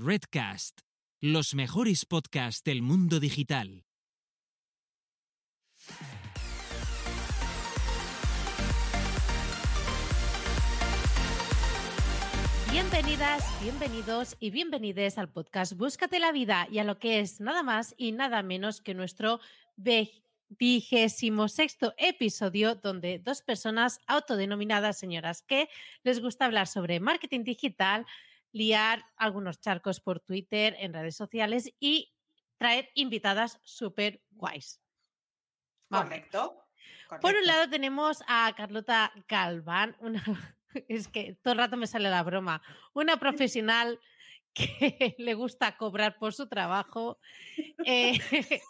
Redcast, 0.00 0.82
los 1.20 1.56
mejores 1.56 2.06
podcasts 2.06 2.62
del 2.62 2.82
mundo 2.82 3.18
digital. 3.18 3.84
Bienvenidas, 12.70 13.42
bienvenidos 13.60 14.36
y 14.38 14.50
bienvenides 14.50 15.18
al 15.18 15.32
podcast 15.32 15.72
Búscate 15.72 16.20
la 16.20 16.30
vida 16.30 16.68
y 16.70 16.78
a 16.78 16.84
lo 16.84 17.00
que 17.00 17.18
es 17.18 17.40
nada 17.40 17.64
más 17.64 17.96
y 17.98 18.12
nada 18.12 18.44
menos 18.44 18.80
que 18.80 18.94
nuestro 18.94 19.40
vigésimo 20.48 21.48
sexto 21.48 21.94
episodio 21.98 22.76
donde 22.76 23.18
dos 23.18 23.42
personas 23.42 23.98
autodenominadas 24.06 24.96
señoras 24.96 25.42
que 25.42 25.68
les 26.04 26.20
gusta 26.20 26.44
hablar 26.44 26.68
sobre 26.68 27.00
marketing 27.00 27.42
digital, 27.42 28.06
liar 28.52 29.04
algunos 29.16 29.60
charcos 29.60 30.00
por 30.00 30.20
Twitter, 30.20 30.76
en 30.78 30.92
redes 30.92 31.16
sociales 31.16 31.72
y 31.78 32.12
traer 32.56 32.90
invitadas 32.94 33.60
súper 33.62 34.22
guays. 34.30 34.80
Correcto, 35.88 36.66
correcto. 37.08 37.26
Por 37.26 37.36
un 37.36 37.46
lado 37.46 37.70
tenemos 37.70 38.22
a 38.26 38.52
Carlota 38.56 39.12
Galván, 39.28 39.96
una, 40.00 40.22
es 40.88 41.08
que 41.08 41.36
todo 41.42 41.52
el 41.52 41.58
rato 41.58 41.76
me 41.76 41.86
sale 41.86 42.10
la 42.10 42.22
broma, 42.22 42.62
una 42.92 43.18
profesional 43.18 43.98
que 44.52 45.14
le 45.18 45.34
gusta 45.34 45.76
cobrar 45.76 46.18
por 46.18 46.34
su 46.34 46.48
trabajo, 46.48 47.18
eh, 47.84 48.18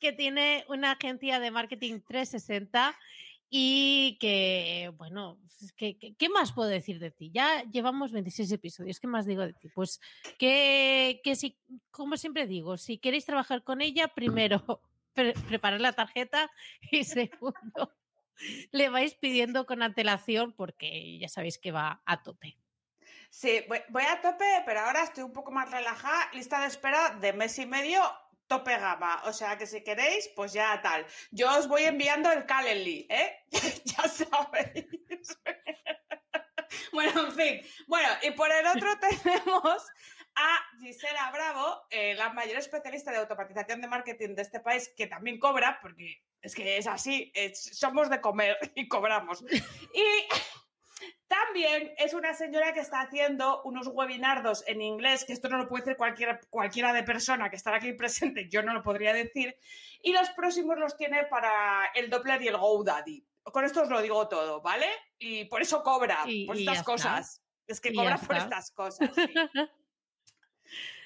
que 0.00 0.12
tiene 0.12 0.64
una 0.68 0.92
agencia 0.92 1.40
de 1.40 1.50
marketing 1.50 2.00
360 2.06 2.96
y 3.50 4.18
que, 4.20 4.92
bueno, 4.96 5.38
¿qué, 5.76 5.96
qué 5.96 6.28
más 6.28 6.52
puedo 6.52 6.68
decir 6.68 6.98
de 6.98 7.10
ti? 7.10 7.30
Ya 7.32 7.62
llevamos 7.70 8.12
26 8.12 8.52
episodios, 8.52 9.00
¿qué 9.00 9.06
más 9.06 9.26
digo 9.26 9.42
de 9.42 9.54
ti? 9.54 9.68
Pues 9.68 10.00
que, 10.38 11.20
que 11.24 11.34
si, 11.34 11.58
como 11.90 12.16
siempre 12.16 12.46
digo, 12.46 12.76
si 12.76 12.98
queréis 12.98 13.24
trabajar 13.24 13.64
con 13.64 13.80
ella, 13.80 14.08
primero 14.08 14.82
pre 15.14 15.32
preparar 15.32 15.80
la 15.80 15.92
tarjeta 15.92 16.50
y 16.90 17.04
segundo, 17.04 17.96
le 18.70 18.88
vais 18.90 19.14
pidiendo 19.14 19.66
con 19.66 19.82
antelación 19.82 20.52
porque 20.52 21.18
ya 21.18 21.28
sabéis 21.28 21.58
que 21.58 21.72
va 21.72 22.02
a 22.04 22.22
tope. 22.22 22.56
Sí, 23.30 23.62
voy, 23.68 23.80
voy 23.88 24.04
a 24.04 24.20
tope, 24.20 24.44
pero 24.64 24.80
ahora 24.80 25.04
estoy 25.04 25.24
un 25.24 25.32
poco 25.32 25.50
más 25.50 25.70
relajada, 25.70 26.30
lista 26.32 26.60
de 26.60 26.66
espera 26.66 27.10
de 27.20 27.32
mes 27.32 27.58
y 27.58 27.66
medio 27.66 28.02
tope 28.48 28.76
gama. 28.76 29.22
O 29.24 29.32
sea 29.32 29.56
que 29.56 29.66
si 29.66 29.82
queréis, 29.84 30.28
pues 30.34 30.52
ya 30.52 30.80
tal. 30.82 31.06
Yo 31.30 31.56
os 31.56 31.68
voy 31.68 31.84
enviando 31.84 32.32
el 32.32 32.46
Calendly, 32.46 33.06
¿eh? 33.08 33.44
ya 33.84 34.08
sabéis. 34.08 34.86
bueno, 36.92 37.26
en 37.26 37.32
fin. 37.32 37.60
Bueno, 37.86 38.08
y 38.22 38.30
por 38.32 38.50
el 38.50 38.66
otro 38.66 38.88
tenemos 39.22 39.86
a 40.34 40.58
Gisela 40.80 41.30
Bravo, 41.32 41.86
eh, 41.90 42.14
la 42.14 42.32
mayor 42.32 42.58
especialista 42.58 43.10
de 43.10 43.18
automatización 43.18 43.80
de 43.80 43.88
marketing 43.88 44.34
de 44.34 44.42
este 44.42 44.60
país, 44.60 44.92
que 44.96 45.08
también 45.08 45.38
cobra, 45.38 45.78
porque 45.82 46.22
es 46.40 46.54
que 46.54 46.78
es 46.78 46.86
así, 46.86 47.32
es, 47.34 47.76
somos 47.76 48.08
de 48.08 48.20
comer 48.20 48.56
y 48.76 48.86
cobramos. 48.86 49.42
Y 49.42 50.28
también 51.26 51.92
es 51.98 52.14
una 52.14 52.34
señora 52.34 52.72
que 52.72 52.80
está 52.80 53.00
haciendo 53.02 53.62
unos 53.64 53.86
webinardos 53.88 54.64
en 54.66 54.80
inglés, 54.82 55.24
que 55.24 55.32
esto 55.32 55.48
no 55.48 55.58
lo 55.58 55.68
puede 55.68 55.84
decir 55.84 55.96
cualquiera, 55.96 56.40
cualquiera 56.50 56.92
de 56.92 57.02
persona 57.04 57.50
que 57.50 57.56
está 57.56 57.74
aquí 57.74 57.92
presente, 57.92 58.48
yo 58.48 58.62
no 58.62 58.72
lo 58.74 58.82
podría 58.82 59.12
decir, 59.12 59.56
y 60.02 60.12
los 60.12 60.28
próximos 60.30 60.78
los 60.78 60.96
tiene 60.96 61.24
para 61.24 61.86
el 61.94 62.10
Doppler 62.10 62.42
y 62.42 62.48
el 62.48 62.56
GoDaddy. 62.56 63.24
Con 63.44 63.64
esto 63.64 63.82
os 63.82 63.88
lo 63.88 64.00
digo 64.02 64.28
todo, 64.28 64.60
¿vale? 64.60 64.88
Y 65.18 65.44
por 65.46 65.62
eso 65.62 65.82
cobra, 65.82 66.22
Y- 66.26 66.46
por 66.46 66.56
y 66.56 66.60
estas 66.66 66.82
cosas. 66.84 67.28
está. 67.36 67.42
Es 67.66 67.80
que 67.80 67.94
cobra 67.94 68.16
por 68.18 68.36
estas 68.36 68.70
cosas. 68.72 69.10
sí. 69.14 69.34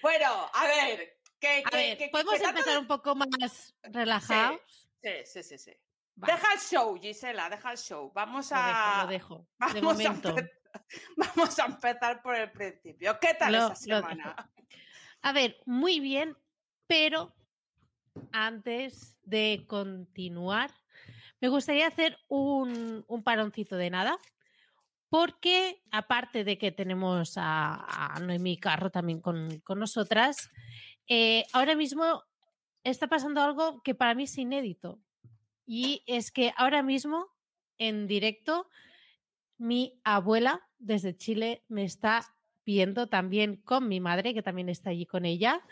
bueno, 0.03 0.51
a 0.53 0.67
ver, 0.67 1.19
que, 1.39 1.63
A 1.65 1.71
que- 1.71 1.77
ver, 1.77 1.99
que- 1.99 2.09
¿podemos 2.09 2.35
empezar 2.41 2.73
de- 2.75 2.79
un 2.79 2.87
poco 2.87 3.15
más 3.15 3.75
relajados? 3.83 4.61
Sí, 5.03 5.11
sí, 5.25 5.43
sí, 5.43 5.59
sí. 5.59 5.73
Vale, 6.15 6.33
Deja 6.35 6.53
el 6.55 6.61
show, 6.61 6.99
Gisela, 7.01 7.49
deja 7.49 7.73
el 7.73 7.79
show. 7.79 8.13
Vamos 8.15 8.51
lo 8.51 8.57
dejo, 8.57 8.69
a. 8.69 9.03
lo 9.05 9.11
dejo. 9.11 9.47
De 9.75 9.81
Vamos 9.81 10.01
a, 10.05 10.09
momento. 10.09 10.37
empe- 10.37 10.51
vamos 11.17 11.59
a 11.59 11.65
empezar 11.67 12.23
por 12.23 12.35
el 12.37 12.51
principio. 12.51 13.19
¿Qué 13.21 13.35
tal 13.35 13.53
Lo- 13.53 13.67
esa 13.67 13.75
semana? 13.77 14.51
A 15.23 15.33
ver, 15.33 15.57
muy 15.67 16.01
bien, 16.01 16.37
pero 16.87 17.35
antes 18.33 19.19
de 19.23 19.65
continuar, 19.67 20.71
me 21.41 21.49
gustaría 21.49 21.87
hacer 21.87 22.19
un, 22.29 23.05
un 23.09 23.23
paroncito 23.23 23.77
de 23.77 23.91
nada, 23.91 24.19
porque 25.09 25.83
aparte 25.91 26.45
de 26.45 26.59
que 26.59 26.73
tenemos 26.73 27.35
a, 27.37 28.15
a 28.15 28.19
Noemí 28.21 28.57
Carro 28.59 28.91
también 28.91 29.21
con, 29.21 29.61
con 29.61 29.79
nosotras, 29.79 30.51
eh, 31.07 31.45
ahora 31.53 31.75
mismo 31.75 32.23
está 32.85 33.07
pasando 33.09 33.43
algo 33.43 33.83
que 33.83 33.95
para 33.95 34.15
mí 34.15 34.25
es 34.25 34.37
inédito. 34.39 34.99
Y 35.75 36.03
es 36.07 36.31
que 36.31 36.53
ahora 36.59 36.83
mismo, 36.83 37.29
en 37.79 38.07
directo, 38.07 38.69
mi 39.57 39.99
abuela 40.05 40.61
desde 40.79 41.17
Chile 41.17 41.63
me 41.69 41.83
está 41.83 42.37
viendo 42.67 43.07
también 43.07 43.57
con 43.57 43.89
mi 43.89 43.99
madre, 43.99 44.35
que 44.35 44.43
también 44.43 44.69
está 44.69 44.91
allí 44.91 45.07
con 45.07 45.25
ella. 45.25 45.63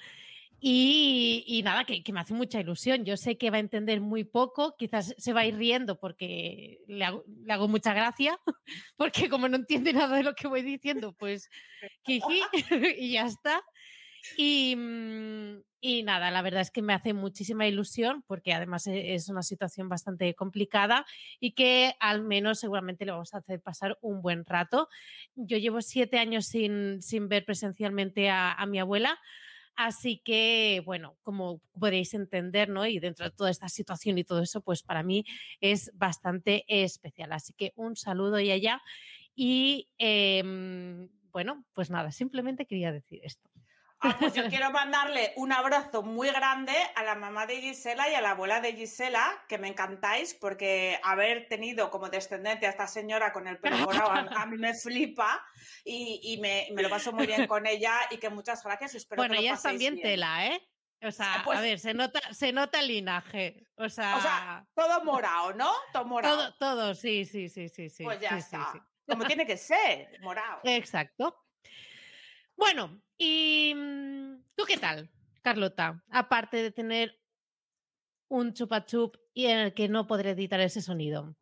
Y, 0.58 1.44
y 1.46 1.62
nada, 1.62 1.84
que, 1.84 2.02
que 2.02 2.14
me 2.14 2.20
hace 2.20 2.32
mucha 2.32 2.58
ilusión. 2.58 3.04
Yo 3.04 3.18
sé 3.18 3.36
que 3.36 3.50
va 3.50 3.58
a 3.58 3.60
entender 3.60 4.00
muy 4.00 4.24
poco, 4.24 4.74
quizás 4.78 5.14
se 5.18 5.34
va 5.34 5.40
a 5.40 5.46
ir 5.46 5.56
riendo 5.56 6.00
porque 6.00 6.80
le 6.86 7.04
hago, 7.04 7.22
le 7.44 7.52
hago 7.52 7.68
mucha 7.68 7.92
gracia, 7.92 8.40
porque 8.96 9.28
como 9.28 9.50
no 9.50 9.56
entiende 9.56 9.92
nada 9.92 10.16
de 10.16 10.22
lo 10.22 10.34
que 10.34 10.48
voy 10.48 10.62
diciendo, 10.62 11.12
pues 11.12 11.50
jiji, 12.06 12.40
y 12.98 13.12
ya 13.12 13.26
está. 13.26 13.62
Y, 14.36 14.74
mm, 14.76 15.62
y 15.80 16.02
nada, 16.02 16.30
la 16.30 16.42
verdad 16.42 16.60
es 16.60 16.70
que 16.70 16.82
me 16.82 16.92
hace 16.92 17.14
muchísima 17.14 17.66
ilusión 17.66 18.22
porque 18.26 18.52
además 18.52 18.86
e- 18.86 19.14
es 19.14 19.28
una 19.28 19.42
situación 19.42 19.88
bastante 19.88 20.34
complicada 20.34 21.06
y 21.40 21.52
que 21.52 21.94
al 22.00 22.22
menos 22.22 22.60
seguramente 22.60 23.06
le 23.06 23.12
vamos 23.12 23.32
a 23.34 23.38
hacer 23.38 23.60
pasar 23.62 23.98
un 24.02 24.20
buen 24.22 24.44
rato. 24.44 24.88
Yo 25.34 25.56
llevo 25.58 25.80
siete 25.80 26.18
años 26.18 26.46
sin, 26.46 27.00
ver 27.28 27.44
presencialmente 27.44 28.28
a, 28.30 28.56
mi 28.66 28.78
abuela. 28.78 29.18
Así 29.76 30.20
que, 30.24 30.82
bueno, 30.84 31.16
como 31.22 31.62
podéis 31.78 32.12
entender, 32.12 32.68
¿no? 32.68 32.86
Y 32.86 32.98
dentro 32.98 33.24
de 33.24 33.30
toda 33.30 33.50
esta 33.50 33.68
situación 33.68 34.18
y 34.18 34.24
todo 34.24 34.42
eso, 34.42 34.60
pues 34.62 34.82
para 34.82 35.02
mí 35.02 35.24
es 35.60 35.90
bastante 35.94 36.64
especial. 36.68 37.32
Así 37.32 37.54
que 37.54 37.72
un 37.76 37.96
saludo 37.96 38.38
y 38.40 38.50
allá. 38.50 38.82
Y 39.34 39.88
em, 39.98 41.08
bueno, 41.32 41.64
pues 41.72 41.90
nada, 41.90 42.12
simplemente 42.12 42.66
quería 42.66 42.92
decir 42.92 43.20
esto. 43.22 43.50
Ah, 44.02 44.16
pues 44.18 44.32
yo 44.34 44.42
quiero 44.48 44.70
mandarle 44.70 45.32
un 45.36 45.52
abrazo 45.52 46.02
muy 46.02 46.28
grande 46.30 46.72
a 46.94 47.02
la 47.02 47.14
mamá 47.14 47.46
de 47.46 47.60
Gisela 47.60 48.08
y 48.08 48.14
a 48.14 48.20
la 48.20 48.30
abuela 48.30 48.60
de 48.60 48.72
Gisela, 48.72 49.44
que 49.48 49.58
me 49.58 49.68
encantáis, 49.68 50.34
porque 50.34 50.98
haber 51.02 51.48
tenido 51.48 51.90
como 51.90 52.08
descendencia 52.08 52.68
a 52.68 52.70
esta 52.70 52.86
señora 52.86 53.32
con 53.32 53.46
el 53.46 53.58
pelo 53.58 53.76
morado 53.78 54.10
a, 54.10 54.46
mí 54.46 54.56
me 54.56 54.74
flipa 54.74 55.44
y, 55.84 56.20
y 56.22 56.40
me, 56.40 56.68
me 56.72 56.82
lo 56.82 56.88
paso 56.88 57.12
muy 57.12 57.26
bien 57.26 57.46
con 57.46 57.66
ella 57.66 57.94
y 58.10 58.16
que 58.18 58.30
muchas 58.30 58.62
gracias. 58.64 58.94
Espero 58.94 59.20
bueno, 59.20 59.32
que 59.32 59.36
lo 59.36 59.42
ella 59.42 59.52
es 59.54 59.58
paséis 59.58 59.72
también 59.72 59.94
bien. 59.94 60.06
tela, 60.06 60.46
¿eh? 60.46 60.66
O 61.02 61.10
sea, 61.10 61.42
Pues- 61.44 61.58
a 61.58 61.62
ver, 61.62 61.78
se 61.78 61.94
nota, 61.94 62.20
se 62.32 62.52
nota 62.52 62.80
el 62.80 62.88
linaje. 62.88 63.66
O 63.76 63.88
sea, 63.88 64.16
O 64.16 64.20
sea, 64.20 64.66
todo 64.74 65.04
morado, 65.04 65.54
¿no? 65.54 65.70
Todo 65.92 66.04
morado. 66.04 66.54
todo, 66.54 66.76
todo, 66.76 66.94
sí, 66.94 67.24
sí, 67.24 67.48
sí, 67.48 67.68
sí, 67.68 67.88
sí. 67.88 68.04
pues 68.04 68.20
ya 68.20 68.30
sí, 68.30 68.34
sí, 68.36 68.40
está. 68.42 68.72
sí. 68.72 68.78
Como 69.06 69.24
tiene 69.24 69.46
que 69.46 69.56
ser, 69.56 70.08
morado. 70.20 70.60
Exacto. 70.64 71.44
Bueno, 72.54 73.00
¿y 73.20 73.74
mm, 73.76 74.42
tú 74.56 74.64
qué 74.66 74.78
tal, 74.78 75.10
Carlota? 75.42 76.02
Aparte 76.10 76.56
de 76.56 76.72
tener 76.72 77.20
un 78.28 78.54
chupa 78.54 78.86
chup 78.86 79.16
y 79.34 79.46
en 79.46 79.58
el 79.58 79.74
que 79.74 79.88
no 79.88 80.06
podré 80.06 80.30
editar 80.30 80.60
ese 80.60 80.80
sonido. 80.80 81.36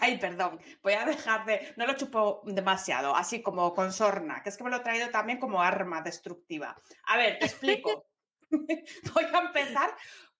Ay, 0.00 0.18
perdón, 0.18 0.60
voy 0.82 0.94
a 0.94 1.04
dejar 1.04 1.46
de. 1.46 1.72
No 1.76 1.86
lo 1.86 1.94
chupo 1.94 2.42
demasiado, 2.44 3.14
así 3.14 3.40
como 3.40 3.72
con 3.72 3.92
sorna, 3.92 4.42
que 4.42 4.48
es 4.48 4.56
que 4.56 4.64
me 4.64 4.70
lo 4.70 4.78
he 4.78 4.80
traído 4.80 5.10
también 5.10 5.38
como 5.38 5.62
arma 5.62 6.02
destructiva. 6.02 6.76
A 7.04 7.16
ver, 7.16 7.38
te 7.38 7.46
explico. 7.46 8.06
voy 8.50 9.24
a 9.32 9.38
empezar 9.38 9.94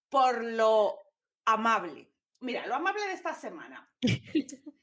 por 0.09 0.45
lo 0.45 0.99
amable. 1.45 2.11
Mira, 2.41 2.67
lo 2.67 2.75
amable 2.75 3.07
de 3.07 3.12
esta 3.12 3.35
semana. 3.35 3.89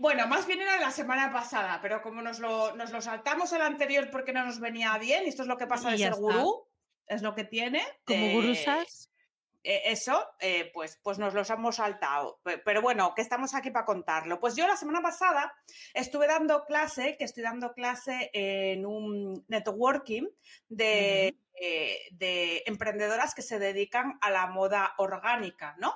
Bueno, 0.00 0.26
más 0.26 0.46
bien 0.46 0.62
era 0.62 0.80
la 0.80 0.90
semana 0.90 1.30
pasada, 1.30 1.78
pero 1.82 2.00
como 2.00 2.22
nos 2.22 2.38
lo, 2.38 2.74
nos 2.74 2.90
lo 2.90 3.02
saltamos 3.02 3.52
el 3.52 3.60
anterior 3.60 4.08
porque 4.10 4.32
no 4.32 4.46
nos 4.46 4.58
venía 4.58 4.96
bien, 4.96 5.26
y 5.26 5.28
esto 5.28 5.42
es 5.42 5.48
lo 5.48 5.58
que 5.58 5.66
pasa 5.66 5.90
de 5.90 5.98
ser 5.98 6.12
está. 6.12 6.20
gurú, 6.20 6.66
es 7.06 7.20
lo 7.20 7.34
que 7.34 7.44
tiene. 7.44 7.82
Como 8.06 8.24
eh, 8.24 8.32
gurusas. 8.32 9.10
eh, 9.62 9.82
eso, 9.84 10.26
eh, 10.40 10.70
pues, 10.72 10.98
pues 11.02 11.18
nos 11.18 11.34
los 11.34 11.50
hemos 11.50 11.76
saltado. 11.76 12.40
Pe- 12.42 12.56
Pero 12.56 12.80
bueno, 12.80 13.12
que 13.14 13.20
estamos 13.20 13.54
aquí 13.54 13.70
para 13.70 13.84
contarlo. 13.84 14.40
Pues 14.40 14.56
yo 14.56 14.66
la 14.66 14.78
semana 14.78 15.02
pasada 15.02 15.52
estuve 15.92 16.26
dando 16.26 16.64
clase, 16.64 17.16
que 17.18 17.24
estoy 17.24 17.42
dando 17.42 17.74
clase 17.74 18.30
en 18.32 18.86
un 18.86 19.44
networking 19.48 20.28
de, 20.70 21.36
eh, 21.60 21.98
de 22.12 22.62
emprendedoras 22.64 23.34
que 23.34 23.42
se 23.42 23.58
dedican 23.58 24.16
a 24.22 24.30
la 24.30 24.46
moda 24.46 24.94
orgánica, 24.96 25.74
¿no? 25.78 25.94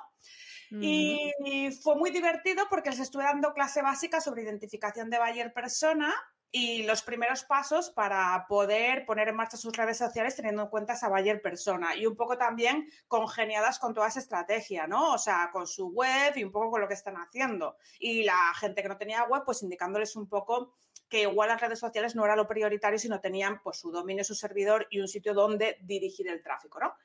Mm, 0.71 0.83
Y 0.83 1.71
fue 1.71 1.95
muy 1.95 2.11
divertido 2.11 2.65
porque 2.69 2.89
les 2.89 2.99
estuve 2.99 3.23
dando 3.23 3.53
clase 3.53 3.81
básica 3.81 4.21
sobre 4.21 4.43
identificación 4.43 5.09
de 5.09 5.19
buyer 5.19 5.53
persona 5.53 6.13
y 6.51 6.83
los 6.83 7.01
primeros 7.01 7.43
pasos 7.43 7.89
para 7.89 8.45
poder 8.47 9.05
poner 9.05 9.27
en 9.27 9.35
marcha 9.35 9.57
sus 9.57 9.75
redes 9.75 9.97
sociales 9.97 10.35
teniendo 10.37 10.63
en 10.63 10.69
cuenta 10.69 10.93
esa 10.93 11.09
buyer 11.09 11.41
persona 11.41 11.95
y 11.95 12.05
un 12.05 12.15
poco 12.15 12.37
también 12.37 12.89
congeniadas 13.07 13.77
con 13.77 13.93
toda 13.93 14.07
esa 14.07 14.19
estrategia, 14.19 14.87
¿no? 14.87 15.13
O 15.13 15.17
sea, 15.17 15.49
con 15.51 15.67
su 15.67 15.89
web 15.89 16.31
y 16.37 16.45
un 16.45 16.51
poco 16.53 16.71
con 16.71 16.81
lo 16.81 16.87
que 16.87 16.93
están 16.93 17.17
haciendo. 17.17 17.75
Y 17.99 18.23
la 18.23 18.53
gente 18.57 18.81
que 18.81 18.87
no 18.87 18.97
tenía 18.97 19.23
web, 19.25 19.43
pues 19.45 19.63
indicándoles 19.63 20.15
un 20.15 20.29
poco 20.29 20.75
que 21.09 21.23
igual 21.23 21.49
las 21.49 21.59
redes 21.61 21.79
sociales 21.79 22.15
no 22.15 22.23
era 22.25 22.35
lo 22.35 22.47
prioritario, 22.47 22.99
sino 22.99 23.19
tenían 23.19 23.61
pues 23.61 23.77
su 23.77 23.91
dominio, 23.91 24.23
su 24.23 24.33
servidor 24.33 24.87
y 24.89 25.01
un 25.01 25.07
sitio 25.09 25.33
donde 25.33 25.77
dirigir 25.81 26.29
el 26.29 26.41
tráfico, 26.41 26.79
¿no? 26.79 26.95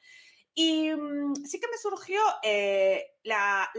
Y 0.55 0.91
mm, 0.91 1.35
sí 1.45 1.61
que 1.61 1.69
me 1.69 1.79
surgió 1.79 2.21
eh, 2.43 3.17
la, 3.23 3.71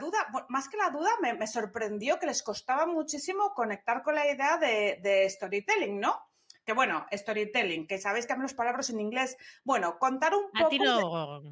duda, 0.00 0.26
más 0.48 0.68
que 0.68 0.76
la 0.76 0.90
duda, 0.90 1.10
me, 1.20 1.46
sorprendió 1.46 2.18
que 2.18 2.26
les 2.26 2.42
costaba 2.42 2.86
muchísimo 2.86 3.52
conectar 3.54 4.02
con 4.02 4.14
la 4.14 4.30
idea 4.30 4.58
de, 4.58 5.28
storytelling, 5.28 5.98
¿no? 5.98 6.20
Que 6.64 6.72
bueno, 6.72 7.06
storytelling, 7.12 7.86
que 7.86 7.98
sabéis 7.98 8.26
que 8.26 8.34
a 8.34 8.36
los 8.36 8.54
palabras 8.54 8.90
en 8.90 9.00
inglés, 9.00 9.36
bueno, 9.64 9.98
contar 9.98 10.34
un 10.34 10.50
poco... 10.50 11.42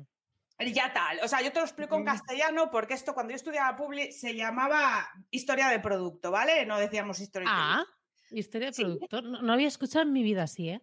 Ya 0.60 0.92
tal, 0.92 1.20
o 1.22 1.28
sea, 1.28 1.40
yo 1.40 1.52
te 1.52 1.60
lo 1.60 1.64
explico 1.64 1.94
en 1.94 2.04
castellano 2.04 2.68
porque 2.68 2.94
esto 2.94 3.14
cuando 3.14 3.30
yo 3.30 3.36
estudiaba 3.36 3.76
Publi 3.76 4.10
se 4.10 4.34
llamaba 4.34 5.08
historia 5.30 5.68
de 5.68 5.78
producto, 5.78 6.32
¿vale? 6.32 6.66
No 6.66 6.80
decíamos 6.80 7.18
storytelling. 7.18 7.48
Ah, 7.48 7.86
historia 8.32 8.72
de 8.72 8.74
producto. 8.74 9.22
no 9.22 9.52
había 9.52 9.68
escuchado 9.68 10.02
en 10.04 10.12
mi 10.12 10.24
vida 10.24 10.42
así, 10.42 10.70
¿eh? 10.70 10.82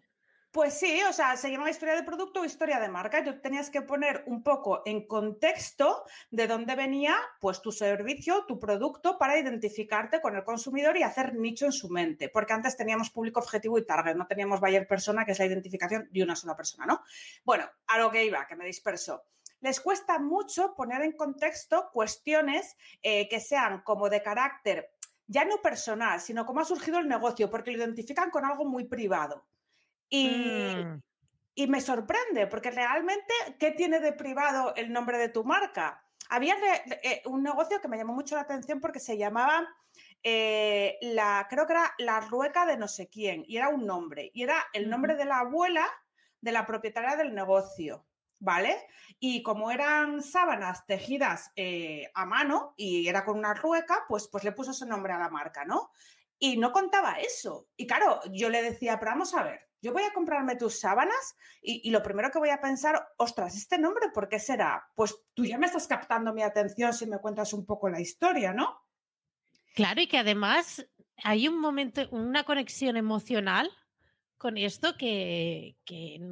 Pues 0.56 0.76
sí, 0.76 1.02
o 1.04 1.12
sea, 1.12 1.36
se 1.36 1.52
llama 1.52 1.70
historia 1.70 1.96
de 1.96 2.04
producto 2.04 2.40
o 2.40 2.46
historia 2.46 2.80
de 2.80 2.88
marca. 2.88 3.22
Tú 3.22 3.42
tenías 3.42 3.70
que 3.70 3.82
poner 3.82 4.24
un 4.26 4.42
poco 4.42 4.84
en 4.86 5.06
contexto 5.06 6.06
de 6.32 6.48
dónde 6.48 6.76
venía 6.76 7.14
pues 7.42 7.62
tu 7.62 7.74
servicio, 7.74 8.46
tu 8.48 8.58
producto 8.58 9.18
para 9.18 9.38
identificarte 9.38 10.22
con 10.22 10.34
el 10.34 10.46
consumidor 10.46 10.96
y 10.96 11.04
hacer 11.04 11.36
nicho 11.36 11.66
en 11.66 11.74
su 11.74 11.90
mente, 11.90 12.30
porque 12.30 12.54
antes 12.54 12.78
teníamos 12.78 13.10
público 13.10 13.42
objetivo 13.42 13.78
y 13.78 13.86
target, 13.86 14.16
no 14.16 14.28
teníamos 14.28 14.62
buyer 14.62 14.88
persona, 14.88 15.26
que 15.26 15.34
es 15.34 15.40
la 15.40 15.46
identificación 15.46 16.08
de 16.10 16.24
una 16.24 16.38
sola 16.38 16.56
persona, 16.56 16.86
¿no? 16.86 17.02
Bueno, 17.44 17.70
a 17.88 18.00
lo 18.00 18.10
que 18.10 18.24
iba, 18.24 18.48
que 18.48 18.56
me 18.56 18.66
disperso 18.66 19.26
les 19.60 19.82
cuesta 19.82 20.20
mucho 20.20 20.74
poner 20.74 21.02
en 21.02 21.18
contexto 21.18 21.90
cuestiones 21.92 22.78
eh, 23.02 23.28
que 23.28 23.42
sean 23.42 23.82
como 23.82 24.10
de 24.10 24.24
carácter 24.24 24.90
ya 25.28 25.44
no 25.44 25.62
personal, 25.62 26.22
sino 26.22 26.46
cómo 26.46 26.62
ha 26.62 26.66
surgido 26.66 27.00
el 27.00 27.10
negocio, 27.10 27.50
porque 27.50 27.72
lo 27.72 27.80
identifican 27.80 28.30
con 28.30 28.46
algo 28.46 28.64
muy 28.64 28.86
privado. 28.86 29.44
Mm. 30.12 31.02
Y, 31.56 31.68
me 31.68 31.82
sorprende, 31.82 32.48
porque 32.48 32.72
realmente, 32.72 33.34
¿qué 33.60 33.72
tiene 33.72 34.00
de 34.00 34.14
privado 34.14 34.74
el 34.76 34.92
nombre 34.92 35.18
de 35.18 35.30
tu 35.30 35.44
marca? 35.44 36.04
Había 36.30 36.56
eh, 37.04 37.22
un 37.26 37.44
negocio 37.44 37.80
que 37.82 37.88
me 37.88 37.98
llamó 37.98 38.14
mucho 38.14 38.36
la 38.36 38.42
atención 38.42 38.82
porque 38.82 39.00
se 39.00 39.18
llamaba, 39.18 39.68
eh, 40.24 40.98
la, 41.02 41.48
creo 41.50 41.66
que 41.66 41.74
era 41.74 41.94
la 42.00 42.20
rueca 42.22 42.66
de 42.66 42.78
no 42.78 42.88
sé 42.88 43.08
quién, 43.10 43.44
y 43.48 43.58
era 43.58 43.70
un 43.70 43.86
nombre, 43.86 44.32
y 44.34 44.44
era 44.44 44.66
el 44.74 44.90
nombre 44.90 45.16
de 45.16 45.26
la 45.26 45.40
abuela 45.40 45.88
de 46.42 46.52
la 46.52 46.66
propietaria 46.66 47.16
del 47.16 47.34
negocio. 47.34 48.06
¿Vale? 48.38 48.76
Y 49.18 49.42
como 49.44 49.72
eran 49.72 50.22
sábanas 50.22 50.86
tejidas 50.86 51.52
eh, 51.56 52.12
a 52.14 52.26
mano 52.26 52.74
y 52.76 53.08
era 53.08 53.24
con 53.24 53.38
una 53.38 53.54
rueca, 53.54 54.04
pues, 54.10 54.28
pues 54.28 54.44
le 54.44 54.52
puso 54.52 54.72
ese 54.72 54.86
nombre 54.86 55.14
a 55.14 55.18
la 55.18 55.30
marca, 55.30 55.64
¿no? 55.64 55.90
Y 56.38 56.58
no 56.58 56.74
contaba 56.74 57.14
eso. 57.14 57.70
Y 57.78 57.88
claro, 57.88 58.20
yo 58.32 58.50
le 58.50 58.62
decía, 58.62 59.00
pero 59.00 59.12
vamos 59.12 59.34
a 59.34 59.44
ver, 59.44 59.65
yo 59.86 59.94
voy 59.94 60.02
a 60.02 60.14
comprarme 60.14 60.56
tus 60.56 60.80
sábanas 60.80 61.38
y, 61.62 61.92
lo 61.92 62.02
primero 62.02 62.32
que 62.32 62.40
voy 62.40 62.50
a 62.50 62.60
pensar, 62.60 63.08
ostras, 63.18 63.56
este 63.56 63.78
nombre, 63.78 64.10
¿por 64.12 64.28
qué 64.28 64.40
será? 64.40 64.84
Pues 64.96 65.16
tú 65.36 65.46
ya 65.46 65.60
me 65.60 65.68
estás 65.68 65.88
captando 65.88 66.34
mi 66.34 66.42
atención 66.42 66.92
si 66.92 67.06
me 67.06 67.20
cuentas 67.20 67.54
un 67.54 67.68
poco 67.68 67.88
la 67.88 68.02
historia, 68.02 68.52
¿no? 68.52 68.82
Claro, 69.76 70.02
y 70.02 70.08
que 70.08 70.18
además 70.18 70.88
hay 71.24 71.48
un 71.48 71.60
momento, 71.60 72.02
una 72.10 72.46
conexión 72.46 72.98
emocional 72.98 73.70
con 74.40 74.58
esto 74.58 74.98
que, 74.98 75.76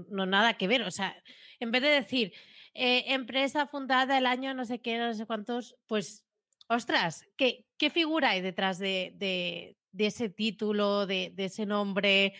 no 0.10 0.26
nada 0.26 0.58
que 0.58 0.68
ver. 0.68 0.82
O 0.82 0.90
sea, 0.90 1.16
en 1.60 1.70
vez 1.70 1.84
de 1.84 1.90
decir 1.90 2.34
eh, 2.74 3.04
empresa 3.14 3.68
fundada 3.68 4.18
el 4.18 4.26
año 4.26 4.56
no 4.56 4.66
sé 4.66 4.82
qué, 4.82 4.98
no 4.98 5.14
sé 5.14 5.28
cuántos, 5.28 5.76
pues, 5.86 6.26
ostras, 6.68 7.24
¿qué, 7.38 7.68
qué 7.78 7.92
figura 7.92 8.32
hay 8.32 8.42
detrás 8.42 8.80
de, 8.80 9.76
ese 9.96 10.30
título, 10.30 11.06
de, 11.06 11.32
de, 11.36 11.46
ese 11.46 11.68
nombre? 11.68 12.34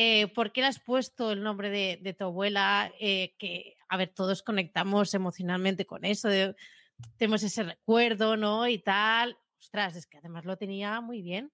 Eh, 0.00 0.28
¿Por 0.28 0.52
qué 0.52 0.60
le 0.60 0.68
has 0.68 0.78
puesto 0.78 1.32
el 1.32 1.42
nombre 1.42 1.70
de, 1.70 2.14
tu 2.16 2.26
abuela? 2.26 2.92
Eh, 3.00 3.34
que, 3.36 3.76
a 3.88 3.96
ver, 3.96 4.14
todos 4.14 4.44
conectamos 4.44 5.12
emocionalmente 5.12 5.86
con 5.86 6.04
eso, 6.04 6.28
tenemos 7.16 7.42
ese 7.42 7.64
recuerdo, 7.64 8.36
¿no? 8.36 8.68
Y 8.68 8.78
tal. 8.78 9.36
Ostras, 9.58 9.96
es 9.96 10.06
que 10.06 10.18
además 10.18 10.44
lo 10.44 10.56
tenía 10.56 11.00
muy 11.00 11.20
bien. 11.20 11.52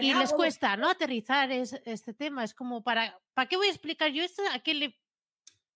y 0.00 0.12
les 0.14 0.32
cuesta, 0.32 0.76
¿no? 0.76 0.90
Aterrizar 0.90 1.52
este 1.52 2.12
tema. 2.12 2.42
Es 2.42 2.54
como, 2.54 2.82
¿para, 2.82 3.16
¿para 3.34 3.48
qué 3.48 3.56
voy 3.56 3.68
a 3.68 3.70
explicar 3.70 4.10
yo 4.10 4.24
esto? 4.24 4.42
¿A 4.52 4.58
quién 4.58 4.80
le 4.80 4.98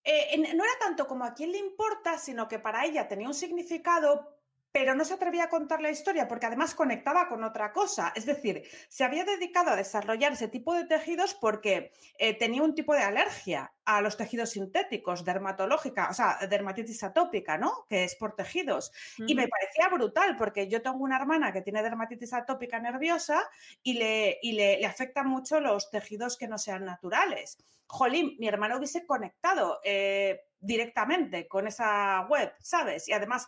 eh, 0.03 0.37
no 0.37 0.65
era 0.65 0.79
tanto 0.81 1.07
como 1.07 1.25
a 1.25 1.33
quién 1.33 1.53
le 1.53 1.59
importa, 1.59 2.19
sino 2.19 2.49
que 2.49 2.59
para 2.59 2.85
ella 2.85 3.07
tenía 3.07 3.29
un 3.29 3.35
significado 3.35 4.34
pero 4.75 4.97
no 4.97 5.05
se 5.05 5.15
atrevía 5.15 5.45
a 5.45 5.49
contar 5.49 5.81
la 5.81 5.91
historia 5.91 6.27
porque 6.27 6.47
además 6.47 6.75
conectaba 6.75 7.29
con 7.29 7.45
otra 7.45 7.73
cosa. 7.73 8.13
Es 8.17 8.27
decir, 8.27 8.65
se 8.89 9.05
había 9.05 9.25
dedicado 9.25 9.71
a 9.71 9.77
desarrollar 9.77 10.33
ese 10.33 10.49
tipo 10.49 10.75
de 10.75 10.85
tejidos 10.85 11.33
porque 11.35 11.93
eh, 12.19 12.37
tenía 12.37 12.61
un 12.61 12.75
tipo 12.75 12.93
de 12.93 13.05
alergia 13.05 13.73
a 13.85 14.01
los 14.01 14.17
tejidos 14.17 14.51
sintéticos, 14.51 15.25
dermatológica, 15.25 16.09
o 16.11 16.13
sea, 16.13 16.39
dermatitis 16.51 17.05
atópica, 17.05 17.57
¿no? 17.57 17.87
Que 17.89 18.03
es 18.03 18.17
por 18.17 18.35
tejidos. 18.35 18.91
Y 19.17 19.37
me 19.37 19.47
parecía 19.47 19.89
brutal 19.95 20.37
porque 20.37 20.67
yo 20.67 20.83
tengo 20.83 21.05
una 21.05 21.19
hermana 21.19 21.53
que 21.53 21.63
tiene 21.63 21.81
dermatitis 21.81 22.33
atópica 22.33 22.81
nerviosa 22.81 23.49
y 23.81 23.93
le, 23.93 24.41
le, 24.43 24.85
afectan 24.85 25.29
mucho 25.29 25.61
los 25.61 25.89
tejidos 25.93 26.37
que 26.37 26.49
no 26.49 26.59
sean 26.59 26.85
naturales. 26.85 27.59
Jolín, 27.87 28.35
mi 28.41 28.49
hermano 28.49 28.79
hubiese 28.79 29.07
conectado. 29.07 29.79
Eh, 29.85 30.41
directamente 30.65 31.47
con 31.47 31.67
esa 31.67 32.27
web, 32.29 32.51
¿sabes? 32.61 33.07
Y 33.09 33.13
además, 33.13 33.47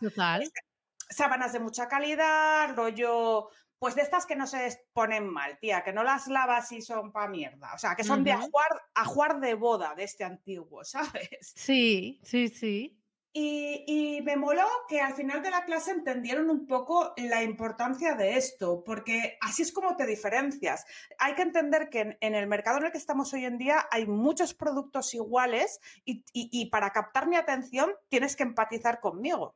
sábanas 1.09 1.53
de 1.53 1.59
mucha 1.59 1.87
calidad, 1.87 2.75
rollo, 2.75 3.49
pues 3.79 3.95
de 3.95 4.01
estas 4.01 4.25
que 4.25 4.35
no 4.35 4.47
se 4.47 4.85
ponen 4.93 5.27
mal, 5.27 5.57
tía, 5.59 5.83
que 5.83 5.93
no 5.93 6.03
las 6.03 6.27
lavas 6.27 6.71
y 6.71 6.81
son 6.81 7.11
pa' 7.11 7.27
mierda. 7.27 7.73
O 7.73 7.77
sea, 7.77 7.95
que 7.95 8.03
son 8.03 8.23
de 8.23 8.31
ajuar, 8.31 9.39
de 9.39 9.53
boda 9.53 9.93
de 9.95 10.03
este 10.03 10.23
antiguo, 10.23 10.83
¿sabes? 10.83 11.53
Sí, 11.55 12.19
sí, 12.23 12.47
sí. 12.49 12.93
Y, 13.39 14.21
me 14.23 14.35
moló 14.35 14.65
que 14.89 14.99
al 14.99 15.13
final 15.13 15.43
de 15.43 15.51
la 15.51 15.63
clase 15.63 15.91
entendieron 15.91 16.49
un 16.49 16.65
poco 16.65 17.13
la 17.17 17.43
importancia 17.43 18.15
de 18.15 18.35
esto, 18.35 18.83
porque 18.83 19.37
así 19.41 19.61
es 19.61 19.71
como 19.71 19.95
te 19.95 20.07
diferencias. 20.07 20.85
Hay 21.19 21.35
que 21.35 21.43
entender 21.43 21.89
que 21.89 22.17
en, 22.19 22.35
el 22.35 22.47
mercado 22.47 22.79
en 22.79 22.85
el 22.85 22.91
que 22.91 22.97
estamos 22.97 23.31
hoy 23.33 23.45
en 23.45 23.59
día 23.59 23.87
hay 23.91 24.07
muchos 24.07 24.55
productos 24.55 25.13
iguales 25.13 25.79
y 26.03 26.65
para 26.71 26.89
captar 26.89 27.27
mi 27.27 27.35
atención 27.35 27.93
tienes 28.09 28.35
que 28.35 28.43
empatizar 28.43 28.99
conmigo 28.99 29.55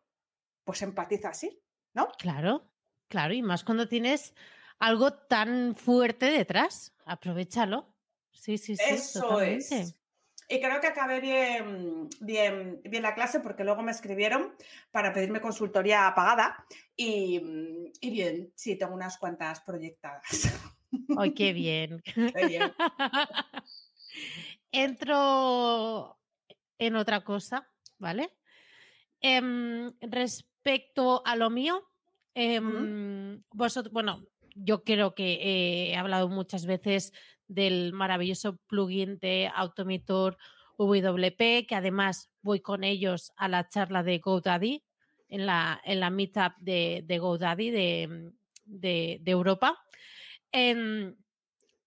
pues 0.63 0.82
empatiza 0.82 1.30
así, 1.30 1.62
¿no? 1.94 2.10
Claro, 2.18 2.72
claro, 3.08 3.34
y 3.34 3.41
más 3.41 3.63
cuando 3.63 3.88
tienes 3.88 4.34
algo 4.80 5.13
tan 5.13 5.75
fuerte 5.75 6.27
detrás, 6.27 6.96
aprovechalo. 7.06 7.96
Sí, 8.32 8.58
sí, 8.58 8.75
sí. 8.75 8.84
Eso 8.89 9.39
es. 9.41 9.96
Y 10.50 10.60
creo 10.60 10.82
que 10.82 10.88
acabé 10.88 11.22
bien, 11.22 12.10
bien, 12.20 12.82
bien 12.84 13.03
la 13.03 13.15
clase 13.15 13.39
porque 13.39 13.63
luego 13.63 13.84
me 13.84 13.91
escribieron 13.91 14.53
para 14.91 15.13
pedirme 15.13 15.39
consultoría 15.39 16.12
pagada 16.13 16.65
y, 16.96 17.39
bien, 18.01 18.51
sí, 18.56 18.75
tengo 18.75 18.94
unas 18.94 19.18
cuantas 19.18 19.62
proyectadas. 19.62 20.25
¡Ay, 21.18 21.34
qué 21.34 21.53
bien! 21.53 22.03
bien. 22.36 22.74
Entro 24.74 26.20
en 26.77 26.96
otra 26.98 27.24
cosa, 27.24 27.70
¿vale? 27.98 28.38
Em, 29.22 29.94
respecto 30.63 31.24
a 31.25 31.36
lo 31.36 31.50
mío, 31.50 31.84
em, 32.36 33.41
vosotros, 33.51 33.91
bueno, 33.91 34.24
yo 34.56 34.84
creo 34.84 35.15
que 35.15 35.89
he 35.91 35.96
hablado 35.96 36.30
muchas 36.30 36.65
veces 36.65 37.13
del 37.48 37.94
maravilloso 37.94 38.58
plugin 38.68 39.18
de 39.20 39.50
Automator 39.56 40.38
WP, 40.77 41.65
que 41.68 41.75
además 41.75 42.30
voy 42.41 42.60
con 42.60 42.84
ellos 42.84 43.32
a 43.38 43.48
la 43.48 43.68
charla 43.68 44.03
de 44.03 44.20
GoDaddy, 44.20 44.84
en 45.30 45.46
la, 45.46 45.82
en 45.84 46.00
la 46.00 46.10
meetup 46.10 46.53
de, 46.60 47.03
de 47.06 47.18
GoDaddy 47.18 47.72
de, 47.72 48.32
de, 48.65 49.22
Europa. 49.25 49.80
Em, 50.51 51.15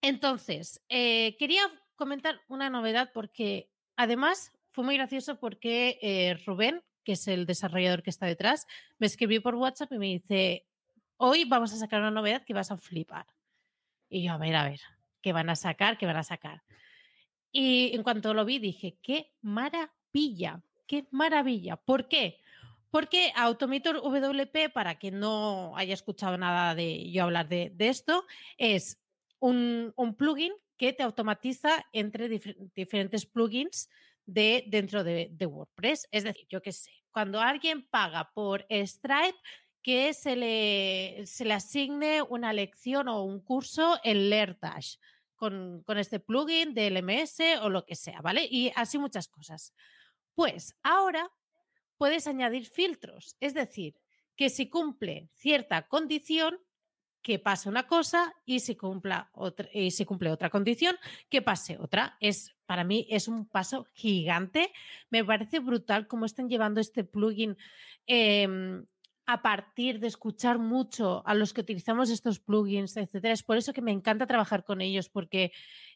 entonces, 0.01 0.81
eh, 0.89 1.35
quería 1.37 1.61
comentar 1.95 2.41
una 2.47 2.69
novedad 2.69 3.11
porque 3.13 3.69
además 3.95 4.51
fue 4.71 4.83
muy 4.83 4.95
gracioso 4.95 5.39
porque 5.39 5.97
eh, 6.01 6.37
Rubén, 6.45 6.83
que 7.05 7.13
es 7.13 7.27
el 7.29 7.45
desarrollador 7.45 8.03
que 8.03 8.09
está 8.09 8.25
detrás, 8.25 8.67
me 8.97 9.07
escribió 9.07 9.41
por 9.41 9.55
WhatsApp 9.55 9.93
y 9.93 9.97
me 9.97 10.07
dice, 10.07 10.65
hoy 11.15 11.45
vamos 11.45 11.71
a 11.71 11.77
sacar 11.77 12.01
una 12.01 12.11
novedad 12.11 12.43
que 12.43 12.53
vas 12.53 12.71
a 12.71 12.77
flipar. 12.77 13.27
Y 14.09 14.23
yo, 14.23 14.33
a 14.33 14.37
ver, 14.37 14.55
a 14.55 14.65
ver, 14.65 14.81
¿qué 15.21 15.31
van 15.31 15.49
a 15.49 15.55
sacar? 15.55 15.97
¿Qué 15.97 16.05
van 16.05 16.17
a 16.17 16.23
sacar? 16.23 16.63
Y 17.51 17.95
en 17.95 18.03
cuanto 18.03 18.33
lo 18.33 18.43
vi, 18.43 18.59
dije, 18.59 18.97
qué 19.01 19.31
maravilla, 19.41 20.61
qué 20.87 21.07
maravilla. 21.11 21.77
¿Por 21.77 22.09
qué? 22.09 22.41
Porque 22.89 23.31
Automator 23.35 24.01
WP, 24.01 24.73
para 24.73 24.95
quien 24.95 25.19
no 25.19 25.75
haya 25.77 25.93
escuchado 25.93 26.37
nada 26.37 26.75
de 26.75 27.11
yo 27.11 27.23
hablar 27.23 27.47
de, 27.47 27.73
esto, 27.79 28.25
es 28.57 28.99
un, 29.39 29.93
un, 29.95 30.15
plugin 30.15 30.53
que 30.77 30.93
te 30.93 31.03
automatiza 31.03 31.85
entre 31.91 32.29
diferentes 32.73 33.25
plugins 33.25 33.89
de 34.25 34.65
dentro 34.67 35.03
de, 35.03 35.45
WordPress. 35.45 36.07
Es 36.11 36.23
decir, 36.23 36.47
yo 36.49 36.61
qué 36.61 36.71
sé, 36.71 36.91
cuando 37.11 37.39
alguien 37.39 37.87
paga 37.87 38.31
por 38.33 38.65
Stripe, 38.69 39.37
que 39.81 40.13
se 40.13 40.35
le, 40.35 41.25
se 41.27 41.45
le 41.45 41.53
asigne 41.53 42.21
una 42.23 42.53
lección 42.53 43.07
o 43.07 43.23
un 43.23 43.39
curso 43.39 43.99
en 44.03 44.29
LearnDash 44.29 44.95
con, 45.35 45.83
con 45.83 45.99
este 45.99 46.19
plugin 46.19 46.73
de 46.73 46.89
LMS 46.89 47.39
o 47.61 47.69
lo 47.69 47.85
que 47.85 47.95
sea, 47.95 48.21
¿vale? 48.21 48.47
Y 48.49 48.71
así 48.75 48.97
muchas 48.97 49.27
cosas. 49.27 49.73
Pues 50.33 50.75
ahora 50.81 51.31
puedes 51.97 52.27
añadir 52.27 52.65
filtros, 52.65 53.37
es 53.39 53.53
decir, 53.53 53.95
que 54.35 54.49
si 54.49 54.69
cumple 54.69 55.29
cierta 55.33 55.87
condición, 55.87 56.57
que 57.21 57.39
pase 57.39 57.69
una 57.69 57.87
cosa 57.87 58.35
y 58.45 58.59
si, 58.59 58.75
cumpla 58.75 59.31
otra, 59.33 59.67
y 59.73 59.89
si 59.89 60.05
cumple 60.05 60.29
otra 60.29 60.51
condición, 60.51 60.95
que 61.27 61.41
pase 61.41 61.75
otra. 61.79 62.17
Es, 62.19 62.54
para 62.65 62.83
mí 62.83 63.07
es 63.09 63.27
un 63.27 63.45
paso 63.45 63.87
gigante. 63.93 64.71
Me 65.09 65.23
parece 65.23 65.59
brutal 65.59 66.07
cómo 66.07 66.25
están 66.25 66.49
llevando 66.49 66.81
este 66.81 67.03
plugin 67.03 67.57
em, 68.07 68.85
a 69.25 69.41
partir 69.41 69.99
de 69.99 70.07
escuchar 70.07 70.59
mucho 70.59 71.23
a 71.25 71.33
los 71.33 71.53
que 71.53 71.61
utilizamos 71.61 72.09
estos 72.09 72.39
plugins, 72.39 72.95
etcétera. 72.97 73.33
Es 73.33 73.43
por 73.43 73.57
eso 73.57 73.73
que 73.73 73.81
me 73.81 73.91
encanta 73.91 74.27
trabajar 74.27 74.63
con 74.63 74.81
ellos, 74.81 75.09
porque 75.09 75.51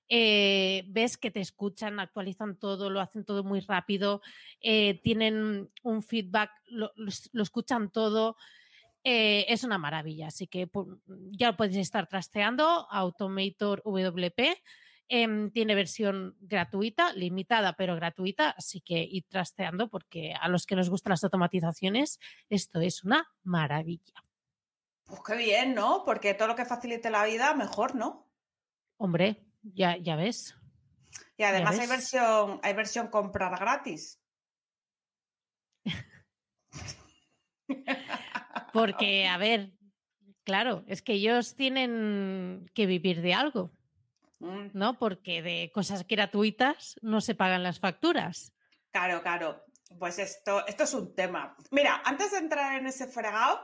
eh, 0.08 0.84
ves 0.88 1.18
que 1.18 1.30
te 1.30 1.40
escuchan, 1.40 2.00
actualizan 2.00 2.58
todo, 2.58 2.90
lo 2.90 3.00
hacen 3.00 3.26
todo 3.26 3.44
muy 3.44 3.60
rápido, 3.60 4.22
eh, 4.62 5.00
tienen 5.04 5.70
un 5.84 6.02
feedback, 6.02 6.52
lo, 6.68 6.92
escuchan 7.34 7.92
todo. 7.92 8.36
Eh, 9.04 9.46
es 9.48 9.64
una 9.64 9.78
maravilla, 9.78 10.28
así 10.28 10.48
que 10.48 10.70
ya 11.32 11.52
lo 11.52 11.58
puedes 11.58 11.78
estar 11.78 12.08
trasteando. 12.08 12.88
Automator 12.90 13.82
WP 13.86 14.58
em, 15.10 15.52
tiene 15.52 15.76
versión 15.76 16.38
gratuita, 16.40 17.12
limitada, 17.14 17.74
pero 17.74 17.96
gratuita, 17.96 18.52
así 18.52 18.82
que 18.82 19.02
ir 19.02 19.26
trasteando 19.28 19.90
porque 19.90 20.34
a 20.40 20.48
los 20.48 20.66
que 20.66 20.76
nos 20.76 20.90
gustan 20.90 21.12
las 21.12 21.24
automatizaciones, 21.24 22.20
esto 22.50 22.80
es 22.80 23.04
una 23.04 23.28
maravilla. 23.44 24.24
Pues 25.06 25.22
qué 25.26 25.36
bien, 25.36 25.74
¿no? 25.74 26.04
Porque 26.06 26.36
todo 26.36 26.48
lo 26.48 26.56
que 26.56 26.66
facilite 26.66 27.10
la 27.10 27.26
vida, 27.26 27.54
mejor, 27.56 27.96
¿no? 27.96 28.30
Hombre, 28.98 29.44
ya, 29.64 29.98
ya 29.98 30.16
ves. 30.16 30.56
Y 31.36 31.44
además 31.44 31.80
hay 31.80 31.88
versión, 31.88 32.60
hay 32.64 32.74
versión 32.74 33.08
comprar 33.08 33.60
gratis. 33.60 34.22
Porque, 38.74 39.28
a 39.28 39.38
ver, 39.38 39.74
claro, 40.44 40.84
es 40.88 41.02
que 41.02 41.14
ellos 41.14 41.56
tienen 41.56 42.70
que 42.74 42.86
vivir 42.86 43.22
de 43.22 43.34
algo. 43.34 43.72
¿No? 44.40 44.98
Porque 44.98 45.42
de 45.42 45.72
cosas 45.74 46.08
gratuitas 46.08 46.96
no 47.02 47.22
se 47.22 47.36
pagan 47.36 47.64
las 47.64 47.80
facturas. 47.80 48.54
Claro, 48.92 49.22
claro. 49.22 49.64
Pues 49.98 50.20
esto, 50.20 50.66
esto 50.68 50.84
es 50.84 50.94
un 50.94 51.16
tema. 51.16 51.56
Mira, 51.72 52.02
antes 52.06 52.32
de 52.32 52.38
entrar 52.38 52.78
en 52.78 52.86
ese 52.86 53.08
fregado, 53.08 53.60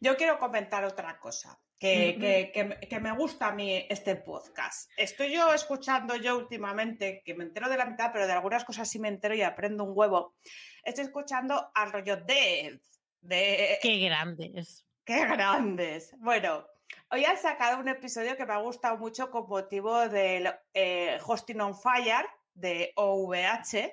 yo 0.00 0.16
quiero 0.16 0.38
comentar 0.38 0.84
otra 0.84 1.18
cosa 1.18 1.58
que, 1.78 2.78
que, 2.88 3.00
me 3.00 3.12
gusta 3.12 3.48
a 3.48 3.52
mí 3.52 3.84
este 3.88 4.16
podcast. 4.16 4.90
Estoy 4.96 5.32
yo 5.32 5.52
escuchando 5.52 6.16
yo 6.16 6.38
últimamente, 6.38 7.22
que 7.24 7.34
me 7.34 7.44
entero 7.44 7.68
de 7.68 7.76
la 7.76 7.84
mitad, 7.84 8.10
pero 8.12 8.26
de 8.26 8.32
algunas 8.32 8.64
cosas 8.64 8.88
sí 8.88 8.98
me 8.98 9.08
entero 9.08 9.34
y 9.34 9.42
aprendo 9.42 9.84
un 9.84 9.92
huevo. 9.94 10.34
Estoy 10.82 11.04
escuchando 11.04 11.70
al 11.74 11.92
rollo 11.92 12.16
de... 12.16 12.80
de 13.20 13.78
Qué 13.82 13.98
grandes. 13.98 14.86
Qué 15.04 15.26
grandes. 15.26 16.14
Bueno, 16.18 16.66
hoy 17.10 17.24
han 17.24 17.36
sacado 17.36 17.78
un 17.78 17.88
episodio 17.88 18.36
que 18.36 18.46
me 18.46 18.52
ha 18.52 18.58
gustado 18.58 18.96
mucho 18.98 19.30
con 19.30 19.48
motivo 19.48 20.08
del 20.08 20.52
eh, 20.74 21.18
Hosting 21.24 21.60
on 21.60 21.74
Fire 21.74 22.26
de 22.54 22.92
OVH, 22.96 23.92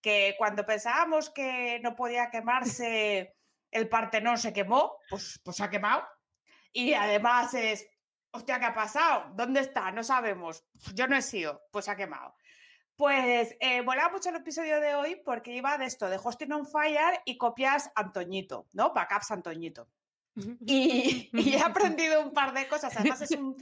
que 0.00 0.34
cuando 0.38 0.64
pensábamos 0.64 1.30
que 1.30 1.80
no 1.82 1.94
podía 1.94 2.30
quemarse 2.30 3.36
el 3.70 3.88
Partenón 3.88 4.38
se 4.38 4.52
quemó, 4.52 4.96
pues, 5.10 5.40
pues 5.42 5.56
se 5.56 5.64
ha 5.64 5.70
quemado 5.70 6.06
y 6.74 6.92
además 6.92 7.54
es, 7.54 7.86
hostia, 8.32 8.58
¿qué 8.58 8.66
ha 8.66 8.74
pasado? 8.74 9.30
¿Dónde 9.34 9.60
está? 9.60 9.92
No 9.92 10.02
sabemos. 10.02 10.64
Yo 10.92 11.06
no 11.06 11.16
he 11.16 11.22
sido, 11.22 11.62
pues 11.70 11.84
se 11.84 11.92
ha 11.92 11.96
quemado. 11.96 12.34
Pues 12.96 13.56
eh, 13.60 13.80
volaba 13.82 14.10
mucho 14.10 14.30
el 14.30 14.36
episodio 14.36 14.80
de 14.80 14.94
hoy 14.94 15.20
porque 15.24 15.52
iba 15.52 15.78
de 15.78 15.86
esto, 15.86 16.08
de 16.08 16.20
Hosting 16.22 16.52
on 16.52 16.66
Fire 16.66 17.20
y 17.24 17.38
copias 17.38 17.90
Antoñito, 17.94 18.66
¿no? 18.72 18.92
Backups 18.92 19.30
Antoñito. 19.30 19.88
Y, 20.36 21.30
he 21.32 21.60
aprendido 21.64 22.20
un 22.22 22.32
par 22.32 22.52
de 22.52 22.66
cosas. 22.66 22.96
Además, 22.96 23.22
es 23.22 23.30
un, 23.32 23.56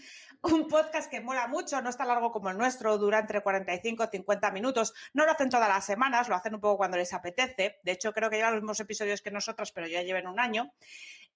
podcast 0.68 1.10
que 1.10 1.20
mola 1.20 1.46
mucho, 1.46 1.80
no 1.82 1.90
está 1.90 2.04
largo 2.04 2.32
como 2.32 2.50
el 2.50 2.58
nuestro, 2.58 2.98
dura 2.98 3.20
entre 3.20 3.42
45 3.42 4.04
y 4.04 4.06
50 4.16 4.50
minutos. 4.50 4.94
No 5.12 5.24
lo 5.24 5.32
hacen 5.32 5.50
todas 5.50 5.68
las 5.68 5.84
semanas, 5.84 6.28
lo 6.28 6.34
hacen 6.34 6.54
un 6.54 6.60
poco 6.60 6.78
cuando 6.78 6.96
les 6.96 7.12
apetece. 7.12 7.78
De 7.82 7.92
hecho, 7.92 8.12
creo 8.12 8.30
que 8.30 8.36
llevan 8.36 8.54
los 8.54 8.62
mismos 8.62 8.80
episodios 8.80 9.22
que 9.22 9.30
nosotros, 9.30 9.70
pero 9.72 9.86
ya 9.86 10.02
lleven 10.02 10.26
un 10.26 10.40
año. 10.40 10.72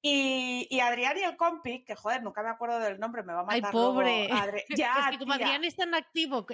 Y, 0.02 0.78
Adrián 0.80 1.18
y 1.18 1.22
el 1.22 1.36
compi, 1.36 1.82
que 1.82 1.96
joder, 1.96 2.22
nunca 2.22 2.42
me 2.42 2.50
acuerdo 2.50 2.78
del 2.78 3.00
nombre, 3.00 3.22
me 3.22 3.32
va 3.32 3.40
a 3.40 3.44
matar. 3.44 3.64
Ay, 3.64 3.72
pobre. 3.72 4.28
Ya, 4.76 4.94
es 5.04 5.10
que 5.10 5.18
como 5.18 5.32
Adrián 5.32 5.64
es 5.64 5.74
tan 5.74 5.94
activo 5.94 6.46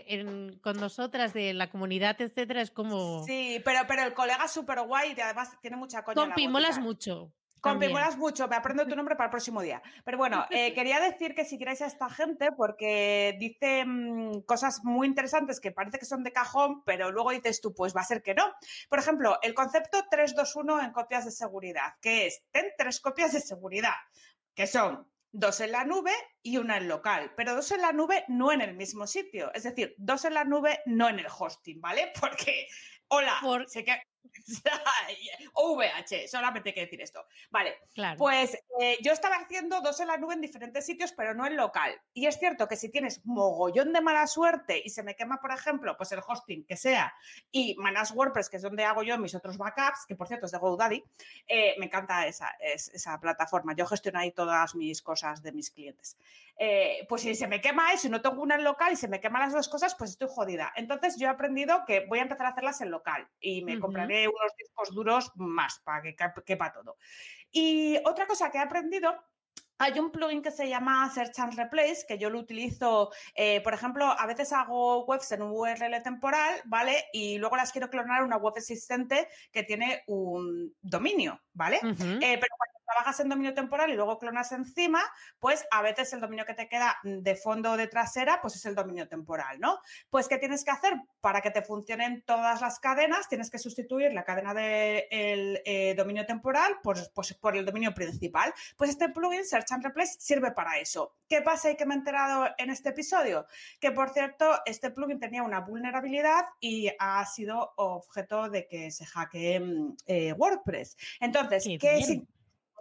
con 0.61 0.81
nosotras 0.81 1.33
de 1.35 1.53
la 1.53 1.69
comunidad, 1.71 2.21
etcétera, 2.21 2.63
es 2.63 2.71
como. 2.71 3.25
Sí, 3.25 3.61
pero, 3.65 3.81
pero 3.87 4.05
el 4.05 4.15
colega 4.15 4.45
es 4.45 4.53
súper 4.53 4.81
guay 4.83 5.15
y 5.17 5.21
además 5.21 5.51
tiene 5.61 5.77
mucha 5.77 6.03
coña. 6.03 6.15
Compi, 6.15 6.49
molas 6.49 6.79
mucho. 6.79 7.33
Conmemoras 7.63 8.19
mucho, 8.19 8.49
me 8.49 8.57
aprendo 8.57 8.87
tu 8.87 8.97
nombre 8.97 9.15
para 9.15 9.27
el 9.27 9.31
próximo 9.31 9.63
día. 9.63 9.81
Pero 10.05 10.19
bueno, 10.19 10.47
eh, 10.51 10.75
quería 10.75 11.01
decir 11.01 11.35
que 11.35 11.45
si 11.45 11.59
queréis 11.59 11.81
a 11.81 11.87
esta 11.87 12.11
gente, 12.11 12.51
porque 12.51 13.37
dice 13.39 13.85
mm, 13.87 14.41
cosas 14.41 14.81
muy 14.83 15.07
interesantes 15.07 15.61
que 15.61 15.71
parece 15.71 15.99
que 15.99 16.05
son 16.05 16.25
de 16.25 16.33
cajón, 16.33 16.83
pero 16.85 17.13
luego 17.13 17.31
dices 17.31 17.61
tú, 17.61 17.73
pues 17.73 17.95
va 17.95 18.01
a 18.01 18.05
ser 18.05 18.23
que 18.23 18.35
no. 18.35 18.53
Por 18.89 18.99
ejemplo, 18.99 19.39
el 19.43 19.55
concepto 19.55 20.05
321 20.11 20.81
en 20.83 20.93
copias 20.93 21.25
de 21.25 21.31
seguridad, 21.31 21.95
que 22.01 22.27
es, 22.27 22.43
ten 22.51 22.67
tres 22.77 23.01
copias 23.01 23.33
de 23.33 23.41
seguridad, 23.41 23.95
que 24.55 24.67
son 24.67 25.09
dos 25.31 25.61
en 25.61 25.73
la 25.73 25.85
nube 25.85 26.13
y 26.43 26.59
una 26.59 26.77
en 26.77 26.89
local, 26.89 27.33
pero 27.37 27.55
dos 27.55 27.71
en 27.71 27.81
la 27.81 27.93
nube 27.93 28.25
no 28.29 28.53
en 28.53 28.61
el 28.61 28.75
mismo 28.75 29.07
sitio, 29.07 29.53
es 29.55 29.63
decir, 29.63 29.95
dos 29.99 30.25
en 30.25 30.35
la 30.35 30.45
nube 30.45 30.81
no 30.85 31.09
en 31.09 31.21
el 31.21 31.27
hosting, 31.27 31.81
¿vale? 31.81 32.13
Porque, 32.21 32.67
hola, 33.09 33.41
sé 33.67 33.85
que 33.85 34.03
OVH, 35.55 36.29
solamente 36.29 36.71
hay 36.71 36.75
que 36.75 36.81
decir 36.83 37.01
esto. 37.01 37.25
Vale, 37.51 37.77
pues 38.17 38.57
eh, 38.81 38.99
yo 39.03 39.13
estaba 39.13 39.37
haciendo 39.37 39.81
dos 39.81 40.01
en 40.01 40.09
la 40.09 40.17
nube 40.17 40.35
en 40.35 40.41
diferentes 40.41 40.85
sitios, 40.87 41.13
pero 41.13 41.35
no 41.35 41.47
en 41.47 41.57
local. 41.57 42.01
Y 42.15 42.27
es 42.27 42.39
cierto 42.39 42.69
que 42.69 42.77
si 42.77 42.89
tienes 42.89 43.25
mogollón 43.25 43.93
de 43.93 44.01
mala 44.01 44.27
suerte 44.27 44.81
y 44.85 44.91
se 44.91 45.03
me 45.03 45.15
quema, 45.15 45.41
por 45.41 45.53
ejemplo, 45.53 45.97
pues 45.97 46.13
el 46.13 46.21
hosting 46.27 46.65
que 46.65 46.77
sea 46.77 47.15
y 47.51 47.75
Manas 47.77 48.13
WordPress, 48.13 48.49
que 48.49 48.57
es 48.57 48.63
donde 48.63 48.85
hago 48.85 49.03
yo 49.03 49.19
mis 49.19 49.35
otros 49.35 49.59
backups, 49.59 50.07
que 50.07 50.17
por 50.17 50.29
cierto 50.29 50.47
es 50.47 50.53
de 50.53 50.59
GoDaddy, 50.59 51.05
eh, 51.49 51.75
me 51.79 51.87
encanta 51.87 52.27
esa, 52.27 52.51
esa 52.61 53.19
plataforma. 53.21 53.75
Yo 53.75 53.87
gestiono 53.87 54.19
ahí 54.19 54.33
todas 54.33 54.75
mis 54.75 55.03
cosas 55.03 55.43
de 55.43 55.53
mis 55.53 55.71
clientes. 55.71 56.17
Eh, 56.59 57.07
pues 57.09 57.23
si 57.23 57.35
se 57.35 57.49
me 57.49 57.61
quema 57.61 57.93
eso 57.93 58.07
y 58.07 58.11
no 58.11 58.21
tengo 58.21 58.41
una 58.43 58.55
en 58.55 58.65
local 58.65 58.93
y 58.93 58.97
se 58.97 59.09
me 59.09 59.21
queman 59.21 59.43
las 59.43 59.53
dos 59.53 59.69
cosas, 59.69 59.95
pues 59.97 60.11
estoy 60.11 60.29
jodida. 60.31 60.73
Entonces 60.77 61.17
yo 61.19 61.27
he 61.27 61.31
aprendido 61.31 61.85
que 61.87 62.07
voy 62.07 62.19
a 62.19 62.23
empezar 62.23 62.47
a 62.47 62.51
hacerlas 62.51 62.81
en 62.81 62.91
local 62.91 63.27
y 63.41 63.65
me 63.65 63.81
compraré 63.81 64.12
unos 64.13 64.57
discos 64.57 64.95
duros 64.95 65.33
más 65.37 65.81
para 65.85 66.03
que 66.03 66.17
quepa 66.45 66.73
todo. 66.73 66.97
Y 67.51 67.99
otra 68.05 68.27
cosa 68.27 68.51
que 68.51 68.59
he 68.59 68.61
aprendido 68.61 69.15
hay 69.83 69.99
un 69.99 70.13
plugin 70.13 70.43
que 70.43 70.53
se 70.53 70.69
llama 70.69 71.11
Search 71.13 71.41
and 71.41 71.55
Replace, 71.55 72.05
que 72.07 72.17
yo 72.17 72.31
lo 72.31 72.39
utilizo, 72.39 73.11
eh, 73.35 73.61
por 73.63 73.75
ejemplo, 73.75 74.07
a 74.07 74.27
veces 74.27 74.53
hago 74.53 75.05
webs 75.07 75.33
en 75.33 75.43
un 75.43 75.51
URL 75.51 76.01
temporal, 76.05 76.61
¿vale? 76.67 77.07
Y 77.13 77.39
luego 77.39 77.57
las 77.57 77.73
quiero 77.73 77.91
clonar 77.91 78.21
a 78.21 78.25
una 78.25 78.37
web 78.37 78.55
existente 78.57 79.27
que 79.51 79.65
tiene 79.65 80.05
un 80.07 80.73
dominio, 80.83 81.41
¿vale? 81.53 81.81
Eh, 81.83 82.39
pero 82.41 82.55
trabajas 82.93 83.21
en 83.21 83.29
dominio 83.29 83.55
temporal 83.55 83.91
y 83.91 83.95
luego 83.95 84.19
clonas 84.19 84.53
encima, 84.53 85.03
pues 85.39 85.67
a 85.71 85.83
veces 85.83 86.13
el 86.13 86.21
dominio 86.21 86.45
que 86.45 86.55
te 86.55 86.69
queda 86.69 86.97
de 87.03 87.37
fondo 87.37 87.73
o 87.73 87.77
de 87.77 87.87
trasera, 87.87 88.41
pues 88.41 88.57
es 88.57 88.65
el 88.67 88.75
dominio 88.75 89.09
temporal, 89.09 89.59
¿no? 89.61 89.79
Pues, 90.11 90.29
¿qué 90.29 90.39
tienes 90.39 90.65
que 90.65 90.71
hacer? 90.71 90.95
Para 91.21 91.41
que 91.41 91.51
te 91.51 91.63
funcionen 91.63 92.23
todas 92.27 92.61
las 92.61 92.79
cadenas, 92.79 93.29
tienes 93.29 93.51
que 93.51 93.59
sustituir 93.59 94.13
la 94.13 94.25
cadena 94.25 94.55
del 94.55 95.55
de 95.55 95.63
eh, 95.65 95.95
dominio 95.97 96.27
temporal 96.27 96.77
por, 96.83 96.97
pues, 97.13 97.35
por 97.35 97.57
el 97.57 97.65
dominio 97.65 97.95
principal. 97.95 98.53
Pues 98.77 98.91
este 98.91 99.09
plugin, 99.09 99.45
Search 99.45 99.72
and 99.73 99.85
Replace, 99.85 100.17
sirve 100.21 100.53
para 100.53 100.79
eso. 100.79 101.17
¿Qué 101.29 101.43
pasa 101.43 101.71
y 101.71 101.77
que 101.77 101.87
me 101.87 101.95
he 101.95 101.99
enterado 101.99 102.49
en 102.59 102.71
este 102.71 102.91
episodio? 102.91 103.47
Que, 103.81 103.91
por 103.91 104.11
cierto, 104.11 104.61
este 104.67 104.91
plugin 104.91 105.19
tenía 105.19 105.43
una 105.43 105.61
vulnerabilidad 105.61 106.45
y 106.61 106.91
ha 106.99 107.25
sido 107.27 107.73
objeto 107.77 108.49
de 108.49 108.69
que 108.69 108.91
se 108.91 109.07
hackee 109.07 109.61
eh, 110.07 110.33
WordPress. 110.35 110.97
Entonces, 111.21 111.67
¿qué, 111.81 111.99
es 111.99 112.23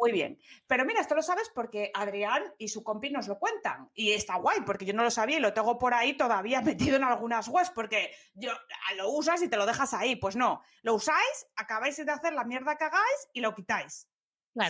muy 0.01 0.11
bien. 0.11 0.39
Pero 0.65 0.83
mira, 0.83 0.99
esto 0.99 1.13
lo 1.13 1.21
sabes 1.21 1.51
porque 1.53 1.91
Adrián 1.93 2.41
y 2.57 2.69
su 2.69 2.83
compi 2.83 3.11
nos 3.11 3.27
lo 3.27 3.37
cuentan. 3.37 3.89
Y 3.93 4.13
está 4.13 4.35
guay, 4.35 4.61
porque 4.65 4.83
yo 4.83 4.93
no 4.95 5.03
lo 5.03 5.11
sabía 5.11 5.37
y 5.37 5.39
lo 5.39 5.53
tengo 5.53 5.77
por 5.77 5.93
ahí 5.93 6.17
todavía 6.17 6.61
metido 6.89 6.95
en 6.97 7.03
algunas 7.03 7.47
webs, 7.47 7.69
porque 7.69 8.11
yo 8.33 8.51
ah, 8.51 8.93
lo 8.95 9.11
usas 9.11 9.43
y 9.43 9.47
te 9.47 9.57
lo 9.57 9.65
dejas 9.67 9.93
ahí. 9.93 10.15
Pues 10.15 10.35
no, 10.35 10.63
lo 10.81 10.95
usáis, 10.95 11.47
acabáis 11.55 12.03
de 12.03 12.11
hacer 12.11 12.33
la 12.33 12.43
mierda 12.43 12.77
que 12.77 12.85
hagáis 12.85 13.29
y 13.31 13.41
lo 13.41 13.53
quitáis. 13.53 14.07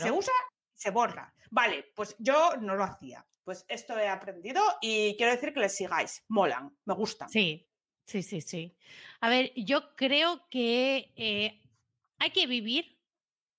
Se 0.02 0.12
usa 0.12 0.34
se 0.82 0.90
borra. 0.90 1.32
Vale, 1.52 1.92
pues 1.96 2.16
yo 2.18 2.56
no 2.60 2.76
lo 2.76 2.84
hacía. 2.84 3.24
Pues 3.44 3.66
esto 3.68 3.98
he 4.00 4.08
aprendido 4.08 4.64
y 4.82 5.16
quiero 5.16 5.32
decir 5.32 5.54
que 5.54 5.60
les 5.60 5.76
sigáis. 5.76 6.24
Molan, 6.28 6.76
me 6.86 6.96
gustan. 6.96 7.30
Sí, 7.30 7.70
sí, 8.06 8.24
sí, 8.24 8.42
sí. 8.42 8.76
A 9.20 9.30
ver, 9.30 9.52
yo 9.56 9.96
creo 9.96 10.48
que 10.50 11.14
eh, 11.16 11.62
hay 12.18 12.32
que 12.32 12.48
vivir 12.48 12.98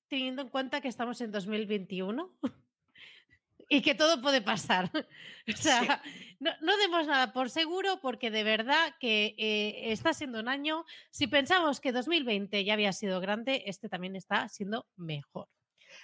teniendo 0.09 0.43
en 0.43 0.49
cuenta 0.49 0.81
que 0.81 0.89
estamos 0.89 1.21
en 1.21 1.31
2021 1.31 2.37
y 3.69 3.83
que 3.83 3.95
todo 3.95 4.21
puede 4.21 4.43
pasar. 4.43 4.91
O 5.49 5.57
sea, 5.57 6.01
no, 6.39 6.77
demos 6.77 7.09
nada 7.09 7.33
por 7.33 7.51
seguro 7.51 7.99
porque 8.01 8.31
de 8.31 8.45
verdad 8.45 8.95
que 9.01 9.35
eh, 9.37 9.91
está 9.91 10.13
siendo 10.13 10.39
un 10.39 10.49
año, 10.49 10.85
si 11.11 11.27
pensamos 11.27 11.81
que 11.81 11.91
2020 11.91 12.65
ya 12.65 12.75
había 12.75 12.93
sido 12.93 13.21
grande, 13.21 13.65
este 13.67 13.89
también 13.89 14.15
está 14.15 14.49
siendo 14.49 14.87
mejor. 14.95 15.49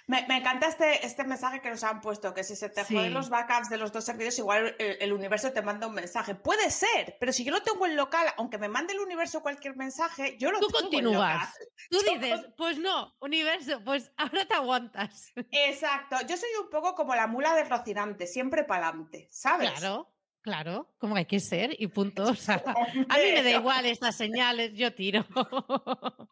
Me, 0.09 0.25
encanta 0.37 0.67
este, 0.67 1.05
este 1.05 1.23
mensaje 1.23 1.61
que 1.61 1.69
nos 1.69 1.83
han 1.83 2.01
puesto, 2.01 2.33
que 2.33 2.43
si 2.43 2.55
se 2.55 2.67
te 2.67 2.83
joden 2.83 3.13
los 3.13 3.29
backups 3.29 3.69
de 3.69 3.77
los 3.77 3.91
dos 3.91 4.03
servicios, 4.03 4.39
igual 4.39 4.75
el, 4.79 5.13
universo 5.13 5.51
te 5.51 5.61
manda 5.61 5.85
un 5.85 5.93
mensaje. 5.93 6.33
Puede 6.33 6.71
ser, 6.71 7.15
pero 7.19 7.31
si 7.31 7.43
yo 7.43 7.51
lo 7.51 7.61
tengo 7.61 7.85
en 7.85 7.95
local, 7.95 8.25
aunque 8.37 8.57
me 8.57 8.69
mande 8.69 8.93
el 8.93 9.01
universo 9.01 9.43
cualquier 9.43 9.75
mensaje, 9.75 10.35
yo 10.39 10.49
lo 10.49 10.59
Tú 10.59 10.67
tengo 10.69 10.79
continúas. 10.79 11.53
Tú 11.91 11.99
dices, 11.99 12.41
pues 12.57 12.79
no, 12.79 13.13
universo, 13.19 13.83
pues 13.85 14.11
ahora 14.17 14.47
te 14.47 14.55
aguantas. 14.55 15.31
Exacto. 15.51 16.15
Yo 16.27 16.37
soy 16.37 16.49
un 16.59 16.71
poco 16.71 16.95
como 16.95 17.13
la 17.13 17.27
mula 17.27 17.53
de 17.53 17.65
Rocinante, 17.65 18.25
siempre 18.25 18.63
para 18.63 18.87
adelante, 18.87 19.27
¿sabes? 19.29 19.69
Claro. 19.69 20.11
Claro, 20.41 20.89
como 20.97 21.17
hay 21.17 21.25
que 21.25 21.39
ser 21.39 21.75
y 21.77 21.85
punto. 21.87 22.23
a 22.47 23.17
mí 23.17 23.31
me 23.35 23.43
da 23.43 23.51
igual 23.51 23.85
estas 23.85 24.15
señales, 24.15 24.73
yo 24.73 24.93
tiro. 24.93 25.23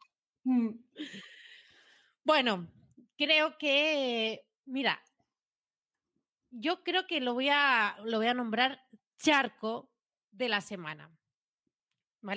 Mm. 0.50 0.80
bueno, 2.24 2.70
creo 3.18 3.58
que, 3.58 4.46
mira, 4.66 5.02
yo 6.52 6.84
creo 6.84 7.08
que 7.08 7.20
lo 7.20 7.34
voy 7.34 7.50
a, 7.50 7.98
lo 8.04 8.18
voy 8.18 8.28
a 8.28 8.34
nombrar 8.34 8.82
charco 9.18 9.92
de 10.32 10.50
la 10.50 10.62
semana. 10.62 11.12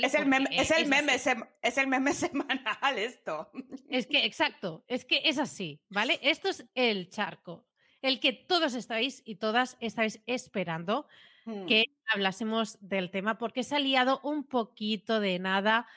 Es 0.02 0.14
el, 0.14 0.26
meme, 0.26 0.48
es, 0.52 0.70
el 0.70 0.86
meme, 0.86 1.14
es 1.14 1.78
el 1.78 1.86
meme 1.86 2.12
semanal 2.12 2.98
esto. 2.98 3.50
Es 3.88 4.06
que, 4.06 4.24
exacto, 4.24 4.84
es 4.86 5.04
que 5.04 5.22
es 5.24 5.38
así, 5.38 5.80
¿vale? 5.88 6.20
Esto 6.22 6.48
es 6.48 6.64
el 6.74 7.08
charco, 7.10 7.66
el 8.02 8.20
que 8.20 8.32
todos 8.32 8.74
estáis 8.74 9.22
y 9.24 9.36
todas 9.36 9.76
estáis 9.80 10.22
esperando 10.26 11.08
mm. 11.44 11.66
que 11.66 11.86
hablásemos 12.14 12.78
del 12.80 13.10
tema, 13.10 13.38
porque 13.38 13.64
se 13.64 13.74
ha 13.74 13.80
liado 13.80 14.20
un 14.22 14.44
poquito 14.44 15.18
de 15.18 15.38
nada 15.38 15.88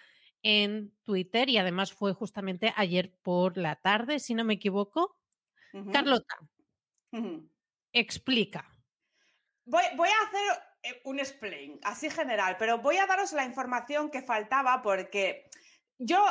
en 0.44 0.94
Twitter 1.04 1.50
y 1.50 1.58
además 1.58 1.94
fue 1.94 2.14
justamente 2.14 2.74
ayer 2.76 3.12
por 3.24 3.58
la 3.58 3.78
tarde, 3.78 4.20
si 4.20 4.36
no 4.36 4.44
me 4.44 4.56
equivoco. 4.56 5.18
Carlota, 5.92 6.38
explica. 7.92 8.70
Voy, 9.66 9.84
voy, 9.96 10.10
a 10.10 10.28
hacer 10.28 10.64
eh, 10.84 11.02
un 11.06 11.20
explain, 11.20 11.80
así 11.84 12.10
general, 12.10 12.58
pero 12.60 12.80
voy 12.80 12.98
a 12.98 13.08
daros 13.08 13.32
la 13.32 13.46
información 13.46 14.12
que 14.12 14.22
faltaba 14.22 14.82
porque 14.82 15.50
yo, 15.98 16.24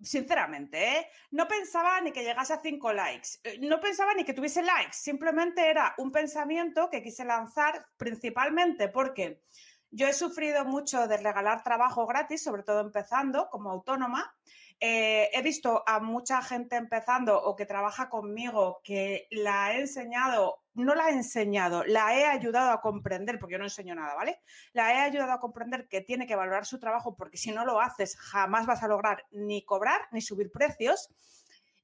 sinceramente, 0.00 0.98
¿eh? 0.98 1.10
no 1.30 1.46
pensaba 1.46 2.00
ni 2.00 2.10
que 2.10 2.24
llegase 2.24 2.54
a 2.54 2.60
cinco 2.60 2.92
likes, 2.92 3.28
eh, 3.44 3.58
no 3.60 3.78
pensaba 3.78 4.14
ni 4.14 4.24
que 4.24 4.32
tuviese 4.32 4.62
likes, 4.62 4.94
simplemente 4.94 5.68
era 5.68 5.94
un 5.98 6.10
pensamiento 6.10 6.88
que 6.88 7.02
quise 7.02 7.24
lanzar 7.24 7.86
principalmente 7.98 8.88
porque 8.88 9.42
yo 9.90 10.06
he 10.06 10.12
sufrido 10.12 10.64
mucho 10.64 11.06
de 11.06 11.16
regalar 11.16 11.62
trabajo 11.62 12.06
gratis, 12.06 12.42
sobre 12.42 12.62
todo 12.62 12.80
empezando 12.80 13.48
como 13.50 13.70
autónoma. 13.70 14.34
Eh, 14.80 15.30
he 15.32 15.42
visto 15.42 15.82
a 15.86 15.98
mucha 15.98 16.40
gente 16.40 16.76
empezando 16.76 17.36
o 17.36 17.56
que 17.56 17.66
trabaja 17.66 18.08
conmigo 18.08 18.80
que 18.84 19.26
la 19.30 19.72
he 19.72 19.80
enseñado, 19.80 20.62
no 20.74 20.94
la 20.94 21.08
he 21.08 21.14
enseñado, 21.14 21.84
la 21.84 22.16
he 22.16 22.24
ayudado 22.24 22.70
a 22.70 22.80
comprender, 22.80 23.40
porque 23.40 23.54
yo 23.54 23.58
no 23.58 23.64
enseño 23.64 23.96
nada, 23.96 24.14
¿vale? 24.14 24.40
La 24.72 24.92
he 24.92 25.00
ayudado 25.00 25.32
a 25.32 25.40
comprender 25.40 25.88
que 25.88 26.00
tiene 26.00 26.26
que 26.26 26.36
valorar 26.36 26.64
su 26.64 26.78
trabajo 26.78 27.16
porque 27.16 27.38
si 27.38 27.50
no 27.50 27.64
lo 27.64 27.80
haces 27.80 28.16
jamás 28.16 28.66
vas 28.66 28.82
a 28.84 28.88
lograr 28.88 29.26
ni 29.32 29.64
cobrar 29.64 30.02
ni 30.12 30.20
subir 30.20 30.52
precios. 30.52 31.08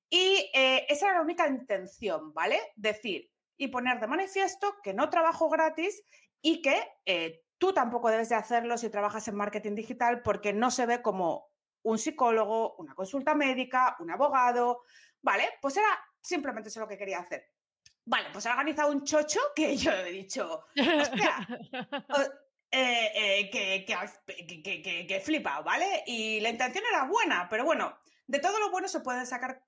Y 0.09 0.51
eh, 0.55 0.87
esa 0.89 1.07
era 1.07 1.17
la 1.17 1.23
única 1.23 1.49
intención, 1.49 2.33
¿vale? 2.33 2.61
Decir 2.77 3.29
y 3.57 3.69
poner 3.69 4.01
de 4.01 4.07
manifiesto 4.07 4.77
que 4.83 4.95
no 4.95 5.11
trabajo 5.11 5.49
gratis 5.49 6.03
y 6.41 6.61
que 6.61 6.77
eh, 7.07 7.44
Tú 7.59 7.73
tampoco 7.73 8.11
debes 8.11 8.29
de 8.29 8.35
hacerlo 8.35 8.77
si 8.77 8.91
trabajas 8.91 9.27
en 9.29 9.37
marketing 9.37 9.75
digital 9.75 10.23
porque 10.23 10.53
no 10.53 10.71
se 10.71 10.87
ve 10.87 11.03
como 11.03 11.51
un 11.83 11.99
psicólogo, 11.99 12.77
una 12.77 12.95
consulta 12.95 13.35
médica, 13.35 13.97
un 14.01 14.11
abogado. 14.11 14.83
Vale, 15.23 15.49
pues 15.61 15.77
era 15.77 15.89
simplemente 16.21 16.69
eso 16.69 16.81
lo 16.81 16.89
que 16.89 16.99
quería 16.99 17.21
hacer. 17.21 17.51
Vale, 18.07 18.29
pues 18.33 18.45
he 18.45 18.51
organizado 18.51 18.91
un 18.91 19.05
chocho 19.05 19.41
que 19.55 19.77
yo 19.77 19.93
he 19.93 20.11
dicho, 20.11 20.67
hostia, 21.01 21.47
eh, 22.71 23.51
que, 23.51 23.85
que, 23.85 25.07
que, 25.07 25.21
flipado, 25.21 25.65
¿vale? 25.65 26.03
Y 26.07 26.41
la 26.41 26.51
intención 26.51 26.85
era 26.91 27.05
buena, 27.05 27.49
pero 27.49 27.65
bueno, 27.65 27.97
de 28.27 28.41
todo 28.41 28.59
lo 28.59 28.71
bueno 28.71 28.89
se 28.89 29.01
pueden 29.01 29.27
sacar 29.27 29.63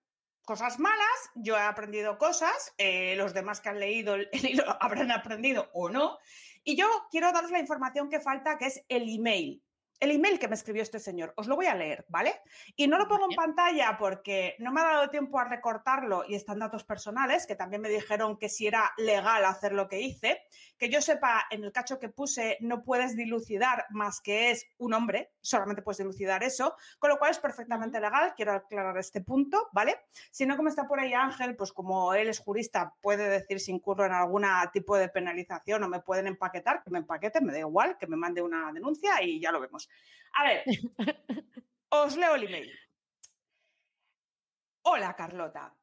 cosas 0.45 0.79
malas, 0.79 1.31
yo 1.35 1.57
he 1.57 1.61
aprendido 1.61 2.19
cosas, 2.19 2.75
eh, 2.79 3.15
los 3.17 3.35
demás 3.35 3.61
que 3.61 3.69
han 3.69 3.81
leído 3.81 4.15
el 4.15 4.29
libro 4.43 4.77
habrán 4.81 5.11
aprendido 5.11 5.71
o 5.73 5.89
no, 5.89 6.19
y 6.67 6.77
yo 6.77 6.87
quiero 7.11 7.33
daros 7.33 7.51
la 7.51 7.61
información 7.61 8.11
que 8.11 8.21
falta, 8.21 8.59
que 8.59 8.67
es 8.67 8.85
el 8.89 9.09
email 9.09 9.63
el 10.01 10.11
email 10.11 10.39
que 10.39 10.49
me 10.49 10.55
escribió 10.55 10.83
este 10.83 10.99
señor. 10.99 11.33
Os 11.37 11.47
lo 11.47 11.57
voy 11.57 11.67
a 11.67 11.75
leer, 11.75 12.05
¿vale? 12.09 12.41
Y 12.77 12.87
no 12.87 12.99
lo 12.99 13.09
pongo 13.09 13.27
en 13.31 13.37
pantalla 13.37 13.97
porque 13.99 14.57
no 14.59 14.73
me 14.73 14.81
ha 14.81 14.85
dado 14.85 15.11
tiempo 15.11 15.39
a 15.39 15.45
recortarlo 15.45 16.25
y 16.29 16.35
están 16.35 16.59
datos 16.59 16.85
personales, 16.85 17.47
que 17.47 17.57
también 17.57 17.83
me 17.83 17.89
dijeron 17.89 18.37
que 18.37 18.49
si 18.49 18.67
era 18.67 18.93
legal 18.99 19.45
hacer 19.45 19.73
lo 19.73 19.89
que 19.89 20.01
hice. 20.01 20.43
Que 20.79 20.89
yo 20.89 21.01
sepa, 21.01 21.47
en 21.51 21.65
el 21.65 21.73
cacho 21.73 21.99
que 21.99 22.09
puse 22.09 22.59
no 22.61 22.83
puedes 22.83 23.17
dilucidar 23.17 23.87
más 23.91 24.21
que 24.21 24.51
es 24.51 24.67
un 24.79 24.95
hombre, 24.95 25.33
solamente 25.41 25.83
puedes 25.83 25.99
dilucidar 25.99 26.43
eso, 26.43 26.77
con 26.99 27.11
lo 27.11 27.19
cual 27.19 27.31
es 27.31 27.39
perfectamente 27.39 28.01
legal. 28.01 28.35
Quiero 28.37 28.53
aclarar 28.53 28.99
este 28.99 29.21
punto, 29.21 29.69
¿vale? 29.73 30.01
Si 30.31 30.45
no, 30.47 30.57
como 30.57 30.69
está 30.69 30.87
por 30.87 31.01
ahí 31.01 31.15
Ángel, 31.15 31.57
pues 31.57 31.73
como 31.73 32.15
él 32.15 32.29
es 32.29 32.39
jurista, 32.39 32.95
puede 33.01 33.29
decir 33.29 33.61
si 33.61 33.73
incurro 33.73 34.05
en 34.05 34.13
algún 34.13 34.45
tipo 34.73 34.97
de 34.97 35.09
penalización 35.09 35.83
o 35.83 35.89
me 35.89 36.01
pueden 36.01 36.27
empaquetar, 36.27 36.83
que 36.83 36.91
me 36.91 36.99
empaqueten, 36.99 37.45
me 37.45 37.53
da 37.53 37.61
igual, 37.61 37.97
que 37.99 38.07
me 38.07 38.17
mande 38.17 38.43
una 38.43 38.73
denuncia 38.73 39.23
y 39.23 39.41
ya 39.41 39.51
lo 39.53 39.61
vemos. 39.61 39.86
A 40.35 40.45
ver, 40.45 40.65
os 41.89 42.17
leo 42.17 42.35
el 42.35 42.45
email. 42.45 42.73
Hola 44.83 45.15
Carlota. 45.17 45.75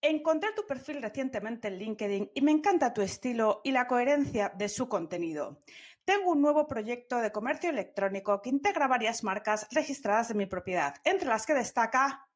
Encontré 0.00 0.52
tu 0.52 0.66
perfil 0.66 1.00
recientemente 1.00 1.68
en 1.68 1.78
LinkedIn 1.78 2.32
y 2.34 2.40
me 2.42 2.50
encanta 2.50 2.92
tu 2.92 3.02
estilo 3.02 3.60
y 3.62 3.70
la 3.70 3.86
coherencia 3.86 4.48
de 4.48 4.68
su 4.68 4.88
contenido. 4.88 5.60
Tengo 6.04 6.32
un 6.32 6.42
nuevo 6.42 6.66
proyecto 6.66 7.18
de 7.18 7.30
comercio 7.30 7.70
electrónico 7.70 8.42
que 8.42 8.50
integra 8.50 8.88
varias 8.88 9.22
marcas 9.22 9.68
registradas 9.70 10.30
en 10.32 10.38
mi 10.38 10.46
propiedad, 10.46 10.96
entre 11.04 11.28
las 11.28 11.46
que 11.46 11.54
destaca 11.54 12.28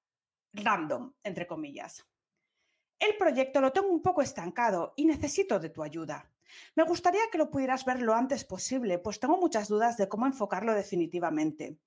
Random, 0.53 1.13
entre 1.25 1.47
comillas. 1.47 2.07
El 2.99 3.17
proyecto 3.17 3.61
lo 3.61 3.73
tengo 3.73 3.89
un 3.89 4.01
poco 4.01 4.23
estancado 4.23 4.93
y 4.97 5.05
necesito 5.05 5.59
de 5.59 5.71
tu 5.71 5.83
ayuda. 5.83 6.31
Me 6.75 6.85
gustaría 6.85 7.23
que 7.31 7.39
lo 7.39 7.51
pudieras 7.51 7.85
ver 7.85 8.01
lo 8.03 8.15
antes 8.15 8.45
posible, 8.45 8.99
pues 8.99 9.21
tengo 9.21 9.39
muchas 9.39 9.69
dudas 9.69 9.97
de 9.97 10.09
cómo 10.09 10.27
enfocarlo 10.27 10.75
definitivamente. 10.75 11.79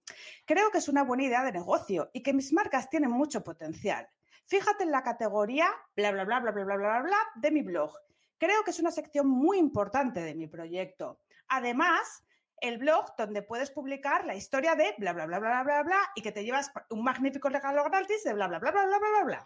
Creo 0.45 0.71
que 0.71 0.79
es 0.79 0.89
una 0.89 1.03
buena 1.03 1.23
idea 1.23 1.43
de 1.43 1.51
negocio 1.51 2.09
y 2.13 2.23
que 2.23 2.33
mis 2.33 2.53
marcas 2.53 2.89
tienen 2.89 3.11
mucho 3.11 3.43
potencial. 3.43 4.07
Fíjate 4.45 4.83
en 4.83 4.91
la 4.91 5.03
categoría 5.03 5.69
bla 5.95 6.11
bla 6.11 6.25
bla 6.25 6.39
bla 6.39 6.51
bla 6.51 6.63
bla 6.63 6.77
bla 6.77 7.01
bla 7.01 7.17
de 7.35 7.51
mi 7.51 7.61
blog. 7.61 7.93
Creo 8.37 8.63
que 8.63 8.71
es 8.71 8.79
una 8.79 8.91
sección 8.91 9.27
muy 9.27 9.57
importante 9.57 10.21
de 10.21 10.33
mi 10.33 10.47
proyecto. 10.47 11.19
Además, 11.49 12.23
el 12.61 12.77
blog 12.77 13.15
donde 13.17 13.41
puedes 13.41 13.71
publicar 13.71 14.25
la 14.25 14.35
historia 14.35 14.75
de 14.75 14.95
bla 14.97 15.13
bla 15.13 15.25
bla 15.25 15.39
bla 15.39 15.63
bla 15.63 15.83
bla 15.83 15.99
y 16.15 16.21
que 16.21 16.31
te 16.31 16.43
llevas 16.43 16.71
un 16.89 17.03
magnífico 17.03 17.49
regalo 17.49 17.83
gratis 17.83 18.23
de 18.23 18.33
bla 18.33 18.47
bla 18.47 18.59
bla 18.59 18.71
bla 18.71 18.85
bla 18.85 18.97
bla 18.97 19.23
bla. 19.23 19.45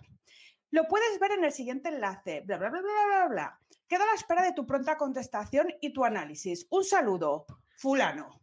Lo 0.74 0.88
puedes 0.88 1.20
ver 1.20 1.34
en 1.34 1.44
el 1.44 1.52
siguiente 1.52 1.90
enlace, 1.90 2.42
bla 2.42 2.58
bla 2.58 2.72
bla 2.72 2.82
bla 2.82 3.06
bla 3.06 3.28
bla. 3.28 3.60
Quedo 3.88 4.02
a 4.06 4.08
la 4.08 4.16
espera 4.16 4.42
de 4.42 4.54
tu 4.54 4.66
pronta 4.66 4.98
contestación 4.98 5.68
y 5.80 5.94
tu 5.94 6.04
análisis. 6.04 6.66
Un 6.72 6.84
saludo, 6.84 7.46
fulano. 7.78 8.42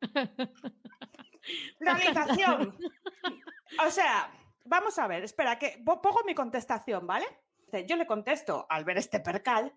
Realización. 1.80 2.78
O 3.84 3.90
sea, 3.90 4.32
vamos 4.64 4.98
a 4.98 5.06
ver, 5.08 5.24
espera, 5.24 5.58
que 5.58 5.82
pongo 5.84 6.22
mi 6.24 6.34
contestación, 6.34 7.06
¿vale? 7.06 7.26
Yo 7.86 7.96
le 7.96 8.06
contesto 8.06 8.64
al 8.70 8.84
ver 8.84 8.96
este 8.96 9.20
percal. 9.20 9.76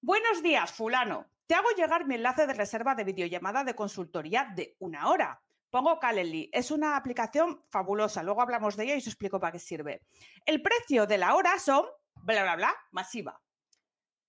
Buenos 0.00 0.42
días, 0.42 0.70
fulano. 0.70 1.26
Te 1.46 1.54
hago 1.54 1.70
llegar 1.70 2.06
mi 2.06 2.14
enlace 2.16 2.46
de 2.46 2.52
reserva 2.52 2.94
de 2.94 3.04
videollamada 3.04 3.64
de 3.64 3.74
consultoría 3.74 4.52
de 4.54 4.76
una 4.78 5.08
hora. 5.08 5.42
Pongo 5.70 5.98
Calendly. 5.98 6.50
Es 6.52 6.70
una 6.70 6.96
aplicación 6.96 7.62
fabulosa. 7.70 8.22
Luego 8.22 8.42
hablamos 8.42 8.76
de 8.76 8.84
ella 8.84 8.94
y 8.94 8.98
os 8.98 9.06
explico 9.06 9.38
para 9.38 9.52
qué 9.52 9.58
sirve. 9.58 10.02
El 10.46 10.62
precio 10.62 11.06
de 11.06 11.18
la 11.18 11.34
hora 11.34 11.58
son, 11.58 11.84
bla, 12.14 12.42
bla, 12.42 12.56
bla, 12.56 12.76
masiva. 12.92 13.40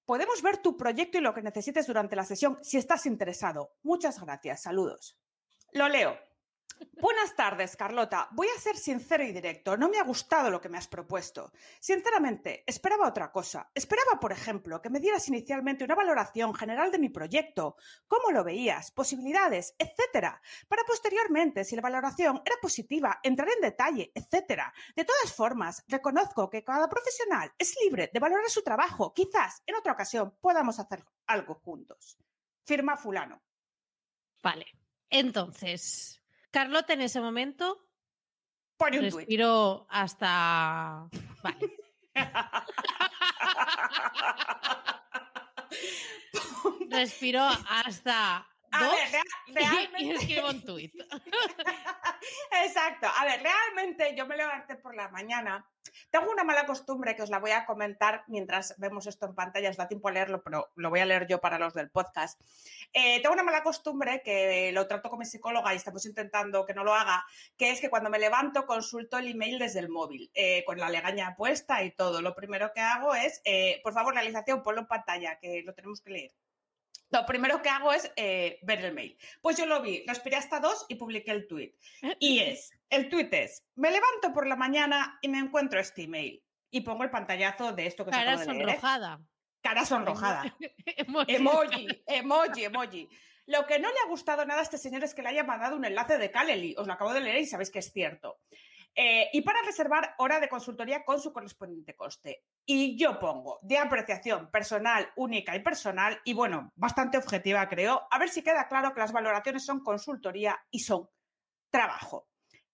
Podemos 0.06 0.41
ver 0.41 0.58
tu 0.58 0.75
proyecto 0.75 1.17
y 1.17 1.21
lo 1.21 1.34
que 1.34 1.41
necesites 1.41 1.86
durante 1.88 2.15
la 2.15 2.25
sesión 2.25 2.58
si 2.63 2.78
estás 2.78 3.06
interesado. 3.06 3.73
Muchas 3.84 4.19
gracias. 4.19 4.63
Saludos. 4.63 5.19
Lo 5.71 5.88
leo. 5.88 6.29
Buenas 7.02 7.36
tardes, 7.36 7.76
Carlota. 7.78 8.28
Voy 8.32 8.48
a 8.48 8.60
ser 8.60 8.76
sincero 8.76 9.24
y 9.24 9.32
directo. 9.32 9.78
No 9.78 9.89
me 9.89 10.00
ha 10.00 10.04
gustado 10.04 10.50
lo 10.50 10.60
que 10.60 10.70
me 10.70 10.78
has 10.78 10.88
propuesto. 10.88 11.52
Sinceramente, 11.80 12.63
esperaba 12.68 13.08
otra 13.08 13.32
cosa. 13.32 13.70
Esperaba, 13.74 14.20
por 14.20 14.32
ejemplo, 14.32 14.82
que 14.82 14.89
me 14.89 15.00
dieras 15.00 15.28
inicialmente 15.30 15.86
una 15.86 15.96
valoración 15.96 16.54
general 16.54 16.92
de 16.92 17.00
mi 17.00 17.10
proyecto, 17.10 17.78
cómo 18.08 18.32
lo 18.32 18.44
veías, 18.44 18.92
posibilidades, 18.92 19.76
etcétera, 19.78 20.42
para 20.68 20.84
posteriormente, 20.84 21.63
si 21.63 21.76
la 21.76 21.82
valoración 21.82 22.42
era 22.46 22.56
positiva, 22.62 23.20
entrar 23.24 23.50
en 23.50 23.62
detalle, 23.62 24.12
etcétera. 24.13 24.74
De 24.96 25.06
todas 25.06 25.34
formas, 25.34 25.84
reconozco 25.88 26.50
que 26.50 26.63
cada 26.63 26.89
profesional 26.89 27.54
es 27.58 27.76
libre 27.82 28.10
de 28.13 28.20
valorar 28.20 28.50
su 28.50 28.62
trabajo. 28.62 29.13
Quizás 29.13 29.63
en 29.65 29.76
otra 29.76 29.94
ocasión 29.94 30.38
podamos 30.42 30.80
hacer 30.80 31.06
algo 31.28 31.56
juntos. 31.56 32.18
Firma 32.65 32.98
fulano. 32.98 33.42
Vale. 34.44 34.65
Entonces, 35.10 36.18
Carlota 36.51 36.93
en 36.93 37.01
ese 37.01 37.21
momento 37.21 37.85
Pone 38.77 38.97
un 38.99 39.09
tuit. 39.09 39.15
respiró 39.15 39.85
hasta. 39.89 41.09
Vale. 41.43 41.77
Respiró 46.89 47.43
hasta. 47.43 48.47
A 48.71 48.84
dos 48.86 48.95
ver, 48.95 49.21
rea- 49.53 49.89
y- 49.99 50.12
escribo 50.12 50.49
un 50.49 50.62
tuit. 50.65 50.93
Exacto. 52.63 53.08
A 53.17 53.25
ver, 53.25 53.41
realmente 53.41 54.15
yo 54.15 54.25
me 54.25 54.38
levanté 54.38 54.75
por 54.75 54.95
la 54.95 55.10
mañana. 55.10 55.65
Tengo 56.12 56.32
una 56.32 56.43
mala 56.43 56.65
costumbre 56.65 57.15
que 57.15 57.23
os 57.23 57.29
la 57.29 57.39
voy 57.39 57.51
a 57.51 57.65
comentar 57.65 58.23
mientras 58.27 58.75
vemos 58.77 59.08
esto 59.08 59.25
en 59.27 59.36
pantalla. 59.36 59.69
Os 59.69 59.77
da 59.77 59.88
tiempo 59.88 60.08
a 60.08 60.12
leerlo, 60.12 60.41
pero 60.43 60.71
lo 60.75 60.89
voy 60.89 60.99
a 60.99 61.05
leer 61.05 61.27
yo 61.27 61.39
para 61.41 61.58
los 61.60 61.73
del 61.73 61.89
podcast. 61.89 62.39
Eh, 62.93 63.21
tengo 63.21 63.34
una 63.34 63.43
mala 63.43 63.63
costumbre 63.63 64.21
que 64.23 64.71
lo 64.71 64.88
trato 64.88 65.10
con 65.10 65.19
mi 65.19 65.25
psicóloga 65.25 65.73
y 65.73 65.77
estamos 65.77 66.05
intentando 66.05 66.65
que 66.65 66.73
no 66.73 66.84
lo 66.84 66.93
haga, 66.93 67.25
que 67.58 67.71
es 67.71 67.82
que 67.82 67.89
cuando 67.89 68.10
me 68.10 68.19
levanto 68.19 68.65
consulto 68.65 69.17
el 69.17 69.27
email 69.29 69.60
desde 69.60 69.79
el 69.79 69.89
móvil, 69.89 70.29
eh, 70.34 70.63
con 70.65 70.77
la 70.79 70.89
legaña 70.89 71.36
puesta 71.36 71.84
y 71.84 71.91
todo. 71.91 72.21
Lo 72.21 72.36
primero 72.36 72.71
que 72.73 72.82
hago 72.82 73.15
es, 73.15 73.41
eh, 73.45 73.79
por 73.84 73.93
favor, 73.93 74.13
realización, 74.13 74.63
ponlo 74.63 74.82
en 74.82 74.88
pantalla, 74.88 75.39
que 75.39 75.62
lo 75.63 75.73
tenemos 75.73 76.01
que 76.01 76.12
leer. 76.12 76.32
Lo 77.12 77.26
primero 77.26 77.62
que 77.62 77.69
hago 77.69 77.91
es 77.91 78.12
eh, 78.15 78.60
ver 78.62 78.86
el 78.86 78.93
mail. 78.93 79.17
Pues 79.41 79.58
yo 79.58 79.65
lo 79.65 79.82
vi, 79.82 80.04
respiré 80.06 80.36
hasta 80.36 80.60
dos 80.60 80.86
y 80.89 80.95
publiqué 80.95 81.32
el 81.32 81.48
tweet. 81.48 81.74
Y 82.19 82.39
es, 82.39 82.72
el 82.89 83.10
tweet 83.10 83.30
es, 83.32 83.65
me 83.76 83.89
levanto 83.91 84.32
por 84.34 84.45
la 84.48 84.56
mañana 84.56 85.17
y 85.22 85.28
me 85.28 85.39
encuentro 85.39 85.80
este 85.80 86.04
email. 86.04 86.43
Y 86.72 86.82
pongo 86.82 87.04
el 87.04 87.10
pantallazo 87.10 87.74
de 87.74 87.88
esto 87.88 88.06
que 88.06 88.12
Cara 88.12 88.34
acabo 88.34 88.39
de 88.39 88.54
leer, 88.54 88.60
¿eh? 88.60 88.74
sonrojada. 88.74 89.22
Cara 89.62 89.86
sonrojada. 89.86 90.56
Emoji. 90.86 91.34
Emoji, 91.36 91.88
emoji, 92.06 92.63
emoji. 92.65 93.10
Lo 93.48 93.65
que 93.65 93.80
no 93.80 93.89
le 93.89 94.00
ha 94.06 94.08
gustado 94.08 94.45
nada 94.45 94.60
a 94.60 94.63
este 94.63 94.78
señor 94.78 95.04
es 95.04 95.15
que 95.15 95.24
le 95.24 95.30
haya 95.30 95.43
mandado 95.43 95.76
un 95.76 95.84
enlace 95.84 96.19
de 96.19 96.30
Calendly. 96.30 96.76
Os 96.78 96.86
lo 96.86 96.93
acabo 96.93 97.13
de 97.13 97.22
leer 97.22 97.39
y 97.39 97.48
sabéis 97.48 97.72
que 97.72 97.80
es 97.80 97.91
cierto. 97.91 98.39
Eh, 98.95 99.30
y 99.34 99.41
para 99.41 99.62
reservar 99.62 100.15
hora 100.17 100.39
de 100.39 100.49
consultoría 100.49 101.04
con 101.06 101.19
su 101.19 101.32
correspondiente 101.32 101.95
coste. 101.95 102.43
Y 102.65 102.97
yo 102.97 103.19
pongo 103.19 103.60
de 103.62 103.78
apreciación 103.78 104.49
personal, 104.52 105.10
única 105.15 105.56
y 105.56 105.62
personal, 105.62 106.19
y 106.25 106.34
bueno, 106.34 106.71
bastante 106.75 107.17
objetiva 107.17 107.69
creo, 107.69 108.08
a 108.10 108.19
ver 108.19 108.30
si 108.30 108.41
queda 108.41 108.67
claro 108.67 108.93
que 108.93 108.99
las 108.99 109.12
valoraciones 109.12 109.65
son 109.65 109.82
consultoría 109.82 110.60
y 110.69 110.80
son 110.80 111.10
trabajo. 111.69 112.28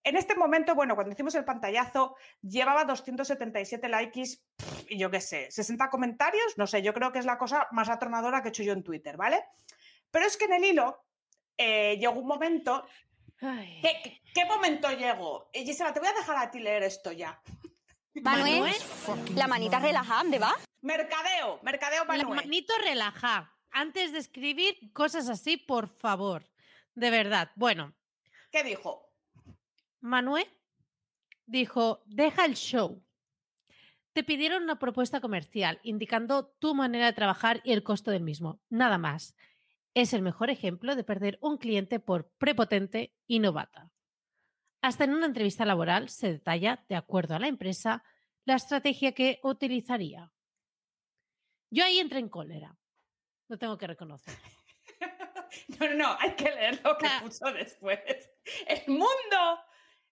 En 0.04 0.18
este 0.18 0.36
momento, 0.36 0.76
bueno, 0.76 0.94
cuando 0.96 1.14
hicimos 1.14 1.34
el 1.36 1.46
pantallazo, 1.46 2.16
llevaba 2.42 2.86
277 2.86 3.90
likes 3.90 4.40
y 4.88 5.00
yo 5.00 5.10
qué 5.10 5.20
sé, 5.20 5.50
60 5.50 5.90
comentarios, 5.90 6.58
no 6.58 6.68
sé, 6.68 6.84
yo 6.84 6.94
creo 6.94 7.12
que 7.12 7.20
es 7.20 7.26
la 7.26 7.40
cosa 7.40 7.68
más 7.72 7.90
atronadora 7.90 8.42
que 8.42 8.50
he 8.50 8.50
hecho 8.50 8.62
yo 8.62 8.74
en 8.74 8.84
Twitter, 8.84 9.18
¿vale? 9.18 9.44
Pero 10.12 10.28
es 10.28 10.38
que 10.38 10.46
en 10.46 10.54
el 10.54 10.64
hilo 10.64 11.06
eh, 11.58 11.98
llegó 11.98 12.20
un 12.20 12.28
momento. 12.28 12.86
Ay. 13.42 13.80
¿Qué, 13.82 13.92
qué- 14.04 14.22
qué 14.34 14.46
momento 14.46 14.90
llegó? 14.92 15.50
Eh, 15.54 15.64
Gisela, 15.66 15.94
te 15.94 16.00
voy 16.00 16.10
a 16.10 16.14
dejar 16.14 16.38
a 16.38 16.52
ti 16.52 16.60
leer 16.60 16.84
esto 16.84 17.12
ya. 17.12 17.42
Manuel, 18.16 18.74
Manuel, 19.08 19.36
la 19.36 19.48
manita 19.48 19.80
relajada, 19.80 20.22
¿dónde 20.24 20.40
va? 20.40 20.56
Mercadeo, 20.82 21.60
mercadeo 21.64 22.06
la 22.06 22.14
Manuel. 22.18 22.36
manito 22.36 22.74
relaja. 22.84 23.52
Antes 23.72 24.14
de 24.14 24.20
escribir 24.20 24.78
cosas 24.94 25.28
así, 25.28 25.58
por 25.58 25.90
favor. 25.90 26.48
De 26.94 27.10
verdad. 27.10 27.52
Bueno, 27.56 27.94
¿Qué 28.52 28.64
dijo? 28.64 29.12
Manuel 30.00 30.48
dijo, 31.46 32.02
deja 32.06 32.46
el 32.46 32.56
show. 32.56 33.04
Te 34.14 34.24
pidieron 34.24 34.64
una 34.64 34.80
propuesta 34.80 35.20
comercial 35.20 35.82
indicando 35.84 36.48
tu 36.60 36.74
manera 36.74 37.08
de 37.08 37.14
trabajar 37.14 37.60
y 37.66 37.74
el 37.74 37.84
costo 37.84 38.12
del 38.12 38.24
mismo. 38.24 38.62
Nada 38.70 38.98
más. 38.98 39.36
Es 39.96 40.14
el 40.14 40.22
mejor 40.22 40.50
ejemplo 40.50 40.96
de 40.96 41.04
perder 41.04 41.38
un 41.42 41.58
cliente 41.58 42.00
por 42.00 42.30
prepotente 42.38 43.16
y 43.28 43.40
novata. 43.40 43.92
Hasta 44.82 45.06
en 45.06 45.14
una 45.14 45.26
entrevista 45.26 45.66
laboral 45.66 46.10
se 46.10 46.32
detalla, 46.34 46.86
de 46.90 46.96
acuerdo 46.96 47.34
a 47.36 47.40
la 47.40 47.48
empresa, 47.48 48.04
la 48.46 48.56
estrategia 48.56 49.14
que 49.14 49.40
utilizaría. 49.42 50.32
Yo 51.72 51.84
ahí 51.86 52.00
entré 52.00 52.20
en 52.20 52.30
cólera. 52.30 52.78
Lo 53.48 53.58
tengo 53.58 53.78
que 53.78 53.88
reconocer. 53.88 54.36
No, 55.80 55.88
no, 55.88 55.94
no, 55.96 56.18
hay 56.20 56.36
que 56.36 56.44
leer 56.52 56.82
lo 56.84 56.98
que 56.98 57.08
Ah. 57.08 57.22
puso 57.24 57.46
después. 57.54 58.00
El 58.68 58.82
mundo. 58.88 59.60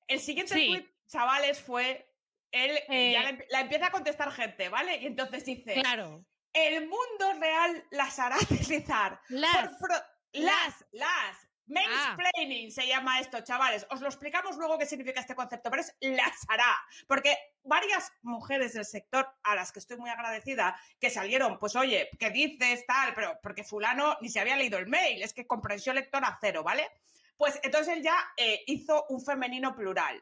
El 0.07 0.19
siguiente 0.21 0.53
Sí. 0.53 0.67
tweet, 0.67 0.87
chavales, 1.07 1.59
fue. 1.61 2.09
Él 2.51 2.71
Eh. 2.87 3.11
ya 3.11 3.23
la, 3.23 3.31
emp- 3.31 3.45
la 3.49 3.59
empieza 3.61 3.87
a 3.87 3.91
contestar 3.91 4.31
gente, 4.31 4.69
¿vale? 4.69 4.97
Y 5.01 5.05
entonces 5.07 5.43
dice: 5.43 5.73
Claro. 5.73 6.25
El 6.53 6.87
mundo 6.87 7.33
real 7.39 7.85
las 7.91 8.19
hará 8.19 8.37
deslizar. 8.49 9.19
Las. 9.29 9.77
Pro- 9.79 10.03
las, 10.33 10.85
las. 10.91 11.37
Ah. 11.75 12.15
Mansplaining 12.15 12.71
se 12.71 12.85
llama 12.85 13.19
esto, 13.21 13.39
chavales. 13.41 13.87
Os 13.89 14.01
lo 14.01 14.07
explicamos 14.07 14.57
luego 14.57 14.77
qué 14.77 14.85
significa 14.85 15.21
este 15.21 15.33
concepto, 15.33 15.69
pero 15.69 15.81
es 15.81 15.95
las 16.01 16.45
hará. 16.49 16.77
Porque 17.07 17.37
varias 17.63 18.11
mujeres 18.21 18.73
del 18.73 18.85
sector 18.85 19.27
a 19.43 19.55
las 19.55 19.71
que 19.71 19.79
estoy 19.79 19.97
muy 19.97 20.09
agradecida 20.09 20.77
que 20.99 21.09
salieron, 21.09 21.57
pues 21.59 21.75
oye, 21.77 22.09
¿qué 22.19 22.31
dices 22.31 22.85
tal? 22.85 23.13
Pero 23.15 23.39
porque 23.41 23.63
fulano 23.63 24.17
ni 24.19 24.27
se 24.29 24.41
había 24.41 24.57
leído 24.57 24.77
el 24.77 24.87
mail, 24.87 25.23
es 25.23 25.33
que 25.33 25.47
comprensión 25.47 25.95
lectora 25.95 26.37
cero, 26.41 26.63
¿vale? 26.63 26.91
Pues 27.37 27.59
entonces 27.63 27.95
él 27.95 28.03
ya 28.03 28.17
eh, 28.35 28.63
hizo 28.67 29.05
un 29.09 29.23
femenino 29.23 29.73
plural. 29.73 30.21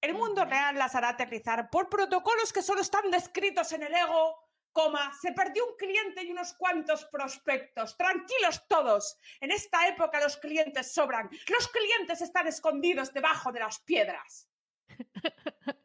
El 0.00 0.14
mundo 0.14 0.44
real 0.44 0.76
las 0.78 0.94
hará 0.94 1.10
aterrizar 1.10 1.68
por 1.68 1.88
protocolos 1.88 2.52
que 2.52 2.62
solo 2.62 2.80
están 2.80 3.10
descritos 3.10 3.72
en 3.72 3.82
el 3.82 3.92
ego, 3.94 4.45
coma, 4.76 5.10
se 5.18 5.32
perdió 5.32 5.66
un 5.66 5.76
cliente 5.76 6.22
y 6.22 6.30
unos 6.30 6.52
cuantos 6.52 7.06
prospectos. 7.06 7.96
Tranquilos 7.96 8.68
todos. 8.68 9.16
En 9.40 9.50
esta 9.50 9.88
época 9.88 10.20
los 10.20 10.36
clientes 10.36 10.92
sobran. 10.92 11.30
Los 11.48 11.68
clientes 11.68 12.20
están 12.20 12.46
escondidos 12.46 13.14
debajo 13.14 13.50
de 13.52 13.60
las 13.60 13.80
piedras. 13.80 14.50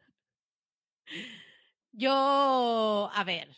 Yo, 1.94 3.10
a 3.12 3.22
ver, 3.24 3.54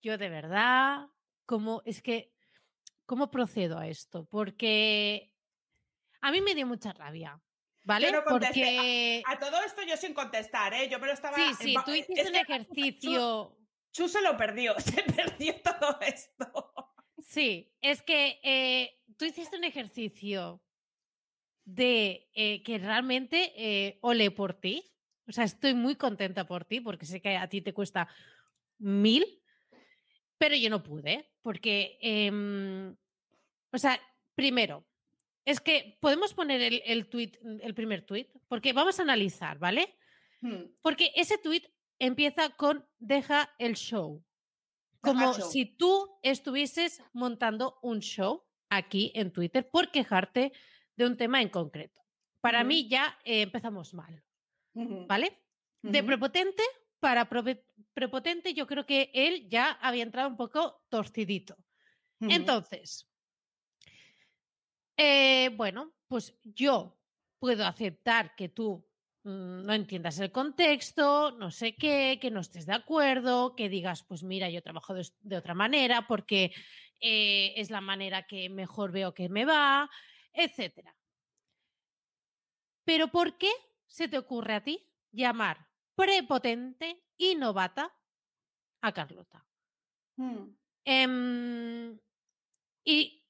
yo 0.00 0.16
de 0.16 0.30
verdad, 0.30 1.06
¿cómo 1.44 1.82
es 1.84 2.00
que, 2.00 2.32
cómo 3.04 3.30
procedo 3.30 3.78
a 3.78 3.88
esto? 3.88 4.24
Porque 4.24 5.34
a 6.22 6.30
mí 6.30 6.40
me 6.40 6.54
dio 6.54 6.66
mucha 6.66 6.94
rabia, 6.94 7.38
¿vale? 7.84 8.10
no. 8.10 8.24
Porque 8.24 9.22
A 9.26 9.38
todo 9.38 9.60
esto 9.66 9.82
yo 9.82 9.98
sin 9.98 10.14
contestar, 10.14 10.72
¿eh? 10.72 10.88
Yo 10.88 10.98
me 10.98 11.08
lo 11.08 11.12
estaba... 11.12 11.36
sí, 11.36 11.52
sí, 11.60 11.74
tú 11.84 11.90
es 11.90 11.98
hiciste 11.98 12.26
un 12.26 12.32
que 12.32 12.40
ejercicio. 12.40 13.57
Chu 13.98 14.06
se 14.08 14.22
lo 14.22 14.36
perdió, 14.36 14.74
se 14.78 15.02
perdió 15.02 15.54
todo 15.60 15.98
esto. 16.00 16.72
Sí, 17.18 17.74
es 17.80 18.00
que 18.02 18.38
eh, 18.44 19.00
tú 19.16 19.24
hiciste 19.24 19.56
un 19.56 19.64
ejercicio 19.64 20.62
de 21.64 22.28
eh, 22.32 22.62
que 22.62 22.78
realmente 22.78 23.52
eh, 23.56 23.98
ole 24.00 24.30
por 24.30 24.54
ti. 24.54 24.84
O 25.26 25.32
sea, 25.32 25.42
estoy 25.42 25.74
muy 25.74 25.96
contenta 25.96 26.46
por 26.46 26.64
ti 26.64 26.80
porque 26.80 27.06
sé 27.06 27.20
que 27.20 27.36
a 27.36 27.48
ti 27.48 27.60
te 27.60 27.74
cuesta 27.74 28.08
mil, 28.78 29.42
pero 30.38 30.54
yo 30.54 30.70
no 30.70 30.84
pude 30.84 31.32
porque, 31.42 31.98
em, 32.00 32.96
o 33.72 33.78
sea, 33.78 34.00
primero, 34.36 34.86
es 35.44 35.60
que 35.60 35.98
podemos 36.00 36.34
poner 36.34 36.62
el, 36.62 36.82
el, 36.86 37.08
tweet, 37.08 37.32
el 37.62 37.74
primer 37.74 38.02
tweet, 38.06 38.28
porque 38.46 38.72
vamos 38.72 39.00
a 39.00 39.02
analizar, 39.02 39.58
¿vale? 39.58 39.98
Hmm. 40.40 40.66
Porque 40.82 41.10
ese 41.16 41.36
tweet 41.36 41.62
empieza 41.98 42.50
con 42.50 42.86
deja 42.98 43.54
el 43.58 43.74
show. 43.74 44.24
Como 45.00 45.32
show. 45.34 45.50
si 45.50 45.64
tú 45.64 46.18
estuvieses 46.22 47.02
montando 47.12 47.78
un 47.82 48.00
show 48.00 48.44
aquí 48.68 49.12
en 49.14 49.32
Twitter 49.32 49.68
por 49.70 49.90
quejarte 49.90 50.52
de 50.96 51.06
un 51.06 51.16
tema 51.16 51.40
en 51.40 51.48
concreto. 51.48 52.00
Para 52.40 52.64
mí 52.64 52.88
ya 52.88 53.18
eh, 53.24 53.42
empezamos 53.42 53.94
mal. 53.94 54.22
¿vale? 54.74 55.42
De 55.82 56.02
prepotente 56.02 56.62
para 57.00 57.28
prepotente 57.94 58.54
yo 58.54 58.66
creo 58.66 58.84
que 58.84 59.10
él 59.14 59.48
ya 59.48 59.72
había 59.72 60.02
entrado 60.02 60.28
un 60.28 60.36
poco 60.36 60.82
torcidito. 60.88 61.56
Entonces, 62.20 63.08
eh, 64.96 65.50
bueno, 65.56 65.94
pues 66.08 66.36
yo 66.42 66.98
puedo 67.38 67.64
aceptar 67.64 68.34
que 68.34 68.48
tú 68.48 68.87
no 69.28 69.72
entiendas 69.74 70.18
el 70.20 70.32
contexto, 70.32 71.32
no 71.32 71.50
sé 71.50 71.74
qué, 71.76 72.18
que 72.20 72.30
no 72.30 72.40
estés 72.40 72.66
de 72.66 72.74
acuerdo, 72.74 73.54
que 73.56 73.68
digas, 73.68 74.04
pues 74.04 74.22
mira, 74.22 74.48
yo 74.50 74.62
trabajo 74.62 74.94
de, 74.94 75.06
de 75.20 75.36
otra 75.36 75.54
manera 75.54 76.06
porque 76.06 76.52
eh, 77.00 77.52
es 77.56 77.70
la 77.70 77.80
manera 77.80 78.26
que 78.26 78.48
mejor 78.48 78.92
veo 78.92 79.14
que 79.14 79.28
me 79.28 79.44
va, 79.44 79.90
etcétera. 80.32 80.94
Pero 82.84 83.08
¿por 83.08 83.36
qué 83.38 83.50
se 83.86 84.08
te 84.08 84.18
ocurre 84.18 84.54
a 84.54 84.64
ti 84.64 84.90
llamar 85.12 85.68
prepotente 85.94 87.04
y 87.16 87.34
novata 87.34 87.94
a 88.80 88.92
Carlota? 88.92 89.46
Mm, 90.16 90.56
Em, 90.84 91.98
y, 92.84 93.24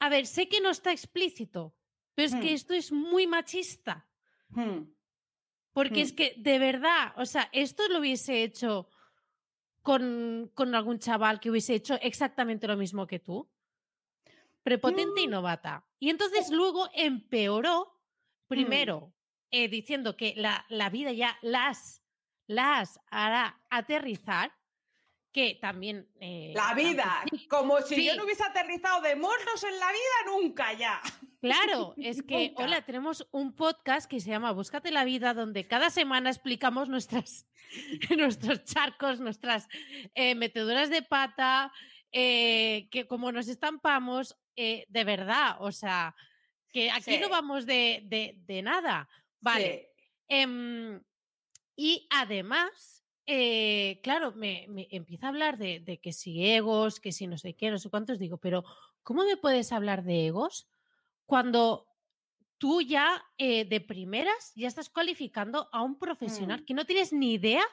a 0.00 0.08
ver, 0.08 0.26
sé 0.26 0.48
que 0.48 0.60
no 0.60 0.70
está 0.70 0.90
explícito, 0.90 1.76
pero 2.14 2.26
es 2.26 2.34
que 2.34 2.50
Hmm. 2.50 2.54
esto 2.54 2.74
es 2.74 2.90
muy 2.92 3.26
machista. 3.26 4.08
mm. 4.50 4.94
Porque 5.74 6.00
Hmm. 6.00 6.04
es 6.04 6.12
que, 6.12 6.34
de 6.38 6.58
verdad, 6.58 7.12
o 7.16 7.26
sea, 7.26 7.50
esto 7.52 7.86
lo 7.88 7.98
hubiese 7.98 8.42
hecho 8.42 8.88
con, 9.82 10.50
con 10.54 10.74
algún 10.74 10.98
chaval 10.98 11.40
que 11.40 11.50
hubiese 11.50 11.74
hecho 11.74 11.98
exactamente 12.00 12.66
lo 12.66 12.76
mismo 12.78 13.06
que 13.06 13.18
tú. 13.18 13.50
Prepotente 14.62 15.20
y 15.20 15.26
Mm. 15.26 15.30
novata. 15.30 15.84
Y 15.98 16.08
entonces 16.08 16.48
luego 16.50 16.88
empeoró, 16.94 18.00
primero, 18.48 19.12
eh, 19.50 19.68
diciendo 19.68 20.16
que 20.16 20.32
la, 20.36 20.64
la 20.70 20.88
vida 20.88 21.12
ya 21.12 21.36
las, 21.42 22.02
las 22.46 22.98
hará 23.10 23.60
aterrizar, 23.68 24.52
que 25.34 25.58
también... 25.60 26.08
eh, 26.20 26.52
La 26.54 26.72
vida, 26.74 27.24
como 27.50 27.80
si 27.82 28.06
yo 28.06 28.14
no 28.14 28.22
hubiese 28.24 28.44
aterrizado 28.44 29.02
de 29.02 29.16
morros 29.16 29.64
en 29.64 29.78
la 29.80 29.88
vida 29.90 30.00
nunca 30.26 30.72
ya. 30.74 31.02
Claro, 31.40 31.92
es 31.98 32.22
que, 32.26 32.48
Nunca. 32.50 32.62
hola, 32.62 32.82
tenemos 32.86 33.26
un 33.32 33.52
podcast 33.52 34.08
que 34.08 34.20
se 34.20 34.30
llama 34.30 34.52
Búscate 34.52 34.92
la 34.92 35.04
vida, 35.04 35.34
donde 35.34 35.66
cada 35.66 35.90
semana 35.90 36.30
explicamos 36.30 36.88
nuestras, 36.88 37.46
nuestros 38.16 38.64
charcos, 38.64 39.18
nuestras 39.18 39.66
eh, 40.14 40.36
meteduras 40.36 40.88
de 40.88 41.02
pata, 41.02 41.72
eh, 42.12 42.88
que 42.92 43.06
como 43.08 43.32
nos 43.32 43.48
estampamos, 43.48 44.36
de 44.56 45.04
verdad, 45.04 45.56
o 45.58 45.72
sea, 45.72 46.14
que 46.72 46.88
aquí 46.92 47.18
no 47.18 47.28
vamos 47.28 47.66
de, 47.66 48.02
de- 48.04 48.34
de 48.38 48.62
nada. 48.62 49.08
Vale. 49.40 49.90
Em, 50.28 51.02
y 51.76 52.06
además, 52.10 53.03
eh, 53.26 54.00
claro, 54.02 54.32
me, 54.32 54.66
me 54.68 54.86
empieza 54.90 55.26
a 55.26 55.30
hablar 55.30 55.58
de, 55.58 55.80
de 55.80 56.00
que 56.00 56.12
si 56.12 56.44
egos, 56.46 57.00
que 57.00 57.12
si 57.12 57.26
no 57.26 57.38
sé 57.38 57.54
qué, 57.56 57.70
no 57.70 57.78
sé 57.78 57.90
cuántos, 57.90 58.18
digo, 58.18 58.38
pero 58.38 58.64
¿cómo 59.02 59.24
me 59.24 59.36
puedes 59.36 59.72
hablar 59.72 60.04
de 60.04 60.26
egos 60.26 60.68
cuando 61.26 61.86
tú 62.58 62.82
ya 62.82 63.24
eh, 63.38 63.64
de 63.66 63.80
primeras 63.80 64.52
ya 64.56 64.68
estás 64.68 64.90
cualificando 64.90 65.68
a 65.72 65.82
un 65.82 65.98
profesional 65.98 66.62
Mm. 66.62 66.66
que 66.66 66.74
no 66.74 66.86
tienes 66.86 67.12
ni 67.12 67.34
idea 67.34 67.64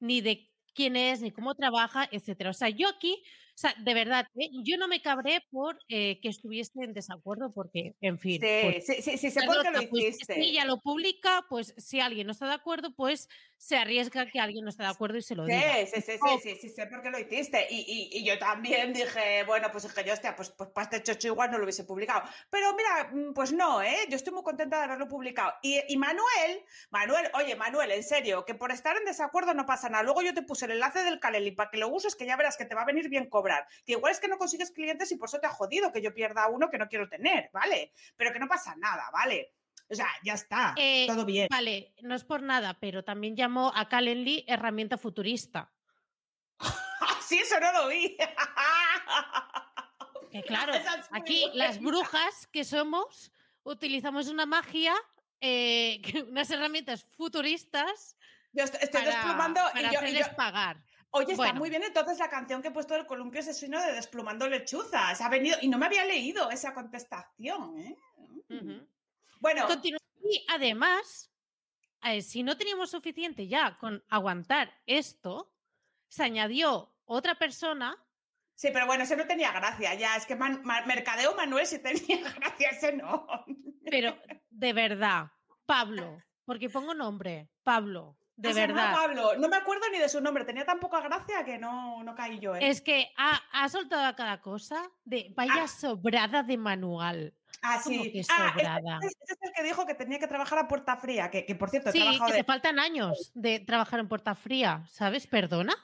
ni 0.00 0.20
de 0.20 0.52
quién 0.74 0.96
es, 0.96 1.20
ni 1.22 1.30
cómo 1.30 1.54
trabaja, 1.54 2.08
etcétera? 2.10 2.50
O 2.50 2.54
sea, 2.54 2.68
yo 2.68 2.88
aquí, 2.88 3.22
sea, 3.56 3.74
de 3.78 3.94
verdad, 3.94 4.26
¿eh? 4.36 4.50
yo 4.64 4.76
no 4.76 4.88
me 4.88 5.00
cabré 5.00 5.40
por 5.50 5.78
eh, 5.88 6.20
que 6.20 6.28
estuviese 6.28 6.72
en 6.82 6.92
desacuerdo, 6.92 7.52
porque, 7.52 7.94
en 8.00 8.18
fin. 8.18 8.40
pues, 8.40 8.84
Sí, 8.86 8.94
sí, 9.02 9.16
sí, 9.18 9.30
sí, 9.30 9.40
por 9.46 9.62
qué 9.62 9.70
lo 9.70 9.88
pues, 9.88 10.18
si 10.26 10.32
ella 10.40 10.64
lo 10.64 10.80
publica, 10.80 11.44
pues 11.48 11.74
si 11.76 12.00
alguien 12.00 12.26
no 12.26 12.32
está 12.32 12.46
de 12.46 12.54
acuerdo, 12.54 12.94
pues 12.94 13.28
se 13.56 13.76
arriesga 13.76 14.26
que 14.26 14.40
alguien 14.40 14.64
no 14.64 14.70
está 14.70 14.82
de 14.84 14.90
acuerdo 14.90 15.16
y 15.16 15.22
se 15.22 15.34
lo 15.34 15.46
diga. 15.46 15.74
Sí, 15.86 15.86
sí, 15.94 16.00
sí, 16.02 16.12
sí, 16.12 16.18
Oh. 16.20 16.38
sí, 16.42 16.56
sí, 16.60 16.68
sé 16.68 16.86
por 16.86 17.00
qué 17.02 17.10
lo 17.10 17.18
hiciste. 17.18 17.66
Y, 17.70 17.80
y- 17.86 18.18
y 18.18 18.24
yo 18.24 18.38
también 18.38 18.92
dije, 18.92 19.44
bueno, 19.44 19.68
pues 19.72 19.84
es 19.84 19.92
que 19.94 20.04
yo, 20.04 20.12
hostia, 20.12 20.34
pues, 20.36 20.50
pues 20.50 20.70
para 20.70 20.84
este 20.84 21.02
chocho 21.02 21.28
igual 21.28 21.50
no 21.50 21.58
lo 21.58 21.64
hubiese 21.64 21.84
publicado. 21.84 22.22
Pero 22.50 22.74
mira, 22.74 23.10
mm, 23.12 23.32
pues 23.32 23.52
no, 23.52 23.80
¿eh? 23.82 23.96
Yo 24.10 24.16
estoy 24.16 24.32
muy 24.34 24.42
contenta 24.42 24.78
de 24.78 24.84
haberlo 24.84 25.08
publicado. 25.08 25.54
Y, 25.62 25.80
y 25.88 25.96
Manuel, 25.96 26.62
Manuel, 26.90 27.30
oye, 27.34 27.56
Manuel, 27.56 27.92
en 27.92 28.02
serio, 28.02 28.44
que 28.44 28.54
por 28.54 28.70
estar 28.72 28.96
en 28.96 29.04
desacuerdo 29.04 29.54
no 29.54 29.64
pasa 29.64 29.88
nada. 29.88 30.02
Luego 30.02 30.20
yo 30.22 30.34
te 30.34 30.42
puse 30.42 30.66
el 30.66 30.72
enlace 30.72 31.02
del 31.04 31.20
Caleli 31.20 31.52
para 31.52 31.70
que 31.70 31.78
lo 31.78 31.88
uses, 31.88 32.16
que 32.16 32.26
ya 32.26 32.36
verás 32.36 32.56
que 32.56 32.64
te 32.66 32.74
va 32.74 32.82
a 32.82 32.86
venir 32.86 33.08
bien 33.08 33.28
cobrar. 33.44 33.66
Que 33.84 33.92
igual 33.92 34.10
es 34.12 34.20
que 34.20 34.28
no 34.28 34.38
consigues 34.38 34.70
clientes 34.70 35.12
y 35.12 35.16
por 35.16 35.28
eso 35.28 35.38
te 35.38 35.46
ha 35.46 35.50
jodido 35.50 35.92
que 35.92 36.00
yo 36.00 36.14
pierda 36.14 36.48
uno 36.48 36.70
que 36.70 36.78
no 36.78 36.88
quiero 36.88 37.08
tener, 37.08 37.50
¿vale? 37.52 37.92
Pero 38.16 38.32
que 38.32 38.38
no 38.38 38.48
pasa 38.48 38.74
nada, 38.76 39.10
¿vale? 39.12 39.52
O 39.90 39.94
sea, 39.94 40.08
ya 40.22 40.32
está, 40.32 40.74
Eh, 40.78 41.04
todo 41.06 41.26
bien. 41.26 41.48
Vale, 41.50 41.92
no 42.02 42.14
es 42.14 42.24
por 42.24 42.42
nada, 42.42 42.78
pero 42.80 43.04
también 43.04 43.36
llamó 43.36 43.70
a 43.74 43.86
Calendly 43.88 44.44
herramienta 44.48 44.96
futurista. 44.96 45.70
sí, 47.28 47.38
eso 47.38 47.60
no 47.60 47.72
lo 47.72 47.88
vi. 47.88 48.16
Que 50.30 50.42
claro, 50.42 50.72
aquí 51.12 51.48
las 51.54 51.78
brujas 51.80 52.48
que 52.48 52.64
somos 52.64 53.30
utilizamos 53.62 54.26
una 54.28 54.46
magia, 54.46 54.92
eh, 55.40 56.02
unas 56.28 56.50
herramientas 56.50 57.06
futuristas 57.16 58.16
Yo 58.52 58.64
est- 58.64 58.74
estoy 58.82 59.02
para, 59.02 59.14
desplumando 59.14 59.60
para 59.72 59.92
y 59.92 59.94
yo, 59.94 60.00
y 60.08 60.18
yo- 60.18 60.34
pagar. 60.34 60.82
Oye, 61.16 61.32
está 61.32 61.52
muy 61.52 61.70
bien 61.70 61.82
entonces 61.84 62.18
la 62.18 62.28
canción 62.28 62.60
que 62.60 62.68
he 62.68 62.72
puesto 62.72 62.94
del 62.94 63.06
columpio 63.06 63.40
asesino 63.40 63.80
de 63.80 63.92
Desplumando 63.92 64.48
Lechuzas. 64.48 65.20
Ha 65.20 65.28
venido 65.28 65.56
y 65.62 65.68
no 65.68 65.78
me 65.78 65.86
había 65.86 66.04
leído 66.04 66.50
esa 66.50 66.74
contestación, 66.74 67.78
¿eh? 67.78 67.96
Ujú. 68.50 68.86
Bueno. 69.40 69.66
Y 70.22 70.44
además, 70.48 71.30
eh, 72.02 72.20
si 72.22 72.42
no 72.42 72.56
teníamos 72.56 72.90
suficiente 72.90 73.46
ya 73.46 73.76
con 73.78 74.02
aguantar 74.08 74.72
esto, 74.86 75.52
se 76.08 76.24
añadió 76.24 76.94
otra 77.04 77.34
persona 77.36 77.96
sí, 78.56 78.70
pero 78.72 78.86
bueno, 78.86 79.04
ese 79.04 79.16
no 79.16 79.26
tenía 79.26 79.52
gracia 79.52 79.94
ya. 79.94 80.16
Es 80.16 80.26
que 80.26 80.36
Man- 80.36 80.62
Ma- 80.64 80.84
Mercadeo 80.86 81.34
Manuel 81.36 81.66
sí 81.66 81.78
tenía 81.80 82.18
gracia, 82.36 82.68
ese 82.70 82.92
no. 82.92 83.26
Pero 83.90 84.16
de 84.50 84.72
verdad, 84.72 85.26
Pablo, 85.66 86.22
porque 86.44 86.70
pongo 86.70 86.94
nombre, 86.94 87.50
Pablo, 87.62 88.16
de 88.36 88.48
Ah, 88.50 88.52
verdad. 88.54 88.92
Pablo, 88.92 89.36
no 89.38 89.48
me 89.48 89.56
acuerdo 89.56 89.88
ni 89.92 89.98
de 89.98 90.08
su 90.08 90.20
nombre. 90.20 90.44
Tenía 90.44 90.64
tan 90.64 90.80
poca 90.80 91.00
gracia 91.00 91.44
que 91.44 91.58
no, 91.58 92.02
no 92.02 92.14
caí 92.14 92.38
yo, 92.40 92.54
¿eh? 92.56 92.68
Es 92.68 92.80
que 92.80 93.12
ha, 93.16 93.40
ha 93.52 93.68
soltado 93.68 94.04
a 94.04 94.16
cada 94.16 94.40
cosa 94.40 94.90
de 95.04 95.32
vaya 95.36 95.62
Ah. 95.64 95.68
sobrada 95.68 96.42
de 96.42 96.56
manual. 96.56 97.34
ah, 97.62 97.80
¿cómo 97.82 98.02
sí. 98.02 98.12
que 98.12 98.22
Ah, 98.28 98.48
este- 98.48 98.60
sobrada? 98.64 98.98
este, 99.02 99.24
es 99.32 99.38
el 99.40 99.52
que 99.54 99.62
dijo 99.62 99.86
que 99.86 99.94
tenía 99.94 100.18
que 100.18 100.26
trabajar 100.26 100.58
a 100.58 100.68
puerta 100.68 100.96
fría, 100.96 101.30
que, 101.30 101.46
que 101.46 101.54
por 101.54 101.70
cierto, 101.70 101.88
he 101.90 101.92
Sí, 101.92 101.98
trabajado 102.00 102.26
que 102.26 102.32
de- 102.32 102.38
te 102.40 102.44
faltan 102.44 102.78
años 102.78 103.30
de 103.34 103.60
trabajar 103.60 104.00
en 104.00 104.08
puerta 104.08 104.34
fría, 104.34 104.84
¿sabes? 104.90 105.26
Perdona. 105.26 105.74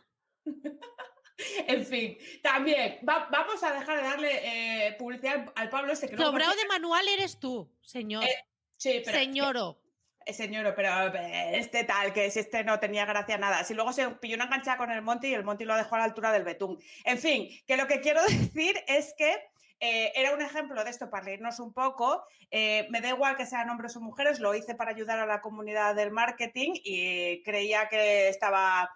En 1.69 1.87
fin, 1.87 2.19
también, 2.43 2.99
va- 3.09 3.29
vamos 3.31 3.63
a 3.63 3.73
dejar 3.73 3.97
de 3.97 4.03
darle 4.03 4.89
eh, 4.89 4.93
publicidad 4.99 5.51
al, 5.57 5.71
Pablo 5.71 5.93
este 5.93 6.09
que 6.11 6.17
Sobrado 6.19 6.53
de 6.55 6.67
manual 6.69 7.07
eres 7.09 7.39
tú, 7.41 7.71
señor. 7.81 8.25
Eh, 8.25 8.29
Sí, 8.77 9.03
pero... 9.05 9.19
Señoro. 9.19 9.79
Eh, 10.26 10.35
Señor, 10.35 10.74
pero 10.74 11.14
eh, 11.14 11.59
este 11.59 11.85
tal, 11.85 12.12
que 12.12 12.30
si 12.30 12.40
este 12.40 12.62
no 12.64 12.78
tenía 12.78 13.06
gracia 13.06 13.38
nada. 13.38 13.64
Si 13.64 13.74
luego 13.74 13.92
se 13.92 14.09
pilló 14.11 14.37
una 14.37 14.44
enganchada 14.44 14.76
con 14.76 14.90
el 14.90 15.02
Monty 15.02 15.28
y 15.28 15.35
el 15.35 15.44
Monty 15.44 15.64
lo 15.64 15.76
dejó 15.76 15.94
a 15.94 15.98
la 15.98 16.04
altura 16.04 16.33
del 16.33 16.44
betún. 16.44 16.78
En 17.04 17.18
fin, 17.18 17.48
que 17.66 17.76
lo 17.76 17.87
que 17.87 18.00
quiero 18.00 18.22
decir 18.28 18.76
es 18.87 19.14
que 19.16 19.33
eh, 19.80 20.12
era 20.14 20.35
un 20.35 20.42
ejemplo 20.42 20.85
de 20.85 20.90
esto 20.90 21.09
para 21.09 21.24
reírnos 21.24 21.59
un 21.59 21.72
poco. 21.72 22.24
Me 22.52 23.00
da 23.00 23.09
igual 23.09 23.37
que 23.37 23.46
sean 23.46 23.70
hombres 23.70 23.96
o 23.96 24.00
mujeres, 24.00 24.40
lo 24.40 24.54
hice 24.54 24.74
para 24.74 24.90
ayudar 24.90 25.18
a 25.18 25.26
la 25.26 25.40
comunidad 25.40 25.94
del 25.94 26.11
marketing 26.11 26.72
y 26.85 27.42
creía 27.42 27.88
que 27.88 28.28
estaba 28.28 28.90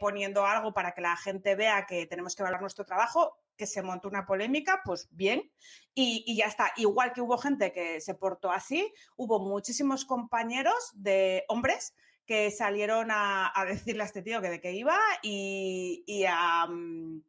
poniendo 0.00 0.46
algo 0.46 0.72
para 0.72 0.92
que 0.92 1.02
la 1.02 1.16
gente 1.16 1.54
vea 1.54 1.86
que 1.86 2.06
tenemos 2.06 2.34
que 2.34 2.42
valorar 2.42 2.62
nuestro 2.62 2.84
trabajo, 2.84 3.36
que 3.56 3.66
se 3.66 3.82
montó 3.82 4.08
una 4.08 4.26
polémica, 4.26 4.82
pues 4.84 5.08
bien, 5.10 5.50
y, 5.94 6.22
y 6.26 6.36
ya 6.36 6.46
está. 6.46 6.72
Igual 6.76 7.12
que 7.12 7.20
hubo 7.22 7.38
gente 7.38 7.72
que 7.72 8.00
se 8.00 8.14
portó 8.14 8.50
así, 8.50 8.92
hubo 9.16 9.38
muchísimos 9.40 10.04
compañeros 10.04 10.90
de 10.94 11.44
hombres 11.48 11.94
que 12.26 12.50
salieron 12.50 13.10
a, 13.10 13.52
a 13.54 13.64
decirle 13.64 14.02
a 14.02 14.06
este 14.06 14.22
tío 14.22 14.40
que 14.42 14.50
de 14.50 14.60
qué 14.60 14.72
iba 14.72 14.98
y, 15.22 16.02
y 16.06 16.24
a, 16.28 16.66
mm, 16.66 17.22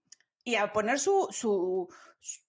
y 0.43 0.55
a 0.55 0.71
poner 0.73 0.99
su, 0.99 1.27
su, 1.31 1.87
su- 2.19 2.41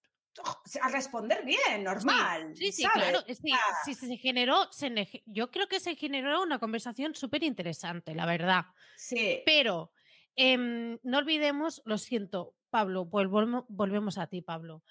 a 0.81 0.89
responder 0.89 1.43
bien, 1.45 1.83
normal. 1.83 2.53
Sí, 2.55 2.71
sí, 2.71 2.83
¿sabes? 2.83 3.09
claro. 3.09 3.19
Sí, 3.27 3.51
Ah. 3.53 3.75
sí, 3.85 3.93
se 3.93 4.17
generó, 4.17 4.71
se 4.71 4.89
yo 5.25 5.51
creo 5.51 5.67
que 5.67 5.79
se 5.79 5.95
generó 5.95 6.41
una 6.41 6.59
conversación 6.59 7.13
súper 7.13 7.43
interesante, 7.43 8.15
la 8.15 8.25
verdad. 8.25 8.65
Sí. 8.97 9.41
Pero 9.45 9.91
em, 10.35 10.97
no 11.03 11.17
olvidemos, 11.17 11.81
lo 11.85 11.97
siento, 11.97 12.55
Pablo, 12.69 13.05
volvemos 13.05 14.17
a 14.17 14.27
ti, 14.27 14.41
Pablo. 14.41 14.83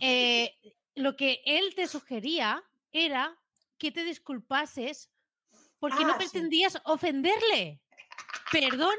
Eh, 0.00 0.54
lo 0.94 1.16
que 1.16 1.42
él 1.44 1.74
te 1.74 1.86
sugería 1.86 2.62
era 2.92 3.36
que 3.78 3.90
te 3.90 4.04
disculpases 4.04 5.10
porque 5.78 6.04
no 6.04 6.12
Ah, 6.12 6.18
sí. 6.20 6.28
pretendías 6.28 6.80
ofenderle. 6.84 7.80
Perdona. 8.52 8.94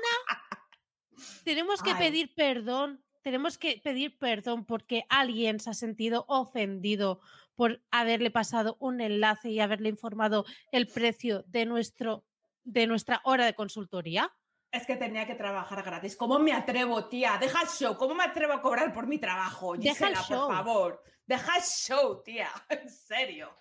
Tenemos 1.43 1.81
que 1.81 1.91
Ay. 1.91 1.97
pedir 1.97 2.33
perdón. 2.35 3.03
Tenemos 3.21 3.57
que 3.57 3.81
pedir 3.83 4.17
perdón 4.19 4.65
porque 4.65 5.05
alguien 5.09 5.59
se 5.59 5.69
ha 5.71 5.73
sentido 5.73 6.25
ofendido 6.27 7.21
por 7.55 7.81
haberle 7.89 8.29
pasado 8.29 8.75
un 8.79 9.01
enlace 9.01 9.49
y 9.49 9.59
haberle 9.61 9.89
informado 9.89 10.45
el 10.71 10.87
precio 10.87 11.43
de, 11.47 11.65
nuestro, 11.65 12.25
de 12.65 12.85
nuestra 12.85 13.21
hora 13.23 13.45
de 13.45 13.55
consultoría. 13.55 14.31
Es 14.75 14.85
que 14.85 14.97
tenía 14.97 15.25
que 15.25 15.35
trabajar 15.35 15.81
gratis. 15.83 16.17
¿Cómo 16.17 16.37
me 16.37 16.51
atrevo, 16.51 17.07
tía? 17.07 17.37
Deja 17.39 17.61
el 17.61 17.67
show. 17.69 17.95
¿Cómo 17.95 18.13
me 18.13 18.25
atrevo 18.25 18.51
a 18.53 18.61
cobrar 18.61 18.91
por 18.93 19.07
mi 19.07 19.17
trabajo? 19.19 19.77
Deja 19.77 20.07
el 20.09 20.15
Gisela, 20.17 20.23
show. 20.23 20.47
por 20.47 20.55
favor. 20.55 21.03
Deja 21.25 21.55
el 21.57 21.63
show, 21.63 22.21
tía. 22.23 22.49
En 22.69 22.89
serio. 22.89 23.55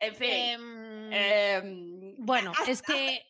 En 0.00 0.14
fin. 0.14 0.30
Em, 0.30 1.12
em, 1.12 2.14
bueno, 2.18 2.52
hasta- 2.52 2.70
es 2.70 2.80
que 2.82 3.22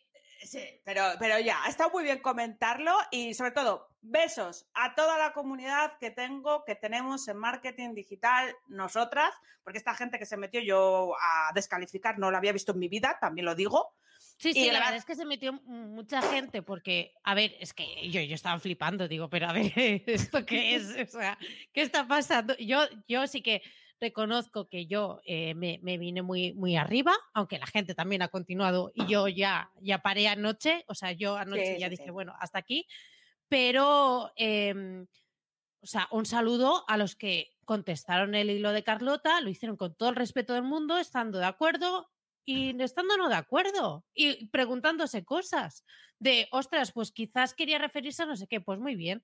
Sí, 0.42 0.62
pero, 0.84 1.02
pero 1.18 1.40
ya, 1.40 1.64
ha 1.64 1.68
estado 1.68 1.90
muy 1.90 2.04
bien 2.04 2.20
comentarlo 2.20 2.94
y 3.10 3.34
sobre 3.34 3.50
todo, 3.50 3.88
besos 4.00 4.68
a 4.74 4.94
toda 4.94 5.18
la 5.18 5.32
comunidad 5.32 5.98
que 5.98 6.12
tengo, 6.12 6.62
que 6.64 6.76
tenemos 6.76 7.26
en 7.26 7.36
marketing 7.38 7.94
digital 7.94 8.54
nosotras, 8.68 9.34
porque 9.64 9.78
esta 9.78 9.94
gente 9.94 10.20
que 10.20 10.26
se 10.26 10.36
metió 10.36 10.60
yo 10.60 11.14
a 11.20 11.50
descalificar 11.52 12.18
no 12.20 12.30
la 12.30 12.38
había 12.38 12.52
visto 12.52 12.72
en 12.72 12.78
mi 12.78 12.86
vida, 12.86 13.18
también 13.20 13.44
lo 13.46 13.56
digo. 13.56 13.94
Sí, 14.38 14.52
sí, 14.52 14.66
la 14.66 14.74
la 14.74 14.78
verdad 14.80 14.96
es 14.96 15.04
que 15.06 15.14
se 15.14 15.24
metió 15.24 15.52
mucha 15.54 16.20
gente 16.22 16.62
porque, 16.62 17.14
a 17.24 17.34
ver, 17.34 17.54
es 17.58 17.72
que 17.72 18.10
yo, 18.10 18.20
yo 18.20 18.34
estaba 18.34 18.58
flipando, 18.60 19.08
digo, 19.08 19.30
pero 19.30 19.48
a 19.48 19.52
ver, 19.52 19.72
¿esto 20.06 20.44
qué 20.44 20.74
es? 20.74 20.86
O 21.16 21.18
sea, 21.18 21.38
¿qué 21.72 21.82
está 21.82 22.06
pasando? 22.06 22.54
Yo, 22.58 22.80
yo 23.08 23.26
sí 23.26 23.42
que 23.42 23.62
reconozco 23.98 24.68
que 24.68 24.86
yo 24.86 25.20
eh, 25.24 25.54
me, 25.54 25.78
me 25.82 25.96
vine 25.96 26.20
muy, 26.22 26.52
muy 26.52 26.76
arriba, 26.76 27.14
aunque 27.32 27.58
la 27.58 27.66
gente 27.66 27.94
también 27.94 28.20
ha 28.22 28.28
continuado 28.28 28.92
y 28.94 29.06
yo 29.06 29.26
ya, 29.28 29.70
ya 29.80 29.98
paré 30.02 30.28
anoche, 30.28 30.84
o 30.86 30.94
sea, 30.94 31.12
yo 31.12 31.36
anoche 31.36 31.76
Sí, 31.76 31.78
ya 31.78 31.88
sí, 31.88 31.90
dije, 31.90 32.04
sí. 32.04 32.10
bueno, 32.10 32.34
hasta 32.38 32.58
aquí, 32.58 32.86
pero, 33.48 34.32
em, 34.36 35.06
o 35.80 35.86
sea, 35.86 36.08
un 36.10 36.26
saludo 36.26 36.84
a 36.88 36.96
los 36.98 37.16
que 37.16 37.54
contestaron 37.64 38.34
el 38.34 38.50
hilo 38.50 38.72
de 38.72 38.84
Carlota, 38.84 39.40
lo 39.40 39.48
hicieron 39.50 39.76
con 39.76 39.94
todo 39.96 40.10
el 40.10 40.16
respeto 40.16 40.54
del 40.54 40.62
mundo, 40.64 40.98
estando 40.98 41.38
de 41.38 41.46
acuerdo 41.46 42.10
y 42.46 42.72
no 42.74 42.84
estando 42.84 43.16
no 43.16 43.28
de 43.28 43.34
acuerdo 43.34 44.04
y 44.14 44.46
preguntándose 44.46 45.24
cosas 45.24 45.84
de, 46.18 46.48
ostras, 46.52 46.92
pues 46.92 47.12
quizás 47.12 47.52
quería 47.52 47.78
referirse 47.78 48.22
a 48.22 48.26
no 48.26 48.36
sé 48.36 48.46
qué, 48.46 48.60
pues 48.60 48.78
muy 48.78 48.94
bien. 48.94 49.22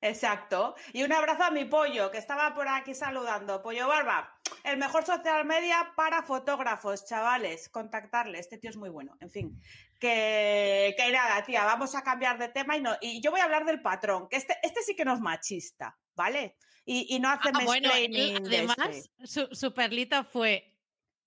Exacto. 0.00 0.74
Y 0.92 1.04
un 1.04 1.12
abrazo 1.12 1.44
a 1.44 1.50
mi 1.52 1.64
pollo, 1.64 2.10
que 2.10 2.18
estaba 2.18 2.54
por 2.54 2.66
aquí 2.66 2.92
saludando. 2.92 3.62
Pollo 3.62 3.86
Barba, 3.86 4.36
el 4.64 4.76
mejor 4.76 5.04
social 5.04 5.44
media 5.44 5.92
para 5.94 6.24
fotógrafos, 6.24 7.06
chavales. 7.06 7.68
Contactarle, 7.68 8.40
este 8.40 8.58
tío 8.58 8.70
es 8.70 8.76
muy 8.76 8.90
bueno. 8.90 9.16
En 9.20 9.30
fin, 9.30 9.60
que, 10.00 10.96
que 10.98 11.12
nada, 11.12 11.44
tía, 11.44 11.64
vamos 11.64 11.94
a 11.94 12.02
cambiar 12.02 12.36
de 12.38 12.48
tema 12.48 12.76
y, 12.76 12.80
no, 12.80 12.96
y 13.00 13.20
yo 13.22 13.30
voy 13.30 13.40
a 13.40 13.44
hablar 13.44 13.64
del 13.64 13.80
patrón, 13.80 14.28
que 14.28 14.38
este, 14.38 14.56
este 14.64 14.82
sí 14.82 14.96
que 14.96 15.04
no 15.04 15.14
es 15.14 15.20
machista, 15.20 15.96
¿vale? 16.16 16.56
Y, 16.84 17.14
y 17.14 17.20
no 17.20 17.28
hace 17.30 17.50
Ah, 17.54 17.60
bueno, 17.64 17.90
además, 17.92 18.76
este. 18.90 19.08
su, 19.24 19.46
su 19.52 19.72
perlita 19.72 20.24
fue, 20.24 20.71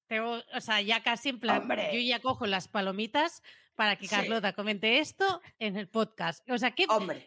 tengo, 0.07 0.41
o 0.53 0.61
sea, 0.61 0.81
ya 0.81 1.01
casi 1.03 1.29
en 1.29 1.39
plan, 1.39 1.61
Hombre. 1.63 1.89
yo 1.93 1.99
ya 1.99 2.19
cojo 2.19 2.45
las 2.45 2.67
palomitas 2.67 3.41
para 3.75 3.95
que 3.97 4.07
Sí. 4.07 4.15
Carlota 4.15 4.53
comente 4.53 4.99
esto 4.99 5.41
en 5.59 5.75
el 5.77 5.87
podcast. 5.89 6.47
O 6.49 6.57
sea, 6.57 6.71
¿qué, 6.71 6.85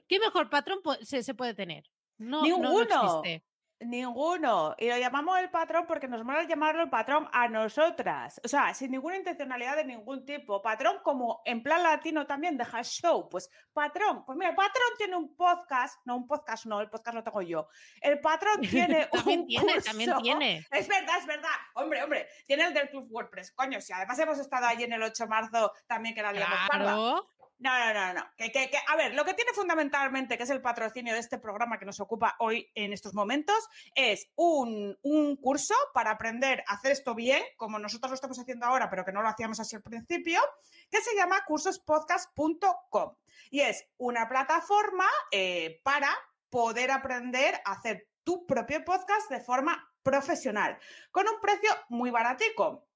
¿qué 0.08 0.18
mejor 0.20 0.48
patrón 0.50 0.78
se, 1.02 1.22
se 1.22 1.34
puede 1.34 1.54
tener? 1.54 1.84
No, 2.18 2.42
no- 2.42 2.58
no, 2.58 2.68
Ninguno. 2.80 3.20
existe. 3.22 3.44
Ninguno. 3.80 4.74
Y 4.78 4.88
lo 4.88 4.96
llamamos 4.98 5.38
el 5.38 5.50
patrón 5.50 5.86
porque 5.86 6.08
nos 6.08 6.24
mola 6.24 6.42
llamarlo 6.44 6.82
el 6.82 6.90
patrón 6.90 7.28
a 7.32 7.48
nosotras. 7.48 8.40
O 8.44 8.48
sea, 8.48 8.74
sin 8.74 8.90
ninguna 8.90 9.16
intencionalidad 9.16 9.76
de 9.76 9.84
ningún 9.84 10.24
tipo. 10.24 10.60
Patrón 10.62 10.98
como 11.02 11.40
en 11.44 11.62
plan 11.62 11.82
latino 11.82 12.26
también 12.26 12.56
deja 12.56 12.82
show. 12.82 13.28
Pues 13.28 13.50
patrón, 13.72 14.24
pues 14.24 14.36
mira, 14.36 14.50
el 14.50 14.56
patrón 14.56 14.88
tiene 14.96 15.16
un 15.16 15.34
podcast. 15.36 16.00
No, 16.04 16.16
un 16.16 16.26
podcast 16.26 16.66
no, 16.66 16.80
el 16.80 16.90
podcast 16.90 17.14
lo 17.14 17.22
tengo 17.22 17.42
yo. 17.42 17.68
El 18.00 18.20
patrón 18.20 18.60
tiene 18.60 19.06
También 19.12 19.40
un 19.40 19.46
tiene, 19.46 19.80
también 19.80 20.10
curso. 20.10 20.22
tiene. 20.22 20.66
Es 20.70 20.88
verdad, 20.88 21.18
es 21.18 21.26
verdad. 21.26 21.48
Hombre, 21.74 22.02
hombre, 22.02 22.28
tiene 22.46 22.64
el 22.64 22.74
del 22.74 22.88
Club 22.90 23.06
WordPress. 23.10 23.52
Coño, 23.52 23.80
si 23.80 23.92
además 23.92 24.18
hemos 24.18 24.38
estado 24.38 24.66
allí 24.66 24.84
en 24.84 24.92
el 24.92 25.02
8 25.02 25.24
de 25.24 25.28
marzo 25.28 25.72
también 25.86 26.14
que 26.14 26.22
la 26.22 26.32
liamos. 26.32 26.58
Claro. 26.70 27.28
No, 27.60 27.76
no, 27.76 27.92
no, 27.92 28.14
no. 28.14 28.24
Que, 28.36 28.52
que- 28.52 28.70
a 28.86 28.94
ver, 28.96 29.14
lo 29.14 29.24
que 29.24 29.34
tiene 29.34 29.52
fundamentalmente, 29.52 30.36
que 30.36 30.44
es 30.44 30.50
el 30.50 30.62
patrocinio 30.62 31.12
de 31.12 31.18
este 31.18 31.38
programa 31.38 31.78
que 31.78 31.84
nos 31.86 31.98
ocupa 31.98 32.36
hoy 32.38 32.70
en 32.76 32.92
estos 32.92 33.14
momentos, 33.14 33.68
es 33.96 34.30
un, 34.36 34.96
un 35.02 35.36
curso 35.36 35.74
para 35.92 36.12
aprender 36.12 36.62
a 36.68 36.74
hacer 36.74 36.92
esto 36.92 37.16
bien, 37.16 37.42
como 37.56 37.80
nosotros 37.80 38.10
lo 38.10 38.14
estamos 38.14 38.38
haciendo 38.38 38.66
ahora, 38.66 38.88
pero 38.88 39.04
que 39.04 39.10
no 39.12 39.22
lo 39.22 39.28
hacíamos 39.28 39.58
así 39.58 39.74
al 39.74 39.82
principio, 39.82 40.40
que 40.88 41.00
se 41.00 41.16
llama 41.16 41.44
cursospodcast.com. 41.46 43.16
Y 43.50 43.60
es 43.60 43.86
una 43.96 44.28
plataforma 44.28 45.06
eh, 45.32 45.80
para 45.82 46.08
poder 46.50 46.90
aprender 46.92 47.60
a 47.64 47.72
hacer 47.72 48.08
tu 48.24 48.46
propio 48.46 48.84
podcast 48.84 49.30
de 49.30 49.40
forma 49.40 49.92
profesional, 50.02 50.78
con 51.10 51.26
un 51.28 51.40
precio 51.40 51.70
muy 51.88 52.10
baratico, 52.10 52.86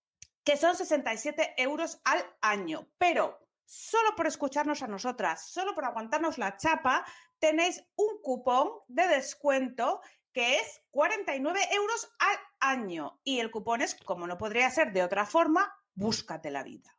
que 0.45 0.57
son 0.57 0.77
67 0.77 1.55
euros 1.57 2.01
al 2.05 2.25
año. 2.41 2.89
Pero 2.99 3.39
solo 3.65 4.15
por 4.17 4.27
escucharnos 4.27 4.83
a 4.83 4.87
nosotras, 4.87 5.51
solo 5.51 5.75
por 5.75 5.85
aguantarnos 5.85 6.39
la 6.39 6.57
chapa, 6.57 7.05
tenéis 7.39 7.85
un 7.97 8.21
cupón 8.23 8.71
de 8.89 9.09
descuento 9.09 10.01
que 10.33 10.57
es 10.57 10.83
49 10.91 11.61
euros 11.73 12.09
al 12.19 12.37
año. 12.61 13.21
Y 13.25 13.41
el 13.41 13.51
cupón 13.51 13.83
es, 13.83 13.95
como 13.95 14.27
no 14.27 14.39
podría 14.39 14.71
ser 14.71 14.93
de 14.93 15.03
otra 15.03 15.27
forma, 15.27 15.73
búscate 15.95 16.51
la 16.51 16.63
vida. 16.63 16.97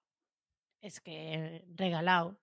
Es 0.81 0.99
que 0.99 1.65
regalado. 1.75 2.37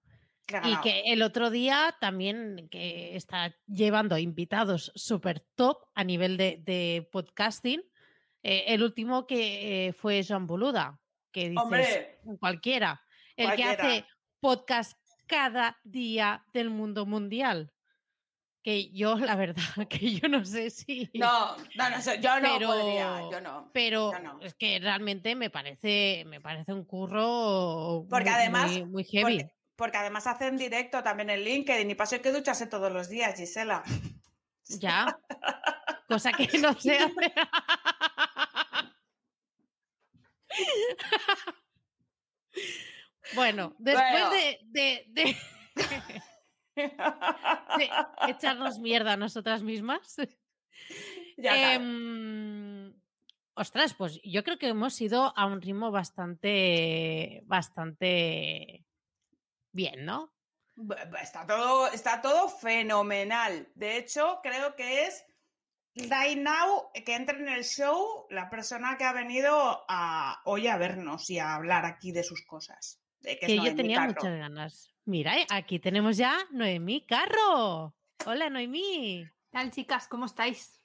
Y 0.65 0.77
que 0.81 1.13
el 1.13 1.23
otro 1.23 1.51
día 1.51 1.95
también 2.01 2.69
que 2.71 3.15
está 3.15 3.55
llevando 3.67 4.19
invitados 4.19 4.91
súper 4.97 5.47
top 5.55 5.85
a 5.95 6.03
nivel 6.03 6.37
de, 6.37 6.61
de 6.65 7.09
podcasting. 7.13 7.83
Eh, 8.43 8.65
el 8.69 8.83
último 8.83 9.27
que 9.27 9.89
eh, 9.89 9.93
fue 9.93 10.25
Joan 10.27 10.47
Boluda, 10.47 10.99
que 11.31 11.51
dices 11.51 11.63
Hombre. 11.63 12.19
cualquiera. 12.41 13.03
El 13.45 13.57
que 13.57 13.65
hace 13.65 14.07
podcast 14.41 14.99
cada 15.27 15.79
día 15.85 16.45
del 16.53 16.71
mundo 16.71 17.07
mundial. 17.07 17.73
Que 18.63 18.91
yo, 18.91 19.17
la 19.17 19.37
verdad, 19.37 19.63
que 19.89 20.15
yo 20.17 20.29
no 20.29 20.45
sé 20.45 20.69
si. 20.71 21.09
No, 21.15 21.57
no, 21.77 21.91
no, 21.91 22.03
sé, 22.03 22.21
yo 22.21 22.39
no 22.41 22.49
Pero- 22.59 22.67
podría, 22.69 23.21
yo 23.31 23.41
no. 23.41 23.71
Pero 23.73 24.13
yo 24.13 24.19
no. 24.19 24.39
es 24.43 24.55
que 24.55 24.79
realmente 24.79 25.35
me 25.35 25.49
parece, 25.49 26.25
me 26.27 26.41
parece 26.43 26.75
un 26.75 26.85
curro 26.85 28.05
Porque 28.11 28.29
muy- 28.31 28.39
además- 28.39 28.71
muy, 28.73 28.85
muy 28.85 29.05
heavy. 29.05 29.39
Porque, 29.39 29.55
porque 29.77 29.97
además 29.97 30.27
hacen 30.27 30.59
directo 30.59 31.03
también 31.03 31.31
en 31.31 31.41
LinkedIn 31.43 31.91
y 31.91 31.95
paso 31.95 32.21
que 32.21 32.33
ducharse 32.33 32.67
todos 32.67 32.93
los 32.93 33.09
días, 33.09 33.35
Gisela. 33.39 33.83
Ya. 34.79 35.19
Cosa 36.09 36.33
que 36.33 36.59
no 36.59 36.75
se 36.79 36.99
hace. 36.99 37.33
bueno, 43.35 43.75
después 43.79 44.11
Bueno. 44.11 44.31
de, 44.31 44.59
de- 44.65 45.05
de- 45.09 45.37
de 47.77 47.91
echarnos 48.29 48.79
mierda 48.79 49.13
a 49.15 49.17
nosotras 49.17 49.63
mismas. 49.63 50.17
ya 51.37 51.75
em, 51.75 52.95
ostras, 53.55 53.95
pues 53.95 54.21
yo 54.25 54.43
creo 54.45 54.59
que 54.59 54.69
hemos 54.69 55.01
ido 55.01 55.33
a 55.37 55.47
un 55.47 55.61
ritmo 55.61 55.91
bastante, 55.91 57.43
bastante 57.45 58.85
bien, 59.73 60.05
¿no? 60.05 60.33
Está 61.21 61.47
todo, 61.47 61.89
está 61.89 62.23
todo 62.23 62.49
fenomenal. 62.49 63.69
De 63.75 63.99
hecho, 63.99 64.41
creo 64.43 64.75
que 64.77 65.07
es 65.07 65.25
right 65.95 66.39
now 66.39 66.91
que 67.05 67.15
entre 67.15 67.39
en 67.39 67.49
el 67.49 67.65
show 67.65 68.27
la 68.31 68.49
persona 68.49 68.97
que 68.97 69.05
ha 69.05 69.13
venido 69.13 69.85
a, 69.89 70.41
hoy 70.47 70.69
a 70.69 70.79
vernos 70.79 71.29
y 71.29 71.39
a 71.39 71.55
hablar 71.55 71.85
aquí 71.85 72.13
de 72.13 72.23
sus 72.23 72.47
cosas. 72.47 73.00
Que 73.23 73.57
yo 73.57 73.75
tenía 73.75 73.97
Carro. 73.99 74.15
muchas 74.15 74.39
ganas. 74.39 74.95
Mira, 75.05 75.39
eh, 75.39 75.47
aquí 75.51 75.79
tenemos 75.79 76.17
ya 76.17 76.39
Noemí 76.51 77.05
Carro. 77.07 77.95
Hola, 78.27 78.51
Noemí. 78.51 79.25
¿Qué 79.25 79.31
tal, 79.51 79.71
chicas? 79.71 80.09
¿Cómo 80.09 80.27
estáis? 80.27 80.81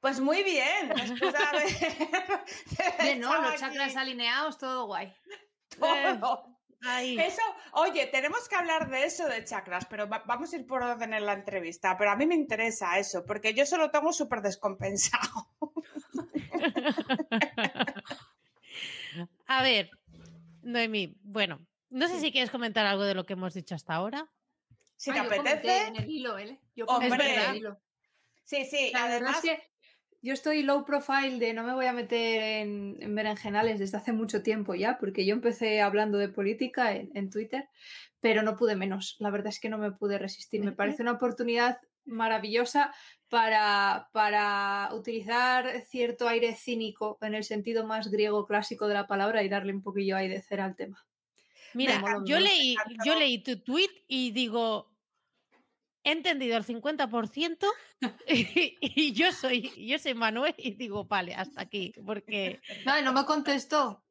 Pues 0.00 0.20
muy 0.20 0.42
bien. 0.42 0.88
Después 0.88 1.20
Los 3.18 3.60
chakras 3.60 3.96
alineados, 3.96 4.58
todo 4.58 4.86
guay. 4.86 5.12
todo. 5.78 6.46
Ay, 6.82 7.18
Eso, 7.18 7.42
oye, 7.72 8.06
tenemos 8.06 8.48
que 8.48 8.56
hablar 8.56 8.88
de 8.88 9.04
eso 9.04 9.28
de 9.28 9.44
chakras, 9.44 9.84
pero 9.84 10.08
va- 10.08 10.24
vamos 10.26 10.50
a 10.52 10.56
ir 10.56 10.66
por 10.66 10.82
orden 10.82 11.12
en 11.12 11.26
la 11.26 11.34
entrevista. 11.34 11.96
Pero 11.98 12.10
a 12.10 12.16
mí 12.16 12.24
me 12.26 12.34
interesa 12.34 12.98
eso, 12.98 13.24
porque 13.26 13.52
yo 13.52 13.66
solo 13.66 13.90
tengo 13.90 14.12
súper 14.14 14.40
descompensado. 14.40 15.48
A 19.46 19.62
ver, 19.62 19.90
Noemí, 20.62 21.16
bueno, 21.22 21.66
no 21.90 22.08
sé 22.08 22.20
si 22.20 22.32
quieres 22.32 22.50
comentar 22.50 22.86
algo 22.86 23.04
de 23.04 23.14
lo 23.14 23.26
que 23.26 23.34
hemos 23.34 23.54
dicho 23.54 23.74
hasta 23.74 23.94
ahora. 23.94 24.30
Si 24.96 25.10
Ah, 25.10 25.14
te 25.14 25.18
yo 25.20 25.28
comenté 25.28 25.50
apetece. 25.50 25.86
en 25.88 25.96
el 25.96 26.10
hilo, 26.10 26.38
¿eh? 26.38 26.60
Yo 26.76 26.84
Hombre. 26.86 27.08
comenté 27.08 27.34
en 27.34 27.40
Es 27.40 27.48
el 27.48 27.56
hilo. 27.56 27.80
Sí, 28.44 28.64
sí, 28.64 28.90
La 28.92 29.04
además. 29.04 29.36
es 29.36 29.42
que 29.42 29.62
yo 30.22 30.34
estoy 30.34 30.62
low 30.62 30.84
profile 30.84 31.38
de 31.38 31.54
no 31.54 31.62
me 31.64 31.72
voy 31.74 31.86
a 31.86 31.92
meter 31.92 32.42
en, 32.42 32.96
en 33.00 33.14
berenjenales 33.14 33.78
desde 33.78 33.96
hace 33.96 34.12
mucho 34.12 34.42
tiempo 34.42 34.74
ya, 34.74 34.98
porque 34.98 35.24
yo 35.24 35.32
empecé 35.34 35.80
hablando 35.80 36.18
de 36.18 36.28
política 36.28 36.92
en, 36.94 37.10
en 37.14 37.30
Twitter, 37.30 37.68
pero 38.20 38.42
no 38.42 38.56
pude 38.56 38.76
menos. 38.76 39.16
La 39.18 39.30
verdad 39.30 39.48
es 39.48 39.60
que 39.60 39.70
no 39.70 39.78
me 39.78 39.92
pude 39.92 40.18
resistir. 40.18 40.62
Me 40.62 40.72
parece 40.72 41.02
una 41.02 41.12
oportunidad 41.12 41.78
maravillosa 42.04 42.92
para, 43.28 44.10
para 44.12 44.90
utilizar 44.92 45.82
cierto 45.86 46.28
aire 46.28 46.54
cínico 46.54 47.16
en 47.22 47.34
el 47.34 47.44
sentido 47.44 47.86
más 47.86 48.10
griego 48.10 48.46
clásico 48.46 48.88
de 48.88 48.94
la 48.94 49.06
palabra 49.06 49.42
y 49.42 49.48
darle 49.48 49.72
un 49.72 49.82
poquillo 49.82 50.16
ahí 50.16 50.28
de 50.28 50.42
cera 50.42 50.64
al 50.66 50.76
tema. 50.76 51.06
Mira, 51.74 52.02
yo 52.24 52.38
leí, 52.40 52.76
yo 53.04 53.14
leí 53.14 53.42
tu 53.42 53.60
tweet 53.60 53.90
y 54.08 54.30
digo, 54.32 54.90
he 56.04 56.12
entendido 56.12 56.56
el 56.56 56.64
50% 56.64 57.66
y, 58.26 58.76
y 58.80 59.12
yo 59.12 59.32
soy, 59.32 59.70
yo 59.86 59.98
soy 59.98 60.14
Manuel 60.14 60.54
y 60.58 60.72
digo, 60.74 61.04
vale, 61.04 61.34
hasta 61.34 61.60
aquí, 61.62 61.92
porque 62.04 62.60
No, 62.86 63.00
no 63.02 63.12
me 63.12 63.24
contestó. 63.24 64.02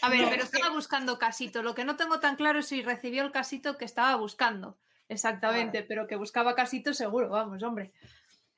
A 0.00 0.08
ver, 0.08 0.22
No, 0.22 0.30
pero 0.30 0.40
que- 0.48 0.56
estaba 0.56 0.74
buscando 0.74 1.18
casito. 1.18 1.62
Lo 1.62 1.74
que 1.74 1.84
no 1.84 1.96
tengo 1.96 2.18
tan 2.18 2.36
claro 2.36 2.60
es 2.60 2.66
si 2.66 2.82
recibió 2.82 3.22
el 3.22 3.30
casito 3.30 3.76
que 3.76 3.84
estaba 3.84 4.16
buscando. 4.16 4.78
exactamente, 5.08 5.82
pero 5.82 6.06
que 6.06 6.16
buscaba 6.16 6.54
casitos 6.54 6.96
seguro, 6.96 7.28
vamos, 7.28 7.62
hombre. 7.62 7.92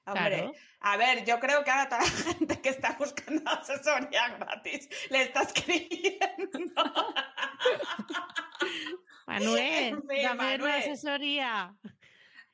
Hombre, 0.06 0.36
Claro. 0.36 0.52
a 0.80 0.96
ver, 0.98 1.24
yo 1.24 1.40
creo 1.40 1.64
que 1.64 1.70
ahora 1.70 1.88
toda 1.88 2.02
la 2.02 2.08
gente 2.10 2.60
que 2.60 2.68
está 2.68 2.94
buscando 2.98 3.42
asesoría 3.50 4.28
gratis 4.38 4.88
le 5.10 5.22
está 5.22 5.42
escribiendo. 5.42 6.74
Manuel, 9.26 9.96
fin, 9.96 10.02
dame 10.08 10.24
una 10.24 10.34
Manuel. 10.34 10.72
asesoría. 10.82 11.74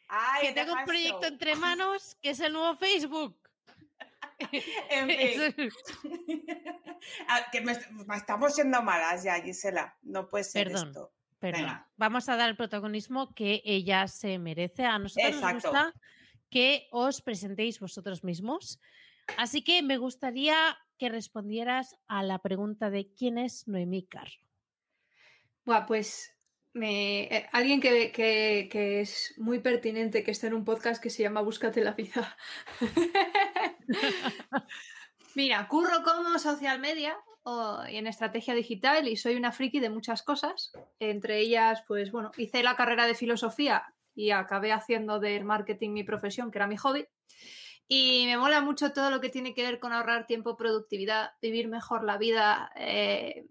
Ay, 0.08 0.46
que 0.48 0.52
tengo 0.52 0.72
un 0.74 0.84
proyecto 0.84 1.26
entre 1.26 1.56
manos 1.56 2.16
que 2.22 2.30
es 2.30 2.38
el 2.40 2.52
nuevo 2.52 2.76
Facebook. 2.76 3.36
En 4.90 5.08
fin, 5.10 5.70
Ah, 7.28 7.46
que 7.52 7.60
me, 7.60 7.74
me 8.06 8.16
estamos 8.16 8.54
siendo 8.54 8.80
malas 8.82 9.22
ya, 9.22 9.38
Gisela. 9.42 9.94
No 10.02 10.26
puede 10.28 10.44
ser 10.44 10.68
Perdón. 10.68 10.88
esto. 10.88 11.12
Perdón. 11.38 11.60
Venga. 11.62 11.88
Vamos 11.96 12.26
a 12.28 12.36
dar 12.36 12.48
el 12.48 12.56
protagonismo 12.56 13.34
que 13.34 13.60
ella 13.66 14.08
se 14.08 14.38
merece. 14.38 14.84
A 14.86 14.98
nosotros 14.98 15.30
nos 15.32 15.42
Exacto. 15.42 15.68
gusta 15.70 15.94
que 16.50 16.88
os 16.90 17.22
presentéis 17.22 17.80
vosotros 17.80 18.24
mismos. 18.24 18.80
Así 19.36 19.62
que 19.62 19.82
me 19.82 19.96
gustaría 19.96 20.76
que 20.98 21.08
respondieras 21.08 21.96
a 22.08 22.22
la 22.22 22.40
pregunta 22.40 22.90
de 22.90 23.12
quién 23.14 23.38
es 23.38 23.66
Noemí 23.68 24.06
Carro. 24.06 24.32
Buah, 25.64 25.86
pues 25.86 26.36
me, 26.72 27.22
eh, 27.24 27.48
alguien 27.52 27.80
que, 27.80 28.12
que- 28.12 29.00
es 29.00 29.34
muy 29.38 29.60
pertinente 29.60 30.22
que 30.22 30.32
esté 30.32 30.48
en 30.48 30.54
un 30.54 30.64
podcast 30.64 31.02
que 31.02 31.10
se 31.10 31.22
llama 31.22 31.42
Búscate 31.42 31.82
la 31.82 31.92
vida. 31.92 32.36
Mira, 35.34 35.66
curro 35.68 36.02
como 36.02 36.38
social 36.38 36.80
media 36.80 37.16
y 37.88 37.96
en 37.96 38.06
estrategia 38.06 38.54
digital 38.54 39.08
y 39.08 39.16
soy 39.16 39.36
una 39.36 39.52
friki 39.52 39.80
de 39.80 39.90
muchas 39.90 40.22
cosas. 40.22 40.72
Entre 40.98 41.38
ellas, 41.38 41.82
pues 41.88 42.12
bueno, 42.12 42.30
hice 42.36 42.62
la 42.62 42.76
carrera 42.76 43.06
de 43.06 43.14
filosofía 43.14 43.94
y 44.20 44.30
acabé 44.32 44.72
haciendo 44.72 45.18
del 45.18 45.44
marketing 45.44 45.90
mi 45.90 46.04
profesión, 46.04 46.50
que 46.50 46.58
era 46.58 46.66
mi 46.66 46.76
hobby. 46.76 47.06
Y 47.88 48.24
me 48.26 48.36
mola 48.36 48.60
mucho 48.60 48.92
todo 48.92 49.10
lo 49.10 49.20
que 49.20 49.30
tiene 49.30 49.54
que 49.54 49.62
ver 49.62 49.80
con 49.80 49.92
ahorrar 49.92 50.26
tiempo, 50.26 50.56
productividad, 50.56 51.30
vivir 51.42 51.68
mejor 51.68 52.04
la 52.04 52.18
vida, 52.18 52.70
eh, 52.76 53.46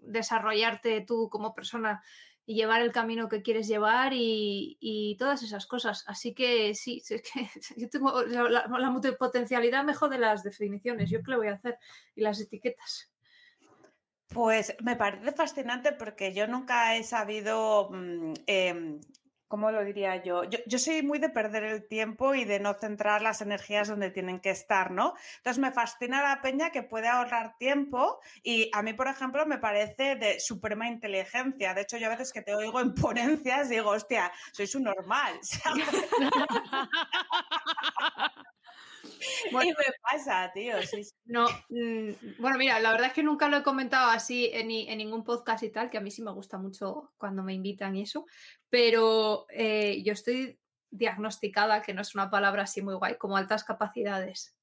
desarrollarte 0.00 1.00
tú 1.00 1.28
como 1.30 1.54
persona 1.54 2.02
y 2.44 2.54
llevar 2.54 2.80
el 2.80 2.92
camino 2.92 3.28
que 3.28 3.42
quieres 3.42 3.66
llevar 3.66 4.12
y, 4.14 5.16
todas 5.18 5.42
esas 5.42 5.66
cosas. 5.66 6.04
Así 6.06 6.34
que 6.34 6.74
sí, 6.74 7.02
es 7.10 7.22
que 7.22 7.48
yo 7.76 7.90
tengo 7.90 8.22
la, 8.22 8.90
multipotencialidad 8.90 9.84
mejor 9.84 10.10
de 10.10 10.18
las 10.18 10.44
definiciones. 10.44 11.10
Yo 11.10 11.22
qué 11.22 11.32
le 11.32 11.36
voy 11.36 11.48
a 11.48 11.54
hacer 11.54 11.78
y 12.14 12.20
las 12.20 12.40
etiquetas. 12.40 13.10
Pues 14.28 14.76
me 14.82 14.96
parece 14.96 15.32
fascinante 15.32 15.92
porque 15.92 16.32
yo 16.32 16.46
nunca 16.46 16.96
he 16.96 17.02
sabido, 17.02 17.90
mm, 17.90 18.34
em, 18.46 19.00
¿cómo 19.48 19.70
lo 19.70 19.84
diría 19.84 20.22
yo? 20.22 20.44
yo? 20.44 20.78
soy 20.78 21.02
muy 21.02 21.18
de 21.18 21.28
perder 21.28 21.64
el 21.64 21.86
tiempo 21.86 22.34
y 22.34 22.44
de 22.44 22.60
no 22.60 22.74
centrar 22.74 23.22
las 23.22 23.42
energías 23.42 23.88
donde 23.88 24.10
tienen 24.10 24.40
que 24.40 24.50
estar, 24.50 24.90
¿no? 24.90 25.14
Entonces 25.38 25.60
me 25.60 25.72
fascina 25.72 26.22
la 26.22 26.40
peña 26.42 26.70
que 26.70 26.82
puede 26.82 27.08
ahorrar 27.08 27.56
tiempo 27.58 28.20
y 28.42 28.70
a 28.72 28.82
mí, 28.82 28.92
por 28.92 29.08
ejemplo, 29.08 29.46
me 29.46 29.58
parece 29.58 30.16
de 30.16 30.40
suprema 30.40 30.88
inteligencia. 30.88 31.74
De 31.74 31.82
hecho, 31.82 31.96
yo 31.96 32.06
a 32.06 32.10
veces 32.10 32.32
que 32.32 32.42
te 32.42 32.54
oigo 32.54 32.80
en 32.80 32.94
ponencias 32.94 33.68
digo, 33.68 33.90
hostia, 33.90 34.32
soy 34.52 34.68
un 34.74 34.84
normal. 34.84 35.38
y 39.50 39.54
me 39.68 39.74
pasa, 40.02 40.50
tío. 40.52 40.80
sí, 40.82 41.04
sí. 41.04 41.10
No, 41.24 41.46
mm, 41.68 42.40
bueno, 42.40 42.58
mira, 42.58 42.78
la 42.80 42.90
verdad 42.92 43.08
es 43.08 43.12
que 43.12 43.22
nunca 43.22 43.48
lo 43.48 43.56
he 43.58 43.62
comentado 43.62 44.10
así 44.10 44.50
en, 44.52 44.68
ni- 44.68 44.88
en 44.88 44.98
ningún 44.98 45.24
podcast 45.24 45.62
y 45.62 45.70
tal, 45.70 45.90
que 45.90 45.98
a 45.98 46.00
mí 46.00 46.10
sí 46.10 46.22
me 46.22 46.32
gusta 46.32 46.58
mucho 46.58 47.12
cuando 47.16 47.42
me 47.42 47.54
invitan 47.54 47.96
y 47.96 48.02
eso, 48.02 48.26
pero 48.68 49.46
eh, 49.50 50.02
yo 50.04 50.12
estoy 50.12 50.58
diagnosticada, 50.90 51.82
que 51.82 51.94
no 51.94 52.02
es 52.02 52.14
una 52.14 52.30
palabra 52.30 52.62
así 52.62 52.82
muy 52.82 52.94
guay, 52.94 53.16
como 53.16 53.36
altas 53.36 53.64
capacidades. 53.64 54.56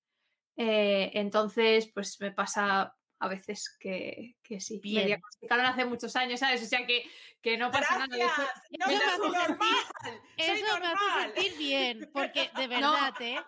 Eh, 0.57 1.11
entonces, 1.15 1.89
pues 1.93 2.19
me 2.21 2.31
pasa 2.31 2.95
a 3.19 3.27
veces 3.27 3.75
que, 3.79 4.35
que 4.43 4.59
sí. 4.59 4.75
Me 4.75 4.81
Bien. 4.81 5.05
diagnosticaron 5.07 5.65
hace 5.65 5.85
muchos 5.85 6.15
años, 6.15 6.39
¿sabes? 6.41 6.61
O 6.61 6.65
sea 6.65 6.85
que, 6.85 7.03
que 7.41 7.57
no 7.57 7.71
pasa 7.71 7.97
nada. 7.99 8.07
Gracias. 8.17 8.49
No 8.77 8.85
Eso 8.91 8.99
soy 9.17 9.29
me 9.31 9.37
hace 9.37 9.47
normal. 9.49 9.83
Eso 10.37 10.79
me 10.79 10.87
hace 10.87 11.21
sentir 11.33 11.57
bien, 11.57 12.09
porque 12.13 12.49
de 12.57 12.67
verdad, 12.67 13.13
¿eh? 13.21 13.39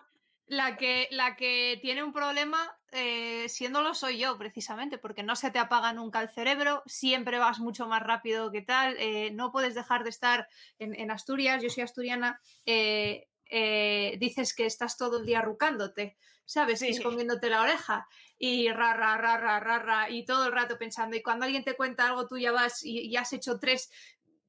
La 0.48 0.76
que, 0.76 1.08
la 1.10 1.34
que 1.34 1.76
tiene 1.82 2.04
un 2.04 2.12
problema, 2.12 2.78
eh, 2.92 3.48
siéndolo 3.48 3.94
soy 3.94 4.18
yo, 4.18 4.38
precisamente, 4.38 4.96
porque 4.96 5.24
no 5.24 5.34
se 5.34 5.50
te 5.50 5.58
apaga 5.58 5.92
nunca 5.92 6.22
el 6.22 6.28
cerebro, 6.28 6.84
siempre 6.86 7.38
vas 7.38 7.58
mucho 7.58 7.88
más 7.88 8.00
rápido 8.00 8.52
que 8.52 8.62
tal, 8.62 8.96
eh, 9.00 9.32
no 9.32 9.50
puedes 9.50 9.74
dejar 9.74 10.04
de 10.04 10.10
estar 10.10 10.46
en, 10.78 10.94
en 10.94 11.10
Asturias, 11.10 11.60
yo 11.62 11.68
soy 11.68 11.82
asturiana, 11.82 12.40
eh, 12.64 13.26
eh, 13.50 14.16
dices 14.20 14.54
que 14.54 14.66
estás 14.66 14.96
todo 14.96 15.18
el 15.18 15.26
día 15.26 15.42
rucándote, 15.42 16.16
¿sabes? 16.44 16.78
Sí. 16.78 16.88
Escondiéndote 16.88 17.50
la 17.50 17.62
oreja 17.62 18.06
y 18.38 18.68
ra, 18.70 18.94
ra, 18.94 19.16
ra, 19.16 19.38
ra, 19.38 19.58
ra, 19.58 19.78
ra, 19.80 20.10
y 20.10 20.24
todo 20.24 20.46
el 20.46 20.52
rato 20.52 20.78
pensando, 20.78 21.16
y 21.16 21.22
cuando 21.22 21.44
alguien 21.44 21.64
te 21.64 21.74
cuenta 21.74 22.06
algo, 22.06 22.28
tú 22.28 22.38
ya 22.38 22.52
vas 22.52 22.84
y, 22.84 23.00
y 23.08 23.16
has 23.16 23.32
hecho 23.32 23.58
tres 23.58 23.90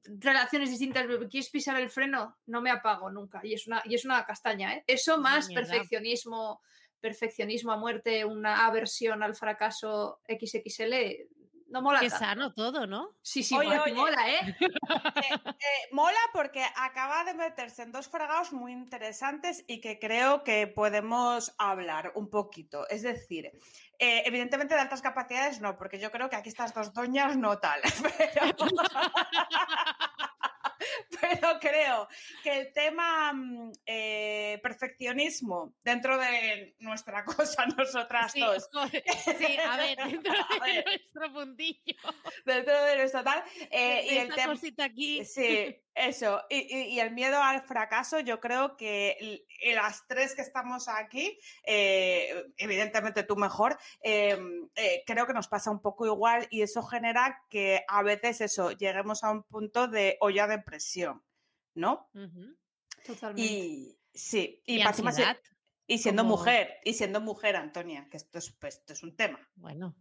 relaciones 0.04 0.70
distintas, 0.70 1.06
¿quieres 1.30 1.50
pisar 1.50 1.80
el 1.80 1.90
freno? 1.90 2.36
No 2.46 2.60
me 2.60 2.70
apago 2.70 3.10
nunca. 3.10 3.40
Y 3.44 3.54
es 3.54 3.66
una, 3.66 3.82
y 3.84 3.94
es 3.94 4.04
una 4.04 4.24
castaña, 4.24 4.74
¿eh? 4.74 4.84
Eso 4.86 5.18
más 5.18 5.48
Mierda. 5.48 5.66
perfeccionismo, 5.66 6.60
perfeccionismo 7.00 7.72
a 7.72 7.76
muerte, 7.76 8.24
una 8.24 8.66
aversión 8.66 9.22
al 9.22 9.34
fracaso 9.34 10.20
XXL, 10.28 10.94
no 11.68 11.82
mola. 11.82 12.00
Qué 12.00 12.08
tanto. 12.08 12.24
sano 12.24 12.54
todo, 12.54 12.86
¿no? 12.86 13.16
Sí, 13.22 13.42
sí, 13.42 13.54
Oye, 13.54 13.68
mola, 13.68 13.82
oye. 13.84 13.94
mola, 13.94 14.30
¿eh? 14.30 14.56
Eh, 14.60 15.88
mola 15.92 16.18
porque 16.32 16.64
acaba 16.76 17.24
de 17.24 17.34
meterse 17.34 17.82
en 17.82 17.92
dos 17.92 18.08
fregados 18.08 18.52
muy 18.52 18.72
interesantes 18.72 19.64
y 19.66 19.80
que 19.80 19.98
creo 19.98 20.44
que 20.44 20.66
podemos 20.66 21.54
hablar 21.58 22.12
un 22.14 22.30
poquito. 22.30 22.88
Es 22.88 23.02
decir, 23.02 23.46
eh, 23.98 24.22
evidentemente 24.26 24.74
de 24.74 24.80
altas 24.80 25.02
capacidades 25.02 25.60
no, 25.60 25.76
porque 25.76 25.98
yo 25.98 26.10
creo 26.10 26.30
que 26.30 26.36
aquí 26.36 26.48
estas 26.48 26.72
dos 26.72 26.92
doñas 26.94 27.36
no 27.36 27.58
tal. 27.58 27.80
Pero, 28.18 28.56
pero 31.20 31.58
creo 31.60 32.08
que 32.42 32.58
el 32.60 32.72
tema 32.72 33.32
mm, 33.32 33.72
eh, 33.86 34.58
perfeccionismo 34.62 35.74
dentro 35.82 36.18
de 36.18 36.74
nuestra 36.80 37.24
cosa, 37.24 37.66
nosotras 37.66 38.32
Sí, 38.32 38.40
dos, 38.40 38.68
joder, 38.72 39.02
sí, 39.38 39.56
a 39.58 39.76
ver, 39.76 39.96
dentro 39.98 40.32
A 40.32 40.64
de 40.66 40.72
ver. 40.72 40.84
nuestro 40.86 41.32
puntillo. 41.32 41.94
dentro 42.44 42.82
de 42.84 42.96
nuestro 42.96 43.24
tal, 43.24 43.42
eh, 43.70 44.06
y 44.10 44.18
el 44.18 44.34
tema... 44.34 44.54
aquí. 44.84 45.24
Sí, 45.24 45.76
eso. 45.94 46.42
Y, 46.48 46.56
y- 46.76 46.88
y 46.94 47.00
el 47.00 47.10
miedo 47.12 47.42
al 47.42 47.62
fracaso, 47.62 48.20
yo 48.20 48.40
creo 48.40 48.76
que 48.76 49.44
las 49.74 50.06
tres 50.06 50.34
que 50.34 50.42
estamos 50.42 50.88
aquí, 50.88 51.38
eh, 51.64 52.44
evidentemente 52.56 53.24
tú 53.24 53.36
mejor, 53.36 53.76
eh, 54.02 54.38
eh, 54.76 55.02
creo 55.06 55.26
que 55.26 55.32
nos 55.32 55.48
pasa 55.48 55.70
un 55.70 55.80
poco 55.82 56.06
igual 56.06 56.46
y 56.50 56.62
eso 56.62 56.82
genera 56.82 57.42
que 57.50 57.84
a 57.88 58.02
veces 58.02 58.40
eso, 58.40 58.70
lleguemos 58.72 59.24
a 59.24 59.30
un 59.30 59.42
punto 59.42 59.88
de 59.88 60.16
olla 60.20 60.46
de 60.46 60.58
presión, 60.78 61.22
¿no? 61.74 62.08
Totalmente. 63.04 63.42
Y 63.52 63.98
sí, 64.14 64.62
y, 64.64 64.80
ansiedad. 64.80 65.36
siendo 65.98 66.22
mujer, 66.24 66.74
y 66.84 66.94
siendo 66.94 67.20
mujer, 67.20 67.56
Antonia, 67.56 68.08
que 68.08 68.16
esto 68.16 68.38
es, 68.38 68.52
pues, 68.52 68.76
esto 68.76 68.92
es 68.92 69.02
un 69.02 69.16
tema. 69.16 69.40
Bueno, 69.56 69.96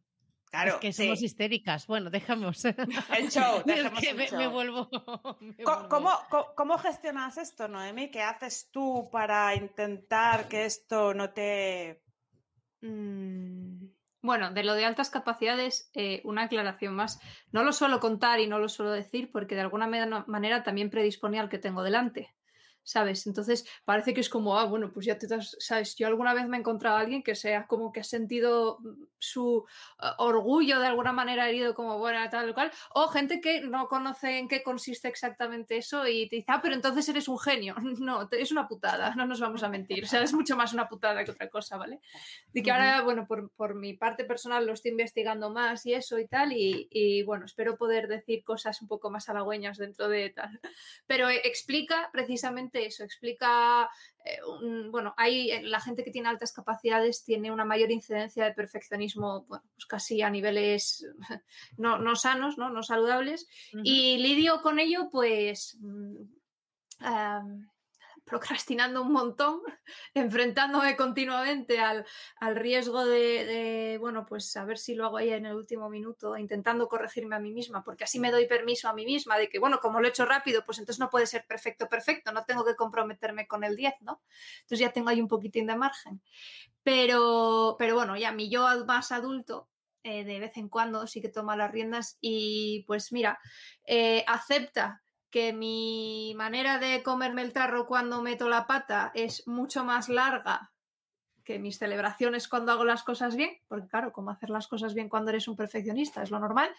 Claro, 0.49 0.75
es 0.75 0.79
que 0.79 0.93
sí. 0.93 1.03
somos 1.03 1.21
histéricas. 1.23 1.87
Bueno, 1.87 2.09
dejamos. 2.09 2.63
El 3.17 3.29
show, 3.31 3.57
Es 3.59 3.65
dejemos 3.65 3.99
que 3.99 4.09
el 4.11 4.15
me, 4.37 4.47
vuelvo. 4.47 4.87
me 5.41 5.63
Co- 5.63 5.73
vuelvo. 5.73 5.89
¿Cómo, 5.89 6.11
co- 6.29 6.53
cómo 6.55 6.77
gestionas 6.77 7.37
esto, 7.37 7.67
Noemi? 7.67 8.09
¿Qué 8.11 8.21
haces 8.21 8.69
tú 8.71 9.09
para 9.11 9.53
intentar 9.55 10.47
que 10.47 10.65
esto 10.65 11.13
no 11.13 11.31
te... 11.31 12.01
Mm, 12.81 13.87
Bueno, 14.27 14.51
de 14.51 14.65
lo 14.65 14.73
de 14.73 14.83
altas 14.83 15.09
capacidades, 15.09 15.89
eh, 15.93 16.19
una 16.25 16.43
aclaración 16.43 16.93
más. 16.93 17.21
No 17.53 17.63
lo 17.63 17.71
suelo 17.71 18.01
contar 18.01 18.41
y 18.41 18.47
no 18.47 18.59
lo 18.59 18.67
suelo 18.67 18.91
decir 18.91 19.31
porque 19.31 19.55
de 19.55 19.61
alguna 19.61 19.87
manera 19.87 20.63
también 20.63 20.89
predispone 20.89 21.39
al 21.39 21.47
que 21.47 21.59
tengo 21.59 21.81
delante. 21.81 22.35
¿Sabes? 22.87 23.27
Entonces 23.27 23.67
parece 23.83 24.13
que 24.13 24.21
es 24.21 24.29
como, 24.29 24.57
ah, 24.57 24.63
bueno, 24.63 24.93
pues 24.93 25.05
ya 25.05 25.17
te 25.17 25.27
das, 25.27 25.57
¿sabes? 25.59 25.97
Yo 25.97 26.07
alguna 26.07 26.33
vez 26.33 26.47
me 26.47 26.55
he 26.55 26.59
encontrado 26.61 26.95
a 26.95 27.01
alguien 27.01 27.21
que 27.21 27.35
sea 27.35 27.67
como 27.67 27.91
que 27.91 27.99
ha 27.99 28.03
sentido 28.05 28.79
mm, 28.79 29.03
su 29.19 29.65
eh, 30.01 30.05
orgullo 30.19 30.79
de 30.79 30.87
alguna 30.87 31.11
manera 31.11 31.49
herido, 31.49 31.75
como, 31.75 31.97
bueno, 31.99 32.17
tal 32.29 32.53
cual, 32.53 32.71
o 32.93 33.09
gente 33.09 33.41
que 33.41 33.59
no 33.59 33.89
conoce 33.89 34.37
en 34.37 34.47
qué 34.47 34.63
consiste 34.63 35.09
exactamente 35.09 35.75
eso 35.75 36.07
y 36.07 36.29
te 36.29 36.37
dice, 36.37 36.45
ah, 36.47 36.61
pero 36.61 36.75
entonces 36.75 37.09
eres 37.09 37.27
un 37.27 37.37
genio. 37.37 37.75
No, 38.07 38.29
es 38.31 38.51
una 38.51 38.67
putada, 38.69 39.15
no 39.15 39.25
nos 39.25 39.41
vamos 39.41 39.63
a 39.63 39.69
mentir. 39.69 40.05
O 40.05 40.07
sea, 40.07 40.21
es 40.21 40.31
mucho 40.31 40.55
más 40.55 40.71
una 40.71 40.87
putada 40.87 41.25
que 41.25 41.31
otra 41.31 41.49
cosa, 41.49 41.75
¿vale? 41.75 41.99
Y 42.53 42.63
que 42.63 42.71
ahora, 42.71 43.01
bueno, 43.01 43.27
por, 43.27 43.49
por 43.51 43.75
mi 43.75 43.95
parte 43.95 44.23
personal 44.23 44.65
lo 44.65 44.73
estoy 44.73 44.91
investigando 44.91 45.49
más 45.49 45.85
y 45.85 45.93
eso 45.93 46.19
y 46.19 46.27
tal, 46.27 46.53
y, 46.53 46.87
y, 46.89 47.23
bueno, 47.23 47.45
espero 47.45 47.75
poder 47.75 48.07
decir 48.07 48.45
cosas 48.45 48.81
un 48.81 48.87
poco 48.87 49.09
más 49.09 49.27
halagüeñas 49.27 49.77
dentro 49.77 50.07
de 50.07 50.29
tal. 50.29 50.61
Pero 51.05 51.29
eh, 51.29 51.41
explica 51.43 52.09
precisamente 52.13 52.76
eso, 52.85 53.03
explica, 53.03 53.89
eh, 54.23 54.37
un- 54.61 54.91
bueno, 54.91 55.13
hay 55.17 55.51
eh, 55.51 55.61
la 55.63 55.79
gente 55.79 56.03
que 56.03 56.11
tiene 56.11 56.29
altas 56.29 56.53
capacidades 56.53 57.23
tiene 57.23 57.51
una 57.51 57.65
mayor 57.65 57.91
incidencia 57.91 58.45
de 58.45 58.53
perfeccionismo, 58.53 59.45
bueno, 59.47 59.63
pues 59.73 59.85
casi 59.85 60.21
a 60.21 60.29
niveles 60.29 61.05
no, 61.77 61.97
no 61.97 62.15
sanos, 62.15 62.57
¿no? 62.57 62.69
no 62.69 62.83
saludables, 62.83 63.47
y 63.83 64.17
lidio 64.17 64.61
con 64.61 64.79
ello, 64.79 65.09
pues, 65.11 65.77
mm, 65.81 66.23
procrastinando 68.27 69.01
un 69.01 69.13
montón, 69.13 69.61
enfrentándome 70.13 70.97
continuamente 70.97 71.79
al, 71.79 72.05
al 72.39 72.55
riesgo 72.57 73.05
de, 73.05 73.45
de, 73.45 73.97
bueno, 73.99 74.25
pues 74.25 74.55
a 74.57 74.65
ver 74.65 74.77
si 74.77 74.95
lo 74.95 75.05
hago 75.05 75.17
ahí 75.17 75.29
en 75.29 75.45
el 75.45 75.55
último 75.55 75.89
minuto, 75.89 76.37
intentando 76.37 76.89
corregirme 76.89 77.37
a 77.37 77.39
mí 77.39 77.53
misma, 77.53 77.83
porque 77.83 78.03
así 78.03 78.19
me 78.19 78.29
doy 78.29 78.45
permiso 78.45 78.89
a 78.89 78.93
mí 78.93 79.05
misma 79.05 79.37
de 79.37 79.47
que, 79.47 79.59
bueno, 79.59 79.79
como 79.79 80.01
lo 80.01 80.07
he 80.07 80.09
hecho 80.09 80.25
rápido, 80.25 80.65
pues 80.65 80.77
entonces 80.77 80.99
no 80.99 81.09
puede 81.09 81.25
ser 81.25 81.45
perfecto, 81.47 81.87
perfecto, 81.87 82.33
no 82.33 82.43
tengo 82.43 82.65
que 82.65 82.75
comprometerme 82.75 83.47
con 83.47 83.63
el 83.63 83.77
10, 83.77 83.93
¿no? 84.01 84.21
Entonces 84.61 84.79
ya 84.79 84.91
tengo 84.91 85.09
ahí 85.09 85.21
un 85.21 85.29
poquitín 85.29 85.65
de 85.65 85.77
margen. 85.77 86.21
Pero, 86.83 87.77
pero 87.79 87.95
bueno, 87.95 88.17
ya 88.17 88.33
mi 88.33 88.49
yo 88.49 88.67
más 88.85 89.13
adulto, 89.13 89.69
eh, 90.03 90.25
de 90.25 90.39
vez 90.39 90.57
en 90.57 90.67
cuando 90.67 91.07
sí 91.07 91.21
que 91.21 91.29
toma 91.29 91.55
las 91.55 91.71
riendas 91.71 92.17
y 92.19 92.83
pues 92.87 93.11
mira, 93.13 93.39
eh, 93.85 94.23
acepta 94.27 95.01
que 95.29 95.53
mi 95.53 96.33
manera 96.35 96.79
de 96.79 97.03
comerme 97.03 97.41
el 97.41 97.53
tarro 97.53 97.85
cuando 97.85 98.21
meto 98.21 98.49
la 98.49 98.67
pata 98.67 99.11
es 99.13 99.47
mucho 99.47 99.83
más 99.83 100.09
larga 100.09 100.71
que 101.43 101.59
mis 101.59 101.77
celebraciones 101.77 102.47
cuando 102.47 102.73
hago 102.73 102.83
las 102.83 103.03
cosas 103.03 103.35
bien, 103.35 103.57
porque 103.67 103.87
claro, 103.87 104.11
como 104.11 104.31
hacer 104.31 104.49
las 104.49 104.67
cosas 104.67 104.93
bien 104.93 105.07
cuando 105.07 105.29
eres 105.31 105.47
un 105.47 105.55
perfeccionista 105.55 106.21
es 106.21 106.29
lo 106.29 106.39
normal, 106.39 106.69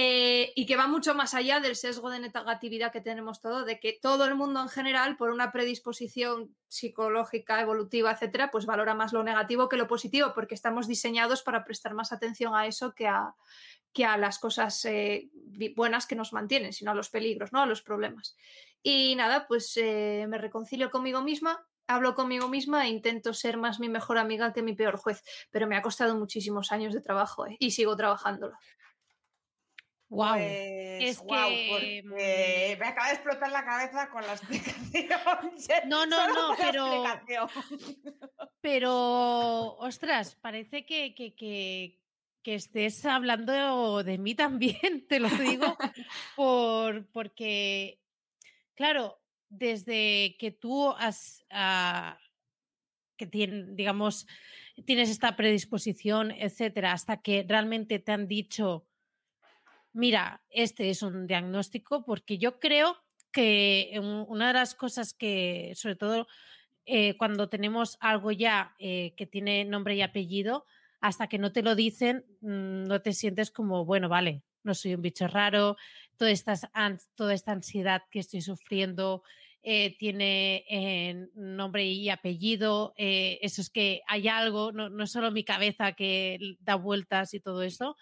eh, 0.00 0.52
y 0.54 0.64
que 0.66 0.76
va 0.76 0.86
mucho 0.86 1.12
más 1.16 1.34
allá 1.34 1.58
del 1.58 1.74
sesgo 1.74 2.08
de 2.08 2.20
negatividad 2.20 2.92
que 2.92 3.00
tenemos 3.00 3.40
todo, 3.40 3.64
de 3.64 3.80
que 3.80 3.98
todo 4.00 4.26
el 4.26 4.36
mundo 4.36 4.62
en 4.62 4.68
general, 4.68 5.16
por 5.16 5.30
una 5.30 5.50
predisposición 5.50 6.54
psicológica, 6.68 7.60
evolutiva, 7.60 8.12
etcétera, 8.12 8.52
pues 8.52 8.64
valora 8.64 8.94
más 8.94 9.12
lo 9.12 9.24
negativo 9.24 9.68
que 9.68 9.76
lo 9.76 9.88
positivo, 9.88 10.30
porque 10.36 10.54
estamos 10.54 10.86
diseñados 10.86 11.42
para 11.42 11.64
prestar 11.64 11.94
más 11.94 12.12
atención 12.12 12.54
a 12.54 12.68
eso 12.68 12.94
que 12.94 13.08
a, 13.08 13.34
que 13.92 14.04
a 14.04 14.16
las 14.16 14.38
cosas 14.38 14.84
eh, 14.84 15.30
buenas 15.74 16.06
que 16.06 16.14
nos 16.14 16.32
mantienen, 16.32 16.72
sino 16.72 16.92
a 16.92 16.94
los 16.94 17.10
peligros, 17.10 17.52
¿no? 17.52 17.60
A 17.60 17.66
los 17.66 17.82
problemas. 17.82 18.36
Y 18.84 19.16
nada, 19.16 19.48
pues 19.48 19.76
eh, 19.78 20.26
me 20.28 20.38
reconcilio 20.38 20.92
conmigo 20.92 21.22
misma, 21.22 21.66
hablo 21.88 22.14
conmigo 22.14 22.46
misma 22.46 22.86
e 22.86 22.90
intento 22.90 23.34
ser 23.34 23.56
más 23.56 23.80
mi 23.80 23.88
mejor 23.88 24.18
amiga 24.18 24.52
que 24.52 24.62
mi 24.62 24.74
peor 24.74 24.96
juez, 24.96 25.24
pero 25.50 25.66
me 25.66 25.76
ha 25.76 25.82
costado 25.82 26.14
muchísimos 26.14 26.70
años 26.70 26.94
de 26.94 27.00
trabajo 27.00 27.46
y 27.58 27.72
sigo 27.72 27.96
trabajándolo. 27.96 28.56
Wow. 30.10 30.34
Pues, 30.34 31.18
Es 31.18 31.18
que, 31.20 31.26
porque 31.26 32.76
me 32.80 32.86
acaba 32.86 33.08
de 33.08 33.14
explotar 33.14 33.52
la 33.52 33.64
cabeza 33.64 34.08
con 34.10 34.22
la 34.26 34.32
explicación. 34.34 35.52
No, 35.88 36.06
no, 36.06 36.16
Solo 36.16 36.34
no, 36.34 36.56
pero-. 36.56 37.48
Pero, 38.60 39.76
ostras, 39.78 40.34
parece 40.36 40.84
que, 40.86 41.14
que, 41.14 41.34
que, 41.34 42.00
que 42.42 42.54
estés 42.54 43.04
hablando 43.04 44.02
de 44.02 44.18
mí 44.18 44.34
también, 44.34 45.06
te 45.08 45.20
lo 45.20 45.28
digo, 45.28 45.76
por, 46.36 47.06
porque, 47.12 48.00
claro, 48.74 49.20
desde 49.48 50.36
que 50.38 50.50
tú 50.50 50.90
has, 50.92 51.44
ah, 51.50 52.18
que 53.16 53.30
tien- 53.30 53.74
digamos, 53.74 54.26
tienes 54.86 55.10
esta 55.10 55.36
predisposición, 55.36 56.30
etcétera, 56.30 56.92
hasta 56.92 57.20
que 57.20 57.44
realmente 57.46 57.98
te 57.98 58.12
han 58.12 58.26
dicho, 58.28 58.87
mira, 59.98 60.44
este 60.50 60.90
es 60.90 61.02
un 61.02 61.26
diagnóstico, 61.26 62.04
porque 62.04 62.38
yo 62.38 62.60
creo 62.60 62.96
que 63.32 63.92
un- 64.00 64.24
una 64.28 64.48
de 64.48 64.54
las 64.54 64.74
cosas 64.74 65.12
que, 65.12 65.72
sobre 65.74 65.96
todo 65.96 66.26
eh, 66.86 67.16
cuando 67.18 67.48
tenemos 67.50 67.98
algo 68.00 68.32
ya 68.32 68.74
eh, 68.78 69.14
que 69.16 69.26
tiene 69.26 69.64
nombre 69.64 69.96
y 69.96 70.02
apellido, 70.02 70.66
hasta 71.00 71.28
que 71.28 71.38
no 71.38 71.52
te 71.52 71.62
lo 71.62 71.74
dicen, 71.74 72.24
mm, 72.40 72.84
no 72.86 73.02
te 73.02 73.12
sientes 73.12 73.50
como, 73.50 73.84
bueno, 73.84 74.08
vale, 74.08 74.42
no 74.64 74.74
soy 74.74 74.94
un 74.94 75.02
bicho 75.02 75.28
raro, 75.28 75.76
toda 76.16 76.30
esta, 76.30 76.54
ansiedad 77.52 78.02
que 78.10 78.20
estoy 78.20 78.40
sufriendo 78.42 79.22
eh, 79.62 79.96
tiene 79.98 80.64
nombre 81.34 81.84
y 81.86 82.08
apellido, 82.10 82.94
eso 82.96 83.60
es 83.60 83.70
que 83.70 84.02
hay 84.06 84.28
algo, 84.28 84.72
no, 84.72 84.88
no 84.88 85.04
es 85.04 85.10
solo 85.12 85.30
mi 85.32 85.44
cabeza 85.44 85.92
que 85.92 86.38
da 86.60 86.76
vueltas 86.76 87.34
y 87.34 87.40
todo 87.40 87.62
eso. 87.62 87.96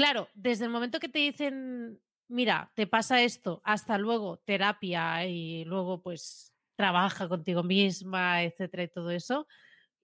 Claro, 0.00 0.30
desde 0.32 0.64
el 0.64 0.70
momento 0.70 0.98
que 0.98 1.10
te 1.10 1.18
dicen, 1.18 2.00
mira, 2.28 2.72
te 2.74 2.86
pasa 2.86 3.20
esto, 3.20 3.60
hasta 3.64 3.98
luego, 3.98 4.38
terapia 4.38 5.26
y 5.26 5.66
luego 5.66 6.00
pues 6.02 6.54
trabaja 6.74 7.28
contigo 7.28 7.62
misma, 7.62 8.42
etcétera, 8.42 8.84
y 8.84 8.88
todo 8.88 9.10
eso. 9.10 9.46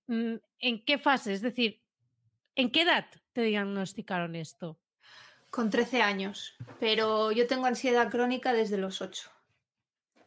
mm, 0.06 0.34
¿En 0.58 0.84
qué 0.84 0.98
fase? 0.98 1.32
Es 1.32 1.40
decir, 1.40 1.82
¿en 2.56 2.70
qué 2.70 2.82
edad 2.82 3.06
te 3.32 3.40
diagnosticaron 3.40 4.36
esto? 4.36 4.78
Con 5.48 5.70
13 5.70 6.02
años, 6.02 6.58
pero 6.78 7.32
yo 7.32 7.46
tengo 7.46 7.64
ansiedad 7.64 8.10
crónica 8.10 8.52
desde 8.52 8.76
los 8.76 9.00
8. 9.00 9.30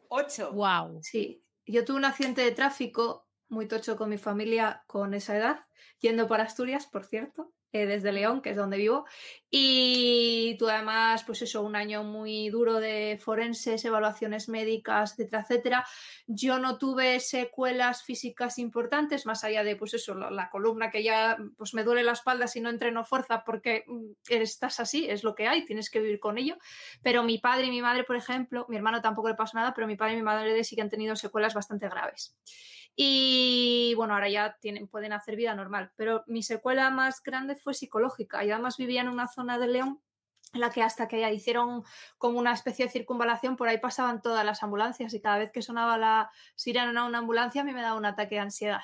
Ocho. 0.08 0.52
Wow. 0.52 1.00
Sí, 1.04 1.44
yo 1.68 1.86
tuve 1.86 1.98
un 1.98 2.06
accidente 2.06 2.42
de 2.42 2.54
tráfico 2.54 3.28
muy 3.50 3.68
tocho 3.68 3.98
con 3.98 4.10
mi 4.10 4.18
familia 4.18 4.84
con 4.88 5.14
esa 5.14 5.38
edad, 5.38 5.68
yendo 6.00 6.28
para 6.28 6.46
Asturias, 6.46 6.88
por 6.88 7.06
cierto, 7.06 7.54
eh, 7.72 7.86
desde 7.86 8.12
León, 8.12 8.42
que 8.42 8.52
es 8.52 8.56
donde 8.58 8.78
vivo, 8.78 9.06
y 9.52 10.56
tuve 10.60 10.74
además, 10.74 11.24
pues 11.24 11.42
eso, 11.42 11.62
un 11.62 11.76
año 11.76 12.04
muy 12.04 12.50
duro 12.50 12.80
de 12.80 13.20
forenses, 13.22 13.84
evaluaciones 13.86 14.50
médicas, 14.50 15.14
etcétera, 15.14 15.42
etcétera. 15.42 15.86
Yo 16.28 16.60
no 16.60 16.78
tuve 16.78 17.20
secuelas 17.20 18.04
físicas 18.04 18.60
importantes, 18.60 19.26
más 19.26 19.44
allá 19.44 19.64
de, 19.64 19.76
pues 19.76 19.94
eso, 19.94 20.14
la, 20.14 20.50
columna 20.50 20.92
que 20.92 21.04
ya, 21.04 21.38
pues 21.58 21.74
me 21.74 21.84
duele 21.84 22.04
la 22.04 22.14
espalda 22.14 22.48
si 22.48 22.62
no 22.62 22.70
entreno 22.70 23.04
fuerza 23.04 23.44
porque 23.44 23.86
mm, 23.88 24.12
estás 24.30 24.80
así, 24.80 25.10
es 25.10 25.24
lo 25.24 25.36
que 25.36 25.48
hay, 25.48 25.66
tienes 25.66 25.90
que 25.90 26.00
vivir 26.00 26.20
con 26.20 26.38
ello. 26.38 26.58
Pero 27.02 27.24
mi 27.24 27.40
padre 27.40 27.68
y 27.68 27.72
mi 27.72 27.82
madre, 27.82 28.04
por 28.04 28.16
ejemplo, 28.16 28.66
mi 28.70 28.78
hermano 28.78 29.02
tampoco 29.02 29.30
le 29.30 29.36
pasó 29.36 29.58
nada, 29.58 29.74
pero 29.74 29.88
mi 29.88 29.96
padre 29.96 30.14
y 30.14 30.18
mi 30.18 30.24
madre 30.24 30.64
sí 30.64 30.76
que 30.76 30.82
han 30.82 30.90
tenido 30.90 31.16
secuelas 31.16 31.54
bastante 31.54 31.90
graves. 31.90 32.36
Y 33.02 33.94
bueno, 33.96 34.14
ahora 34.14 34.28
ya 34.28 34.58
tienen, 34.60 34.90
pueden 34.90 35.14
hacer 35.14 35.38
vida 35.38 35.56
normal, 35.56 35.94
pero 35.96 36.26
mi 36.28 36.44
secuela 36.44 36.90
más 36.90 37.24
grande 37.24 37.56
fue 37.56 37.74
psicológica 37.74 38.44
y 38.44 38.52
además 38.52 38.76
vivía 38.76 39.00
en 39.00 39.08
una 39.08 39.30
zona 39.30 39.58
de 39.58 39.70
León 39.70 40.02
en 40.52 40.60
la 40.60 40.70
que 40.70 40.84
hasta 40.84 41.08
que 41.08 41.34
hicieron 41.34 41.86
como 42.18 42.40
una 42.40 42.52
especie 42.52 42.84
de 42.84 42.92
circunvalación, 42.92 43.56
por 43.56 43.70
ahí 43.70 43.78
pasaban 43.78 44.22
todas 44.22 44.44
las 44.44 44.64
ambulancias 44.64 45.14
y 45.14 45.22
cada 45.22 45.38
vez 45.38 45.50
que 45.50 45.62
sonaba 45.62 45.98
la 45.98 46.30
sirena 46.56 47.00
a 47.00 47.06
una 47.06 47.20
ambulancia 47.20 47.62
a 47.62 47.64
mí 47.64 47.72
me 47.72 47.82
daba 47.82 47.98
un 47.98 48.06
ataque 48.06 48.36
de 48.36 48.42
ansiedad, 48.42 48.82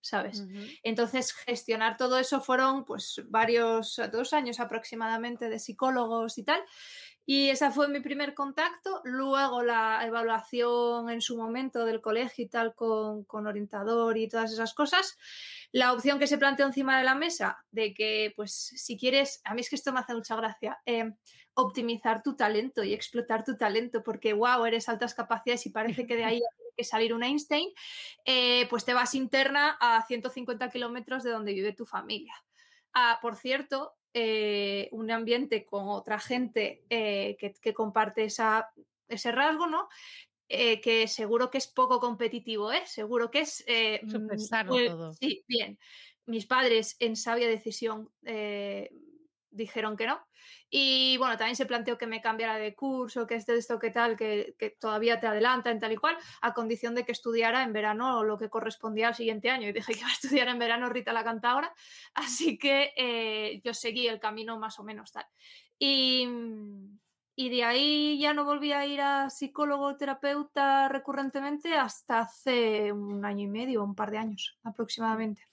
¿sabes? 0.00 0.44
Entonces, 0.82 1.32
gestionar 1.32 1.96
todo 1.96 2.18
eso 2.18 2.40
fueron 2.40 2.84
pues 2.84 3.22
varios, 3.28 4.00
dos 4.10 4.32
años 4.32 4.58
aproximadamente 4.58 5.48
de 5.48 5.60
psicólogos 5.60 6.36
y 6.36 6.42
tal. 6.42 6.60
Y 7.24 7.50
ese 7.50 7.70
fue 7.70 7.88
mi 7.88 8.00
primer 8.00 8.34
contacto. 8.34 9.00
Luego 9.04 9.62
la 9.62 10.04
evaluación 10.04 11.08
en 11.08 11.20
su 11.20 11.36
momento 11.36 11.84
del 11.84 12.00
colegio 12.00 12.44
y 12.44 12.48
tal 12.48 12.74
con, 12.74 13.24
con 13.24 13.46
orientador 13.46 14.18
y 14.18 14.28
todas 14.28 14.52
esas 14.52 14.74
cosas. 14.74 15.16
La 15.70 15.92
opción 15.92 16.18
que 16.18 16.26
se 16.26 16.38
planteó 16.38 16.66
encima 16.66 16.98
de 16.98 17.04
la 17.04 17.14
mesa 17.14 17.64
de 17.70 17.94
que, 17.94 18.32
pues, 18.36 18.52
si 18.52 18.98
quieres, 18.98 19.40
a 19.44 19.54
mí 19.54 19.60
es 19.60 19.70
que 19.70 19.76
esto 19.76 19.92
me 19.92 20.00
hace 20.00 20.14
mucha 20.14 20.36
gracia, 20.36 20.80
eh, 20.84 21.12
optimizar 21.54 22.22
tu 22.22 22.34
talento 22.36 22.82
y 22.82 22.92
explotar 22.92 23.44
tu 23.44 23.56
talento, 23.56 24.02
porque, 24.02 24.32
wow, 24.32 24.64
eres 24.64 24.88
altas 24.88 25.14
capacidades 25.14 25.66
y 25.66 25.70
parece 25.70 26.06
que 26.06 26.16
de 26.16 26.24
ahí 26.24 26.38
tiene 26.56 26.70
que 26.76 26.84
salir 26.84 27.14
un 27.14 27.22
Einstein, 27.22 27.68
eh, 28.24 28.66
pues 28.68 28.84
te 28.84 28.94
vas 28.94 29.14
interna 29.14 29.76
a 29.80 30.04
150 30.06 30.68
kilómetros 30.70 31.22
de 31.22 31.30
donde 31.30 31.52
vive 31.52 31.72
tu 31.72 31.86
familia. 31.86 32.34
Ah, 32.94 33.18
por 33.22 33.36
cierto, 33.36 33.94
eh, 34.14 34.88
un 34.92 35.10
ambiente 35.10 35.64
con 35.64 35.88
otra 35.88 36.18
gente 36.18 36.84
eh, 36.90 37.36
que, 37.38 37.52
que 37.52 37.74
comparte 37.74 38.24
esa, 38.24 38.70
ese 39.08 39.32
rasgo, 39.32 39.66
¿no? 39.66 39.88
Eh, 40.48 40.80
que 40.80 41.08
seguro 41.08 41.50
que 41.50 41.58
es 41.58 41.66
poco 41.66 41.98
competitivo, 41.98 42.72
¿eh? 42.72 42.82
Seguro 42.86 43.30
que 43.30 43.40
es... 43.40 43.64
Súper 44.06 44.36
mm, 44.36 44.38
sano 44.38 44.70
pues, 44.70 44.90
todo. 44.90 45.14
Sí, 45.14 45.44
bien. 45.48 45.78
Mis 46.26 46.46
padres, 46.46 46.96
en 47.00 47.16
sabia 47.16 47.48
decisión, 47.48 48.10
dijeron 49.52 49.96
que 49.96 50.06
no. 50.06 50.20
Y 50.68 51.16
bueno, 51.18 51.36
también 51.36 51.56
se 51.56 51.66
planteó 51.66 51.98
que 51.98 52.06
me 52.06 52.20
cambiara 52.20 52.56
de 52.56 52.74
curso, 52.74 53.26
que 53.26 53.34
esto, 53.34 53.52
esto, 53.52 53.78
que 53.78 53.90
tal, 53.90 54.16
que, 54.16 54.56
que 54.58 54.70
todavía 54.70 55.20
te 55.20 55.26
adelantan, 55.26 55.78
tal 55.78 55.92
y 55.92 55.96
cual, 55.96 56.16
a 56.40 56.54
condición 56.54 56.94
de 56.94 57.04
que 57.04 57.12
estudiara 57.12 57.62
en 57.62 57.72
verano 57.72 58.24
lo 58.24 58.38
que 58.38 58.48
correspondía 58.48 59.08
al 59.08 59.14
siguiente 59.14 59.50
año. 59.50 59.68
Y 59.68 59.72
dije 59.72 59.92
que 59.94 60.00
iba 60.00 60.08
a 60.08 60.12
estudiar 60.12 60.48
en 60.48 60.58
verano 60.58 60.88
Rita 60.88 61.12
la 61.12 61.24
Cantaora, 61.24 61.72
así 62.14 62.58
que 62.58 62.92
eh, 62.96 63.60
yo 63.64 63.74
seguí 63.74 64.08
el 64.08 64.18
camino 64.18 64.58
más 64.58 64.78
o 64.78 64.84
menos 64.84 65.12
tal. 65.12 65.26
Y, 65.78 66.26
y 67.34 67.48
de 67.50 67.64
ahí 67.64 68.18
ya 68.18 68.34
no 68.34 68.44
volví 68.44 68.72
a 68.72 68.86
ir 68.86 69.00
a 69.00 69.30
psicólogo 69.30 69.96
terapeuta 69.96 70.88
recurrentemente 70.88 71.74
hasta 71.74 72.20
hace 72.20 72.92
un 72.92 73.24
año 73.24 73.44
y 73.44 73.48
medio, 73.48 73.84
un 73.84 73.94
par 73.94 74.10
de 74.10 74.18
años 74.18 74.58
aproximadamente. 74.62 75.46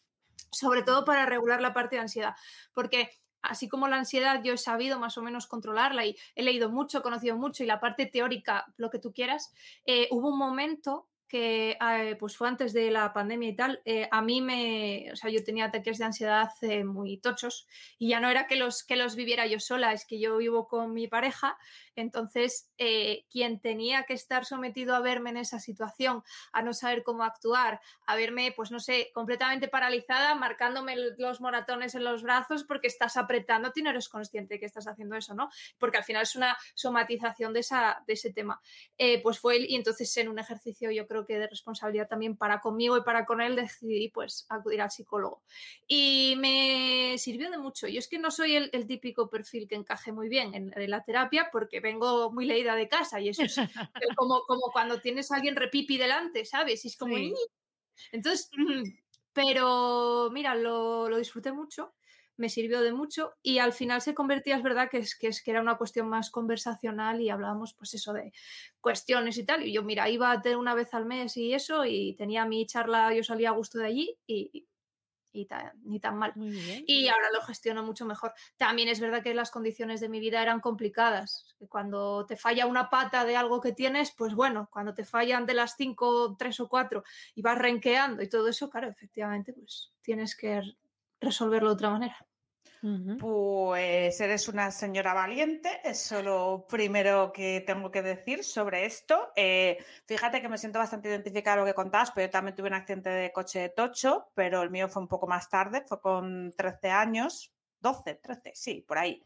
Sobre 0.51 0.81
todo 0.81 1.05
para 1.05 1.25
regular 1.25 1.61
la 1.61 1.73
parte 1.73 1.95
de 1.95 2.01
ansiedad, 2.01 2.35
porque 2.73 3.11
así 3.41 3.67
como 3.67 3.87
la 3.87 3.97
ansiedad 3.97 4.41
yo 4.43 4.53
he 4.53 4.57
sabido 4.57 4.99
más 4.99 5.17
o 5.17 5.21
menos 5.21 5.47
controlarla 5.47 6.05
y 6.05 6.15
he 6.35 6.43
leído 6.43 6.69
mucho, 6.69 6.99
he 6.99 7.01
conocido 7.01 7.37
mucho 7.37 7.63
y 7.63 7.67
la 7.67 7.79
parte 7.79 8.05
teórica, 8.05 8.65
lo 8.77 8.89
que 8.89 8.99
tú 8.99 9.13
quieras, 9.13 9.53
eh, 9.85 10.07
hubo 10.11 10.29
un 10.29 10.37
momento 10.37 11.07
que 11.29 11.77
eh, 11.79 12.15
pues 12.19 12.35
fue 12.35 12.47
antes 12.47 12.73
de 12.73 12.89
la 12.91 13.13
pandemia 13.13 13.49
y 13.49 13.55
tal, 13.55 13.81
eh, 13.85 14.09
a 14.11 14.21
mí 14.21 14.41
me, 14.41 15.09
o 15.13 15.15
sea, 15.15 15.29
yo 15.29 15.43
tenía 15.43 15.65
ataques 15.65 15.99
de 15.99 16.05
ansiedad 16.05 16.49
eh, 16.61 16.83
muy 16.83 17.17
tochos 17.19 17.67
y 17.99 18.09
ya 18.09 18.19
no 18.19 18.29
era 18.29 18.47
que 18.47 18.55
los, 18.55 18.83
que 18.83 18.95
los 18.95 19.15
viviera 19.15 19.45
yo 19.45 19.59
sola, 19.59 19.93
es 19.93 20.05
que 20.05 20.19
yo 20.19 20.35
vivo 20.37 20.67
con 20.67 20.91
mi 20.91 21.07
pareja, 21.07 21.57
entonces 21.95 22.71
quien 23.29 23.59
tenía 23.59 24.03
que 24.03 24.13
estar 24.13 24.45
sometido 24.45 24.95
a 24.95 25.01
verme 25.01 25.31
en 25.31 25.37
esa 25.37 25.59
situación, 25.59 26.23
a 26.53 26.61
no 26.61 26.73
saber 26.73 27.03
cómo 27.03 27.23
actuar, 27.23 27.81
a 28.07 28.15
verme, 28.15 28.53
pues 28.55 28.71
no 28.71 28.79
sé, 28.79 29.11
completamente 29.13 29.67
paralizada, 29.67 30.33
marcándome 30.33 30.95
los 31.17 31.41
moratones 31.41 31.95
en 31.95 32.05
los 32.05 32.23
brazos 32.23 32.63
porque 32.63 32.87
estás 32.87 33.17
apretando 33.17 33.73
y 33.75 33.81
no 33.81 33.89
eres 33.89 34.07
consciente 34.07 34.53
de 34.53 34.59
que 34.61 34.65
estás 34.65 34.87
haciendo 34.87 35.17
eso, 35.17 35.33
¿no? 35.33 35.49
Porque 35.77 35.97
al 35.97 36.05
final 36.05 36.23
es 36.23 36.37
una 36.37 36.57
somatización 36.73 37.51
de, 37.51 37.59
esa, 37.59 38.01
de 38.07 38.13
ese 38.13 38.31
tema. 38.31 38.61
pues 39.21 39.37
fue 39.37 39.57
y 39.57 39.75
entonces 39.75 40.15
en 40.15 40.29
un 40.29 40.39
ejercicio 40.39 40.91
yo 40.91 41.05
creo 41.05 41.18
que 41.25 41.39
de 41.39 41.47
responsabilidad 41.47 42.07
también 42.07 42.35
para 42.35 42.59
conmigo 42.59 42.97
y 42.97 43.01
para 43.01 43.25
con 43.25 43.41
él, 43.41 43.55
decidí 43.55 44.09
pues 44.09 44.45
acudir 44.49 44.81
al 44.81 44.91
psicólogo. 44.91 45.43
Y 45.87 46.35
me 46.37 47.17
sirvió 47.17 47.49
de 47.49 47.57
mucho. 47.57 47.87
Yo 47.87 47.99
es 47.99 48.07
que 48.07 48.19
no 48.19 48.31
soy 48.31 48.55
el, 48.55 48.87
típico 48.87 49.29
perfil 49.29 49.67
que 49.67 49.75
encaje 49.75 50.11
muy 50.11 50.29
bien 50.29 50.53
en, 50.53 50.89
la 50.89 51.03
terapia 51.03 51.49
porque 51.51 51.79
vengo 51.79 52.31
muy 52.31 52.45
leída 52.45 52.75
de 52.75 52.87
casa 52.87 53.19
y 53.19 53.29
eso 53.29 53.43
es 53.43 53.55
como, 54.17 54.41
como 54.41 54.71
cuando 54.71 54.99
tienes 54.99 55.31
a 55.31 55.35
alguien 55.35 55.55
repipi 55.55 55.97
delante, 55.97 56.45
¿sabes? 56.45 56.83
Y 56.85 56.87
es 56.87 56.97
como... 56.97 57.15
Entonces, 58.11 58.49
pero 59.33 60.29
mira, 60.31 60.55
lo, 60.55 61.09
lo 61.09 61.17
disfruté 61.17 61.51
mucho 61.51 61.93
me 62.39 62.49
sirvió 62.49 62.81
de 62.81 62.93
mucho 62.93 63.33
y 63.41 63.59
al 63.59 63.73
final 63.73 64.01
se 64.01 64.15
convertía, 64.15 64.57
es 64.57 64.63
verdad, 64.63 64.89
que 64.89 64.97
es, 64.97 65.15
que 65.15 65.27
es 65.27 65.43
que 65.43 65.51
era 65.51 65.61
una 65.61 65.77
cuestión 65.77 66.07
más 66.09 66.31
conversacional 66.31 67.21
y 67.21 67.29
hablábamos 67.29 67.73
pues 67.73 67.93
eso 67.93 68.13
de 68.13 68.31
cuestiones 68.81 69.37
y 69.37 69.45
tal. 69.45 69.65
Y 69.67 69.73
yo, 69.73 69.83
mira, 69.83 70.09
iba 70.09 70.31
a 70.31 70.41
tener 70.41 70.57
una 70.57 70.73
vez 70.73 70.93
al 70.93 71.05
mes 71.05 71.37
y 71.37 71.53
eso 71.53 71.85
y 71.85 72.15
tenía 72.15 72.45
mi 72.45 72.65
charla, 72.65 73.13
yo 73.13 73.23
salía 73.23 73.49
a 73.49 73.53
gusto 73.53 73.77
de 73.79 73.85
allí 73.85 74.17
y, 74.25 74.49
y 74.53 74.67
ni 75.83 75.99
tan 75.99 76.17
mal. 76.17 76.33
Y 76.87 77.07
ahora 77.07 77.27
lo 77.33 77.41
gestiono 77.41 77.83
mucho 77.83 78.05
mejor. 78.05 78.33
También 78.57 78.89
es 78.89 78.99
verdad 78.99 79.23
que 79.23 79.33
las 79.33 79.51
condiciones 79.51 79.99
de 79.99 80.09
mi 80.09 80.19
vida 80.19 80.41
eran 80.41 80.59
complicadas. 80.59 81.55
Cuando 81.69 82.25
te 82.25 82.35
falla 82.35 82.65
una 82.65 82.89
pata 82.89 83.25
de 83.25 83.35
algo 83.35 83.61
que 83.61 83.73
tienes, 83.73 84.11
pues 84.11 84.33
bueno, 84.33 84.69
cuando 84.71 84.93
te 84.93 85.05
fallan 85.05 85.45
de 85.45 85.53
las 85.53 85.75
cinco, 85.75 86.35
tres 86.37 86.59
o 86.59 86.67
cuatro 86.67 87.03
y 87.35 87.41
vas 87.41 87.57
renqueando 87.57 88.23
y 88.23 88.29
todo 88.29 88.47
eso, 88.47 88.69
claro, 88.69 88.89
efectivamente, 88.89 89.53
pues 89.53 89.91
tienes 90.01 90.35
que 90.35 90.61
resolverlo 91.19 91.69
de 91.69 91.73
otra 91.73 91.89
manera. 91.89 92.28
Pues 93.19 94.21
eres 94.21 94.47
una 94.47 94.71
señora 94.71 95.13
valiente, 95.13 95.81
eso 95.83 96.19
es 96.19 96.23
lo 96.23 96.65
primero 96.67 97.33
que 97.33 97.61
tengo 97.67 97.91
que 97.91 98.01
decir 98.01 98.43
sobre 98.43 98.85
esto. 98.85 99.31
Eh, 99.35 99.77
fíjate 100.05 100.41
que 100.41 100.47
me 100.47 100.57
siento 100.57 100.79
bastante 100.79 101.09
identificada 101.09 101.57
con 101.57 101.65
lo 101.65 101.71
que 101.71 101.75
contabas, 101.75 102.11
pero 102.11 102.27
yo 102.27 102.31
también 102.31 102.55
tuve 102.55 102.69
un 102.69 102.75
accidente 102.75 103.09
de 103.09 103.31
coche 103.33 103.59
de 103.59 103.69
tocho, 103.69 104.31
pero 104.33 104.61
el 104.61 104.69
mío 104.69 104.87
fue 104.87 105.01
un 105.01 105.09
poco 105.09 105.27
más 105.27 105.49
tarde, 105.49 105.83
fue 105.85 105.99
con 105.99 106.53
13 106.55 106.89
años, 106.89 107.51
12, 107.81 108.15
13, 108.15 108.51
sí, 108.55 108.85
por 108.87 108.97
ahí 108.97 109.21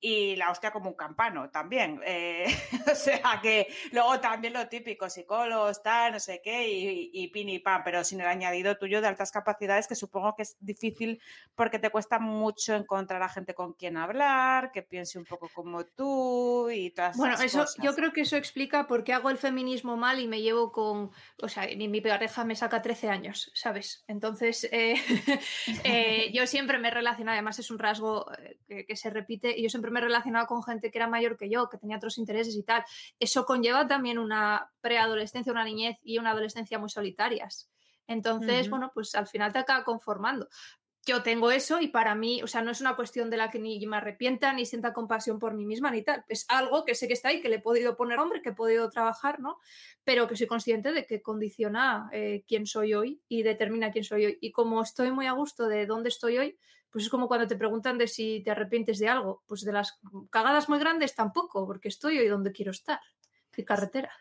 y 0.00 0.36
la 0.36 0.50
hostia 0.50 0.70
como 0.70 0.90
un 0.90 0.96
campano 0.96 1.50
también. 1.50 2.00
Eh, 2.04 2.46
o 2.92 2.94
sea 2.94 3.40
que 3.42 3.68
luego 3.92 4.20
también 4.20 4.52
lo 4.52 4.68
típico, 4.68 5.08
psicólogos, 5.08 5.82
tal, 5.82 6.12
no 6.12 6.20
sé 6.20 6.40
qué, 6.42 6.68
y, 6.68 7.10
y, 7.12 7.28
pin 7.28 7.48
y 7.48 7.58
pan, 7.58 7.82
pero 7.84 8.04
sin 8.04 8.20
el 8.20 8.26
añadido 8.26 8.76
tuyo 8.76 9.00
de 9.00 9.08
altas 9.08 9.32
capacidades 9.32 9.88
que 9.88 9.94
supongo 9.94 10.34
que 10.36 10.42
es 10.42 10.56
difícil 10.60 11.20
porque 11.54 11.78
te 11.78 11.90
cuesta 11.90 12.18
mucho 12.18 12.74
encontrar 12.74 13.22
a 13.22 13.28
gente 13.28 13.54
con 13.54 13.72
quien 13.72 13.96
hablar, 13.96 14.70
que 14.72 14.82
piense 14.82 15.18
un 15.18 15.24
poco 15.24 15.48
como 15.54 15.84
tú 15.84 16.70
y 16.70 16.90
todas 16.90 17.16
Bueno, 17.16 17.34
eso 17.34 17.60
cosas. 17.60 17.76
yo 17.82 17.94
creo 17.94 18.12
que 18.12 18.22
eso 18.22 18.36
explica 18.36 18.86
por 18.86 19.04
qué 19.04 19.12
hago 19.12 19.30
el 19.30 19.38
feminismo 19.38 19.96
mal 19.96 20.20
y 20.20 20.28
me 20.28 20.40
llevo 20.40 20.70
con, 20.70 21.10
o 21.42 21.48
sea, 21.48 21.66
mi 21.76 22.00
pareja 22.00 22.44
me 22.44 22.54
saca 22.54 22.82
13 22.82 23.08
años, 23.08 23.50
¿sabes? 23.54 24.04
Entonces, 24.06 24.68
eh, 24.70 24.94
eh, 25.84 26.30
yo 26.32 26.46
siempre 26.46 26.78
me 26.78 26.90
relaciono, 26.90 27.32
además 27.32 27.58
es 27.58 27.70
un 27.70 27.78
rasgo 27.78 28.26
que, 28.66 28.86
que 28.86 28.96
se 28.96 29.10
repite, 29.10 29.58
y 29.58 29.62
yo 29.62 29.70
siempre 29.70 29.87
me 29.90 30.00
he 30.00 30.02
relacionado 30.02 30.46
con 30.46 30.62
gente 30.62 30.90
que 30.90 30.98
era 30.98 31.08
mayor 31.08 31.36
que 31.36 31.48
yo, 31.50 31.68
que 31.68 31.78
tenía 31.78 31.96
otros 31.96 32.18
intereses 32.18 32.54
y 32.56 32.62
tal. 32.62 32.84
Eso 33.18 33.44
conlleva 33.44 33.86
también 33.86 34.18
una 34.18 34.70
preadolescencia, 34.80 35.52
una 35.52 35.64
niñez 35.64 35.98
y 36.02 36.18
una 36.18 36.30
adolescencia 36.30 36.78
muy 36.78 36.90
solitarias. 36.90 37.70
Entonces, 38.08 38.70
bueno, 38.70 38.90
pues 38.94 39.14
al 39.14 39.26
final 39.26 39.52
te 39.52 39.58
acaba 39.58 39.84
conformando. 39.84 40.48
Yo 41.06 41.22
tengo 41.22 41.50
eso 41.50 41.80
y 41.80 41.88
para 41.88 42.14
mí, 42.14 42.42
o 42.42 42.46
sea, 42.46 42.60
no 42.60 42.70
es 42.70 42.82
una 42.82 42.96
cuestión 42.96 43.30
de 43.30 43.38
la 43.38 43.50
que 43.50 43.58
ni 43.58 43.86
me 43.86 43.96
arrepienta 43.96 44.52
ni 44.52 44.66
sienta 44.66 44.92
compasión 44.92 45.38
por 45.38 45.54
mí 45.54 45.64
misma 45.64 45.90
ni 45.90 46.02
tal. 46.02 46.24
Es 46.28 46.44
algo 46.48 46.84
que 46.84 46.94
sé 46.94 47.06
que 47.06 47.14
está 47.14 47.28
ahí, 47.28 47.40
que 47.40 47.48
le 47.48 47.56
he 47.56 47.60
podido 47.60 47.96
poner 47.96 48.18
hombre, 48.18 48.42
que 48.42 48.50
he 48.50 48.54
podido 48.54 48.90
trabajar, 48.90 49.40
¿no? 49.40 49.58
Pero 50.04 50.26
que 50.26 50.36
soy 50.36 50.46
consciente 50.46 50.92
de 50.92 51.06
que 51.06 51.22
condiciona 51.22 52.10
eh, 52.12 52.44
quién 52.46 52.66
soy 52.66 52.92
hoy 52.92 53.22
y 53.26 53.42
determina 53.42 53.90
quién 53.90 54.04
soy 54.04 54.26
hoy. 54.26 54.38
Y 54.40 54.52
como 54.52 54.82
estoy 54.82 55.10
muy 55.10 55.26
a 55.26 55.32
gusto 55.32 55.66
de 55.66 55.86
dónde 55.86 56.10
estoy 56.10 56.38
hoy, 56.38 56.58
pues 56.90 57.04
es 57.04 57.10
como 57.10 57.28
cuando 57.28 57.46
te 57.46 57.56
preguntan 57.56 57.98
de 57.98 58.08
si 58.08 58.42
te 58.42 58.50
arrepientes 58.50 58.98
de 58.98 59.08
algo. 59.08 59.42
Pues 59.46 59.62
de 59.62 59.72
las 59.72 59.98
cagadas 60.30 60.68
muy 60.68 60.78
grandes 60.78 61.14
tampoco, 61.14 61.66
porque 61.66 61.88
estoy 61.88 62.18
hoy 62.18 62.28
donde 62.28 62.52
quiero 62.52 62.70
estar, 62.70 63.00
de 63.56 63.64
carretera. 63.64 64.12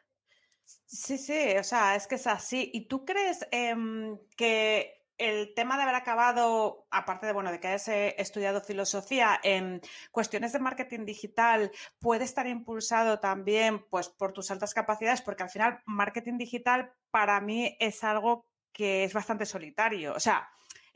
Sí, 0.86 1.18
sí, 1.18 1.56
o 1.58 1.64
sea, 1.64 1.96
es 1.96 2.08
que 2.08 2.16
es 2.16 2.28
así. 2.28 2.70
¿Y 2.74 2.88
tú 2.88 3.06
crees 3.06 3.48
em, 3.52 4.18
que 4.36 5.06
el 5.18 5.54
tema 5.56 5.78
de 5.78 5.84
haber 5.84 5.96
acabado, 5.96 6.88
aparte 6.92 7.26
de 7.26 7.34
bueno, 7.34 7.52
de 7.52 7.60
que 7.60 7.68
hayas 7.68 7.88
eh, 7.88 8.16
estudiado 8.18 8.62
filosofía 8.62 9.40
en 9.44 9.82
cuestiones 10.12 10.54
de 10.54 10.60
marketing 10.60 11.06
digital, 11.06 11.72
puede 12.00 12.26
estar 12.26 12.48
impulsado 12.48 13.20
también 13.20 13.86
pues, 13.90 14.10
por 14.10 14.34
tus 14.34 14.52
altas 14.52 14.74
capacidades? 14.74 15.22
Porque 15.22 15.44
al 15.44 15.50
final, 15.50 15.82
marketing 15.86 16.38
digital 16.38 16.94
para 17.12 17.40
mí 17.42 17.76
es 17.80 18.04
algo 18.04 18.46
que 18.72 19.06
es 19.06 19.14
bastante 19.14 19.46
solitario. 19.46 20.14
O 20.14 20.20
sea, 20.20 20.50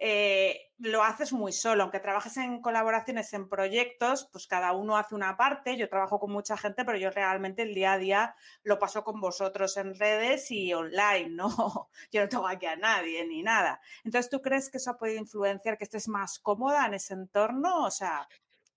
eh, 0.03 0.71
lo 0.79 1.03
haces 1.03 1.31
muy 1.31 1.53
solo, 1.53 1.83
aunque 1.83 1.99
trabajes 1.99 2.35
en 2.37 2.59
colaboraciones, 2.59 3.31
en 3.33 3.47
proyectos, 3.47 4.27
pues 4.31 4.47
cada 4.47 4.71
uno 4.71 4.97
hace 4.97 5.13
una 5.13 5.37
parte, 5.37 5.77
yo 5.77 5.87
trabajo 5.89 6.19
con 6.19 6.31
mucha 6.31 6.57
gente, 6.57 6.83
pero 6.83 6.97
yo 6.97 7.11
realmente 7.11 7.61
el 7.61 7.75
día 7.75 7.93
a 7.93 7.97
día 7.99 8.35
lo 8.63 8.79
paso 8.79 9.03
con 9.03 9.21
vosotros 9.21 9.77
en 9.77 9.93
redes 9.93 10.49
y 10.49 10.73
online, 10.73 11.29
¿no? 11.29 11.89
Yo 12.11 12.21
no 12.21 12.29
tengo 12.29 12.47
aquí 12.47 12.65
a 12.65 12.75
nadie 12.75 13.23
ni 13.27 13.43
nada. 13.43 13.79
Entonces, 14.03 14.31
¿tú 14.31 14.41
crees 14.41 14.71
que 14.71 14.77
eso 14.77 14.97
puede 14.97 15.17
influenciar 15.17 15.77
que 15.77 15.83
estés 15.83 16.07
más 16.07 16.39
cómoda 16.39 16.87
en 16.87 16.95
ese 16.95 17.13
entorno? 17.13 17.85
O 17.85 17.91
sea, 17.91 18.27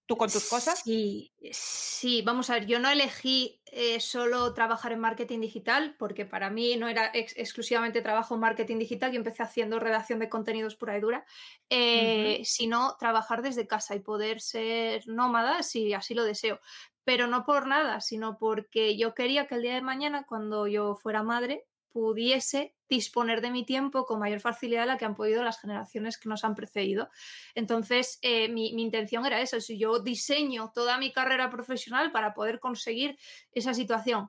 ¿Tú 0.07 0.17
con 0.17 0.31
tus 0.31 0.49
cosas? 0.51 0.81
Sí, 0.81 1.33
sí, 1.51 2.23
vamos 2.23 2.51
a 2.51 2.55
ver, 2.55 2.67
yo 2.67 2.79
no 2.79 2.91
elegí 2.91 3.63
eh, 3.73 4.01
solo 4.01 4.53
trabajar 4.53 4.93
en 4.93 5.01
marketing 5.01 5.41
digital 5.41 5.97
porque 5.99 6.27
para 6.27 6.51
mí 6.51 6.77
no 6.77 6.89
era 6.89 7.11
exclusivamente 7.15 8.03
trabajo 8.03 8.35
en 8.35 8.41
marketing 8.41 8.79
digital, 8.79 9.13
yo 9.13 9.17
empecé 9.17 9.43
haciendo 9.43 9.81
redacción 9.81 10.19
de 10.19 10.29
contenidos 10.29 10.77
pura 10.77 10.99
y 10.99 11.01
dura, 11.01 11.25
eh, 11.71 12.43
sino 12.45 12.97
trabajar 12.99 13.41
desde 13.41 13.67
casa 13.67 13.95
y 13.95 14.01
poder 14.01 14.43
ser 14.43 15.09
nómada 15.09 15.63
si 15.63 15.95
así 15.95 16.15
lo 16.15 16.25
deseo. 16.25 16.61
Pero 17.05 17.27
no 17.27 17.45
por 17.45 17.67
nada, 17.67 18.01
sino 18.01 18.39
porque 18.39 18.97
yo 18.97 19.15
quería 19.15 19.47
que 19.47 19.55
el 19.57 19.63
día 19.63 19.75
de 19.75 19.83
mañana, 19.83 20.25
cuando 20.27 20.67
yo 20.67 20.97
fuera 20.97 21.23
madre, 21.23 21.67
pudiese 21.95 22.75
disponer 22.89 23.41
de 23.41 23.53
mi 23.53 23.65
tiempo 23.65 24.05
con 24.05 24.19
mayor 24.19 24.41
facilidad 24.41 24.81
de 24.81 24.87
la 24.89 24.99
que 24.99 25.05
han 25.05 25.15
podido 25.15 25.45
las 25.45 25.61
generaciones 25.61 26.19
que 26.19 26.29
nos 26.29 26.43
han 26.43 26.57
precedido. 26.57 27.09
Entonces, 27.55 28.19
eh, 28.21 28.49
mi, 28.49 28.71
intención 28.83 29.25
era 29.25 29.41
eso, 29.41 29.61
si 29.61 29.79
yo 29.79 30.01
diseño 30.01 30.73
toda 30.75 30.99
mi 30.99 31.13
carrera 31.13 31.51
profesional 31.51 32.11
para 32.11 32.35
poder 32.35 32.59
conseguir 32.59 33.17
esa 33.53 33.75
situación, 33.75 34.29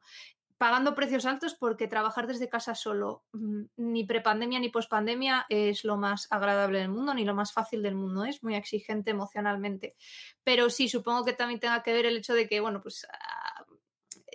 pagando 0.59 0.93
precios 0.93 1.25
altos 1.25 1.55
porque 1.55 1.87
trabajar 1.87 2.27
desde 2.27 2.49
casa 2.49 2.75
solo, 2.75 3.23
mm, 3.33 3.63
ni 3.77 4.03
prepandemia 4.03 4.59
ni 4.59 4.69
pospandemia, 4.69 5.47
es 5.49 5.83
lo 5.83 5.97
más 5.97 6.27
agradable 6.29 6.77
del 6.77 6.89
mundo, 6.89 7.15
ni 7.15 7.25
lo 7.25 7.33
más 7.33 7.51
fácil 7.51 7.81
del 7.81 7.95
mundo, 7.95 8.25
es 8.25 8.43
muy 8.43 8.53
exigente 8.53 9.09
emocionalmente. 9.09 9.95
Pero 10.43 10.69
sí, 10.69 10.87
supongo 10.87 11.25
que 11.25 11.33
también 11.33 11.59
tenga 11.59 11.81
que 11.81 11.93
ver 11.93 12.05
el 12.05 12.17
hecho 12.17 12.35
de 12.35 12.47
que, 12.47 12.59
bueno, 12.59 12.79
pues 12.79 13.07
ah, 13.11 13.54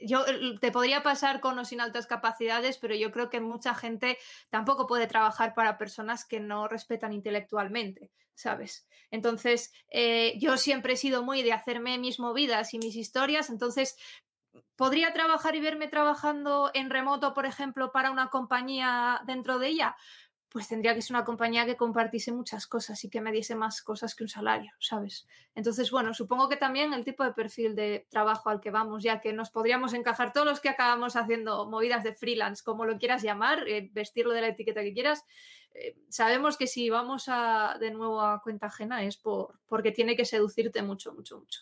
yo 0.02 0.24
te 0.60 0.72
podría 0.72 1.02
pasar 1.02 1.40
con 1.40 1.58
o 1.58 1.64
sin 1.64 1.80
altas 1.80 2.06
capacidades, 2.06 2.78
pero 2.78 2.94
yo 2.94 3.10
creo 3.10 3.30
que 3.30 3.40
mucha 3.40 3.74
gente 3.74 4.18
tampoco 4.48 4.86
puede 4.86 5.06
trabajar 5.06 5.54
para 5.54 5.78
personas 5.78 6.24
que 6.24 6.40
no 6.40 6.68
respetan 6.68 7.12
intelectualmente, 7.12 8.10
¿sabes? 8.34 8.86
Entonces, 9.10 9.72
eh, 9.90 10.34
yo 10.38 10.56
siempre 10.56 10.94
he 10.94 10.96
sido 10.96 11.22
muy 11.22 11.42
de 11.42 11.52
hacerme 11.52 11.98
mis 11.98 12.20
movidas 12.20 12.74
y 12.74 12.78
mis 12.78 12.96
historias, 12.96 13.50
entonces 13.50 13.96
podría 14.76 15.12
trabajar 15.12 15.54
y 15.54 15.60
verme 15.60 15.88
trabajando 15.88 16.70
en 16.74 16.90
remoto, 16.90 17.34
por 17.34 17.46
ejemplo, 17.46 17.92
para 17.92 18.10
una 18.10 18.28
compañía 18.28 19.20
dentro 19.26 19.58
de 19.58 19.68
ella 19.68 19.96
pues 20.50 20.66
tendría 20.66 20.94
que 20.94 21.02
ser 21.02 21.14
una 21.16 21.24
compañía 21.24 21.64
que 21.64 21.76
compartiese 21.76 22.32
muchas 22.32 22.66
cosas 22.66 23.02
y 23.04 23.08
que 23.08 23.20
me 23.20 23.30
diese 23.30 23.54
más 23.54 23.82
cosas 23.82 24.16
que 24.16 24.24
un 24.24 24.28
salario, 24.28 24.72
¿sabes? 24.80 25.28
Entonces, 25.54 25.92
bueno, 25.92 26.12
supongo 26.12 26.48
que 26.48 26.56
también 26.56 26.92
el 26.92 27.04
tipo 27.04 27.22
de 27.22 27.32
perfil 27.32 27.76
de 27.76 28.06
trabajo 28.10 28.50
al 28.50 28.60
que 28.60 28.72
vamos, 28.72 29.04
ya 29.04 29.20
que 29.20 29.32
nos 29.32 29.50
podríamos 29.50 29.94
encajar 29.94 30.32
todos 30.32 30.46
los 30.46 30.60
que 30.60 30.68
acabamos 30.68 31.14
haciendo 31.14 31.70
movidas 31.70 32.02
de 32.02 32.14
freelance, 32.14 32.64
como 32.64 32.84
lo 32.84 32.98
quieras 32.98 33.22
llamar, 33.22 33.66
eh, 33.68 33.90
vestirlo 33.92 34.32
de 34.32 34.40
la 34.40 34.48
etiqueta 34.48 34.82
que 34.82 34.92
quieras, 34.92 35.24
eh, 35.72 35.96
sabemos 36.08 36.56
que 36.56 36.66
si 36.66 36.90
vamos 36.90 37.26
a, 37.28 37.76
de 37.78 37.92
nuevo 37.92 38.20
a 38.20 38.42
cuenta 38.42 38.66
ajena 38.66 39.04
es 39.04 39.16
por, 39.16 39.60
porque 39.66 39.92
tiene 39.92 40.16
que 40.16 40.24
seducirte 40.24 40.82
mucho, 40.82 41.12
mucho, 41.14 41.38
mucho. 41.38 41.60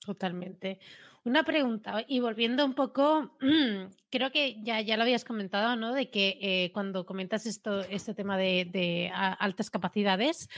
Totalmente. 0.00 0.78
Una 1.24 1.42
pregunta, 1.42 2.04
y 2.06 2.20
volviendo 2.20 2.64
un 2.64 2.74
poco, 2.74 3.36
creo 4.10 4.30
que 4.30 4.62
ya, 4.62 4.80
ya 4.80 4.96
lo 4.96 5.02
habías 5.02 5.24
comentado, 5.24 5.74
¿no? 5.74 5.92
De 5.92 6.10
que 6.10 6.38
eh, 6.40 6.70
cuando 6.72 7.04
comentas 7.04 7.46
esto, 7.46 7.80
este 7.80 8.14
tema 8.14 8.38
de, 8.38 9.10
altas 9.12 9.70
capacidades, 9.70 10.48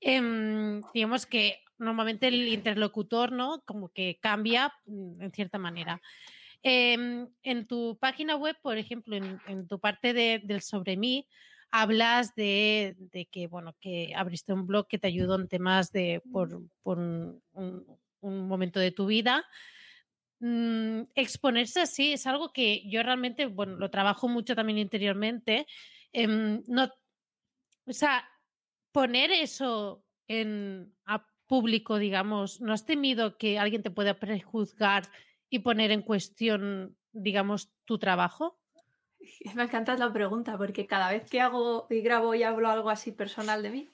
em, 0.00 0.82
digamos 0.92 1.24
que 1.24 1.60
normalmente 1.78 2.28
el 2.28 2.48
interlocutor, 2.48 3.32
¿no? 3.32 3.62
Como 3.64 3.88
que 3.88 4.18
cambia 4.20 4.74
mm, 4.84 5.22
en 5.22 5.32
cierta 5.32 5.58
manera. 5.58 6.02
Em, 6.62 7.28
en 7.42 7.66
tu 7.66 7.96
página 8.00 8.36
web, 8.36 8.56
por 8.62 8.76
ejemplo, 8.78 9.16
en, 9.16 9.68
tu 9.68 9.80
parte 9.80 10.12
de- 10.12 10.40
del 10.44 10.60
sobre 10.62 10.96
mí, 10.98 11.26
hablas 11.70 12.34
de, 12.34 12.94
de 12.98 13.26
que, 13.26 13.46
bueno, 13.46 13.74
que 13.80 14.12
abriste 14.14 14.52
un 14.52 14.66
blog 14.66 14.86
que 14.88 14.98
te 14.98 15.06
ayudó 15.08 15.36
en 15.36 15.48
temas 15.48 15.92
de, 15.92 16.22
por, 16.32 16.62
por 16.82 16.98
un- 16.98 17.42
un 18.20 18.48
momento 18.48 18.80
de 18.80 18.90
tu 18.90 19.06
vida. 19.06 19.44
Mm, 20.40 21.02
exponerse 21.14 21.80
así 21.80 22.12
es 22.12 22.26
algo 22.26 22.52
que 22.52 22.88
yo 22.88 23.02
realmente, 23.02 23.46
bueno, 23.46 23.76
lo 23.76 23.90
trabajo 23.90 24.28
mucho 24.28 24.54
también 24.54 24.78
interiormente. 24.78 25.66
em, 26.12 26.62
no, 26.68 26.90
o 27.86 27.92
sea, 27.92 28.26
poner 28.92 29.30
eso 29.30 30.04
en 30.26 30.94
a 31.06 31.26
público, 31.46 31.98
digamos, 31.98 32.60
¿no 32.60 32.72
has 32.72 32.84
temido 32.84 33.38
que 33.38 33.58
alguien 33.58 33.82
te 33.82 33.90
pueda 33.90 34.18
prejuzgar 34.18 35.04
y 35.48 35.60
poner 35.60 35.90
en 35.90 36.02
cuestión, 36.02 36.96
digamos, 37.12 37.72
tu 37.84 37.98
trabajo? 37.98 38.60
Me 39.54 39.64
encanta 39.64 39.96
la 39.96 40.12
pregunta 40.12 40.56
porque 40.56 40.86
cada 40.86 41.10
vez 41.10 41.28
que 41.28 41.40
hago 41.40 41.86
y 41.90 42.00
grabo 42.00 42.34
y 42.34 42.42
hablo 42.42 42.70
algo 42.70 42.90
así 42.90 43.12
personal 43.12 43.62
de 43.62 43.70
mí, 43.70 43.90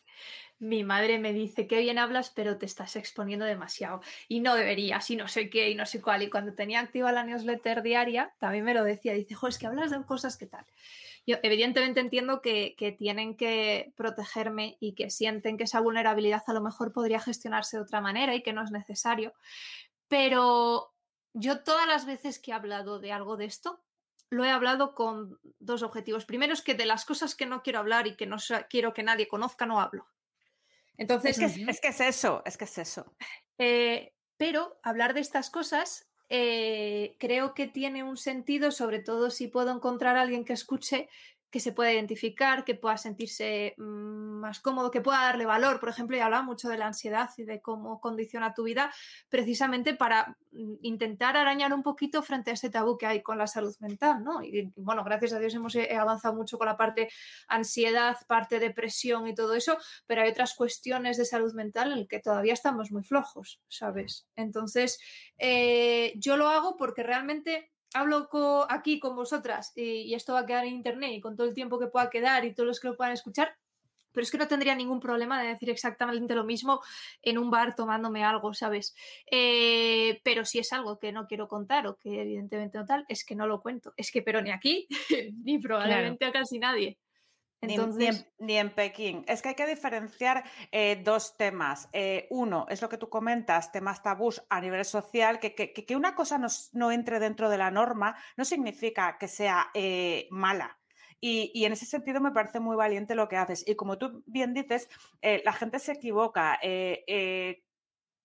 mi 0.59 0.85
madre 0.85 1.19
me 1.19 1.33
dice 1.33 1.67
que 1.67 1.81
bien 1.81 1.99
hablas, 1.99 2.31
pero 2.31 2.59
te 2.59 2.67
estás 2.67 2.97
exponiendo 2.97 3.45
demasiado 3.45 4.01
y 4.29 4.41
no 4.41 4.55
deberías 4.55 5.11
y 5.11 5.17
no 5.17 5.29
sé 5.29 5.51
qué 5.51 5.71
y 5.71 5.75
no 5.75 5.87
sé 5.87 6.01
cuál. 6.01 6.23
Y 6.23 6.31
cuando 6.31 6.55
tenía 6.55 6.81
activa 6.81 7.13
la 7.13 7.25
newsletter 7.25 7.83
diaria, 7.83 8.35
también 8.39 8.65
me 8.65 8.75
lo 8.75 8.85
decía. 8.85 9.13
Dice, 9.15 9.35
jo, 9.35 9.49
es 9.49 9.59
que 9.59 9.67
hablas 9.67 9.91
de 9.91 10.03
cosas 10.05 10.37
que 10.37 10.47
tal. 10.47 10.65
Yo 11.27 11.37
evidentemente 11.43 12.01
entiendo 12.01 12.41
que, 12.41 12.75
que 12.77 12.93
tienen 12.93 13.37
que 13.37 13.93
protegerme 13.97 14.77
y 14.81 14.95
que 14.95 15.11
sienten 15.11 15.57
que 15.57 15.65
esa 15.65 15.81
vulnerabilidad 15.81 16.43
a 16.47 16.53
lo 16.53 16.61
mejor 16.61 16.93
podría 16.93 17.21
gestionarse 17.21 17.77
de 17.77 17.83
otra 17.83 18.01
manera 18.01 18.35
y 18.35 18.43
que 18.43 18.53
no 18.53 18.63
es 18.63 18.71
necesario. 18.71 19.33
Pero 20.09 20.93
yo 21.33 21.65
todas 21.65 21.89
las 21.89 22.07
veces 22.07 22.39
que 22.39 22.51
he 22.51 22.55
hablado 22.55 23.01
de 23.01 23.13
algo 23.13 23.37
de 23.37 23.47
esto, 23.47 23.83
lo 24.31 24.45
he 24.45 24.51
hablado 24.51 24.95
con 24.95 25.39
dos 25.59 25.83
objetivos. 25.83 26.25
Primero 26.25 26.53
es 26.53 26.63
que 26.63 26.75
de 26.75 26.87
las 26.87 27.05
cosas 27.05 27.35
que 27.35 27.47
no 27.47 27.63
quiero 27.63 27.79
hablar 27.79 28.07
y 28.07 28.17
que 28.17 28.27
no 28.27 28.37
quiero 28.69 28.93
que 28.93 29.03
nadie 29.03 29.29
conozca, 29.29 29.67
no 29.67 29.81
hablo. 29.81 30.07
Entonces, 30.99 31.39
Es 31.39 31.55
que 31.55 31.71
es, 31.71 31.81
que 31.81 31.89
es 31.89 32.01
eso, 32.01 32.43
es 32.45 32.57
que 32.57 32.65
es 32.65 32.79
eso. 32.79 33.15
eh, 33.59 34.13
pero 34.37 34.79
hablar 34.83 35.15
de 35.15 35.21
estas 35.21 35.51
cosas 35.51 36.11
eh, 36.29 37.17
creo 37.21 37.55
que 37.55 37.67
tiene 37.67 38.03
un 38.03 38.17
sentido, 38.17 38.71
sobre 38.71 38.99
todo 38.99 39.31
si 39.31 39.49
puedo 39.49 39.71
encontrar 39.71 40.17
a 40.17 40.23
alguien 40.23 40.45
que 40.45 40.55
escuche, 40.55 41.09
que 41.55 41.61
se 41.61 41.71
pueda 41.71 41.93
identificar, 41.93 42.65
que 42.65 42.75
pueda 42.75 42.97
sentirse 42.97 43.75
mm, 43.77 44.41
más 44.41 44.59
cómodo, 44.59 44.91
que 44.91 45.01
pueda 45.01 45.23
darle 45.23 45.47
valor. 45.47 45.79
Por 45.79 45.89
ejemplo, 45.89 46.17
ya 46.17 46.25
hablaba 46.25 46.43
mucho 46.43 46.69
de 46.69 46.77
la 46.77 46.89
ansiedad 46.89 47.31
y 47.37 47.45
de 47.45 47.63
cómo 47.63 48.01
condiciona 48.01 48.55
tu 48.55 48.65
vida, 48.65 48.93
precisamente 49.29 49.95
para 49.95 50.37
mm, 50.51 50.75
intentar 50.83 51.37
arañar 51.37 51.73
un 51.73 51.85
poquito 51.85 52.25
frente 52.25 52.51
a 52.51 52.55
ese 52.55 52.71
tabú 52.71 52.99
que 52.99 53.07
hay 53.07 53.23
con 53.23 53.39
la 53.39 53.47
salud 53.47 53.73
mental, 53.79 54.25
¿no? 54.25 54.43
Y 54.43 54.73
bueno, 54.75 55.05
gracias 55.05 55.33
a 55.33 55.39
Dios 55.39 55.55
hemos 55.55 55.77
eh, 55.77 55.95
avanzado 55.97 56.35
mucho 56.35 56.59
con 56.59 56.67
la 56.67 56.77
parte 56.77 57.09
ansiedad, 57.47 58.17
parte 58.27 58.59
depresión 58.59 59.29
y 59.29 59.35
todo 59.37 59.55
eso, 59.55 59.79
pero 60.09 60.23
hay 60.23 60.31
otras 60.31 60.57
cuestiones 60.57 61.19
de 61.19 61.25
salud 61.25 61.55
mental 61.55 61.93
en 61.93 62.01
las 62.01 62.09
que 62.09 62.19
todavía 62.19 62.55
estamos 62.55 62.91
muy 62.91 63.05
flojos, 63.05 63.61
¿sabes? 63.69 64.27
Entonces, 64.35 64.99
eh, 65.39 66.15
yo 66.17 66.37
lo 66.37 66.49
hago 66.49 66.77
porque 66.77 67.05
realmente 67.05 67.71
hablo 67.95 68.29
co- 68.29 68.67
aquí 68.71 69.01
con 69.01 69.17
vosotras 69.17 69.73
y, 69.77 70.03
y 70.03 70.15
esto 70.15 70.35
va 70.35 70.41
a 70.41 70.47
quedar 70.47 70.65
en 70.67 70.75
internet 70.75 71.13
y 71.15 71.21
con 71.21 71.37
todo 71.37 71.47
el 71.47 71.55
tiempo 71.55 71.79
que 71.79 71.87
pueda 71.89 72.11
quedar 72.11 72.45
y 72.45 72.55
todos 72.55 72.67
los 72.67 72.81
que 72.81 72.89
lo 72.89 72.97
puedan 72.97 73.13
escuchar, 73.15 73.57
pero 74.13 74.23
es 74.25 74.31
que 74.31 74.39
no 74.39 74.47
tendría 74.49 74.75
ningún 74.77 75.01
problema 75.01 75.43
de 75.43 75.49
decir 75.49 75.71
exactamente 75.71 76.35
lo 76.37 76.45
mismo 76.45 76.81
en 77.23 77.39
un 77.39 77.51
bar 77.51 77.75
tomándome 77.75 78.25
algo, 78.25 78.55
¿sabes? 78.55 78.95
Eh, 79.31 80.21
pero 80.25 80.45
si 80.45 80.61
es 80.61 80.73
algo 80.73 80.99
que 81.01 81.13
no 81.13 81.27
quiero 81.27 81.49
contar 81.49 81.87
o 81.89 81.97
que 81.97 82.23
evidentemente 82.23 82.79
no 82.79 82.85
tal, 82.87 83.05
es 83.09 83.25
que 83.25 83.35
no 83.37 83.47
lo 83.49 83.61
cuento. 83.63 83.93
Es 83.97 84.13
que, 84.13 84.23
pero 84.23 84.41
ni 84.43 84.51
aquí, 84.53 84.87
ni 85.45 85.59
probablemente 85.59 86.25
a 86.27 86.33
casi 86.33 86.59
nadie. 86.61 86.99
Ni- 87.67 87.75
Entonces, 87.75 87.99
Ni, 87.99 88.07
en, 88.07 88.47
ni 88.47 88.57
en 88.59 88.71
Pekín. 88.75 89.25
Es 89.27 89.43
que 89.43 89.51
hay 89.51 89.55
que 89.55 89.67
diferenciar 89.67 90.45
eh, 90.73 91.01
dos 91.05 91.37
temas. 91.37 91.89
Eh, 91.93 92.27
uno, 92.31 92.67
es 92.69 92.81
lo 92.83 92.89
que 92.89 92.99
tú 92.99 93.09
comentas, 93.09 93.73
temas 93.73 94.03
tabús 94.03 94.43
a 94.49 94.61
nivel 94.61 94.85
social, 94.85 95.39
que, 95.41 95.55
que- 95.55 95.73
que 95.73 95.97
una 95.97 96.15
cosa 96.15 96.39
no, 96.39 96.49
no 96.73 96.93
entre 96.93 97.19
dentro 97.21 97.49
de 97.49 97.59
la 97.59 97.71
norma 97.71 98.17
no 98.37 98.45
significa 98.45 99.17
que 99.19 99.29
sea 99.29 99.69
eh, 99.75 100.27
mala. 100.31 100.79
Y, 101.21 101.51
y 101.55 101.65
en 101.65 101.73
ese 101.73 101.87
sentido 101.87 102.21
me 102.21 102.33
parece 102.33 102.61
muy 102.61 102.77
valiente 102.77 103.15
lo 103.15 103.29
que 103.29 103.37
haces. 103.37 103.65
Y 103.67 103.77
como 103.77 103.97
tú 103.97 104.23
bien 104.27 104.53
dices, 104.53 104.91
la 105.23 105.53
gente 105.55 105.79
se 105.79 105.93
equivoca. 105.93 106.59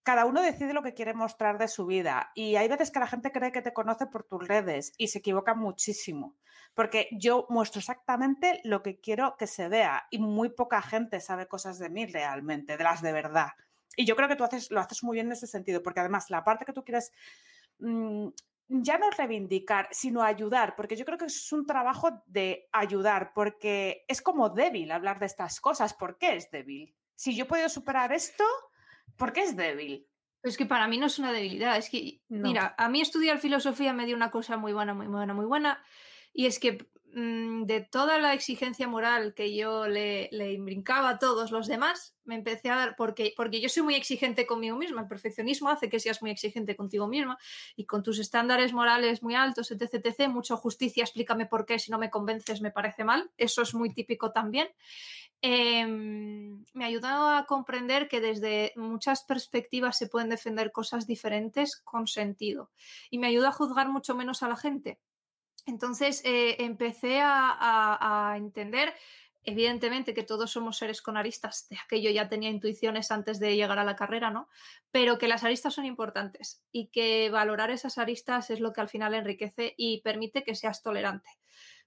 cada 0.03 0.25
uno 0.25 0.41
decide 0.41 0.73
lo 0.73 0.81
que 0.83 0.93
quiere 0.93 1.13
mostrar 1.13 1.57
de 1.59 1.67
su 1.67 1.85
vida. 1.85 2.31
Y 2.35 2.55
hay 2.55 2.67
veces 2.67 2.91
que 2.91 2.99
la 2.99 3.07
gente 3.07 3.31
cree 3.31 3.51
que 3.51 3.61
te 3.61 3.73
conoce 3.73 4.07
por 4.07 4.23
tus 4.23 4.47
redes 4.47 4.93
y 4.97 5.07
se 5.07 5.19
equivoca 5.19 5.53
muchísimo 5.53 6.35
porque 6.73 7.07
yo 7.11 7.45
muestro 7.49 7.79
exactamente 7.79 8.61
lo 8.63 8.81
que 8.81 8.99
quiero 8.99 9.35
que 9.37 9.47
se 9.47 9.67
vea 9.69 10.07
y 10.09 10.19
muy 10.19 10.49
poca 10.49 10.81
gente 10.81 11.19
sabe 11.19 11.47
cosas 11.47 11.79
de 11.79 11.89
mí 11.89 12.05
realmente, 12.05 12.77
de 12.77 12.83
las 12.83 13.01
de 13.01 13.11
verdad. 13.11 13.49
Y 13.95 14.05
yo 14.05 14.15
creo 14.15 14.29
que 14.29 14.35
tú 14.35 14.43
haces, 14.43 14.71
lo 14.71 14.79
haces 14.79 15.03
muy 15.03 15.15
bien 15.15 15.27
en 15.27 15.33
ese 15.33 15.47
sentido, 15.47 15.83
porque 15.83 15.99
además 15.99 16.29
la 16.29 16.43
parte 16.43 16.65
que 16.65 16.73
tú 16.73 16.83
quieres 16.83 17.11
mm, 17.79 18.29
ya 18.69 18.97
no 18.97 19.09
reivindicar, 19.09 19.87
sino 19.91 20.21
ayudar, 20.21 20.75
porque 20.75 20.95
yo 20.95 21.03
creo 21.03 21.17
que 21.17 21.25
es 21.25 21.51
un 21.51 21.65
trabajo 21.65 22.23
de 22.27 22.69
ayudar, 22.71 23.33
porque 23.33 24.05
es 24.07 24.21
como 24.21 24.49
débil 24.49 24.91
hablar 24.91 25.19
de 25.19 25.25
estas 25.25 25.59
cosas. 25.59 25.93
¿Por 25.93 26.17
qué 26.17 26.35
es 26.35 26.51
débil? 26.51 26.95
Si 27.15 27.35
yo 27.35 27.45
he 27.45 27.47
podido 27.47 27.67
superar 27.67 28.13
esto, 28.13 28.43
¿por 29.17 29.33
qué 29.33 29.41
es 29.41 29.55
débil? 29.55 30.07
Es 30.43 30.55
que 30.55 30.65
para 30.65 30.87
mí 30.87 30.97
no 30.97 31.07
es 31.07 31.19
una 31.19 31.33
debilidad, 31.33 31.75
es 31.77 31.89
que, 31.89 32.21
No. 32.29 32.47
mira, 32.47 32.75
a 32.77 32.87
mí 32.87 33.01
estudiar 33.01 33.39
filosofía 33.39 33.91
me 33.91 34.05
dio 34.05 34.15
una 34.15 34.31
cosa 34.31 34.55
muy 34.55 34.71
buena, 34.71 34.93
muy 34.93 35.07
buena, 35.07 35.33
muy 35.33 35.45
buena, 35.45 35.83
y 36.33 36.45
es 36.45 36.59
que 36.59 36.87
mm, 37.13 37.63
de 37.63 37.81
toda 37.81 38.19
la 38.19 38.33
exigencia 38.33 38.87
moral 38.87 39.33
que 39.33 39.55
yo 39.55 39.87
le, 39.87 40.29
le 40.31 40.57
brincaba 40.59 41.09
a 41.09 41.19
todos 41.19 41.51
los 41.51 41.67
demás, 41.67 42.15
me 42.23 42.35
empecé 42.35 42.69
a 42.69 42.75
dar, 42.75 42.95
porque, 42.95 43.33
porque 43.35 43.59
yo 43.59 43.69
soy 43.69 43.83
muy 43.83 43.95
exigente 43.95 44.45
conmigo 44.45 44.77
misma, 44.77 45.01
el 45.01 45.07
perfeccionismo 45.07 45.69
hace 45.69 45.89
que 45.89 45.99
seas 45.99 46.21
muy 46.21 46.31
exigente 46.31 46.75
contigo 46.75 47.07
misma 47.07 47.37
y 47.75 47.85
con 47.85 48.03
tus 48.03 48.19
estándares 48.19 48.71
morales 48.73 49.23
muy 49.23 49.35
altos, 49.35 49.71
etc, 49.71 49.95
etc, 49.95 50.29
mucho 50.29 50.55
justicia, 50.55 51.03
explícame 51.03 51.45
por 51.45 51.65
qué, 51.65 51.79
si 51.79 51.91
no 51.91 51.97
me 51.97 52.09
convences 52.09 52.61
me 52.61 52.71
parece 52.71 53.03
mal, 53.03 53.31
eso 53.37 53.63
es 53.63 53.73
muy 53.73 53.93
típico 53.93 54.31
también. 54.31 54.69
Em, 55.41 56.65
me 56.73 56.85
ayudó 56.85 57.07
a 57.07 57.45
comprender 57.45 58.09
que 58.09 58.19
desde 58.19 58.73
muchas 58.75 59.23
perspectivas 59.23 59.97
se 59.97 60.07
pueden 60.07 60.29
defender 60.29 60.71
cosas 60.71 61.07
diferentes 61.07 61.77
con 61.77 62.07
sentido. 62.07 62.71
Y 63.09 63.19
me 63.19 63.27
ayuda 63.27 63.49
a 63.49 63.53
juzgar 63.53 63.87
mucho 63.87 64.15
menos 64.15 64.43
a 64.43 64.49
la 64.49 64.57
gente. 64.57 64.99
Entonces 65.65 66.21
eh, 66.25 66.57
empecé 66.59 67.19
a, 67.21 68.33
entender, 68.37 68.93
evidentemente, 69.43 70.13
que 70.13 70.23
todos 70.23 70.51
somos 70.51 70.77
seres 70.77 71.01
con 71.01 71.17
aristas, 71.17 71.67
de 71.69 71.77
aquello 71.77 72.09
ya 72.09 72.29
tenía 72.29 72.49
intuiciones 72.49 73.11
antes 73.11 73.39
de 73.39 73.55
llegar 73.55 73.79
a 73.79 73.83
la 73.83 73.95
carrera, 73.95 74.29
¿no? 74.29 74.49
Pero 74.91 75.17
que 75.17 75.27
las 75.27 75.43
aristas 75.43 75.73
son 75.73 75.85
importantes 75.85 76.63
y 76.71 76.87
que 76.87 77.29
valorar 77.29 77.71
esas 77.71 77.97
aristas 77.97 78.49
es 78.49 78.59
lo 78.59 78.73
que 78.73 78.81
al 78.81 78.89
final 78.89 79.13
enriquece 79.13 79.73
y 79.77 80.01
permite 80.01 80.43
que 80.43 80.55
seas 80.55 80.81
tolerante. 80.81 81.29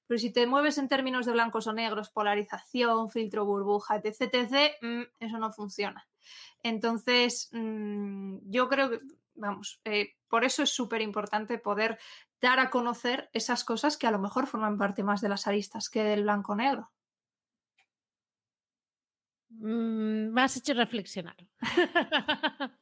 Pero 0.07 0.18
si 0.18 0.33
te 0.33 0.47
mueves 0.47 0.79
en 0.79 0.89
términos 0.89 1.27
de 1.27 1.33
blancos 1.33 1.66
o 1.66 1.73
negros, 1.73 2.11
polarización, 2.11 3.11
filtro 3.11 3.47
burbuja, 3.47 3.97
etc., 3.97 4.35
etc., 4.35 4.73
mm, 4.83 5.03
eso 5.20 5.39
no 5.39 5.53
funciona. 5.53 6.07
Entonces, 6.62 7.49
mm, 7.53 8.39
yo 8.51 8.68
creo 8.68 8.91
que, 8.91 9.01
vamos, 9.35 9.81
eh, 9.85 10.14
por 10.29 10.45
eso 10.45 10.62
es 10.62 10.70
súper 10.70 11.01
importante 11.03 11.59
poder 11.59 11.99
dar 12.43 12.59
a 12.59 12.70
conocer 12.70 13.30
esas 13.32 13.64
cosas 13.64 13.97
que 13.97 14.07
a 14.07 14.11
lo 14.11 14.18
mejor 14.18 14.47
forman 14.47 14.76
parte 14.76 15.05
más 15.05 15.20
de 15.20 15.28
las 15.28 15.47
aristas 15.47 15.88
que 15.88 16.03
del 16.03 16.24
blanco-negro. 16.24 16.90
Mm, 19.49 20.32
me 20.32 20.43
has 20.43 20.57
hecho 20.57 20.74
reflexionar. 20.74 21.36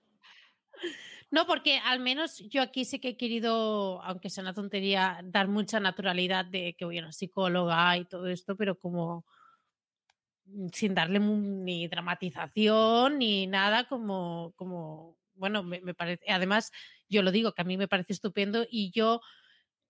No, 1.33 1.47
porque 1.47 1.79
al 1.79 2.01
menos 2.01 2.39
yo 2.49 2.61
aquí 2.61 2.85
sí 2.85 2.99
que 2.99 3.11
he 3.11 3.17
querido, 3.17 4.03
aunque 4.03 4.31
sea 4.31 4.43
una 4.43 4.53
tontería, 4.53 5.21
dar 5.23 5.47
mucha 5.47 5.79
naturalidad 5.79 6.45
de 6.45 6.75
que 6.77 6.85
voy 6.85 6.99
a 6.99 7.03
una 7.03 7.13
psicóloga 7.13 7.97
y 7.97 8.05
todo 8.05 8.27
esto, 8.27 8.57
pero 8.57 8.77
como 8.77 9.25
sin 10.73 10.93
darle 10.93 11.21
ni 11.21 11.87
dramatización 11.87 13.19
ni 13.19 13.47
nada, 13.47 13.87
como, 13.87 14.55
como 14.57 15.19
bueno, 15.35 15.63
me 15.63 15.95
parece, 15.95 16.25
además, 16.33 16.73
yo 17.09 17.23
lo 17.23 17.31
digo, 17.31 17.53
que 17.53 17.63
a 17.63 17.65
mí 17.65 17.77
me 17.77 17.87
parece 17.87 18.13
estupendo 18.13 18.67
y 18.69 18.91
yo 18.91 19.21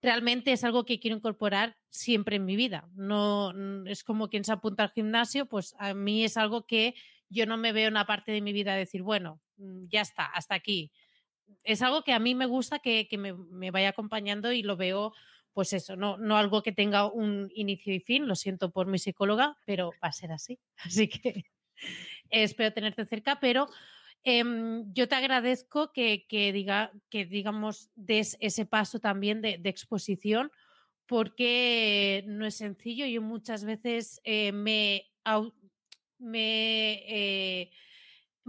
realmente 0.02 0.52
es 0.52 0.64
algo 0.64 0.84
que 0.84 0.98
quiero 0.98 1.16
incorporar 1.16 1.76
siempre 1.88 2.36
en 2.36 2.44
mi 2.44 2.56
vida. 2.56 2.88
No 2.94 3.52
es 3.86 4.04
como 4.04 4.28
quien 4.28 4.44
se 4.44 4.52
apunta 4.52 4.82
al 4.82 4.90
gimnasio, 4.90 5.46
pues 5.46 5.74
a 5.78 5.94
mí 5.94 6.24
es 6.24 6.36
algo 6.36 6.66
que 6.66 6.94
yo 7.28 7.46
no 7.46 7.56
me 7.56 7.72
veo 7.72 7.88
una 7.88 8.06
parte 8.06 8.32
de 8.32 8.40
mi 8.40 8.52
vida 8.52 8.74
decir, 8.74 9.02
bueno, 9.02 9.40
mm, 9.56 9.86
ya 9.88 10.00
está, 10.00 10.26
hasta 10.26 10.54
aquí. 10.54 10.90
es 11.64 11.82
algo 11.82 12.02
que 12.04 12.12
a 12.12 12.18
mí 12.18 12.34
me 12.34 12.46
gusta 12.46 12.78
que, 12.78 13.08
que 13.08 13.18
me, 13.18 13.34
me 13.34 13.70
vaya 13.70 13.90
acompañando 13.90 14.52
y 14.52 14.62
lo 14.62 14.76
veo 14.76 15.12
pues 15.52 15.72
eso, 15.72 15.96
no, 15.96 16.16
no 16.16 16.36
algo 16.36 16.62
que 16.62 16.72
tenga 16.72 17.10
un 17.10 17.50
inicio 17.54 17.92
y 17.94 18.00
fin, 18.00 18.28
lo 18.28 18.36
siento 18.36 18.70
por 18.70 18.86
mi 18.86 18.98
psicóloga, 18.98 19.58
pero 19.66 19.92
va 20.02 20.08
a 20.08 20.12
ser 20.12 20.32
así. 20.32 20.58
Así 20.76 21.08
que 21.08 21.44
espero 22.30 22.72
tenerte 22.72 23.04
cerca, 23.04 23.40
pero 23.40 23.68
em, 24.24 24.92
yo 24.92 25.08
te 25.08 25.14
agradezco 25.14 25.92
que, 25.92 26.26
diga, 26.52 26.92
que 27.08 27.24
digamos, 27.24 27.90
des 27.94 28.36
ese 28.40 28.66
paso 28.66 29.00
también 29.00 29.40
de, 29.40 29.60
exposición, 29.64 30.50
porque 31.06 32.24
no 32.26 32.46
es 32.46 32.56
sencillo. 32.56 33.06
Yo 33.06 33.22
muchas 33.22 33.64
veces 33.64 34.20
eh, 34.24 34.52
me, 34.52 35.06
me, 36.18 36.92
eh, 37.08 37.70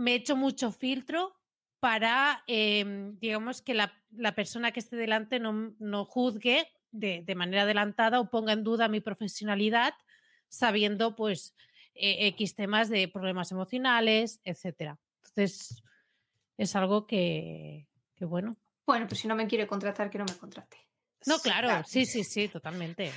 hecho 0.06 0.36
mucho 0.36 0.72
filtro 0.72 1.36
para, 1.80 2.44
em, 2.48 3.18
digamos, 3.20 3.62
que 3.62 3.74
la, 3.74 3.92
persona 4.36 4.72
que 4.72 4.80
esté 4.80 4.96
delante 4.96 5.40
no, 5.40 5.74
no 5.80 6.06
juzgue 6.06 6.68
de, 6.92 7.24
de 7.26 7.36
manera 7.36 7.64
adelantada 7.64 8.20
o 8.20 8.30
ponga 8.30 8.54
en 8.54 8.64
duda 8.64 8.88
mi 8.88 9.00
profesionalidad, 9.00 9.94
sabiendo, 10.50 11.16
pues, 11.16 11.56
eh, 11.96 12.28
X 12.28 12.56
temas 12.56 12.90
de 12.90 13.08
problemas 13.08 13.52
emocionales, 13.52 14.40
etcétera. 14.44 14.98
Entonces, 15.36 15.84
es 16.58 16.76
algo 16.76 17.08
que, 17.08 17.88
que 18.16 18.26
bueno. 18.26 18.58
Bueno, 18.86 19.08
pues 19.08 19.22
si 19.22 19.28
no 19.28 19.36
me 19.36 19.48
quiere 19.48 19.68
contratar, 19.68 20.10
que 20.10 20.18
no 20.18 20.26
me 20.26 20.38
contrate. 20.38 20.78
No, 21.26 21.40
claro, 21.40 21.84
sí, 21.88 22.06
sí, 22.06 22.24
sí, 22.24 22.48
totalmente. 22.50 23.12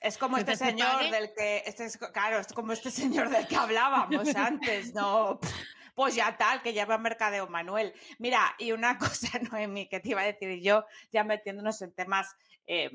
Es 0.00 0.16
como 0.16 0.38
este 0.38 0.56
señor 0.56 0.92
pague. 0.92 1.10
del 1.10 1.34
que, 1.34 1.62
este 1.66 1.84
es, 1.84 1.98
claro, 1.98 2.38
es 2.38 2.52
como 2.52 2.72
este 2.72 2.90
señor 2.90 3.30
del 3.30 3.46
que 3.46 3.56
hablábamos 3.56 4.28
antes, 4.36 4.94
¿no? 4.94 5.40
Pues 5.98 6.14
ya 6.14 6.36
tal, 6.36 6.62
que 6.62 6.72
lleva 6.72 6.96
mercadeo 6.96 7.48
Manuel. 7.48 7.92
Mira, 8.20 8.54
y 8.56 8.70
una 8.70 8.98
cosa, 8.98 9.38
Noemi, 9.50 9.88
que 9.88 9.98
te 9.98 10.10
iba 10.10 10.20
a 10.20 10.24
decir 10.24 10.60
yo, 10.62 10.84
ya 11.10 11.24
metiéndonos 11.24 11.82
en 11.82 11.92
temas 11.92 12.36
eh, 12.66 12.88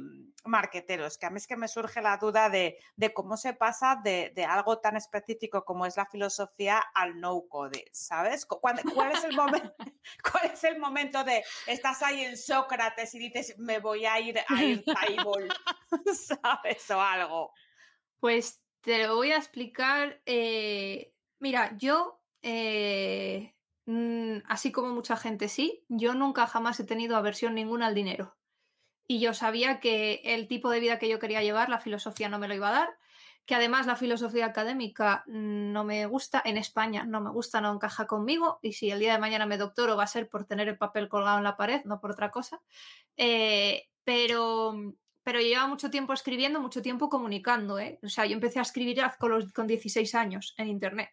marqueteros, 0.45 1.17
que 1.17 1.25
a 1.25 1.29
mí 1.29 1.35
es 1.37 1.45
que 1.47 1.57
me 1.57 1.67
surge 1.67 2.01
la 2.01 2.15
duda 2.15 2.49
de, 2.49 2.77
de 2.95 3.13
cómo 3.13 3.35
se 3.35 3.53
pasa 3.53 3.99
de, 4.01 4.31
de 4.33 4.45
algo 4.45 4.79
tan 4.79 4.95
específico 4.95 5.65
como 5.65 5.85
es 5.85 5.97
la 5.97 6.05
filosofía 6.05 6.81
al 6.93 7.19
no-code, 7.19 7.83
¿sabes? 7.91 8.45
Cu- 8.45 8.61
cuándo- 8.61 8.83
¿Cuál 8.93 9.11
es, 9.11 9.23
el 9.25 9.33
momento, 9.33 9.75
¿Cuál 10.31 10.51
es 10.53 10.63
el 10.63 10.79
momento 10.79 11.25
de 11.25 11.43
estás 11.67 12.01
ahí 12.03 12.23
en 12.23 12.37
Sócrates 12.37 13.13
y 13.15 13.19
dices, 13.19 13.55
me 13.57 13.79
voy 13.79 14.05
a 14.05 14.17
ir 14.21 14.39
a 14.47 14.63
ir 14.63 14.87
Table", 14.93 15.49
¿sabes? 16.13 16.89
O 16.89 17.01
algo. 17.01 17.51
Pues 18.19 18.63
te 18.81 19.05
lo 19.05 19.15
voy 19.17 19.31
a 19.31 19.37
explicar. 19.37 20.21
eh, 20.25 21.13
mira, 21.39 21.75
yo, 21.77 22.22
eh, 22.43 23.55
mm, 23.85 24.39
así 24.47 24.71
como 24.71 24.93
mucha 24.93 25.17
gente 25.17 25.47
sí, 25.47 25.83
yo 25.87 26.13
nunca 26.13 26.45
jamás 26.45 26.79
he 26.79 26.83
tenido 26.83 27.15
aversión 27.15 27.55
ninguna 27.55 27.87
al 27.87 27.95
dinero. 27.95 28.35
Y 29.07 29.19
yo 29.19 29.33
sabía 29.33 29.79
que 29.79 30.21
el 30.23 30.47
tipo 30.47 30.69
de 30.69 30.79
vida 30.79 30.99
que 30.99 31.09
yo 31.09 31.19
quería 31.19 31.41
llevar, 31.41 31.69
la 31.69 31.79
filosofía 31.79 32.29
no 32.29 32.39
me 32.39 32.47
lo 32.47 32.55
iba 32.55 32.69
a 32.69 32.73
dar, 32.73 32.89
que 33.45 33.55
además 33.55 33.87
la 33.87 33.95
filosofía 33.95 34.45
académica 34.45 35.23
mm, 35.27 35.71
no 35.71 35.83
me 35.85 36.05
gusta, 36.05 36.41
en 36.45 36.57
España 36.57 37.05
no 37.05 37.21
me 37.21 37.29
gusta, 37.31 37.61
no 37.61 37.73
encaja 37.73 38.07
conmigo, 38.07 38.59
y 38.61 38.73
si 38.73 38.91
el 38.91 38.99
día 38.99 39.13
de 39.13 39.19
mañana 39.19 39.45
me 39.45 39.57
doctoro 39.57 39.97
va 39.97 40.03
a 40.03 40.07
ser 40.07 40.29
por 40.29 40.45
tener 40.45 40.67
el 40.67 40.77
papel 40.77 41.09
colgado 41.09 41.37
en 41.37 41.43
la 41.45 41.57
pared, 41.57 41.81
no 41.85 41.99
por 41.99 42.11
otra 42.11 42.31
cosa. 42.31 42.61
Eh, 43.17 43.87
pero, 44.03 44.73
pero 45.23 45.39
yo 45.39 45.47
llevaba 45.47 45.67
mucho 45.67 45.89
tiempo 45.89 46.13
escribiendo, 46.13 46.59
mucho 46.59 46.81
tiempo 46.81 47.09
comunicando, 47.09 47.79
¿eh? 47.79 47.99
O 48.03 48.09
sea, 48.09 48.25
yo 48.25 48.33
empecé 48.33 48.59
a 48.59 48.63
escribir 48.63 49.01
con, 49.19 49.31
los, 49.31 49.51
con 49.53 49.67
16 49.67 50.15
años 50.15 50.55
en 50.57 50.67
Internet 50.67 51.09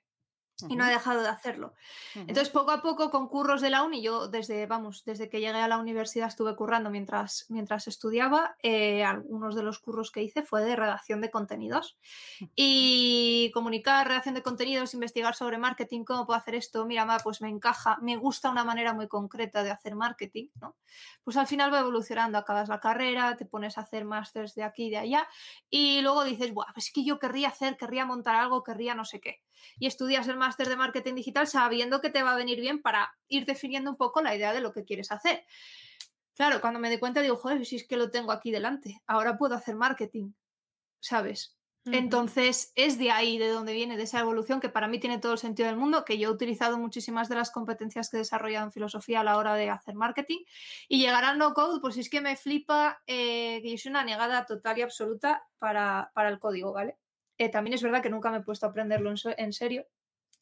y 0.68 0.76
no 0.76 0.86
he 0.86 0.90
dejado 0.90 1.22
de 1.22 1.28
hacerlo. 1.28 1.74
Entonces, 2.14 2.50
poco 2.50 2.70
a 2.70 2.82
poco, 2.82 3.10
con 3.10 3.28
curros 3.28 3.60
de 3.60 3.70
la 3.70 3.82
uni, 3.82 4.02
yo 4.02 4.28
desde, 4.28 4.66
vamos, 4.66 5.04
desde 5.04 5.28
que 5.28 5.40
llegué 5.40 5.58
a 5.58 5.68
la 5.68 5.78
universidad 5.78 6.28
estuve 6.28 6.56
currando 6.56 6.90
mientras, 6.90 7.46
mientras 7.48 7.88
estudiaba. 7.88 8.56
eh, 8.62 9.04
algunos 9.04 9.54
de 9.54 9.62
los 9.62 9.78
curros 9.78 10.10
que 10.10 10.22
hice 10.22 10.42
fue 10.42 10.62
de 10.64 10.76
redacción 10.76 11.20
de 11.20 11.30
contenidos. 11.30 11.98
Y 12.54 13.50
comunicar, 13.52 14.06
redacción 14.06 14.34
de 14.34 14.42
contenidos, 14.42 14.94
investigar 14.94 15.34
sobre 15.34 15.58
marketing, 15.58 16.04
cómo 16.04 16.26
puedo 16.26 16.38
hacer 16.38 16.54
esto, 16.54 16.86
mira, 16.86 17.04
ma, 17.04 17.18
pues 17.18 17.40
me 17.40 17.48
encaja, 17.48 17.98
me 18.02 18.16
gusta 18.16 18.50
una 18.50 18.64
manera 18.64 18.92
muy 18.92 19.08
concreta 19.08 19.62
de 19.62 19.70
hacer 19.70 19.94
marketing, 19.94 20.48
¿no? 20.60 20.76
Pues 21.24 21.36
al 21.36 21.46
final 21.46 21.72
va 21.72 21.80
evolucionando, 21.80 22.38
acabas 22.38 22.68
la 22.68 22.80
carrera, 22.80 23.36
te 23.36 23.46
pones 23.46 23.78
a 23.78 23.82
hacer 23.82 24.04
másters 24.04 24.54
de 24.54 24.64
aquí 24.64 24.86
y 24.86 24.90
de 24.90 24.98
allá, 24.98 25.28
y 25.68 26.00
luego 26.02 26.24
dices, 26.24 26.52
Buah, 26.52 26.72
es 26.76 26.92
que 26.92 27.04
yo 27.04 27.18
querría 27.18 27.48
hacer, 27.48 27.76
querría 27.76 28.04
montar 28.04 28.36
algo, 28.36 28.62
querría 28.62 28.94
no 28.94 29.04
sé 29.04 29.20
qué 29.20 29.40
y 29.78 29.86
estudias 29.86 30.28
el 30.28 30.36
máster 30.36 30.68
de 30.68 30.76
marketing 30.76 31.14
digital 31.14 31.46
sabiendo 31.46 32.00
que 32.00 32.10
te 32.10 32.22
va 32.22 32.32
a 32.32 32.36
venir 32.36 32.60
bien 32.60 32.82
para 32.82 33.12
ir 33.28 33.44
definiendo 33.46 33.90
un 33.90 33.96
poco 33.96 34.22
la 34.22 34.34
idea 34.34 34.52
de 34.52 34.60
lo 34.60 34.72
que 34.72 34.84
quieres 34.84 35.12
hacer. 35.12 35.44
Claro, 36.34 36.60
cuando 36.60 36.80
me 36.80 36.90
di 36.90 36.98
cuenta 36.98 37.20
digo, 37.20 37.36
joder, 37.36 37.64
si 37.66 37.76
es 37.76 37.86
que 37.86 37.96
lo 37.96 38.10
tengo 38.10 38.32
aquí 38.32 38.50
delante, 38.50 39.02
ahora 39.06 39.36
puedo 39.36 39.54
hacer 39.54 39.76
marketing, 39.76 40.32
¿sabes? 41.00 41.56
Entonces 41.86 42.72
es 42.76 42.98
de 42.98 43.10
ahí 43.10 43.38
de 43.38 43.48
donde 43.48 43.72
viene, 43.72 43.96
de 43.96 44.02
esa 44.02 44.20
evolución 44.20 44.60
que 44.60 44.68
para 44.68 44.86
mí 44.86 45.00
tiene 45.00 45.18
todo 45.18 45.32
el 45.32 45.38
sentido 45.38 45.68
del 45.68 45.78
mundo, 45.78 46.04
que 46.04 46.18
yo 46.18 46.28
he 46.28 46.32
utilizado 46.32 46.78
muchísimas 46.78 47.28
de 47.28 47.36
las 47.36 47.50
competencias 47.50 48.10
que 48.10 48.18
he 48.18 48.20
desarrollado 48.20 48.66
en 48.66 48.72
filosofía 48.72 49.20
a 49.20 49.24
la 49.24 49.38
hora 49.38 49.54
de 49.54 49.70
hacer 49.70 49.94
marketing 49.94 50.40
y 50.88 51.00
llegar 51.00 51.24
al 51.24 51.38
no 51.38 51.54
code, 51.54 51.80
pues 51.80 51.96
es 51.96 52.10
que 52.10 52.20
me 52.20 52.36
flipa 52.36 53.00
eh, 53.06 53.60
que 53.62 53.70
yo 53.70 53.78
soy 53.78 53.90
una 53.90 54.04
negada 54.04 54.44
total 54.44 54.78
y 54.78 54.82
absoluta 54.82 55.42
para, 55.58 56.10
para 56.14 56.28
el 56.28 56.38
código, 56.38 56.72
¿vale? 56.72 56.98
Eh, 57.42 57.48
también 57.48 57.74
es 57.74 57.82
verdad 57.82 58.02
que 58.02 58.10
nunca 58.10 58.30
me 58.30 58.38
he 58.38 58.42
puesto 58.42 58.66
a 58.66 58.70
aprenderlo 58.70 59.10
en, 59.10 59.16
so- 59.16 59.34
en 59.36 59.52
serio 59.52 59.86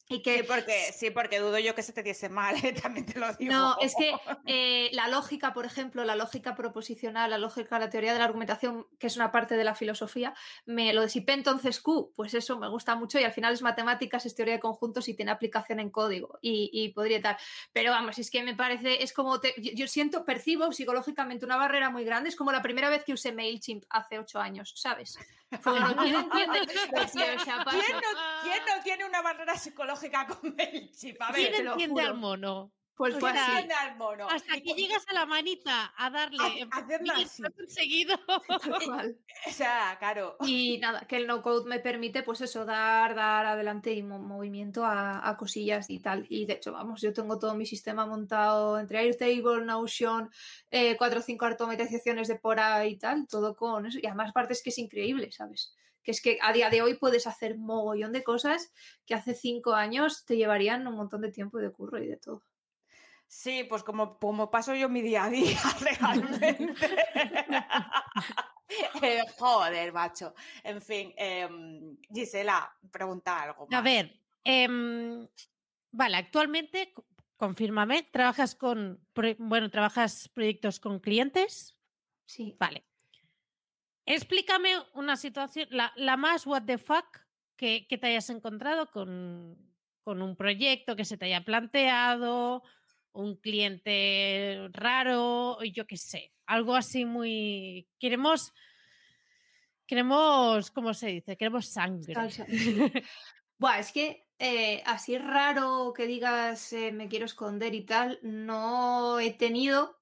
y 0.07 0.21
que 0.23 0.37
Sí, 0.39 0.43
porque, 0.47 0.73
sí, 0.97 1.11
porque 1.11 1.39
dudo 1.39 1.59
yo 1.59 1.75
que 1.75 1.83
se 1.83 1.93
te 1.93 2.03
diese 2.03 2.29
mal, 2.29 2.55
¿eh? 2.63 2.73
también 2.81 3.05
te 3.05 3.19
lo 3.19 3.31
digo. 3.33 3.51
no, 3.51 3.77
es 3.79 3.95
que 3.95 4.11
eh, 4.45 4.89
la 4.93 5.07
lógica, 5.07 5.53
por 5.53 5.65
ejemplo, 5.65 6.03
la 6.03 6.15
lógica 6.15 6.55
proposicional, 6.55 7.29
la 7.29 7.37
lógica, 7.37 7.79
la 7.79 7.89
teoría 7.89 8.13
de 8.13 8.19
la 8.19 8.25
argumentación, 8.25 8.87
que 8.99 9.07
es 9.07 9.15
una 9.17 9.31
parte 9.31 9.55
de 9.55 9.63
la 9.63 9.75
filosofía, 9.75 10.33
me 10.65 10.93
lo 10.93 11.03
disipé 11.03 11.33
entonces 11.33 11.79
Q, 11.79 12.11
pues 12.15 12.33
eso 12.33 12.59
me 12.59 12.67
gusta 12.69 12.95
mucho 12.95 13.19
y 13.19 13.23
al 13.23 13.31
final 13.31 13.53
es 13.53 13.61
matemáticas, 13.61 14.25
es 14.25 14.35
teoría 14.35 14.55
de 14.55 14.59
conjuntos 14.59 15.07
y 15.07 15.13
tiene 15.13 15.31
aplicación 15.31 15.79
en 15.79 15.89
código 15.91 16.37
y, 16.41 16.69
y 16.73 16.89
podría 16.93 17.21
tal. 17.21 17.37
Pero 17.71 17.91
vamos, 17.91 18.17
es 18.19 18.29
que 18.31 18.43
me 18.43 18.55
parece, 18.55 19.03
es 19.03 19.13
como, 19.13 19.39
te- 19.39 19.53
yo 19.75 19.87
siento, 19.87 20.25
percibo 20.25 20.71
psicológicamente 20.71 21.45
una 21.45 21.57
barrera 21.57 21.89
muy 21.91 22.03
grande, 22.03 22.29
es 22.29 22.35
como 22.35 22.51
la 22.51 22.61
primera 22.61 22.89
vez 22.89 23.03
que 23.03 23.13
usé 23.13 23.31
MailChimp 23.31 23.85
hace 23.89 24.19
ocho 24.19 24.39
años, 24.39 24.73
¿sabes? 24.75 25.17
¿Quién 25.49 25.63
no, 25.63 25.89
quién 28.43 28.61
no 28.67 28.83
tiene 28.83 29.05
una 29.05 29.21
barrera 29.21 29.57
psicológica 29.57 30.27
con? 30.27 30.55
A 31.19 31.31
ver, 31.31 31.51
¿Quién 31.51 31.67
entiende 31.67 32.01
al 32.01 32.15
mono? 32.15 32.71
Pues 32.99 33.17
fue 33.17 33.31
¿quién 33.31 33.37
así. 33.37 33.51
entiende 33.51 33.73
al 33.75 33.97
mono? 33.97 34.27
Hasta 34.29 34.53
que 34.59 34.73
llegas 34.73 35.05
a 35.07 35.13
la 35.13 35.25
manita 35.25 35.93
a 35.97 36.09
darle 36.09 36.37
mil 36.99 37.11
así. 37.11 37.41
conseguido. 37.43 38.15
O 39.47 39.51
sea, 39.51 39.95
claro. 39.99 40.35
Y 40.41 40.79
nada, 40.79 41.07
que 41.07 41.15
el 41.15 41.25
no 41.25 41.41
code 41.41 41.69
me 41.69 41.79
permite, 41.79 42.23
pues 42.23 42.41
eso, 42.41 42.65
dar, 42.65 43.15
dar 43.15 43.45
adelante 43.45 43.93
y 43.93 44.03
mo- 44.03 44.19
movimiento 44.19 44.83
a, 44.83 45.27
a 45.29 45.37
cosillas 45.37 45.89
y 45.89 45.99
tal. 46.01 46.25
Y 46.29 46.45
de 46.45 46.53
hecho, 46.55 46.73
vamos, 46.73 47.01
yo 47.01 47.13
tengo 47.13 47.39
todo 47.39 47.55
mi 47.55 47.65
sistema 47.65 48.05
montado 48.05 48.77
entre 48.79 48.99
Airtable, 48.99 49.63
Notion, 49.63 50.29
eh, 50.69 50.97
cuatro 50.97 51.19
o 51.19 51.23
cinco 51.23 51.45
automatizaciones 51.45 52.27
de 52.27 52.35
Pora 52.35 52.85
y 52.85 52.97
tal, 52.97 53.27
todo 53.29 53.55
con 53.55 53.85
eso. 53.85 53.97
Y 54.01 54.07
además, 54.07 54.33
parte 54.33 54.51
es 54.53 54.61
que 54.61 54.71
es 54.71 54.77
increíble, 54.77 55.31
¿sabes? 55.31 55.73
Que 56.03 56.11
es 56.11 56.21
que 56.21 56.37
a 56.41 56.51
día 56.51 56.69
de 56.69 56.81
hoy 56.81 56.95
puedes 56.95 57.27
hacer 57.27 57.57
mogollón 57.57 58.11
de 58.11 58.23
cosas 58.25 58.73
que 59.05 59.15
hace 59.15 59.33
cinco 59.35 59.73
años 59.73 60.25
te 60.25 60.35
llevarían 60.35 60.85
un 60.85 60.95
montón 60.95 61.21
de 61.21 61.31
tiempo 61.31 61.59
y 61.59 61.63
de 61.63 61.71
curro 61.71 61.97
y 62.03 62.07
de 62.07 62.17
todo. 62.17 62.43
Sí, 63.31 63.63
pues 63.63 63.83
como, 63.83 64.17
como 64.17 64.49
paso 64.49 64.73
yo 64.73 64.89
mi 64.89 65.01
día 65.03 65.25
a 65.25 65.29
día, 65.29 65.59
realmente. 66.01 66.73
Eh, 69.01 69.23
joder, 69.39 69.91
macho. 69.91 70.35
En 70.63 70.79
fin, 70.79 71.11
em, 71.17 71.97
Gisela, 72.13 72.71
pregunta 72.91 73.41
algo. 73.41 73.67
A 73.71 73.81
ver, 73.81 74.21
em, 74.43 75.27
vale, 75.91 76.17
actualmente, 76.17 76.93
co- 76.93 77.03
confírmame, 77.35 78.03
¿trabajas 78.03 78.53
con, 78.53 79.03
bueno, 79.39 79.71
trabajas 79.71 80.29
proyectos 80.29 80.79
con 80.79 80.99
clientes? 80.99 81.79
Sí. 82.25 82.55
Vale. 82.59 82.85
Explícame 84.05 84.69
una 84.93 85.17
situación, 85.17 85.67
la, 85.71 85.91
la 85.95 86.15
más 86.15 86.45
what 86.45 86.63
the 86.65 86.77
fuck 86.77 87.05
que, 87.55 87.87
que 87.87 87.97
te 87.97 88.05
hayas 88.07 88.29
encontrado 88.29 88.91
con, 88.91 89.57
con 90.03 90.21
un 90.21 90.35
proyecto 90.35 90.95
que 90.95 91.05
se 91.05 91.17
te 91.17 91.25
haya 91.25 91.43
planteado, 91.43 92.61
un 93.19 93.35
cliente 93.35 94.67
raro, 94.71 95.61
yo 95.63 95.85
qué 95.85 95.97
sé, 95.97 96.31
algo 96.45 96.75
así 96.75 97.05
muy... 97.05 97.87
Queremos, 97.99 98.53
queremos, 99.85 100.71
¿cómo 100.71 100.93
se 100.93 101.07
dice? 101.07 101.37
Queremos 101.37 101.67
sangre. 101.67 102.13
Buah, 103.57 103.79
es 103.79 103.91
que 103.91 104.27
eh, 104.39 104.81
así 104.85 105.17
raro 105.17 105.93
que 105.95 106.07
digas 106.07 106.71
eh, 106.71 106.93
me 106.93 107.09
quiero 107.09 107.25
esconder 107.25 107.75
y 107.75 107.85
tal, 107.85 108.19
no 108.21 109.19
he 109.19 109.31
tenido, 109.33 109.99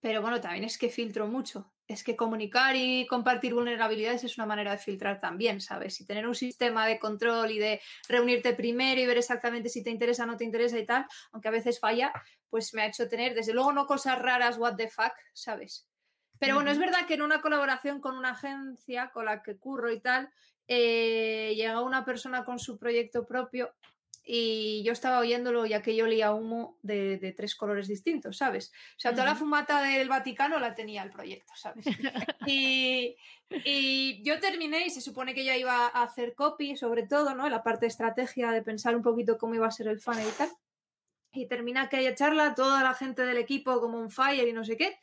pero 0.00 0.20
bueno, 0.20 0.40
también 0.40 0.64
es 0.64 0.78
que 0.78 0.88
filtro 0.88 1.28
mucho. 1.28 1.71
Es 1.88 2.04
que 2.04 2.16
comunicar 2.16 2.76
y 2.76 3.06
compartir 3.06 3.54
vulnerabilidades 3.54 4.24
es 4.24 4.38
una 4.38 4.46
manera 4.46 4.72
de 4.72 4.78
filtrar 4.78 5.18
también, 5.18 5.60
¿sabes? 5.60 6.00
Y 6.00 6.06
tener 6.06 6.26
un 6.26 6.34
sistema 6.34 6.86
de 6.86 6.98
control 6.98 7.50
y 7.50 7.58
de 7.58 7.80
reunirte 8.08 8.54
primero 8.54 9.00
y 9.00 9.06
ver 9.06 9.18
exactamente 9.18 9.68
si 9.68 9.82
te 9.82 9.90
interesa 9.90 10.24
o 10.24 10.26
no 10.26 10.36
te 10.36 10.44
interesa 10.44 10.78
y 10.78 10.86
tal, 10.86 11.06
aunque 11.32 11.48
a 11.48 11.52
veces 11.52 11.80
falla, 11.80 12.12
pues 12.48 12.72
me 12.74 12.82
ha 12.82 12.86
hecho 12.86 13.08
tener, 13.08 13.34
desde 13.34 13.52
luego, 13.52 13.72
no 13.72 13.86
cosas 13.86 14.18
raras, 14.18 14.58
what 14.58 14.76
the 14.76 14.88
fuck, 14.88 15.12
¿sabes? 15.32 15.88
Pero 16.38 16.56
bueno, 16.56 16.70
es 16.70 16.78
verdad 16.78 17.06
que 17.06 17.14
en 17.14 17.22
una 17.22 17.40
colaboración 17.40 18.00
con 18.00 18.16
una 18.16 18.30
agencia 18.30 19.10
con 19.12 19.26
la 19.26 19.42
que 19.42 19.58
curro 19.58 19.92
y 19.92 20.00
tal, 20.00 20.28
eh, 20.66 21.52
llega 21.56 21.82
una 21.82 22.04
persona 22.04 22.44
con 22.44 22.58
su 22.58 22.78
proyecto 22.78 23.26
propio 23.26 23.72
y 24.24 24.82
yo 24.84 24.92
estaba 24.92 25.18
oyéndolo 25.18 25.66
ya 25.66 25.82
que 25.82 25.96
yo 25.96 26.06
leía 26.06 26.32
humo 26.32 26.78
de, 26.82 27.18
de 27.18 27.32
tres 27.32 27.54
colores 27.56 27.88
distintos, 27.88 28.36
¿sabes? 28.36 28.72
O 28.96 29.00
sea, 29.00 29.10
toda 29.12 29.24
la 29.24 29.34
fumata 29.34 29.82
del 29.82 30.08
Vaticano 30.08 30.58
la 30.60 30.74
tenía 30.74 31.02
el 31.02 31.10
proyecto, 31.10 31.52
¿sabes? 31.56 31.84
Y, 32.46 33.16
y 33.64 34.22
yo 34.24 34.38
terminé 34.40 34.86
y 34.86 34.90
se 34.90 35.00
supone 35.00 35.34
que 35.34 35.44
ya 35.44 35.56
iba 35.56 35.86
a 35.88 36.02
hacer 36.02 36.34
copy, 36.34 36.76
sobre 36.76 37.06
todo, 37.06 37.34
¿no? 37.34 37.48
La 37.48 37.62
parte 37.62 37.86
de 37.86 37.88
estrategia, 37.88 38.50
de 38.50 38.62
pensar 38.62 38.94
un 38.96 39.02
poquito 39.02 39.38
cómo 39.38 39.54
iba 39.54 39.66
a 39.66 39.70
ser 39.70 39.88
el 39.88 40.00
funnel 40.00 40.28
y 40.28 40.32
tal. 40.38 40.50
Y 41.32 41.46
termina 41.48 41.82
aquella 41.82 42.14
charla, 42.14 42.54
toda 42.54 42.82
la 42.82 42.94
gente 42.94 43.22
del 43.24 43.38
equipo 43.38 43.80
como 43.80 43.98
un 43.98 44.10
fire 44.10 44.46
y 44.48 44.52
no 44.52 44.64
sé 44.64 44.76
qué. 44.76 44.98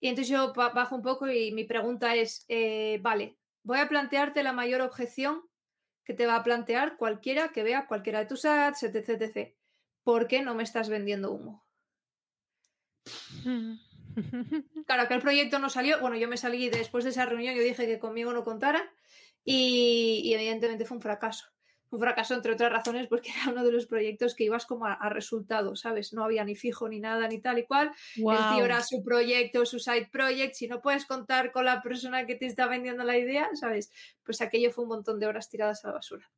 Y 0.00 0.08
entonces 0.08 0.28
yo 0.30 0.52
ba- 0.52 0.70
bajo 0.70 0.96
un 0.96 1.02
poco 1.02 1.28
y 1.30 1.52
mi 1.52 1.64
pregunta 1.64 2.14
es, 2.16 2.44
eh, 2.48 2.98
vale, 3.02 3.36
voy 3.62 3.78
a 3.78 3.88
plantearte 3.88 4.42
la 4.42 4.52
mayor 4.52 4.80
objeción 4.80 5.42
que 6.04 6.14
te 6.14 6.26
va 6.26 6.36
a 6.36 6.42
plantear 6.42 6.96
cualquiera 6.96 7.48
que 7.48 7.62
vea 7.62 7.86
cualquiera 7.86 8.20
de 8.20 8.26
tus 8.26 8.44
ads, 8.44 8.82
etc, 8.82 9.08
etc. 9.10 9.54
¿Por 10.02 10.26
qué 10.26 10.42
no 10.42 10.54
me 10.54 10.62
estás 10.62 10.88
vendiendo 10.88 11.32
humo? 11.32 11.64
Claro, 14.86 15.08
que 15.08 15.14
el 15.14 15.22
proyecto 15.22 15.58
no 15.58 15.70
salió. 15.70 15.98
Bueno, 16.00 16.16
yo 16.16 16.28
me 16.28 16.36
salí 16.36 16.68
después 16.68 17.04
de 17.04 17.10
esa 17.10 17.24
reunión, 17.24 17.54
yo 17.54 17.62
dije 17.62 17.86
que 17.86 17.98
conmigo 17.98 18.32
no 18.32 18.44
contaran 18.44 18.82
y, 19.42 20.20
y 20.24 20.34
evidentemente 20.34 20.84
fue 20.84 20.98
un 20.98 21.02
fracaso. 21.02 21.51
Un 21.92 22.00
fracaso, 22.00 22.32
entre 22.34 22.54
otras 22.54 22.72
razones, 22.72 23.06
porque 23.06 23.30
era 23.30 23.52
uno 23.52 23.62
de 23.64 23.70
los 23.70 23.84
proyectos 23.86 24.34
que 24.34 24.44
ibas 24.44 24.64
como 24.66 24.86
a, 24.86 24.94
a 24.94 25.08
resultado, 25.10 25.76
¿sabes? 25.76 26.12
No 26.14 26.24
había 26.24 26.42
ni 26.42 26.56
fijo 26.56 26.88
ni 26.88 26.98
nada, 27.00 27.28
ni 27.28 27.38
tal 27.38 27.58
y 27.58 27.66
cual. 27.66 27.92
El 28.16 28.22
tío 28.56 28.64
era 28.64 28.80
su 28.82 29.04
proyecto, 29.04 29.66
su 29.66 29.78
side 29.78 30.08
project. 30.10 30.54
Si 30.54 30.68
no 30.68 30.80
puedes 30.80 31.04
contar 31.04 31.52
con 31.52 31.66
la 31.66 31.82
persona 31.82 32.24
que 32.24 32.34
te 32.34 32.46
está 32.46 32.66
vendiendo 32.66 33.04
la 33.04 33.18
idea, 33.18 33.48
¿sabes? 33.54 33.92
Pues 34.24 34.40
aquello 34.40 34.70
fue 34.72 34.84
un 34.84 34.88
montón 34.88 35.20
de 35.20 35.26
horas 35.26 35.50
tiradas 35.50 35.84
a 35.84 35.88
la 35.88 35.94
basura. 35.94 36.28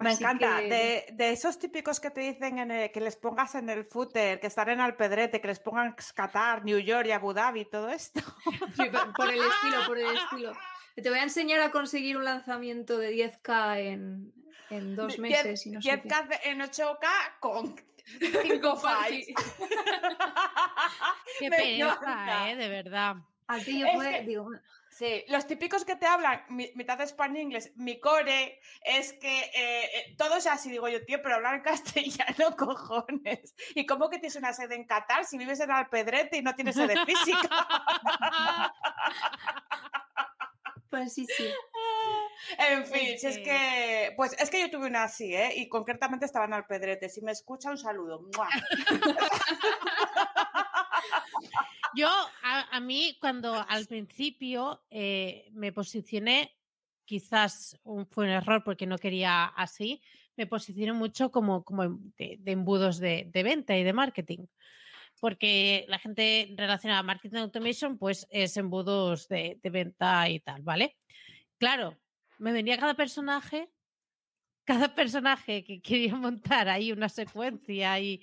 Me 0.00 0.10
Así 0.10 0.24
encanta. 0.24 0.58
que- 0.60 0.68
De, 0.68 1.06
de 1.12 1.30
esos 1.30 1.60
típicos 1.60 2.00
que 2.00 2.10
te 2.10 2.20
dicen 2.22 2.58
en 2.58 2.72
el- 2.72 2.90
que 2.90 3.00
les 3.00 3.14
pongas 3.14 3.54
en 3.54 3.70
el 3.70 3.84
footer, 3.84 4.40
que 4.40 4.48
están 4.48 4.68
en 4.70 4.80
Alpedrete, 4.80 5.40
que 5.40 5.46
les 5.46 5.60
pongan 5.60 5.94
Qatar, 6.16 6.64
New 6.64 6.80
York 6.80 7.06
y 7.06 7.12
Abu 7.12 7.32
Dhabi, 7.32 7.66
todo 7.66 7.88
esto. 7.88 8.20
Sí, 8.76 8.90
por 9.16 9.30
el 9.30 9.38
estilo, 9.40 9.86
por 9.86 9.96
el 9.98 10.16
estilo. 10.16 10.52
Te 10.96 11.08
voy 11.08 11.20
a 11.20 11.22
enseñar 11.22 11.60
a 11.60 11.70
conseguir 11.70 12.16
un 12.16 12.24
lanzamiento 12.24 12.98
de 12.98 13.12
10K 13.12 13.78
en, 13.78 14.32
en 14.70 14.96
dos 14.96 15.18
meses 15.18 15.66
y 15.66 15.70
no 15.70 15.80
sé 15.82 16.00
qué. 16.02 16.08
10K 16.08 16.40
en 16.44 16.60
8K 16.60 17.38
con 17.40 17.76
5 18.42 18.76
files. 18.76 19.26
Qué 21.38 21.50
pereza, 21.50 21.92
encanta. 22.00 22.50
¿eh? 22.50 22.56
De 22.56 22.68
verdad. 22.68 23.16
Que- 23.58 23.64
digo, 23.64 23.88
bueno, 23.94 24.60
Sí, 24.90 25.24
los 25.26 25.44
típicos 25.48 25.84
que 25.84 25.96
te 25.96 26.06
hablan, 26.06 26.44
mi- 26.50 26.70
mitad 26.76 26.96
de 26.96 27.02
español 27.02 27.38
inglés, 27.38 27.72
mi 27.74 27.98
core, 27.98 28.60
es 28.84 29.12
que 29.14 29.40
eh, 29.40 29.84
eh, 29.92 30.14
todo 30.16 30.36
es 30.36 30.46
así, 30.46 30.70
digo 30.70 30.86
yo, 30.88 31.04
tío, 31.04 31.20
pero 31.20 31.34
hablar 31.34 31.62
castellano, 31.64 32.54
cojones. 32.56 33.56
¿Y 33.74 33.86
cómo 33.86 34.08
que 34.08 34.18
tienes 34.20 34.36
una 34.36 34.52
sede 34.52 34.76
en 34.76 34.84
Qatar 34.86 35.24
si 35.24 35.36
vives 35.36 35.58
en 35.58 35.72
Alpedrete 35.72 36.36
y 36.36 36.42
no 36.42 36.54
tienes 36.54 36.76
sede 36.76 36.94
física? 37.04 37.66
pues 40.90 41.12
sí, 41.12 41.26
sí. 41.36 41.48
En 42.58 42.84
fin, 42.86 43.18
si 43.18 43.26
es 43.26 43.38
que-. 43.38 44.12
Pues 44.16 44.32
es 44.38 44.50
que 44.50 44.60
yo 44.60 44.70
tuve 44.70 44.86
una 44.88 45.04
así, 45.04 45.34
¿eh? 45.34 45.52
Y 45.56 45.68
concretamente 45.68 46.26
estaba 46.26 46.44
en 46.46 46.54
Alpedrete. 46.54 47.08
Si 47.08 47.20
me 47.22 47.32
escucha, 47.32 47.70
un 47.70 47.78
saludo. 47.78 48.28
Yo, 51.96 52.08
a, 52.42 52.76
a 52.76 52.80
mí, 52.80 53.16
cuando 53.20 53.64
al 53.68 53.86
principio 53.86 54.82
eh, 54.90 55.48
me 55.52 55.72
posicioné, 55.72 56.56
quizás 57.04 57.78
un- 57.84 58.06
fue 58.06 58.24
un 58.24 58.30
error 58.30 58.64
porque 58.64 58.86
no 58.86 58.98
quería 58.98 59.44
así, 59.44 60.02
me 60.36 60.46
posicioné 60.48 60.92
mucho 60.92 61.30
como, 61.30 61.62
como 61.64 61.84
de, 62.16 62.36
de 62.40 62.52
embudos 62.52 62.98
de, 62.98 63.28
de 63.32 63.42
venta 63.44 63.76
y 63.76 63.84
de 63.84 63.92
marketing. 63.92 64.46
Porque 65.20 65.84
la 65.88 66.00
gente 66.00 66.52
relacionada 66.56 66.98
a 67.00 67.04
marketing 67.04 67.36
automation, 67.38 67.96
pues 67.96 68.26
es 68.30 68.56
embudos 68.56 69.28
de, 69.28 69.60
de 69.62 69.70
venta 69.70 70.28
y 70.28 70.40
tal, 70.40 70.62
¿vale? 70.62 70.96
Claro, 71.58 71.96
me 72.38 72.52
venía 72.52 72.78
cada 72.78 72.94
personaje, 72.94 73.70
cada 74.64 74.94
personaje 74.94 75.64
que 75.64 75.80
quería 75.80 76.14
montar 76.14 76.68
ahí 76.68 76.92
una 76.92 77.08
secuencia 77.08 77.98
y 78.00 78.22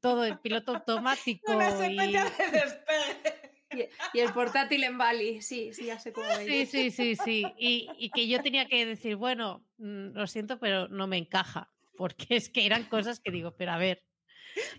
todo 0.00 0.24
en 0.24 0.38
piloto 0.38 0.72
automático. 0.76 1.52
Una 1.52 1.68
y- 1.68 1.72
secuencia 1.72 2.24
de 2.24 2.50
despegue. 2.60 3.40
Y, 3.72 4.18
y 4.18 4.20
el 4.20 4.32
portátil 4.32 4.82
en 4.82 4.98
Bali, 4.98 5.42
sí, 5.42 5.72
sí, 5.72 5.84
ya 5.86 5.98
sé 6.00 6.12
cómo 6.12 6.26
Sí, 6.46 6.66
sí, 6.66 6.90
sí, 6.90 7.14
sí. 7.16 7.44
Y, 7.56 7.88
y 7.98 8.10
que 8.10 8.26
yo 8.26 8.42
tenía 8.42 8.66
que 8.66 8.84
decir, 8.84 9.14
bueno, 9.16 9.64
mm, 9.78 10.12
lo 10.12 10.26
siento, 10.26 10.58
pero 10.58 10.88
no 10.88 11.06
me 11.06 11.18
encaja. 11.18 11.70
Porque 11.96 12.34
es 12.36 12.48
que 12.50 12.66
eran 12.66 12.84
cosas 12.84 13.20
que 13.20 13.30
digo, 13.30 13.54
pero 13.56 13.72
a 13.72 13.78
ver. 13.78 14.02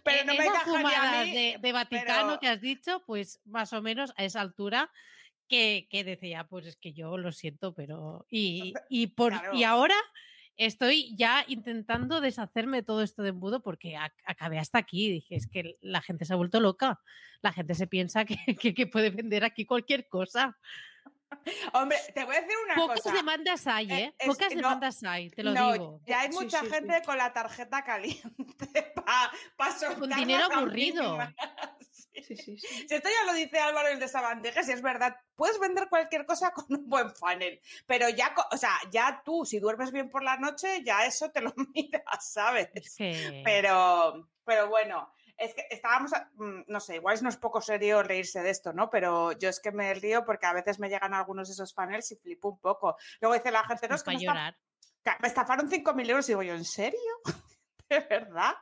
Pero 0.04 0.22
eh, 0.22 0.26
no 0.26 0.34
me 0.34 0.40
esas 0.40 0.48
encaja 0.56 0.72
a 0.72 0.76
fumadas 0.78 1.26
mí, 1.28 1.34
de, 1.34 1.58
de 1.62 1.72
Vaticano 1.72 2.28
pero- 2.28 2.40
que 2.42 2.48
has 2.50 2.60
dicho, 2.60 3.02
pues 3.06 3.40
más 3.46 3.72
o 3.72 3.82
menos 3.82 4.12
a 4.18 4.26
esa 4.26 4.42
altura 4.42 4.92
que, 5.52 5.88
que 5.92 6.04
decía, 6.04 6.46
pues 6.48 6.66
es 6.66 6.78
que 6.78 6.94
yo 6.94 7.18
lo 7.18 7.32
siento, 7.32 7.76
pero. 7.76 8.26
Y, 8.30 8.74
y, 8.90 9.08
por, 9.08 9.34
y 9.54 9.64
ahora 9.66 9.96
estoy 10.58 11.16
ya 11.18 11.44
intentando 11.48 12.22
deshacerme 12.22 12.78
de 12.78 12.84
todo 12.84 13.02
esto 13.04 13.22
de 13.24 13.30
embudo 13.30 13.62
porque 13.62 13.96
ac- 13.96 14.14
acabé 14.26 14.58
hasta 14.60 14.78
aquí. 14.80 15.12
Dije, 15.12 15.36
es 15.36 15.48
que 15.48 15.78
la 15.82 16.02
gente 16.02 16.26
se 16.26 16.34
ha 16.34 16.38
vuelto 16.38 16.60
loca. 16.60 17.00
La 17.42 17.52
gente 17.52 17.76
se 17.76 17.86
piensa 17.88 18.26
que, 18.26 18.36
que- 18.60 18.74
que 18.74 18.88
puede 18.88 19.10
vender 19.10 19.44
aquí 19.44 19.66
cualquier 19.66 20.08
cosa. 20.08 20.58
Hombre, 21.74 21.98
te 22.14 22.26
voy 22.26 22.36
a 22.36 22.42
decir 22.42 22.56
una 22.66 22.76
Pocas 22.76 23.02
cosa. 23.02 23.16
demandas 23.16 23.66
hay, 23.66 23.90
Eh, 23.92 24.04
¿eh? 24.04 24.16
es- 24.20 24.28
Pocas 24.28 24.50
no, 24.52 24.58
demandas 24.58 25.04
hay, 25.04 25.30
te 25.30 25.44
lo 25.44 25.54
no, 25.54 25.72
digo. 25.74 26.02
ya 26.06 26.22
hay 26.22 26.28
Sí, 26.32 26.34
mucha 26.38 26.60
sí, 26.60 26.66
sí. 26.66 26.72
gente 26.74 27.02
con 27.06 27.18
la 27.18 27.32
tarjeta 27.34 27.84
caliente 27.84 28.92
para 28.96 29.96
Con 29.98 30.10
dinero 30.10 30.46
aburrido. 30.54 31.18
Sí, 32.14 32.36
sí, 32.36 32.58
sí. 32.58 32.58
Si 32.88 32.94
esto 32.94 33.10
ya 33.10 33.26
lo 33.26 33.34
dice 33.34 33.60
Álvaro 33.60 33.88
el 33.88 34.00
de 34.00 34.08
Sabandejas, 34.08 34.68
y 34.68 34.74
es 34.74 34.82
verdad, 34.82 35.16
puedes 35.36 35.60
vender 35.60 35.88
cualquier 35.90 36.26
cosa 36.26 36.52
con 36.52 36.66
un 36.70 36.88
buen 36.90 37.10
funnel, 37.16 37.60
pero 37.86 38.10
ya, 38.10 38.36
o 38.52 38.58
sea, 38.58 38.78
ya 38.92 39.22
tú, 39.24 39.46
si 39.46 39.60
duermes 39.60 39.92
bien 39.92 40.10
por 40.10 40.24
la 40.24 40.38
noche, 40.38 40.84
ya 40.84 41.06
eso 41.06 41.32
te 41.32 41.42
lo 41.42 41.54
miras, 41.74 42.32
¿sabes? 42.34 42.70
Es 42.74 42.96
que... 42.98 43.42
Pero, 43.46 44.30
pero 44.44 44.68
bueno, 44.70 45.14
es 45.38 45.54
que 45.56 45.66
estábamos, 45.70 46.14
a- 46.14 46.30
mm, 46.36 46.66
no 46.68 46.80
sé, 46.80 46.96
igual 46.96 47.18
no 47.24 47.30
es 47.30 47.38
poco 47.38 47.62
serio 47.62 48.04
reírse 48.04 48.42
de 48.42 48.50
esto, 48.50 48.74
¿no? 48.74 48.90
Pero 48.90 49.32
yo 49.32 49.50
es 49.50 49.60
que 49.60 49.72
me 49.72 49.94
río 49.94 50.24
porque 50.26 50.46
a 50.46 50.54
veces 50.54 50.80
me 50.80 50.90
llegan 50.90 51.14
algunos 51.14 51.48
de 51.48 51.54
esos 51.54 51.74
funnels 51.74 52.12
y 52.12 52.18
flipo 52.18 52.50
un 52.50 52.60
poco. 52.60 52.98
Luego 53.22 53.36
dice 53.36 53.52
la 53.52 53.64
gente, 53.64 53.88
no, 53.88 53.96
es 53.96 54.04
que 54.04 54.12
llorar. 54.28 54.58
me 55.22 55.28
estafaron 55.30 55.70
5.000 55.70 56.10
euros 56.10 56.28
y 56.28 56.32
digo 56.34 56.44
yo, 56.44 56.54
¿en 56.56 56.66
serio? 56.66 57.00
¿De 57.90 58.00
verdad? 58.02 58.54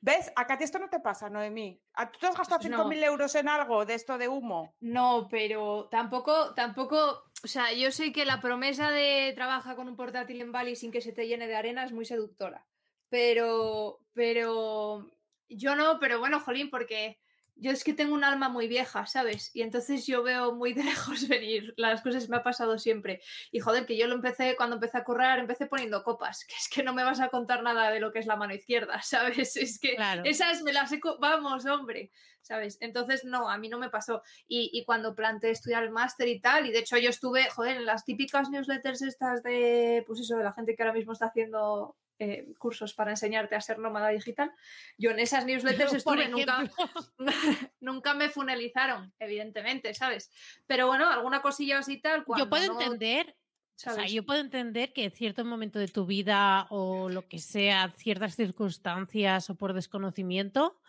¿Ves? 0.00 0.30
Acá 0.36 0.54
a 0.54 0.58
ti 0.58 0.64
esto 0.64 0.78
no 0.78 0.88
te 0.88 1.00
pasa, 1.00 1.30
Noemí. 1.30 1.80
¿A- 1.94 2.10
¿Tú 2.10 2.18
te 2.18 2.26
has 2.26 2.36
gastado 2.36 2.60
Pues 2.60 2.70
no. 2.70 2.76
5.000 2.78 3.02
euros 3.04 3.34
en 3.34 3.48
algo 3.48 3.84
de 3.84 3.94
esto 3.94 4.18
de 4.18 4.28
humo? 4.28 4.74
No, 4.80 5.28
pero 5.30 5.88
tampoco, 5.90 6.54
tampoco, 6.54 7.24
o 7.42 7.46
sea, 7.46 7.72
yo 7.72 7.90
sé 7.90 8.12
que 8.12 8.24
la 8.24 8.40
promesa 8.40 8.90
de 8.90 9.32
trabaja 9.34 9.74
con 9.76 9.88
un 9.88 9.96
portátil 9.96 10.40
en 10.40 10.52
Bali 10.52 10.76
sin 10.76 10.92
que 10.92 11.00
se 11.00 11.12
te 11.12 11.26
llene 11.26 11.46
de 11.46 11.56
arena 11.56 11.84
es 11.84 11.92
muy 11.92 12.04
seductora. 12.04 12.66
Pero, 13.08 14.00
pero, 14.14 15.10
yo 15.48 15.76
no, 15.76 15.98
pero 16.00 16.18
bueno, 16.18 16.40
jolín, 16.40 16.70
porque 16.70 17.18
yo 17.54 17.70
es 17.70 17.84
que 17.84 17.92
tengo 17.92 18.14
un 18.14 18.24
alma 18.24 18.48
muy 18.48 18.66
vieja, 18.68 19.06
¿sabes? 19.06 19.50
Y 19.54 19.62
entonces 19.62 20.06
yo 20.06 20.22
veo 20.22 20.54
muy 20.54 20.72
de 20.72 20.84
lejos 20.84 21.28
venir 21.28 21.74
las 21.76 22.02
cosas, 22.02 22.28
me 22.28 22.36
ha 22.38 22.42
pasado 22.42 22.78
siempre. 22.78 23.20
Y 23.50 23.60
joder, 23.60 23.86
que 23.86 23.96
yo 23.96 24.06
lo 24.06 24.14
empecé, 24.14 24.56
cuando 24.56 24.76
empecé 24.76 24.98
a 24.98 25.04
currar, 25.04 25.38
empecé 25.38 25.66
poniendo 25.66 26.02
copas, 26.02 26.44
que 26.44 26.54
es 26.54 26.68
que 26.68 26.82
no 26.82 26.92
me 26.94 27.04
vas 27.04 27.20
a 27.20 27.28
contar 27.28 27.62
nada 27.62 27.90
de 27.90 28.00
lo 28.00 28.12
que 28.12 28.18
es 28.18 28.26
la 28.26 28.36
mano 28.36 28.54
izquierda, 28.54 29.00
¿sabes? 29.02 29.56
Es 29.56 29.78
que 29.78 29.94
Claro. 29.96 30.22
esas 30.24 30.62
me 30.62 30.72
las 30.72 30.92
he... 30.92 31.00
Vamos, 31.20 31.66
hombre, 31.66 32.10
¿sabes? 32.40 32.78
Entonces, 32.80 33.24
no, 33.24 33.48
a 33.48 33.58
mí 33.58 33.68
no 33.68 33.78
me 33.78 33.90
pasó. 33.90 34.22
Y, 34.48 34.70
y 34.72 34.84
cuando 34.84 35.14
planteé 35.14 35.50
estudiar 35.50 35.84
el 35.84 35.90
máster 35.90 36.28
y 36.28 36.40
tal, 36.40 36.66
y 36.66 36.72
de 36.72 36.80
hecho 36.80 36.98
yo 36.98 37.10
estuve, 37.10 37.48
joder, 37.50 37.76
en 37.76 37.86
las 37.86 38.04
típicas 38.04 38.50
newsletters 38.50 39.02
estas 39.02 39.42
de, 39.42 40.02
pues 40.06 40.20
eso, 40.20 40.36
de 40.36 40.44
la 40.44 40.52
gente 40.52 40.74
que 40.74 40.82
ahora 40.82 40.94
mismo 40.94 41.12
está 41.12 41.26
haciendo 41.26 41.96
eh, 42.22 42.46
cursos 42.56 42.94
para 42.94 43.10
enseñarte 43.10 43.56
a 43.56 43.60
ser 43.60 43.80
nómada 43.80 44.10
digital, 44.10 44.52
yo 44.96 45.10
en 45.10 45.18
esas 45.18 45.44
newsletters 45.44 45.92
estuve, 45.92 46.28
nunca, 46.28 46.70
nunca 47.80 48.14
me 48.14 48.28
funelizaron, 48.28 49.12
evidentemente, 49.18 49.92
¿sabes? 49.92 50.30
Pero 50.66 50.86
bueno, 50.86 51.10
alguna 51.10 51.42
cosilla 51.42 51.78
así 51.78 52.00
tal. 52.00 52.24
Cuando 52.24 52.44
Yo 52.44 52.50
puedo 52.50 52.74
no, 52.74 52.80
entender, 52.80 53.34
o 53.74 53.90
sea, 53.90 54.06
yo 54.06 54.24
puedo 54.24 54.40
entender 54.40 54.92
que 54.92 55.04
en 55.04 55.10
cierto 55.10 55.44
momento 55.44 55.80
de 55.80 55.88
tu 55.88 56.06
vida 56.06 56.68
o 56.70 57.08
lo 57.08 57.26
que 57.26 57.40
sea, 57.40 57.92
ciertas 57.96 58.36
circunstancias 58.36 59.50
o 59.50 59.56
por 59.56 59.72
desconocimiento, 59.72 60.80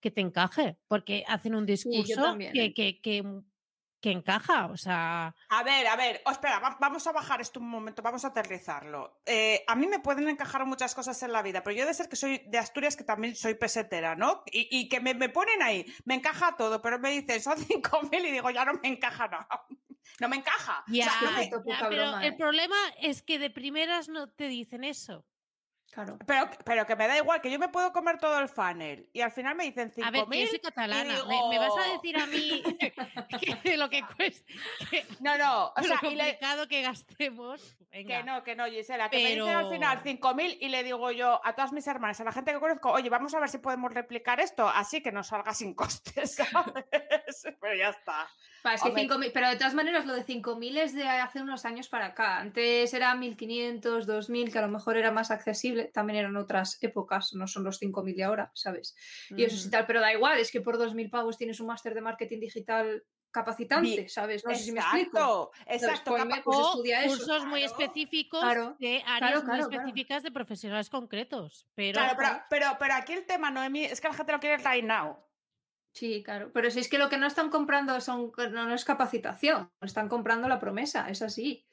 que 0.00 0.10
te 0.10 0.20
encaje, 0.20 0.76
porque 0.86 1.24
hacen 1.26 1.54
un 1.54 1.64
discurso 1.64 2.20
también, 2.20 2.52
que, 2.52 2.64
¿eh? 2.66 2.74
que, 2.74 3.00
que, 3.00 3.22
que 3.22 3.42
encaja. 4.10 4.66
O 4.66 4.76
sea, 4.76 5.34
A 5.48 5.62
ver, 5.62 5.86
a 5.86 5.96
ver, 5.96 6.22
oh, 6.26 6.30
espera, 6.30 6.58
va- 6.58 6.76
vamos 6.80 7.06
a 7.06 7.12
bajar 7.12 7.40
esto 7.40 7.60
un 7.60 7.68
momento, 7.68 8.02
vamos 8.02 8.24
a 8.24 8.28
aterrizarlo. 8.28 9.20
Eh, 9.26 9.64
a 9.66 9.74
mí 9.74 9.86
me 9.86 9.98
pueden 10.00 10.28
encajar 10.28 10.64
muchas 10.66 10.94
cosas 10.94 11.22
en 11.22 11.32
la 11.32 11.42
vida, 11.42 11.62
pero 11.62 11.76
yo 11.76 11.86
de 11.86 11.94
ser 11.94 12.08
que 12.08 12.16
soy 12.16 12.42
de 12.46 12.58
Asturias, 12.58 12.96
que 12.96 13.04
también 13.04 13.34
soy 13.36 13.54
pesetera, 13.54 14.14
¿no? 14.16 14.42
Y, 14.46 14.68
y 14.70 14.88
que 14.88 15.00
me, 15.00 15.14
me 15.14 15.28
ponen 15.28 15.62
ahí, 15.62 15.84
me 16.04 16.14
encaja 16.14 16.56
todo, 16.56 16.80
pero 16.82 16.98
me 16.98 17.10
dicen, 17.10 17.40
son 17.42 17.56
5.000 17.58 18.24
y 18.26 18.30
digo, 18.30 18.50
ya 18.50 18.64
no 18.64 18.74
me 18.74 18.88
encaja 18.88 19.28
nada. 19.28 19.48
No 20.20 20.28
me 20.28 20.36
encaja. 20.36 20.84
O 20.88 20.94
sea, 20.94 21.06
ya, 21.06 21.12
no 21.22 21.32
me- 21.32 21.42
Esto 21.44 21.56
ya, 21.56 21.62
poca 21.64 21.88
pero 21.88 22.02
broma, 22.02 22.26
el 22.26 22.34
¿eh? 22.34 22.36
problema 22.36 22.76
es 23.00 23.22
que 23.22 23.38
de 23.38 23.50
primeras 23.50 24.08
no 24.08 24.28
te 24.28 24.48
dicen 24.48 24.84
eso. 24.84 25.24
Claro. 25.94 26.18
pero, 26.26 26.50
pero 26.64 26.86
que 26.86 26.96
me 26.96 27.06
da 27.06 27.16
igual, 27.16 27.40
que 27.40 27.50
yo 27.50 27.58
me 27.58 27.68
puedo 27.68 27.92
comer 27.92 28.18
todo 28.18 28.38
el 28.40 28.48
funnel 28.48 29.08
y 29.12 29.20
al 29.20 29.30
final 29.30 29.54
me 29.54 29.64
dicen 29.64 29.92
A 30.02 30.10
ver, 30.10 30.24
que 30.28 30.40
yo 30.40 30.46
5.000. 30.46 30.50
soy 30.50 30.58
catalana. 30.60 31.14
digo- 31.14 31.26
¿Me, 31.28 31.48
me 31.50 31.58
vas 31.58 31.72
a 31.78 31.92
decir 31.92 32.16
a 32.18 32.26
mí 32.26 32.62
que 33.62 33.76
lo 33.76 33.88
que 33.88 34.02
cuesta, 34.16 34.52
que 34.90 35.06
No, 35.20 35.38
no, 35.38 35.66
o 35.68 35.72
lo 35.76 35.82
sea, 35.84 35.98
y 36.02 36.14
le- 36.16 36.24
complicado 36.24 36.66
que 36.68 36.82
gastemos? 36.82 37.76
Venga. 37.90 38.16
Que 38.18 38.24
no, 38.24 38.42
que 38.42 38.56
no, 38.56 38.66
Gisela, 38.66 39.08
que 39.08 39.18
me 39.22 39.28
dicen 39.36 39.48
al 39.48 39.70
final 39.70 40.02
5.000 40.02 40.58
y 40.60 40.68
le 40.68 40.82
digo 40.82 41.10
yo 41.12 41.40
a 41.44 41.54
todas 41.54 41.72
mis 41.72 41.86
hermanas, 41.86 42.20
a 42.20 42.24
la 42.24 42.32
gente 42.32 42.52
que 42.52 42.58
conozco, 42.58 42.90
oye, 42.90 43.08
vamos 43.08 43.32
a 43.34 43.38
ver 43.40 43.48
si 43.48 43.58
podemos 43.58 43.92
replicar 43.94 44.40
esto, 44.40 44.68
así 44.68 45.00
que 45.00 45.12
nos 45.12 45.28
salga 45.28 45.54
sin 45.54 45.74
costes, 45.74 46.34
¿sabes? 46.52 46.84
Pero 47.60 47.74
ya 47.76 47.90
está. 47.90 48.28
Va, 48.66 48.74
es 48.74 48.82
que 48.82 48.88
Hombre. 48.88 49.08
5.000, 49.08 49.30
pero 49.32 49.48
de 49.48 49.56
todas 49.56 49.74
maneras 49.74 50.06
lo 50.06 50.14
de 50.14 50.24
5.000 50.24 50.78
es 50.78 50.94
de 50.94 51.04
hace 51.04 51.42
unos 51.42 51.64
años 51.64 51.88
para 51.88 52.06
acá. 52.06 52.38
Antes 52.38 52.94
era 52.94 53.14
1.500, 53.14 54.06
2.000, 54.06 54.50
que 54.50 54.58
a 54.58 54.62
lo 54.62 54.68
mejor 54.68 54.96
era 54.96 55.10
más 55.10 55.30
accesible. 55.30 55.90
También 55.92 56.20
eran 56.20 56.36
otras 56.36 56.78
épocas, 56.82 57.34
no 57.34 57.46
son 57.46 57.64
los 57.64 57.80
5.000 57.80 58.14
de 58.16 58.24
ahora, 58.24 58.50
¿sabes? 58.54 58.96
Y 59.30 59.44
eso 59.44 59.56
sí 59.56 59.70
tal, 59.70 59.86
pero 59.86 60.00
da 60.00 60.12
igual, 60.12 60.38
es 60.38 60.50
que 60.50 60.60
por 60.60 60.78
2.000 60.78 61.10
pavos 61.10 61.36
tienes 61.36 61.60
un 61.60 61.66
máster 61.66 61.94
de 61.94 62.00
marketing 62.00 62.40
digital 62.40 63.04
capacitante, 63.34 64.08
¿sabes? 64.08 64.44
No 64.46 64.54
sé 64.54 64.62
si 64.62 64.72
me 64.72 64.80
explico. 64.80 65.50
Exacto, 65.66 66.16
exacto. 66.16 66.42
Pues 66.44 66.56
o 66.56 66.70
estudia 66.70 67.04
eso. 67.04 67.16
cursos 67.16 67.44
muy 67.46 67.60
claro. 67.60 67.82
específicos 67.82 68.40
Claro, 68.40 68.76
de 68.78 69.02
áreas 69.04 69.42
claro, 69.42 69.46
muy 69.46 69.60
específicas 69.60 70.22
de 70.22 70.30
profesionales 70.30 70.88
concretos. 70.88 71.66
Pero, 71.74 71.98
Claro, 71.98 72.14
pero, 72.16 72.42
pero, 72.48 72.66
pero 72.78 72.94
aquí 72.94 73.12
el 73.12 73.26
tema, 73.26 73.50
Noemi, 73.50 73.84
es 73.84 74.00
que 74.00 74.08
la 74.08 74.14
gente 74.14 74.32
lo 74.32 74.40
quiere 74.40 74.56
right 74.58 74.84
now. 74.84 75.23
Sí, 75.94 76.24
claro. 76.24 76.50
Pero 76.52 76.70
si 76.72 76.80
es 76.80 76.88
que 76.88 76.98
lo 76.98 77.08
que 77.08 77.16
no 77.18 77.26
están 77.26 77.50
comprando 77.50 78.00
son, 78.00 78.32
no, 78.36 78.66
no 78.66 78.74
es 78.74 78.84
capacitación, 78.84 79.70
están 79.80 80.08
comprando 80.08 80.48
la 80.48 80.58
promesa, 80.58 81.08
es 81.08 81.22
así. 81.22 81.64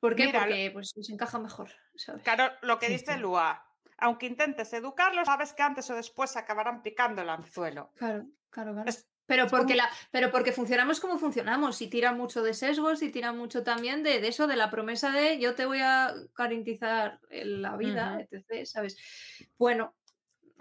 ¿Por 0.00 0.16
qué? 0.16 0.26
Mira, 0.26 0.40
Porque 0.40 0.70
pues, 0.72 0.92
les 0.96 1.10
encaja 1.10 1.38
mejor, 1.38 1.70
¿sabes? 1.94 2.22
Claro, 2.22 2.52
lo 2.62 2.78
que 2.78 2.88
dice. 2.88 3.18
Lua. 3.18 3.66
Aunque 3.98 4.26
intentes 4.26 4.72
educarlos, 4.72 5.26
sabes 5.26 5.52
que 5.52 5.62
antes 5.62 5.88
o 5.90 5.94
después 5.94 6.36
acabarán 6.36 6.82
picando 6.82 7.22
el 7.22 7.28
anzuelo. 7.28 7.92
Claro, 7.96 8.26
claro, 8.50 8.72
claro. 8.72 8.88
Es- 8.88 9.08
pero, 9.26 9.46
porque 9.46 9.74
la, 9.74 9.88
pero 10.10 10.30
porque 10.30 10.52
funcionamos 10.52 11.00
como 11.00 11.16
funcionamos 11.16 11.80
y 11.80 11.88
tira 11.88 12.12
mucho 12.12 12.42
de 12.42 12.52
sesgos 12.52 13.00
y 13.02 13.10
tira 13.10 13.32
mucho 13.32 13.62
también 13.62 14.02
de, 14.02 14.20
de 14.20 14.28
eso, 14.28 14.46
de 14.46 14.56
la 14.56 14.70
promesa 14.70 15.10
de 15.10 15.38
yo 15.38 15.54
te 15.54 15.64
voy 15.64 15.80
a 15.80 16.12
garantizar 16.36 17.20
la 17.30 17.74
vida, 17.78 18.18
Ujú. 18.20 18.36
etc. 18.36 18.66
¿Sabes? 18.66 18.98
Bueno, 19.56 19.94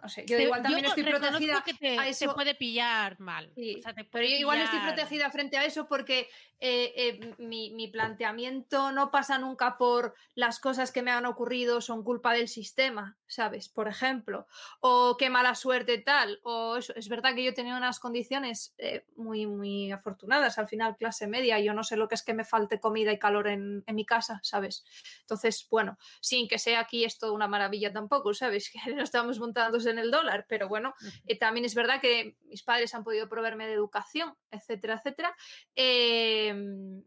sé, 0.10 0.26
yo 0.28 0.38
igual 0.38 0.62
también 0.62 0.84
yo 0.84 0.90
estoy 0.90 1.04
protegida. 1.04 1.64
que 1.64 1.74
te, 1.74 2.00
a 2.00 2.04
te 2.04 2.10
eso. 2.10 2.34
puede 2.34 2.56
pillar 2.56 3.20
mal. 3.20 3.52
Sí, 3.56 3.76
O 3.80 3.82
sea, 3.82 3.94
te 3.94 4.04
Pero 4.04 4.26
yo 4.28 4.36
igual 4.36 4.62
estoy 4.62 4.80
protegida 4.80 5.30
frente 5.30 5.58
a 5.58 5.66
eso 5.66 5.88
porque 5.88 6.30
eh, 6.60 6.94
eh, 6.96 7.36
mi, 7.40 7.72
mi 7.72 7.88
planteamiento 7.90 8.92
no 8.92 9.12
pasa 9.12 9.38
nunca 9.38 9.78
por 9.78 10.16
las 10.36 10.60
cosas 10.60 10.92
que 10.92 11.02
me 11.02 11.12
han 11.12 11.26
ocurrido 11.26 11.82
son 11.82 12.04
culpa 12.04 12.34
del 12.34 12.48
sistema, 12.48 13.18
¿sabes? 13.28 13.68
Por 13.70 13.88
ejemplo, 13.88 14.48
o 14.80 15.18
qué 15.18 15.30
mala 15.30 15.56
suerte 15.56 15.98
tal, 15.98 16.40
o 16.44 16.78
eso. 16.78 16.94
Es 16.96 17.10
verdad 17.10 17.36
que 17.36 17.44
yo 17.44 17.54
tenía 17.54 17.76
unas 17.76 18.00
condiciones 18.00 18.74
eh, 18.78 19.06
muy, 19.16 19.46
muy 19.46 19.92
afortunadas, 19.92 20.58
al 20.58 20.68
final 20.68 20.96
clase 20.96 21.28
media, 21.28 21.60
yo 21.60 21.74
no 21.74 21.84
sé 21.84 21.98
lo 21.98 22.08
que 22.08 22.16
es 22.16 22.24
que 22.24 22.34
me 22.34 22.46
falte 22.46 22.80
comida 22.80 23.12
y 23.12 23.20
calor 23.20 23.48
en, 23.48 23.84
en 23.86 23.96
mi 23.96 24.06
casa, 24.06 24.40
¿sabes? 24.44 24.86
Entonces, 25.22 25.68
bueno, 25.70 25.98
sin 26.22 26.48
que 26.48 26.60
sea 26.60 26.80
aquí 26.80 27.04
esto 27.04 27.34
una 27.34 27.48
maravilla 27.48 27.92
tampoco, 27.92 28.34
¿sabes? 28.34 28.72
Que 28.84 28.94
no 28.96 29.04
estamos 29.04 29.40
montándose 29.40 29.93
en 29.94 30.00
el 30.00 30.12
dólar, 30.12 30.46
pero 30.48 30.68
bueno, 30.68 30.94
eh, 31.26 31.38
también 31.38 31.66
es 31.66 31.76
verdad 31.76 32.02
que 32.02 32.36
mis 32.44 32.64
padres 32.64 32.94
han 32.94 33.04
podido 33.04 33.30
proveerme 33.30 33.68
de 33.68 33.74
educación, 33.74 34.34
etcétera, 34.52 34.96
etcétera. 34.96 35.36
Em, 35.76 37.04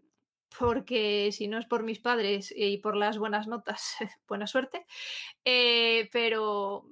porque 0.59 1.31
si 1.33 1.49
no 1.49 1.59
es 1.59 1.67
por 1.67 1.83
mis 1.83 1.99
padres 2.01 2.53
y 2.57 2.79
por 2.79 2.97
las 2.97 3.19
buenas 3.19 3.47
notas, 3.47 3.97
buena 4.29 4.47
suerte. 4.47 4.87
Eh, 5.45 6.09
pero, 6.13 6.89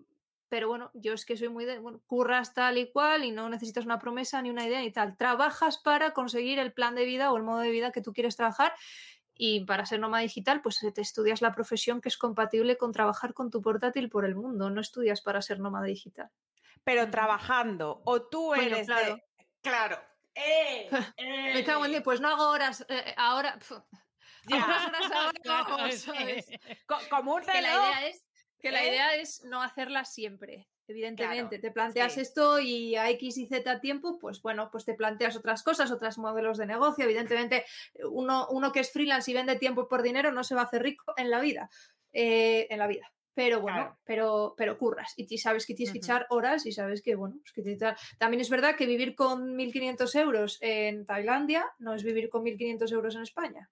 pero 0.48 0.68
bueno, 0.68 0.90
yo 0.94 1.14
es 1.14 1.24
que 1.24 1.36
soy 1.36 1.48
muy 1.48 1.64
de, 1.64 1.78
bueno, 1.78 2.02
curras 2.06 2.52
tal 2.52 2.78
y 2.78 2.90
cual 2.90 3.24
y 3.24 3.30
no 3.30 3.48
necesitas 3.48 3.86
una 3.86 3.98
promesa 3.98 4.42
ni 4.42 4.50
una 4.50 4.66
idea 4.66 4.80
ni 4.80 4.92
tal. 4.92 5.16
Trabajas 5.16 5.78
para 5.78 6.12
conseguir 6.12 6.58
el 6.58 6.72
plan 6.72 6.94
de 6.94 7.04
vida 7.04 7.32
o 7.32 7.36
el 7.36 7.42
modo 7.42 7.60
de 7.60 7.70
vida 7.70 7.92
que 7.92 8.02
tú 8.02 8.12
quieres 8.12 8.36
trabajar 8.36 8.74
y 9.36 9.64
para 9.64 9.84
ser 9.86 10.00
nómada 10.00 10.22
digital, 10.22 10.62
pues 10.62 10.78
te 10.94 11.00
estudias 11.00 11.42
la 11.42 11.52
profesión 11.54 12.00
que 12.00 12.08
es 12.08 12.16
compatible 12.16 12.76
con 12.76 12.92
trabajar 12.92 13.34
con 13.34 13.50
tu 13.50 13.60
portátil 13.62 14.08
por 14.08 14.24
el 14.24 14.34
mundo. 14.36 14.70
No 14.70 14.80
estudias 14.80 15.20
para 15.22 15.42
ser 15.42 15.58
nómada 15.60 15.86
digital. 15.86 16.30
Pero 16.84 17.10
trabajando, 17.10 18.00
o 18.04 18.22
tú 18.22 18.46
Bueno, 18.48 18.62
eres 18.76 18.86
claro. 18.86 19.16
de... 19.16 19.24
Claro. 19.62 19.98
¡Eh! 20.34 20.90
Me 21.54 21.64
cago 21.64 21.84
en 21.86 21.94
eh, 21.94 22.00
pues 22.00 22.20
no 22.20 22.28
hago 22.28 22.48
horas 22.50 22.84
eh, 22.88 23.14
ahora. 23.16 23.54
pf, 23.58 23.74
ya. 24.46 24.64
Horas 24.64 25.10
ahora 25.12 25.32
Claro, 25.42 25.92
¿sabes? 25.96 26.46
Co- 26.86 26.98
Como 27.10 27.34
un 27.34 27.42
que 27.42 27.60
la 27.62 27.70
reloj. 27.70 27.86
idea 27.86 28.06
es 28.08 28.24
que 28.60 28.70
la 28.70 28.82
¿eh? 28.84 28.88
idea 28.88 29.14
es 29.16 29.44
no 29.44 29.62
hacerlas 29.62 30.12
siempre 30.12 30.68
evidentemente 30.86 31.58
Claro, 31.58 31.62
te 31.62 31.70
planteas 31.70 32.14
sí. 32.14 32.20
esto 32.20 32.58
y 32.60 32.94
a 32.96 33.08
X 33.10 33.38
y 33.38 33.46
Z 33.46 33.80
tiempo 33.80 34.18
pues 34.18 34.42
bueno 34.42 34.68
pues 34.70 34.84
te 34.84 34.94
planteas 34.94 35.36
otras 35.36 35.62
cosas 35.62 35.90
otros 35.90 36.18
modelos 36.18 36.58
de 36.58 36.66
negocio 36.66 37.04
evidentemente 37.04 37.64
uno, 38.10 38.46
uno 38.50 38.72
que 38.72 38.80
es 38.80 38.92
freelance 38.92 39.30
y 39.30 39.34
vende 39.34 39.56
tiempo 39.56 39.88
por 39.88 40.02
dinero 40.02 40.32
no 40.32 40.44
se 40.44 40.54
va 40.54 40.62
a 40.62 40.64
hacer 40.64 40.82
rico 40.82 41.14
en 41.16 41.30
la 41.30 41.40
vida 41.40 41.70
eh, 42.12 42.66
en 42.70 42.78
la 42.78 42.86
vida 42.86 43.10
pero 43.34 43.60
bueno, 43.60 43.76
Claro. 43.78 43.98
pero, 44.04 44.54
pero 44.56 44.78
curras 44.78 45.12
y 45.16 45.38
sabes 45.38 45.66
que 45.66 45.74
tienes 45.74 45.92
que 45.92 45.98
echar 45.98 46.26
horas 46.30 46.66
y 46.66 46.72
sabes 46.72 47.02
que, 47.02 47.16
bueno, 47.16 47.36
pues 47.42 47.52
que 47.52 47.62
te 47.62 47.76
también 48.16 48.40
es 48.40 48.48
verdad 48.48 48.76
que 48.76 48.86
vivir 48.86 49.16
con 49.16 49.56
1.500 49.56 50.14
euros 50.14 50.58
en 50.60 51.04
Tailandia 51.04 51.66
no 51.78 51.94
es 51.94 52.04
vivir 52.04 52.28
con 52.28 52.44
1.500 52.44 52.92
euros 52.92 53.16
en 53.16 53.22
España. 53.22 53.70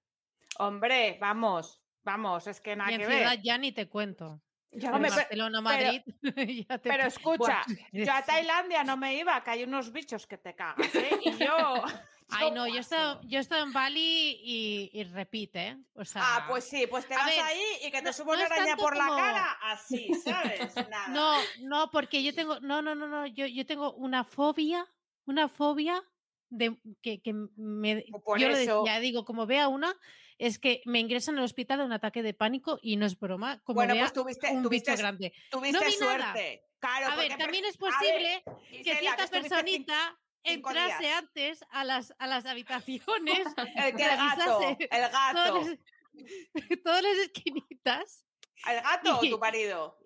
Hombre, 0.58 1.16
vamos, 1.20 1.80
vamos, 2.02 2.46
es 2.48 2.60
que 2.60 2.74
nada 2.74 2.90
Y 2.90 2.94
en 2.94 3.00
que 3.02 3.06
ciudad 3.06 3.30
ver. 3.30 3.42
ya 3.42 3.56
ni 3.58 3.70
te 3.72 3.88
cuento. 3.88 4.42
Ya 4.74 4.90
pero- 4.92 5.00
Barcelona, 5.14 5.60
Madrid. 5.60 6.02
ya 6.68 6.78
te 6.78 6.90
Pero 6.90 7.04
escucha, 7.06 7.62
Buah. 7.92 8.04
yo 8.04 8.12
a 8.12 8.22
Tailandia 8.22 8.84
no 8.84 8.96
me 8.96 9.14
iba, 9.16 9.42
que 9.44 9.50
hay 9.50 9.64
unos 9.64 9.92
bichos 9.92 10.26
que 10.26 10.38
te 10.38 10.54
cagas, 10.54 10.94
¿eh? 10.94 11.10
Y 11.22 11.32
yo... 11.36 11.74
Ay, 12.34 12.50
no, 12.50 12.66
yo 12.66 12.76
he, 12.76 12.78
estado, 12.78 13.20
yo 13.24 13.36
he 13.36 13.42
estado 13.42 13.62
en 13.62 13.74
Bali 13.74 14.40
y, 14.42 14.90
y 14.94 15.04
repite, 15.04 15.66
¿eh? 15.68 15.76
O 15.94 16.02
sea, 16.02 16.22
Ah, 16.24 16.44
pues 16.48 16.64
sí, 16.64 16.86
pues 16.86 17.06
te 17.06 17.14
vas 17.14 17.26
ver, 17.26 17.38
ahí 17.40 17.60
y 17.84 17.90
que 17.90 17.98
te 17.98 18.04
no- 18.04 18.12
suba 18.14 18.32
una 18.32 18.46
araña 18.46 18.74
por 18.74 18.96
la 18.96 19.06
cara, 19.08 19.58
así, 19.64 20.08
¿sabes? 20.24 20.74
Nada. 20.88 21.08
No, 21.08 21.34
no, 21.60 21.90
porque 21.90 22.22
yo 22.22 22.34
tengo, 22.34 22.58
no, 22.60 22.80
no, 22.80 22.94
no, 22.94 23.06
no, 23.06 23.26
yo, 23.26 23.44
yo 23.46 23.66
tengo 23.66 23.92
una 23.96 24.24
fobia, 24.24 24.86
una 25.26 25.50
fobia 25.50 26.02
de 26.48 26.74
que, 27.02 27.20
que 27.20 27.34
me, 27.56 28.06
Por 28.24 28.38
yo 28.38 28.48
eso- 28.48 28.78
decía, 28.82 28.98
digo, 29.00 29.26
como 29.26 29.44
vea 29.44 29.68
una, 29.68 29.94
es 30.42 30.58
que 30.58 30.82
me 30.86 30.98
ingresan 30.98 31.38
al 31.38 31.44
hospital 31.44 31.78
de 31.78 31.84
un 31.84 31.92
ataque 31.92 32.20
de 32.20 32.34
pánico 32.34 32.80
y 32.82 32.96
no 32.96 33.06
es 33.06 33.16
broma, 33.16 33.60
como 33.62 33.76
bueno, 33.76 33.94
vea 33.94 34.02
pues 34.02 34.12
tuviste, 34.12 34.50
un 34.50 34.64
tuviste, 34.64 34.90
bicho 34.90 35.00
grande. 35.00 35.32
tuviste 35.52 35.84
vi 35.86 35.96
nada. 36.00 36.32
suerte. 36.32 36.64
Claro, 36.80 37.06
A 37.12 37.16
ver, 37.16 37.36
también 37.36 37.64
es 37.64 37.78
ver, 37.78 37.90
posible 37.92 38.42
que 38.82 38.96
cierta 38.96 39.28
personita 39.28 40.18
entrase 40.42 40.98
días. 40.98 41.18
antes 41.18 41.64
a 41.70 41.84
las, 41.84 42.12
a 42.18 42.26
las 42.26 42.44
habitaciones, 42.46 43.46
El, 43.76 43.94
que 43.94 44.02
el 44.04 44.16
gato, 44.16 44.76
el 44.80 45.00
gato. 45.12 45.44
todas 45.44 45.66
las, 45.68 46.82
todas 46.82 47.02
las 47.04 47.16
esquinitas. 47.18 48.24
¿El 48.68 48.82
gato 48.82 49.18
o 49.18 49.20
tu 49.20 49.38
marido? 49.38 49.96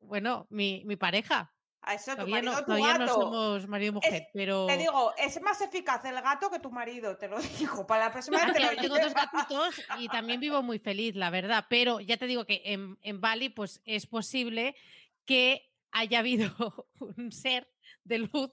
Bueno, 0.00 0.46
mi, 0.50 0.82
mi 0.84 0.96
pareja. 0.96 1.53
A 1.86 1.94
eso, 1.94 2.12
tu 2.12 2.16
Todavía, 2.16 2.34
marido 2.36 2.52
no, 2.52 2.58
o 2.58 2.60
tu 2.60 2.66
todavía 2.66 2.92
no 2.94 2.98
gato. 3.06 3.14
somos 3.20 3.68
marido 3.68 3.90
y 3.90 3.94
mujer, 3.94 4.28
pero... 4.32 4.66
Te 4.66 4.78
digo, 4.78 5.12
es 5.18 5.40
más 5.42 5.60
eficaz 5.60 6.02
el 6.06 6.14
gato 6.14 6.50
que 6.50 6.58
tu 6.58 6.70
marido, 6.70 7.16
te 7.18 7.28
lo 7.28 7.38
digo. 7.58 7.86
Para 7.86 8.06
la 8.06 8.12
próxima 8.12 8.38
vez 8.38 8.46
Ah, 8.48 8.52
te 8.54 8.60
lo 8.60 8.68
tengo 8.82 8.98
dos 8.98 9.12
gatitos 9.14 9.82
y 9.98 10.08
también 10.08 10.40
vivo 10.40 10.62
muy 10.62 10.78
feliz, 10.78 11.14
la 11.14 11.28
verdad. 11.28 11.66
Pero 11.68 12.00
ya 12.00 12.16
te 12.16 12.26
digo 12.26 12.46
que 12.46 12.62
en, 12.64 12.98
en 13.02 13.20
Bali, 13.20 13.50
pues 13.50 13.82
es 13.84 14.06
posible 14.06 14.74
que 15.26 15.70
haya 15.92 16.20
habido 16.20 16.54
un 17.00 17.30
ser 17.32 17.70
de 18.04 18.18
luz 18.18 18.52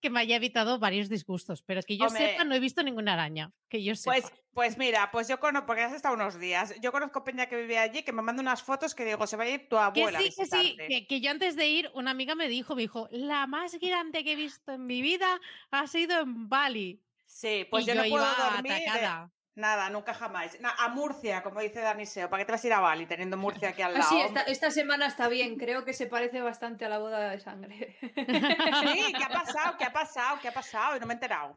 que 0.00 0.10
me 0.10 0.20
haya 0.20 0.36
evitado 0.36 0.78
varios 0.78 1.08
disgustos. 1.08 1.62
Pero 1.62 1.82
que 1.82 1.96
yo 1.96 2.06
Hombre. 2.06 2.30
sepa, 2.32 2.44
no 2.44 2.54
he 2.54 2.60
visto 2.60 2.82
ninguna 2.82 3.12
araña. 3.14 3.52
Que 3.68 3.82
yo 3.82 3.94
sepa. 3.94 4.16
Pues, 4.16 4.32
pues 4.54 4.78
mira, 4.78 5.10
pues 5.10 5.28
yo 5.28 5.40
conozco, 5.40 5.66
porque 5.66 5.82
has 5.82 5.92
estado 5.92 6.14
unos 6.14 6.38
días, 6.38 6.74
yo 6.80 6.92
conozco 6.92 7.24
Peña 7.24 7.46
que 7.46 7.56
vive 7.56 7.78
allí, 7.78 8.02
que 8.02 8.12
me 8.12 8.22
manda 8.22 8.42
unas 8.42 8.62
fotos 8.62 8.94
que 8.94 9.04
digo, 9.04 9.26
se 9.26 9.36
va 9.36 9.44
a 9.44 9.48
ir 9.48 9.68
tu 9.68 9.76
que 9.76 9.82
abuela 9.82 10.18
sí, 10.18 10.26
a 10.26 10.30
que 10.30 10.46
sí, 10.46 10.76
que, 10.88 11.06
que 11.06 11.20
yo 11.20 11.30
antes 11.30 11.56
de 11.56 11.68
ir, 11.68 11.90
una 11.94 12.10
amiga 12.10 12.34
me 12.34 12.48
dijo, 12.48 12.74
me 12.74 12.82
dijo, 12.82 13.08
la 13.10 13.46
más 13.46 13.78
grande 13.78 14.24
que 14.24 14.32
he 14.32 14.36
visto 14.36 14.72
en 14.72 14.86
mi 14.86 15.02
vida 15.02 15.40
ha 15.70 15.86
sido 15.86 16.20
en 16.20 16.48
Bali. 16.48 17.00
Sí, 17.26 17.66
pues 17.70 17.84
y 17.84 17.88
yo, 17.88 17.94
yo, 17.94 18.02
no 18.02 18.08
puedo 18.10 18.26
dormir. 18.26 18.72
de- 18.72 18.88
atacada. 18.88 19.32
Nada, 19.54 19.90
nunca 19.90 20.14
jamás. 20.14 20.56
A 20.78 20.88
Murcia, 20.88 21.42
como 21.42 21.60
dice 21.60 21.80
Dani 21.80 22.06
Seo, 22.06 22.30
¿para 22.30 22.40
qué 22.42 22.46
te 22.46 22.52
vas 22.52 22.64
a 22.64 22.66
ir 22.66 22.72
a 22.72 22.80
Bali 22.80 23.04
teniendo 23.06 23.36
Murcia 23.36 23.68
aquí 23.68 23.82
al 23.82 23.94
Ah, 23.94 23.98
lado? 23.98 24.08
sí, 24.10 24.20
esta, 24.20 24.40
esta 24.42 24.70
semana 24.70 25.06
está 25.06 25.28
bien, 25.28 25.56
creo 25.58 25.84
que 25.84 25.92
se 25.92 26.06
parece 26.06 26.40
bastante 26.40 26.86
a 26.86 26.88
la 26.88 26.98
boda 26.98 27.28
de 27.30 27.38
sangre. 27.38 27.96
Sí, 28.00 29.12
¿qué 29.16 29.24
ha 29.24 29.28
pasado? 29.28 29.76
¿Qué 29.76 29.84
ha 29.84 29.92
pasado? 29.92 30.38
¿Qué 30.40 30.48
ha 30.48 30.52
pasado? 30.54 30.96
Y 30.96 31.00
no 31.00 31.06
me 31.06 31.12
he 31.12 31.16
enterado. 31.16 31.54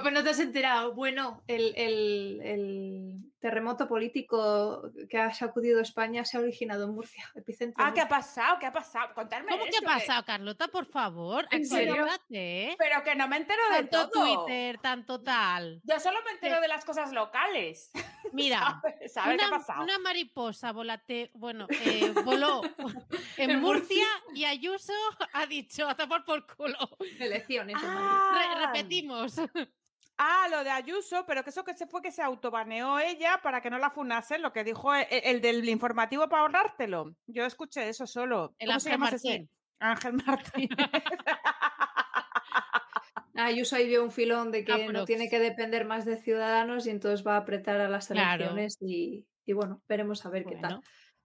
Pero 0.00 0.10
no 0.10 0.24
te 0.24 0.30
has 0.30 0.40
enterado. 0.40 0.94
Bueno, 0.94 1.42
el, 1.46 1.74
el- 1.76 2.40
el 2.42 3.18
terremoto 3.40 3.86
político 3.88 4.90
que 5.10 5.18
ha 5.18 5.34
sacudido 5.34 5.80
España 5.80 6.24
se 6.24 6.36
ha 6.36 6.40
originado 6.40 6.84
en 6.84 6.94
Murcia, 6.94 7.30
epicentro. 7.34 7.84
Ah, 7.84 7.92
¿qué 7.92 8.00
ha 8.00 8.08
pasado? 8.08 8.56
¿Qué 8.58 8.66
ha 8.66 8.72
pasado? 8.72 9.12
Contadme 9.14 9.50
¿Cómo 9.50 9.64
que 9.66 9.76
ha 9.76 9.80
pasado, 9.82 10.24
Carlota? 10.24 10.68
Por 10.68 10.86
favor. 10.86 11.46
¿En 11.50 11.66
serio? 11.66 12.06
¿eh? 12.30 12.74
Pero 12.78 13.02
que 13.02 13.14
no 13.16 13.28
me 13.28 13.36
entero 13.36 13.60
de 13.70 13.84
Tanto 13.84 14.08
todo. 14.10 14.44
Twitter, 14.46 14.78
tanto 14.78 15.20
tal. 15.20 15.82
Yo 15.84 16.00
solo 16.00 16.20
me 16.24 16.30
entero 16.30 16.60
de 16.60 16.68
las 16.68 16.84
cosas 16.86 17.12
locales. 17.12 17.90
Mira, 18.32 18.80
¿Sabes? 18.80 19.12
¿Sabes 19.12 19.36
qué 19.38 19.44
ha 19.44 19.48
una, 19.48 19.58
pasado? 19.58 19.82
una 19.82 19.98
mariposa 19.98 20.72
volate, 20.72 21.30
bueno, 21.34 21.66
eh, 21.84 22.14
voló 22.24 22.62
en 23.36 23.50
En 23.50 23.60
Murcia 23.60 24.06
y 24.34 24.44
Ayuso 24.46 24.94
ha 25.34 25.44
dicho 25.46 25.86
a 25.86 25.94
tomar 25.96 26.24
por 26.24 26.46
culo. 26.46 26.78
Elecciones. 27.18 27.76
Ah, 27.78 28.56
Re- 28.56 28.66
repetimos. 28.68 29.36
Ah, 30.18 30.46
lo 30.50 30.62
de 30.62 30.70
Ayuso, 30.70 31.24
pero 31.26 31.42
que 31.42 31.50
eso 31.50 31.64
que 31.64 31.74
se 31.74 31.86
fue 31.86 32.02
que 32.02 32.12
se 32.12 32.22
autobaneó 32.22 32.98
ella 33.00 33.40
para 33.42 33.60
que 33.60 33.70
no 33.70 33.78
la 33.78 33.90
funasen, 33.90 34.42
lo 34.42 34.52
que 34.52 34.62
dijo 34.62 34.94
el, 34.94 35.06
el 35.10 35.40
del 35.40 35.68
informativo 35.68 36.28
para 36.28 36.42
ahorrártelo. 36.42 37.16
Yo 37.26 37.44
escuché 37.44 37.88
eso 37.88 38.06
solo. 38.06 38.54
El 38.58 38.68
¿Cómo 38.68 38.80
se 38.80 38.90
Ángel 38.90 39.00
llama 39.00 39.16
ese? 39.16 39.28
Martín. 39.28 39.50
Ángel 39.80 40.12
Martín. 40.24 40.68
Ayuso 43.34 43.76
ahí 43.76 43.88
vio 43.88 44.04
un 44.04 44.10
filón 44.10 44.50
de 44.52 44.64
que 44.64 44.88
no 44.88 45.04
tiene 45.04 45.28
que 45.30 45.38
depender 45.38 45.86
más 45.86 46.04
de 46.04 46.18
ciudadanos 46.18 46.86
y 46.86 46.90
entonces 46.90 47.26
va 47.26 47.34
a 47.34 47.38
apretar 47.38 47.80
a 47.80 47.88
las 47.88 48.08
Claro. 48.08 48.44
elecciones 48.44 48.76
y, 48.80 49.26
y 49.46 49.52
bueno, 49.54 49.82
veremos 49.88 50.24
a 50.26 50.30
ver 50.30 50.44
qué 50.44 50.56
tal. 50.56 50.80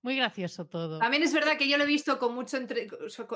Muy 0.07 0.15
gracioso 0.15 0.65
todo. 0.65 0.99
También 0.99 1.21
es 1.21 1.33
verdad 1.33 1.57
que 1.57 1.67
yo 1.67 1.77
lo 1.77 1.83
he 1.83 1.87
visto 1.87 2.17
con 2.17 2.33
mucho 2.33 2.55
entre... 2.55 2.87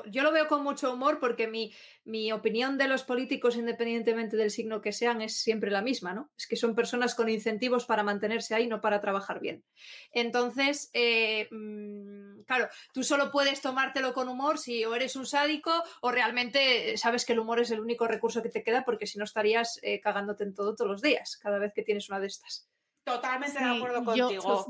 yo 0.06 0.24
lo 0.24 0.32
veo 0.32 0.48
con 0.48 0.64
mucho 0.64 0.94
humor 0.94 1.20
porque 1.20 1.46
mi, 1.50 1.74
mi 2.06 2.32
opinión 2.32 2.78
de 2.78 2.88
los 2.88 3.04
políticos, 3.04 3.58
independientemente 3.58 4.38
del 4.38 4.52
signo 4.52 4.80
que 4.80 4.94
sean, 4.94 5.22
es 5.22 5.36
siempre 5.36 5.70
la 5.70 5.82
misma, 5.82 6.14
¿no? 6.14 6.32
Es 6.38 6.48
que 6.48 6.56
son 6.56 6.74
personas 6.74 7.14
con 7.14 7.28
incentivos 7.28 7.86
para 7.86 8.04
mantenerse 8.04 8.56
ahí, 8.56 8.68
no 8.68 8.80
para 8.80 9.02
trabajar 9.02 9.42
bien. 9.42 9.66
Entonces, 10.14 10.90
eh, 10.94 11.50
mm, 11.52 12.44
claro, 12.44 12.70
tú 12.94 13.04
solo 13.04 13.32
puedes 13.32 13.60
tomártelo 13.60 14.14
con 14.14 14.30
humor 14.30 14.58
si 14.58 14.86
o 14.86 14.96
eres 14.96 15.18
un 15.18 15.26
sádico 15.26 15.74
o 16.00 16.10
realmente 16.10 16.96
sabes 16.96 17.26
que 17.26 17.34
el 17.34 17.40
humor 17.40 17.60
es 17.60 17.72
el 17.72 17.82
único 17.82 18.08
recurso 18.08 18.42
que 18.42 18.48
te 18.48 18.64
queda 18.64 18.86
porque 18.86 19.08
si 19.08 19.18
no 19.18 19.26
estarías 19.26 19.78
eh, 19.82 20.00
cagándote 20.00 20.46
en 20.46 20.54
todo 20.54 20.74
todos 20.74 20.90
los 20.90 21.02
días, 21.02 21.36
cada 21.36 21.60
vez 21.60 21.74
que 21.76 21.84
tienes 21.84 22.08
una 22.08 22.22
de 22.22 22.28
estas. 22.28 22.70
Totalmente 23.04 23.60
de 23.60 23.66
acuerdo 23.66 24.16
yo- 24.16 24.28
contigo. 24.28 24.68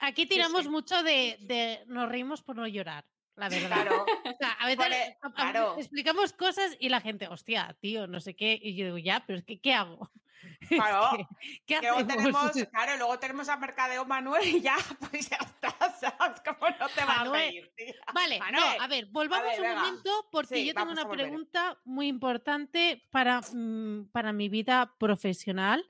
Aquí 0.00 0.26
tiramos 0.26 0.64
sí. 0.64 0.68
mucho 0.68 1.02
de, 1.02 1.38
de 1.40 1.84
nos 1.86 2.08
reímos 2.08 2.42
por 2.42 2.56
no 2.56 2.66
llorar, 2.66 3.04
la 3.36 3.48
verdad. 3.48 3.82
Claro. 3.82 4.04
O 4.04 4.36
sea, 4.38 4.52
a 4.52 4.66
veces 4.66 4.78
Vale, 4.78 5.18
claro. 5.34 5.76
explicamos 5.78 6.32
cosas 6.32 6.76
y 6.80 6.88
la 6.88 7.00
gente, 7.00 7.28
hostia, 7.28 7.76
tío, 7.80 8.06
no 8.06 8.20
sé 8.20 8.34
qué. 8.34 8.58
Y 8.60 8.76
yo 8.76 8.86
digo, 8.86 8.98
ya, 8.98 9.24
pero 9.26 9.38
es 9.38 9.44
que, 9.44 9.60
¿qué 9.60 9.72
hago? 9.74 10.10
Es 10.60 10.68
Claro, 10.68 11.16
que, 11.16 11.26
¿Qué 11.64 11.80
Que 11.80 11.86
luego 11.86 12.06
tenemos, 12.06 12.52
claro, 12.70 12.96
luego 12.98 13.18
tenemos 13.18 13.48
a 13.48 13.56
Mercadeo 13.56 14.04
Manuel 14.04 14.46
y 14.46 14.60
ya, 14.60 14.76
pues 15.10 15.30
ya 15.30 15.36
está, 15.36 15.74
¿sabes? 15.98 16.42
Como 16.44 16.68
no 16.78 16.88
te 16.90 17.02
vas 17.04 17.18
a 17.20 17.24
reír, 17.24 17.72
tía? 17.74 17.94
Vale, 18.12 18.38
no, 18.52 18.60
a 18.78 18.86
ver, 18.86 19.06
volvamos 19.06 19.48
ver, 19.52 19.60
un 19.60 19.66
venga. 19.68 19.80
momento 19.84 20.28
porque 20.30 20.56
Sí, 20.56 20.66
yo 20.66 20.74
tengo 20.74 20.92
una 20.92 21.08
pregunta 21.08 21.80
muy 21.84 22.08
importante 22.08 23.06
para, 23.10 23.40
mm, 23.40 24.10
para 24.12 24.34
mi 24.34 24.50
vida 24.50 24.94
profesional. 24.98 25.88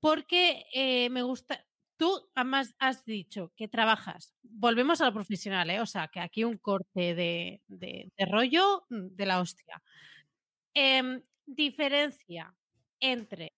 Porque 0.00 0.66
eh, 0.72 1.10
me 1.10 1.22
gusta. 1.22 1.66
Tú 1.98 2.30
además 2.36 2.74
has 2.78 3.04
dicho 3.04 3.52
que 3.56 3.66
trabajas. 3.68 4.32
Volvemos 4.42 5.00
a 5.00 5.06
lo 5.06 5.12
profesional, 5.12 5.68
¿eh? 5.70 5.80
O 5.80 5.86
sea, 5.86 6.08
que 6.08 6.20
aquí 6.20 6.44
un 6.44 6.56
corte 6.58 7.14
de, 7.16 7.60
de- 7.66 8.10
rollo 8.30 8.86
mm, 8.88 9.08
de 9.16 9.26
la 9.26 9.40
hostia. 9.40 9.82
Em, 10.74 11.22
diferencia 11.46 12.54
entre 13.00 13.52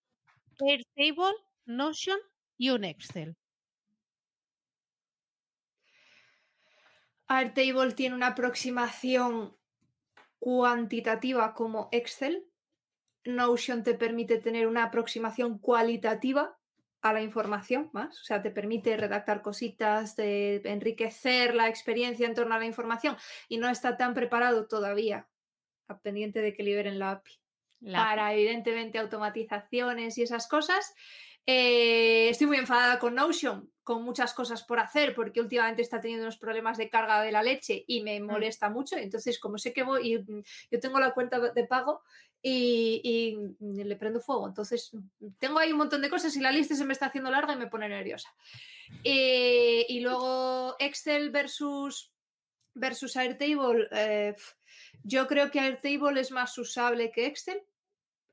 Airtable, 0.61 1.37
Notion 1.67 2.19
y 2.59 2.71
un 2.71 2.85
Excel. 2.85 3.37
Airtable 7.29 7.93
tiene 7.95 8.15
una 8.15 8.27
aproximación 8.29 9.57
cuantitativa 10.39 11.55
como 11.55 11.89
Excel. 11.93 12.47
Notion 13.25 13.85
te 13.85 13.95
permite 13.95 14.39
tener 14.39 14.69
una 14.69 14.85
aproximación 14.85 15.59
cualitativa 15.59 16.60
a 17.03 17.13
la 17.13 17.23
información 17.23 17.91
más, 17.93 18.21
o 18.21 18.25
sea, 18.25 18.43
te 18.43 18.51
permite 18.51 18.97
redactar 18.97 19.41
cositas, 19.43 20.17
de 20.17 20.61
enriquecer 20.65 21.55
la 21.55 21.69
experiencia 21.69 22.27
en 22.27 22.35
torno 22.35 22.55
a 22.55 22.59
la 22.59 22.67
información 22.67 23.17
y 23.49 23.59
no 23.59 23.69
está 23.71 23.97
tan 23.97 24.13
preparado 24.15 24.67
todavía, 24.67 25.29
a 25.89 25.99
pendiente 26.01 26.41
de 26.43 26.53
que 26.55 26.63
liberen 26.63 26.99
la 26.99 27.13
API 27.13 27.33
La- 27.81 27.99
para 27.99 28.35
evidentemente 28.35 28.99
automatizaciones 28.99 30.19
y 30.19 30.23
esas 30.23 30.47
cosas. 30.47 30.95
Eh, 31.47 32.29
estoy 32.29 32.47
muy 32.47 32.59
enfadada 32.59 32.99
con 32.99 33.15
Notion, 33.15 33.73
con 33.83 34.03
muchas 34.03 34.35
cosas 34.35 34.63
por 34.63 34.79
hacer, 34.79 35.15
porque 35.15 35.41
últimamente 35.41 35.83
está 35.83 36.01
teniendo 36.01 36.25
unos 36.25 36.37
problemas 36.37 36.77
de 36.79 36.91
carga 36.91 37.23
de 37.23 37.33
la 37.33 37.43
leche 37.43 37.85
y 37.87 38.03
me 38.03 38.21
molesta 38.21 38.69
mucho. 38.69 38.97
Entonces, 38.97 39.39
como 39.39 39.59
sé 39.59 39.73
que 39.73 39.83
voy, 39.83 40.13
y, 40.13 40.19
mm, 40.19 40.43
yo 40.71 40.81
tengo 40.81 41.01
la 41.01 41.13
cuenta 41.13 41.39
de 41.39 41.67
pago 41.67 42.03
y, 42.43 43.01
y, 43.03 43.37
mm, 43.37 43.81
le 43.81 43.97
prendo 43.97 44.21
fuego. 44.21 44.47
Entonces, 44.47 44.93
mm, 44.93 45.29
tengo 45.39 45.59
ahí 45.59 45.73
un 45.73 45.79
montón 45.79 46.03
de 46.03 46.11
cosas 46.11 46.37
y 46.37 46.41
la 46.41 46.53
lista 46.53 46.75
se 46.75 46.85
me 46.85 46.93
está 46.93 47.07
haciendo 47.07 47.31
larga 47.31 47.55
y 47.55 47.57
me 47.57 47.67
pone 47.69 47.89
nerviosa. 47.89 48.35
Eh, 49.05 49.87
y 49.89 50.01
luego 50.01 50.77
Excel 50.79 51.31
versus, 51.31 52.13
versus 52.75 53.17
Airtable. 53.17 53.89
eh, 53.93 54.35
yo 55.03 55.27
creo 55.27 55.51
que 55.51 55.61
Airtable 55.61 56.21
es 56.21 56.31
más 56.31 56.57
usable 56.59 57.11
que 57.11 57.27
Excel. 57.27 57.63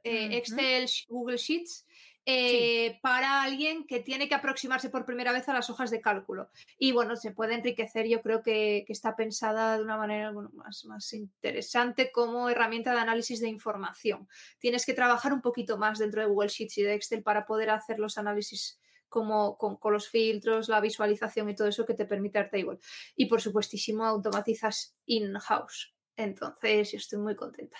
Eh. 0.03 0.37
Excel, 0.37 0.87
Google 1.09 1.37
Sheets, 1.37 1.85
eh, 2.29 2.99
para 3.01 3.41
alguien 3.41 3.87
que 3.87 4.01
tiene 4.01 4.27
que 4.27 4.35
aproximarse 4.35 4.89
por 4.89 5.05
primera 5.05 5.31
vez 5.31 5.47
a 5.47 5.53
las 5.53 5.69
hojas 5.69 5.89
de 5.91 6.01
cálculo. 6.01 6.49
Y 6.77 6.91
bueno, 6.91 7.15
se 7.15 7.31
puede 7.31 7.55
enriquecer, 7.55 8.05
yo 8.05 8.21
creo 8.21 8.43
que, 8.43 8.83
está 8.89 9.15
pensada 9.15 9.77
de 9.77 9.83
una 9.83 9.95
manera 9.95 10.33
más, 10.33 11.13
interesante 11.13 12.11
como 12.11 12.49
herramienta 12.49 12.91
de 12.91 12.99
análisis 12.99 13.39
de 13.39 13.47
información. 13.47 14.27
Tienes 14.59 14.85
que 14.85 14.93
trabajar 14.93 15.31
un 15.31 15.41
poquito 15.41 15.77
más 15.77 15.99
dentro 15.99 16.19
de 16.19 16.27
Google 16.27 16.49
Sheets 16.49 16.77
y 16.79 16.83
de 16.83 16.95
Excel 16.95 17.23
para 17.23 17.45
poder 17.45 17.69
hacer 17.69 17.97
los 17.97 18.17
análisis 18.17 18.77
como 19.07 19.57
con, 19.57 19.77
con 19.77 19.93
los 19.93 20.09
filtros, 20.09 20.67
la 20.67 20.81
visualización 20.81 21.49
y 21.49 21.55
todo 21.55 21.69
eso 21.69 21.85
que 21.85 21.93
te 21.93 22.05
permite 22.05 22.39
Airtable. 22.39 22.79
Y 23.15 23.27
por 23.27 23.39
supuestísimo, 23.39 24.03
automatizas 24.03 24.97
in-house. 25.05 25.95
Entonces, 26.17 26.91
yo 26.91 26.97
estoy 26.97 27.19
muy 27.19 27.37
contenta. 27.37 27.77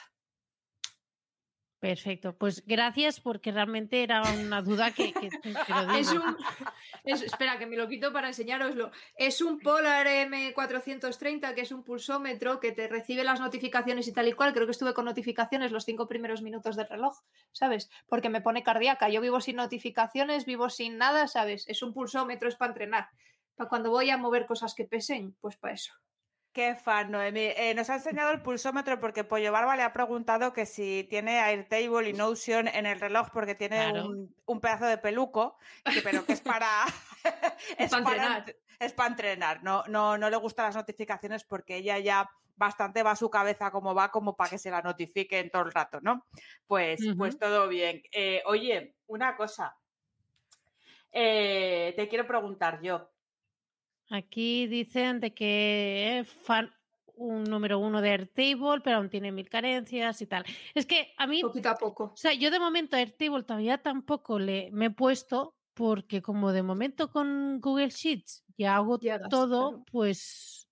Perfecto, 1.80 2.36
pues 2.36 2.64
gracias 2.66 3.20
porque 3.20 3.52
realmente 3.52 4.02
era 4.02 4.24
una 4.24 4.64
duda 4.64 4.90
que, 4.92 5.14
que- 5.14 5.30
Es 6.00 6.12
un, 6.12 6.36
es- 7.04 7.22
espera, 7.22 7.60
que 7.60 7.68
me 7.68 7.78
lo 7.78 7.88
quito 7.88 8.12
para 8.12 8.30
enseñároslo. 8.30 8.90
Es 9.16 9.42
un 9.42 9.60
Polar 9.60 10.08
M430, 10.08 11.54
que 11.54 11.62
es 11.62 11.72
un 11.72 11.84
pulsómetro 11.84 12.60
que 12.60 12.72
te 12.72 12.88
recibe 12.88 13.24
las 13.24 13.40
notificaciones 13.40 14.08
y 14.08 14.12
tal 14.12 14.28
y 14.28 14.34
cual. 14.34 14.54
Creo 14.54 14.66
que 14.66 14.72
estuve 14.72 14.96
con 14.96 15.06
notificaciones 15.06 15.72
los 15.72 15.86
cinco 15.86 16.08
primeros 16.08 16.42
minutos 16.42 16.76
del 16.76 16.90
reloj, 16.90 17.20
¿sabes? 17.52 17.92
Porque 18.08 18.30
me 18.30 18.42
pone 18.42 18.64
cardíaca. 18.64 19.10
Yo 19.10 19.22
vivo 19.22 19.40
sin 19.40 19.58
notificaciones, 19.58 20.46
vivo 20.46 20.72
sin 20.72 20.98
nada, 20.98 21.28
¿sabes? 21.28 21.68
Es 21.68 21.84
un 21.84 21.94
pulsómetro, 21.94 22.50
es 22.50 22.56
para 22.56 22.72
entrenar. 22.72 23.10
Para 23.56 23.70
cuando 23.70 23.92
voy 23.92 24.10
a 24.10 24.18
mover 24.18 24.48
cosas 24.48 24.74
que 24.74 24.86
pesen, 24.86 25.36
pues 25.42 25.58
para 25.58 25.76
eso. 25.76 25.94
Qué 26.58 26.74
fan, 26.74 27.12
Noemi. 27.12 27.52
Eh, 27.56 27.76
nos 27.76 27.88
ha 27.92 27.98
enseñado 27.98 28.32
el 28.32 28.42
pulsómetro 28.42 29.00
porque 29.00 29.24
Pollo 29.24 29.52
Barba 29.52 29.76
le 29.76 29.84
ha 29.84 29.94
preguntado 29.94 30.54
que 30.54 30.66
si 30.66 31.06
tiene 31.08 31.38
Airtable 31.40 32.10
y 32.10 32.14
Notion 32.14 32.68
en 32.68 32.88
el 32.88 33.00
reloj 33.00 33.30
porque 33.32 33.54
tiene 33.54 33.92
Claro. 33.92 34.08
un, 34.08 34.36
un 34.48 34.60
pedazo 34.60 34.88
de 34.88 34.98
peluco, 34.98 35.60
que- 35.86 36.02
pero 36.02 36.26
que 36.26 36.34
es 36.34 36.42
para... 36.42 36.68
es 37.78 37.92
pa' 37.92 38.02
para 38.02 38.16
entrenar. 38.16 38.46
ent- 38.48 38.56
es 38.80 38.94
para 38.94 39.10
entrenar. 39.10 39.62
No, 39.64 39.84
no, 39.88 40.18
no 40.18 40.32
le 40.32 40.38
gustan 40.38 40.66
las 40.66 40.76
notificaciones 40.76 41.44
porque 41.44 41.76
ella 41.76 42.00
ya 42.00 42.28
bastante 42.56 43.04
va 43.04 43.12
a 43.12 43.16
su 43.16 43.30
cabeza 43.30 43.70
como 43.70 43.94
va, 43.94 44.10
como 44.10 44.36
para 44.36 44.50
que 44.50 44.58
se 44.58 44.72
la 44.72 44.82
notifiquen 44.82 45.52
todo 45.52 45.62
el 45.62 45.72
rato, 45.72 46.00
¿no? 46.02 46.26
Pues, 46.66 47.00
pues 47.20 47.38
todo 47.38 47.68
bien. 47.68 48.02
Eh, 48.12 48.42
oye, 48.48 48.96
una 49.06 49.36
cosa. 49.38 49.78
Eh, 51.12 51.94
te 51.96 52.08
quiero 52.08 52.26
preguntar 52.26 52.82
yo. 52.82 53.12
Aquí 54.10 54.68
dicen 54.68 55.20
de 55.20 55.34
que 55.34 56.20
es 56.20 56.30
fan 56.30 56.72
un 57.16 57.44
número 57.46 57.80
uno 57.80 58.00
de 58.02 58.12
Airtable, 58.12 58.82
pero 58.84 58.98
aún 58.98 59.10
tiene 59.10 59.32
mil 59.32 59.50
carencias 59.50 60.22
y 60.22 60.28
tal. 60.28 60.46
Es 60.76 60.86
que 60.86 61.14
a 61.18 61.26
mí, 61.28 61.44
o 61.44 61.48
Poquito 61.48 61.70
a 61.70 61.76
poco. 61.76 62.14
sea, 62.16 62.34
yo 62.34 62.52
de 62.52 62.60
momento 62.60 62.96
a 62.96 63.00
Airtable 63.00 63.44
todavía 63.44 63.80
tampoco 63.80 64.38
le 64.40 64.70
me 64.72 64.86
he 64.86 64.90
puesto 64.92 65.56
porque 65.74 66.22
como 66.22 66.52
de 66.54 66.64
momento 66.64 67.12
con 67.12 67.60
Google 67.60 67.90
Sheets 67.90 68.46
ya 68.58 68.76
hago 68.78 69.00
Llegas, 69.00 69.30
todo, 69.30 69.70
claro. 69.70 69.86
pues 69.92 70.68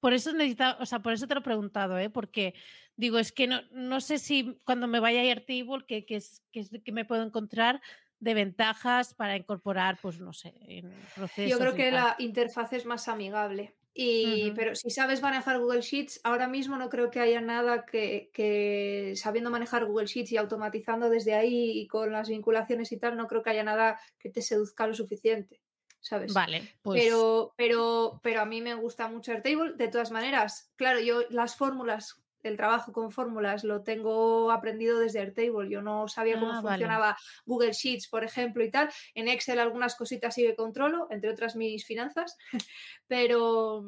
por 0.00 0.12
eso 0.12 0.32
necesita, 0.32 0.76
o 0.80 0.86
sea, 0.86 1.00
por 1.00 1.12
eso 1.12 1.26
te 1.26 1.34
lo 1.34 1.40
he 1.40 1.44
preguntado, 1.44 1.98
¿eh? 1.98 2.08
Porque 2.10 2.54
digo, 2.96 3.18
es 3.18 3.32
que 3.32 3.46
no, 3.46 3.62
no 3.72 4.00
sé 4.00 4.18
si 4.18 4.60
cuando 4.64 4.86
me 4.88 5.00
vaya 5.00 5.20
a 5.20 5.24
Airtable, 5.24 5.84
que, 5.86 6.04
que, 6.06 6.16
es, 6.16 6.42
que, 6.52 6.60
es- 6.60 6.70
que 6.84 6.92
me 6.92 7.04
puedo 7.04 7.22
encontrar 7.22 7.80
de 8.20 8.34
ventajas 8.34 9.14
para 9.14 9.36
incorporar, 9.36 9.98
pues 10.00 10.20
no 10.20 10.32
sé, 10.32 10.54
en 10.60 10.90
procesos. 11.14 11.50
Yo 11.50 11.58
creo 11.58 11.74
que 11.74 11.90
la 11.90 12.16
interfaz 12.18 12.72
es 12.72 12.86
más 12.86 13.08
amigable. 13.08 13.74
Y. 14.00 14.52
Pero 14.52 14.76
si 14.76 14.90
sabes 14.90 15.22
manejar 15.22 15.58
Google 15.58 15.80
Sheets, 15.80 16.20
ahora 16.22 16.46
mismo 16.46 16.76
no 16.76 16.88
creo 16.88 17.10
que 17.10 17.18
haya 17.18 17.40
nada 17.40 17.84
que, 17.84 18.30
que 18.32 19.14
sabiendo 19.16 19.50
manejar 19.50 19.86
Google 19.86 20.06
Sheets 20.06 20.30
y 20.32 20.36
automatizando 20.36 21.10
desde 21.10 21.34
ahí 21.34 21.80
y 21.80 21.88
con 21.88 22.12
las 22.12 22.28
vinculaciones 22.28 22.92
y 22.92 22.98
tal, 22.98 23.16
no 23.16 23.26
creo 23.26 23.42
que 23.42 23.50
haya 23.50 23.64
nada 23.64 24.00
que 24.20 24.30
te 24.30 24.40
seduzca 24.40 24.86
lo 24.86 24.94
suficiente, 24.94 25.60
¿sabes? 26.00 26.32
Vale, 26.32 26.76
pues 26.80 27.02
Pero, 27.02 27.54
pero, 27.56 28.20
pero 28.22 28.40
a 28.40 28.46
mí 28.46 28.60
me 28.60 28.74
gusta 28.74 29.08
mucho 29.08 29.32
Airtable. 29.32 29.72
De 29.74 29.88
todas 29.88 30.12
maneras, 30.12 30.72
claro, 30.76 31.00
yo 31.00 31.22
las 31.30 31.56
fórmulas, 31.56 32.22
el 32.42 32.56
trabajo 32.56 32.92
con 32.92 33.10
fórmulas 33.10 33.64
lo 33.64 33.82
tengo 33.82 34.50
aprendido 34.50 34.98
desde 34.98 35.20
Airtable. 35.20 35.68
Yo 35.70 35.82
no 35.82 36.08
sabía 36.08 36.38
cómo 36.38 36.52
Ah, 36.52 36.60
vale. 36.60 36.68
funcionaba 36.68 37.16
Google 37.46 37.72
Sheets, 37.72 38.08
por 38.08 38.24
ejemplo, 38.24 38.64
y 38.64 38.70
tal. 38.70 38.88
En 39.14 39.28
Excel 39.28 39.58
algunas 39.58 39.96
cositas 39.96 40.34
sí 40.34 40.42
que 40.42 40.54
controlo, 40.56 41.08
entre 41.10 41.30
otras 41.30 41.56
mis 41.56 41.84
finanzas. 41.84 42.36
Pero, 43.06 43.84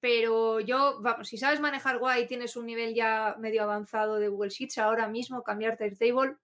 pero 0.00 0.60
yo, 0.60 1.00
vamos, 1.00 1.28
si 1.28 1.38
sabes 1.38 1.60
manejar 1.60 1.98
guay 1.98 2.24
y 2.24 2.26
tienes 2.26 2.56
un 2.56 2.66
nivel 2.66 2.94
ya 2.94 3.36
medio 3.38 3.62
avanzado 3.62 4.16
de 4.16 4.28
Google 4.28 4.50
Sheets, 4.50 4.78
ahora 4.78 5.08
mismo 5.08 5.42
cambiarte 5.42 5.84
a 5.84 5.86
Airtable 5.86 6.36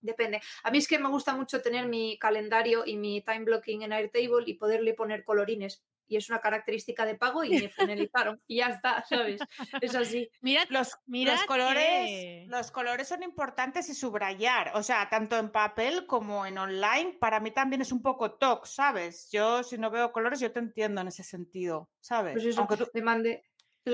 Depende. 0.00 0.40
A 0.62 0.70
mí 0.70 0.78
es 0.78 0.88
que 0.88 0.98
me 0.98 1.08
gusta 1.08 1.34
mucho 1.34 1.62
tener 1.62 1.86
mi 1.88 2.18
calendario 2.18 2.84
y 2.86 2.96
mi 2.96 3.22
time 3.22 3.44
blocking 3.44 3.82
en 3.82 3.92
Airtable 3.92 4.44
y 4.46 4.54
poderle 4.54 4.94
poner 4.94 5.24
colorines. 5.24 5.82
Y 6.08 6.16
es 6.16 6.28
una 6.28 6.40
característica 6.40 7.04
de 7.04 7.16
pago 7.16 7.42
y 7.44 7.50
me 7.50 7.68
finalizaron. 7.68 8.40
y 8.46 8.56
ya 8.56 8.68
está, 8.68 9.04
¿sabes? 9.08 9.40
Es 9.80 9.94
así. 9.94 10.30
mirad, 10.40 10.66
Los, 10.68 10.96
Mira 11.06 11.32
los 11.32 11.44
colores, 11.44 11.84
que- 11.84 12.44
los 12.48 12.70
colores 12.70 13.08
son 13.08 13.22
importantes 13.22 13.88
y 13.88 13.94
subrayar, 13.94 14.72
o 14.74 14.82
sea, 14.82 15.08
tanto 15.08 15.36
en 15.36 15.50
papel 15.50 16.06
como 16.06 16.46
en 16.46 16.58
online, 16.58 17.16
para 17.20 17.40
mí 17.40 17.50
también 17.50 17.82
es 17.82 17.92
un 17.92 18.02
poco 18.02 18.32
toc, 18.32 18.66
¿sabes? 18.66 19.28
Yo 19.32 19.62
si 19.62 19.78
no 19.78 19.90
veo 19.90 20.12
colores, 20.12 20.40
yo 20.40 20.52
te 20.52 20.60
entiendo 20.60 21.00
en 21.00 21.08
ese 21.08 21.22
sentido, 21.24 21.90
¿sabes? 22.00 22.34
Pues 22.34 22.46
eso, 22.46 22.60
Aunque 22.60 22.76
tú- 22.76 22.88
le 22.92 23.02
mandé. 23.02 23.44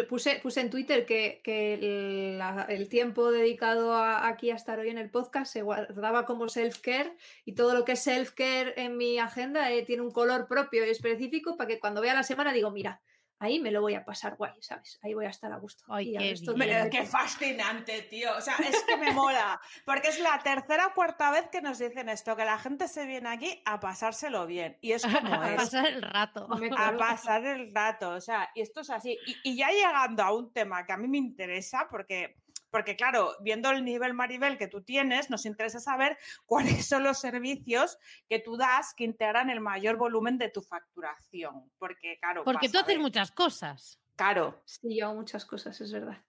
Puse, 0.08 0.40
puse 0.42 0.62
en 0.62 0.70
Twitter 0.70 1.04
que, 1.04 1.42
que 1.44 1.74
el, 1.74 2.88
tiempo 2.88 3.30
dedicado 3.30 3.94
aquí 3.94 4.50
a 4.50 4.54
estar 4.54 4.78
hoy 4.78 4.88
en 4.88 4.96
el 4.96 5.10
podcast 5.10 5.52
se 5.52 5.60
guardaba 5.60 6.24
como 6.24 6.48
self-care 6.48 7.14
y 7.44 7.52
todo 7.52 7.74
lo 7.74 7.84
que 7.84 7.92
es 7.92 8.06
self-care 8.06 8.72
en 8.76 8.96
mi 8.96 9.18
agenda 9.18 9.70
eh, 9.70 9.82
tiene 9.82 10.00
un 10.00 10.10
color 10.10 10.48
propio 10.48 10.86
y 10.86 10.88
específico 10.88 11.58
para 11.58 11.68
que 11.68 11.78
cuando 11.78 12.00
vea 12.00 12.14
la 12.14 12.22
semana 12.22 12.54
digo, 12.54 12.70
mira, 12.70 13.02
ahí 13.42 13.58
me 13.58 13.72
lo 13.72 13.80
voy 13.80 13.94
a 13.94 14.04
pasar 14.04 14.36
guay, 14.36 14.52
¿sabes? 14.60 15.00
Ahí 15.02 15.14
voy 15.14 15.26
a 15.26 15.30
estar 15.30 15.52
a 15.52 15.56
gusto. 15.56 15.82
Ay, 15.88 16.14
qué 16.16 16.34
qué 16.90 17.04
fascinante, 17.04 18.02
tío. 18.02 18.36
O 18.36 18.40
sea, 18.40 18.54
es 18.56 18.84
que 18.84 18.96
me 18.96 19.12
mola. 19.12 19.60
Porque 19.84 20.08
es 20.08 20.20
la 20.20 20.38
tercera 20.38 20.86
o 20.86 20.94
cuarta 20.94 21.32
vez 21.32 21.48
que 21.50 21.60
nos 21.60 21.78
dicen 21.78 22.08
esto, 22.08 22.36
que 22.36 22.44
la 22.44 22.58
gente 22.58 22.86
se 22.86 23.04
viene 23.04 23.28
aquí 23.28 23.60
a 23.64 23.80
pasárselo 23.80 24.46
bien. 24.46 24.78
Y 24.80 24.92
es 24.92 25.02
como 25.02 25.42
a 25.42 25.50
es. 25.50 25.56
pasar 25.56 25.86
el 25.86 26.02
rato. 26.02 26.48
A 26.78 26.96
pasar 26.96 27.44
el 27.44 27.74
rato. 27.74 28.10
O 28.10 28.20
sea, 28.20 28.48
y 28.54 28.60
esto 28.60 28.82
es 28.82 28.90
así. 28.90 29.18
Y, 29.26 29.50
y 29.50 29.56
ya 29.56 29.70
llegando 29.70 30.22
a 30.22 30.32
un 30.32 30.52
tema 30.52 30.86
que 30.86 30.92
a 30.92 30.96
mí 30.96 31.08
me 31.08 31.18
interesa, 31.18 31.88
porque, 31.90 32.36
porque 32.72 32.96
claro, 32.96 33.36
viendo 33.40 33.70
el 33.70 33.84
nivel 33.84 34.14
Maribel 34.14 34.56
que 34.56 34.66
tú 34.66 34.82
tienes, 34.82 35.28
nos 35.28 35.44
interesa 35.46 35.78
saber 35.78 36.18
cuáles 36.46 36.86
son 36.86 37.04
los 37.04 37.20
servicios 37.20 37.98
que 38.28 38.40
tú 38.40 38.56
das 38.56 38.94
que 38.96 39.04
integran 39.04 39.50
el 39.50 39.60
mayor 39.60 39.96
volumen 39.96 40.38
de 40.38 40.48
tu 40.48 40.62
facturación. 40.62 41.70
Porque, 41.78 42.18
claro, 42.18 42.42
Porque 42.42 42.70
tú 42.70 42.78
haces 42.78 42.98
muchas 42.98 43.30
cosas. 43.30 44.00
Claro. 44.16 44.62
Sí, 44.64 44.96
yo 44.98 45.06
hago 45.06 45.16
muchas 45.16 45.44
cosas, 45.44 45.80
es 45.80 45.92
verdad. 45.92 46.24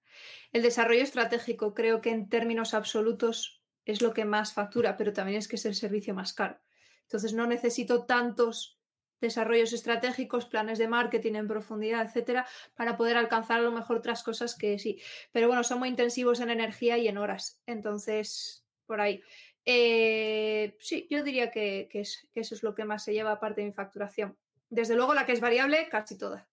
El 0.52 0.62
desarrollo 0.62 1.02
estratégico 1.02 1.74
creo 1.74 2.02
que 2.02 2.12
en 2.12 2.30
términos 2.30 2.74
absolutos 2.74 3.64
es 3.86 4.02
lo 4.02 4.14
que 4.14 4.26
más 4.26 4.54
factura, 4.54 4.98
pero 4.98 5.14
también 5.14 5.40
es 5.40 5.48
que 5.48 5.56
es 5.56 5.66
el 5.66 5.76
servicio 5.76 6.14
más 6.14 6.34
caro. 6.34 6.60
Entonces 7.04 7.34
no 7.34 7.48
necesito 7.48 8.06
tantos 8.06 8.80
desarrollos 9.28 9.74
estratégicos, 9.74 10.46
planes 10.46 10.78
de 10.78 10.88
marketing 10.88 11.34
en 11.36 11.48
profundidad, 11.48 12.06
etcétera, 12.06 12.46
para 12.76 12.96
poder 12.98 13.18
alcanzar 13.18 13.60
a 13.60 13.64
lo 13.64 13.72
mejor 13.72 13.98
otras 13.98 14.24
cosas 14.24 14.56
que 14.56 14.78
sí. 14.78 15.02
Pero 15.32 15.48
bueno, 15.48 15.64
son 15.64 15.80
muy 15.80 15.90
intensivos 15.90 16.40
en 16.40 16.50
energía 16.50 16.98
y 16.98 17.08
en 17.08 17.18
horas. 17.18 17.62
Entonces, 17.66 18.66
por 18.86 19.02
ahí. 19.02 19.22
Eh, 19.66 20.76
sí, 20.80 21.08
yo 21.10 21.24
diría 21.24 21.50
que, 21.50 21.88
que 21.90 22.02
es- 22.02 22.28
que 22.34 22.42
eso 22.42 22.54
es 22.54 22.64
lo 22.64 22.76
que 22.76 22.86
más 22.86 23.04
se 23.04 23.14
lleva 23.14 23.32
aparte 23.32 23.62
de 23.62 23.68
mi 23.68 23.74
facturación. 23.74 24.38
Desde 24.70 24.96
luego, 24.96 25.14
la 25.14 25.26
que 25.26 25.32
es 25.32 25.40
variable, 25.40 25.88
casi 25.90 26.18
toda. 26.18 26.50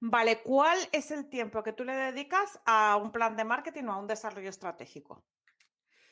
Vale, 0.00 0.42
¿cuál 0.42 0.78
es 0.92 1.10
el 1.10 1.28
tiempo 1.28 1.62
que 1.62 1.72
tú 1.72 1.84
le 1.84 1.94
dedicas 1.94 2.60
a 2.66 2.96
un 2.96 3.12
plan 3.12 3.36
de 3.36 3.44
marketing 3.44 3.84
o 3.84 3.92
a 3.92 3.98
un 3.98 4.06
desarrollo 4.06 4.48
estratégico? 4.48 5.24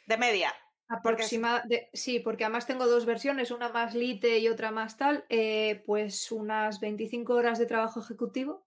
De 0.06 0.16
media. 0.16 0.52
Porque 0.90 1.22
es- 1.22 1.28
Aproxima 1.28 1.62
de- 1.66 1.88
sí, 1.92 2.18
porque 2.18 2.44
además 2.44 2.66
tengo 2.66 2.86
dos 2.86 3.06
versiones, 3.06 3.52
una 3.52 3.68
más 3.68 3.94
lite 3.94 4.38
y 4.40 4.48
otra 4.48 4.72
más 4.72 4.96
tal, 4.96 5.24
eh, 5.28 5.82
pues 5.86 6.32
unas 6.32 6.80
25 6.80 7.34
horas 7.34 7.60
de 7.60 7.66
trabajo 7.66 8.00
ejecutivo, 8.00 8.66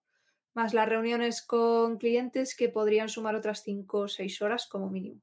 más 0.54 0.72
las 0.72 0.88
reuniones 0.88 1.42
con 1.42 1.98
clientes 1.98 2.56
que 2.56 2.70
podrían 2.70 3.10
sumar 3.10 3.34
otras 3.34 3.62
5 3.62 3.98
o 4.00 4.08
6 4.08 4.40
horas 4.40 4.66
como 4.66 4.88
mínimo. 4.88 5.20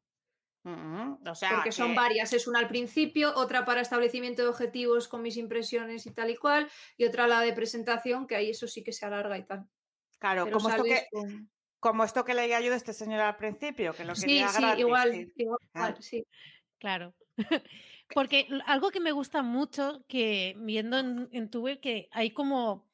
Mm, 0.63 1.27
o 1.27 1.33
sea, 1.33 1.55
Porque 1.55 1.71
son 1.71 1.95
varias, 1.95 2.33
es 2.33 2.47
una 2.47 2.59
al 2.59 2.67
principio, 2.67 3.33
otra 3.35 3.65
para 3.65 3.81
establecimiento 3.81 4.43
de 4.43 4.49
objetivos 4.49 5.07
con 5.07 5.23
mis 5.23 5.37
impresiones 5.37 6.05
y 6.05 6.11
tal 6.13 6.29
y 6.29 6.35
cual, 6.35 6.69
y 6.97 7.05
otra 7.05 7.27
la 7.27 7.41
de 7.41 7.53
presentación, 7.53 8.27
que 8.27 8.35
ahí 8.35 8.51
eso 8.51 8.67
sí 8.67 8.83
que 8.83 8.91
se 8.93 9.07
alarga 9.07 9.39
y 9.39 9.45
tal. 9.47 9.65
Claro, 10.19 10.43
Pero 10.43 10.57
como 10.57 10.69
esto, 10.69 10.83
que, 10.83 11.07
con- 11.11 11.49
como 11.79 12.03
esto 12.03 12.23
que 12.23 12.35
leía 12.35 12.61
yo 12.61 12.69
de 12.69 12.75
este 12.77 12.93
señor 12.93 13.21
al 13.21 13.37
principio, 13.37 13.91
que 13.95 14.05
lo 14.05 14.13
Sí, 14.13 14.27
quería 14.27 14.49
sí, 14.49 14.61
gratis, 14.61 14.79
igual, 14.81 15.11
sí. 15.13 15.33
igual, 15.37 15.59
Ah. 15.73 15.79
igual, 15.79 16.03
sí. 16.03 16.27
Claro. 16.81 17.13
Porque 18.13 18.47
algo 18.65 18.89
que 18.89 18.99
me 18.99 19.11
gusta 19.13 19.41
mucho, 19.43 20.03
que 20.09 20.55
viendo 20.57 20.97
en, 20.99 21.29
en 21.31 21.49
tu 21.49 21.61
web, 21.61 21.79
que 21.79 22.09
hay 22.11 22.31
como 22.31 22.89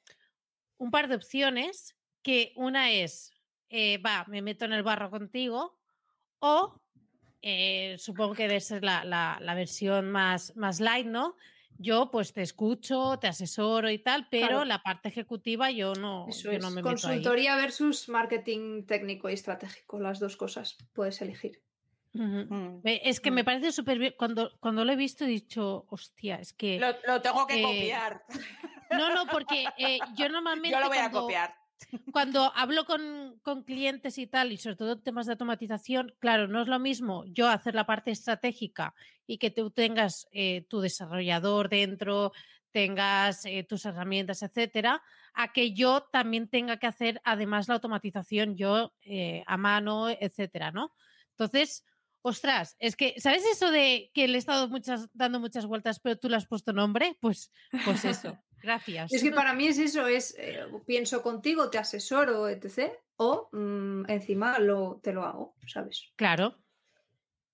un 0.78 0.92
par 0.92 1.08
de 1.08 1.16
opciones, 1.16 1.96
que 2.22 2.52
una 2.56 2.92
es, 2.92 3.32
eh, 3.70 3.98
va, 3.98 4.26
me 4.28 4.42
meto 4.42 4.66
en 4.66 4.74
el 4.74 4.84
barro 4.84 5.10
contigo, 5.10 5.80
o 6.40 6.80
eh, 7.42 7.96
supongo 7.98 8.36
que 8.36 8.48
debe 8.48 8.60
ser 8.60 8.84
la, 8.84 9.04
la- 9.06 9.40
la 9.42 9.56
versión 9.56 10.12
más, 10.12 10.56
más 10.58 10.80
light, 10.82 11.08
¿no? 11.08 11.36
Yo 11.80 12.10
pues 12.12 12.34
te 12.34 12.42
escucho, 12.42 13.18
te 13.20 13.28
asesoro 13.28 13.90
y 13.90 14.00
tal, 14.00 14.28
pero 14.30 14.48
Claro. 14.50 14.66
la 14.66 14.82
parte 14.84 15.10
ejecutiva 15.10 15.72
yo 15.72 15.94
no, 15.94 16.26
Eso 16.28 16.52
yo 16.52 16.58
es. 16.58 16.62
no 16.64 16.72
me 16.72 16.82
meto 16.82 16.90
ahí. 16.90 16.94
Consultoría 17.22 17.56
versus 17.56 18.10
marketing 18.10 18.86
técnico 18.86 19.30
y 19.30 19.34
estratégico, 19.34 20.00
las 20.00 20.20
dos 20.20 20.36
cosas 20.38 20.76
puedes 20.94 21.22
elegir. 21.22 21.64
Mm. 22.18 22.82
Es 22.84 23.20
que 23.20 23.32
me 23.32 23.44
Mm. 23.44 23.46
parece 23.46 23.72
súper 23.72 24.00
bien. 24.00 24.16
Cuando, 24.18 24.52
cuando 24.60 24.84
lo 24.84 24.92
he 24.92 24.96
visto 24.96 25.24
he 25.26 25.28
dicho, 25.28 25.86
hostia, 25.90 26.36
es 26.38 26.54
que... 26.54 26.80
Lo, 26.80 26.96
lo 27.06 27.22
tengo 27.22 27.46
que 27.46 27.60
Eh, 27.60 27.64
copiar. 27.64 28.26
No, 28.92 29.14
no, 29.14 29.28
porque 29.28 29.66
eh, 29.78 30.00
yo 30.18 30.30
normalmente 30.30 30.76
Yo 30.76 30.80
lo 30.82 30.88
voy 30.88 30.98
a 30.98 31.02
cuando, 31.12 31.22
copiar. 31.22 31.56
cuando 32.12 32.52
hablo 32.56 32.86
con, 32.86 33.40
con 33.44 33.64
clientes 33.64 34.18
y 34.18 34.28
tal, 34.28 34.52
y 34.52 34.58
sobre 34.58 34.76
todo 34.78 35.00
temas 35.00 35.26
de 35.28 35.34
automatización, 35.34 36.16
claro, 36.20 36.48
no 36.48 36.62
es 36.62 36.68
lo 36.68 36.80
mismo 36.80 37.24
yo 37.28 37.48
hacer 37.50 37.76
la 37.76 37.86
parte 37.86 38.12
estratégica 38.12 38.96
y 39.26 39.38
que 39.38 39.52
tú 39.52 39.72
tengas 39.72 40.28
eh, 40.32 40.66
tu 40.70 40.80
desarrollador 40.82 41.70
dentro, 41.70 42.32
tengas 42.72 43.44
tus 43.68 43.86
herramientas, 43.86 44.44
etcétera, 44.44 45.02
a 45.34 45.52
que 45.52 45.74
yo 45.74 46.02
también 46.12 46.48
tenga 46.48 46.78
que 46.78 46.86
hacer 46.88 47.20
además 47.24 47.68
la 47.68 47.76
automatización 47.76 48.56
yo 48.56 48.94
a 49.48 49.58
mano, 49.58 50.10
etcétera, 50.10 50.72
¿no? 50.72 50.94
Entonces, 51.32 51.86
ostras, 52.28 52.76
es 52.80 52.96
que, 52.96 53.16
¿sabes 53.20 53.44
eso 53.46 53.72
de 53.72 54.12
que 54.14 54.28
le 54.28 54.36
he 54.36 54.38
estado 54.40 54.68
muchas, 54.70 55.10
dando 55.14 55.40
muchas 55.40 55.66
vueltas, 55.66 56.00
pero 56.00 56.18
tú 56.18 56.30
le 56.30 56.36
has 56.38 56.48
puesto 56.48 56.74
nombre? 56.74 57.18
Pues, 57.22 57.52
pues 57.86 58.06
eso, 58.06 58.38
gracias. 58.62 59.12
Es 59.14 59.24
que 59.24 59.32
para 59.32 59.54
mí 59.54 59.68
es 59.68 59.78
eso, 59.78 60.08
es 60.08 60.36
eh, 60.38 60.66
pienso 60.86 61.22
contigo, 61.22 61.70
te 61.70 61.78
asesoro, 61.78 62.48
etc. 62.50 62.92
O 63.16 63.50
mm, 63.52 64.10
encima 64.10 64.60
lo, 64.60 65.00
te 65.02 65.14
lo 65.14 65.24
hago, 65.24 65.56
¿sabes? 65.68 66.12
Claro. 66.16 66.56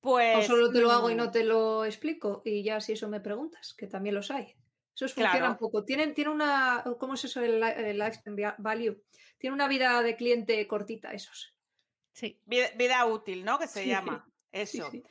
Pues, 0.02 0.38
O 0.38 0.41
solo 0.41 0.72
te 0.72 0.82
lo 0.82 0.91
hago 0.91 1.10
y 1.10 1.14
mm, 1.14 1.18
no 1.18 1.32
te 1.32 1.44
lo 1.45 1.86
explico 1.86 2.41
y 2.44 2.64
ya 2.64 2.82
si 2.82 2.91
eso 2.94 3.08
me 3.08 3.22
preguntas, 3.22 3.74
que 3.74 3.88
también 3.88 4.16
los 4.16 4.32
hay. 4.32 4.56
Eso 4.95 5.08
funciona 5.08 5.32
Claro. 5.32 5.52
un 5.54 5.58
poco. 5.58 5.86
Tienen, 5.86 6.14
tiene 6.14 6.30
una, 6.32 6.84
¿cómo 7.00 7.14
es 7.16 7.24
eso 7.26 7.41
el, 7.41 7.64
el 7.64 7.98
lifetime 7.98 8.54
value? 8.58 9.02
Tiene 9.38 9.54
una 9.54 9.68
vida 9.68 10.02
de 10.04 10.16
cliente 10.16 10.68
cortita 10.68 11.14
esos. 11.14 11.56
Sí. 12.12 12.40
Vida, 12.45 12.68
vida 12.78 13.04
útil, 13.06 13.44
¿no? 13.44 13.58
Que 13.58 13.68
se 13.68 13.84
Sí. 13.84 13.90
llama. 13.90 14.30
Eso. 14.53 14.89
sí. 14.91 15.03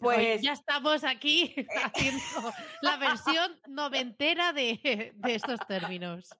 Pues 0.00 0.42
ya 0.42 0.52
estamos 0.52 1.02
aquí 1.02 1.54
haciendo 1.84 2.22
la 2.82 2.96
versión 2.98 3.60
noventera 3.66 4.52
de, 4.52 5.12
de 5.14 5.34
estos 5.34 5.58
términos. 5.66 6.30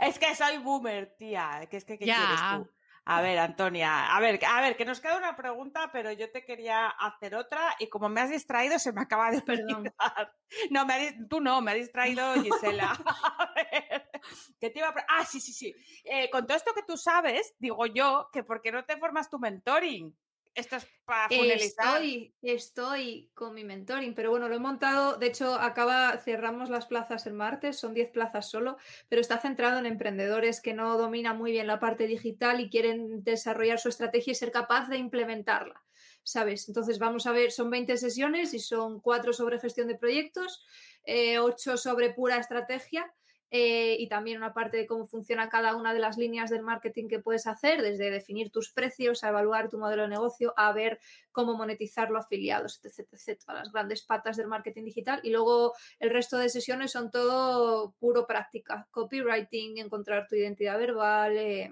es 0.00 0.18
que 0.18 0.34
soy 0.34 0.58
boomer, 0.58 1.14
tía. 1.16 1.66
Que 1.70 1.78
es 1.78 1.84
que 1.84 1.98
¿qué 1.98 2.04
Ya. 2.06 2.16
quieres 2.16 2.40
tú? 2.66 2.70
A 3.06 3.20
ver, 3.20 3.38
Antonia, 3.38 4.16
a 4.16 4.20
ver, 4.20 4.40
a 4.46 4.62
ver, 4.62 4.76
que 4.78 4.86
nos 4.86 4.98
queda 4.98 5.18
una 5.18 5.36
pregunta, 5.36 5.90
pero 5.92 6.10
yo 6.12 6.30
te 6.32 6.42
quería 6.42 6.88
hacer 6.88 7.34
otra 7.34 7.76
y 7.78 7.88
como 7.88 8.08
me 8.08 8.22
has 8.22 8.30
distraído 8.30 8.78
se 8.78 8.94
me 8.94 9.02
acaba 9.02 9.30
de 9.30 9.42
Perdón. 9.42 9.76
olvidar. 9.76 10.32
No, 10.70 10.86
me 10.86 10.94
ha 10.94 11.14
tú 11.28 11.38
no, 11.40 11.60
me 11.60 11.72
ha 11.72 11.74
distraído 11.74 12.32
Gisela. 12.42 12.92
A 13.04 13.52
ver, 13.54 14.10
¿qué 14.58 14.70
te 14.70 14.78
iba 14.78 14.88
a 14.88 14.94
Ah, 15.08 15.24
sí, 15.26 15.38
sí, 15.38 15.52
sí. 15.52 15.74
Eh, 16.04 16.30
con 16.30 16.46
todo 16.46 16.56
esto 16.56 16.72
que 16.74 16.82
tú 16.82 16.96
sabes, 16.96 17.54
digo 17.58 17.84
yo, 17.86 18.30
que 18.32 18.42
¿por 18.42 18.62
qué 18.62 18.72
no 18.72 18.84
te 18.86 18.96
formas 18.96 19.28
tu 19.28 19.38
mentoring? 19.38 20.16
Esto 20.54 20.76
es 20.76 20.86
para 21.04 21.28
finalizar. 21.28 22.00
Estoy, 22.42 23.30
con 23.34 23.54
mi 23.54 23.64
mentoring, 23.64 24.14
pero 24.14 24.30
bueno, 24.30 24.48
lo 24.48 24.54
he 24.54 24.60
montado. 24.60 25.16
De 25.16 25.26
hecho, 25.26 25.54
acaba, 25.54 26.16
cerramos 26.18 26.70
las 26.70 26.86
plazas 26.86 27.26
el 27.26 27.34
martes, 27.34 27.78
son 27.78 27.94
10 27.94 28.10
plazas 28.10 28.48
solo, 28.48 28.76
pero 29.08 29.20
está 29.20 29.38
centrado 29.38 29.78
en 29.78 29.86
emprendedores 29.86 30.60
que 30.60 30.72
no 30.72 30.96
dominan 30.96 31.36
muy 31.36 31.52
bien 31.52 31.66
la 31.66 31.80
parte 31.80 32.06
digital 32.06 32.60
y 32.60 32.70
quieren 32.70 33.24
desarrollar 33.24 33.78
su 33.78 33.88
estrategia 33.88 34.32
y 34.32 34.34
ser 34.36 34.52
capaz 34.52 34.88
de 34.88 34.98
implementarla. 34.98 35.82
¿Sabes? 36.22 36.68
Entonces 36.68 36.98
vamos 36.98 37.26
a 37.26 37.32
ver, 37.32 37.52
son 37.52 37.68
20 37.68 37.98
sesiones 37.98 38.54
y 38.54 38.58
son 38.58 39.00
4 39.00 39.34
sobre 39.34 39.60
gestión 39.60 39.88
de 39.88 39.98
proyectos, 39.98 40.64
eh, 41.04 41.38
8 41.38 41.76
sobre 41.76 42.14
pura 42.14 42.38
estrategia 42.38 43.12
eh, 43.56 43.94
y 44.00 44.08
también 44.08 44.38
una 44.38 44.52
parte 44.52 44.76
de 44.76 44.84
cómo 44.84 45.06
funciona 45.06 45.48
cada 45.48 45.76
una 45.76 45.94
de 45.94 46.00
las 46.00 46.18
líneas 46.18 46.50
del 46.50 46.62
marketing 46.62 47.06
que 47.06 47.20
puedes 47.20 47.46
hacer, 47.46 47.82
desde 47.82 48.10
definir 48.10 48.50
tus 48.50 48.72
precios, 48.72 49.22
a 49.22 49.28
evaluar 49.28 49.68
tu 49.68 49.78
modelo 49.78 50.02
de 50.02 50.08
negocio, 50.08 50.52
a 50.56 50.72
ver 50.72 50.98
cómo 51.30 51.54
monetizarlo, 51.54 52.18
afiliados, 52.18 52.80
etc, 52.82 53.06
etc, 53.12 53.42
las 53.50 53.70
grandes 53.70 54.02
patas 54.02 54.36
del 54.36 54.48
marketing 54.48 54.86
digital. 54.86 55.20
Y 55.22 55.30
luego 55.30 55.72
el 56.00 56.10
resto 56.10 56.36
de 56.36 56.48
sesiones 56.48 56.90
son 56.90 57.12
todo 57.12 57.94
puro 58.00 58.26
práctica, 58.26 58.88
copywriting, 58.90 59.78
encontrar 59.78 60.26
tu 60.26 60.34
identidad 60.34 60.76
verbal. 60.76 61.36
Eh, 61.36 61.70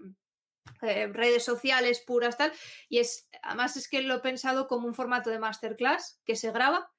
eh, 0.83 1.09
redes 1.09 1.45
sociales 1.45 2.01
puras 2.07 2.39
tal 2.39 2.53
y 2.89 3.01
es 3.01 3.29
además 3.43 3.77
es 3.77 3.89
que 3.89 4.01
lo 4.01 4.15
he 4.15 4.21
pensado 4.21 4.69
como 4.69 4.87
un 4.87 4.95
formato 4.95 5.29
de 5.31 5.41
masterclass 5.41 6.21
que 6.25 6.37
se 6.37 6.53
graba 6.53 6.93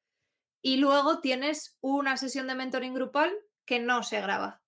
y 0.61 0.75
luego 0.77 1.21
tienes 1.21 1.77
una 1.79 2.17
sesión 2.17 2.47
de 2.47 2.55
mentoring 2.55 2.93
grupal 2.93 3.31
que 3.65 3.79
no 3.79 4.03
se 4.03 4.19
graba 4.19 4.62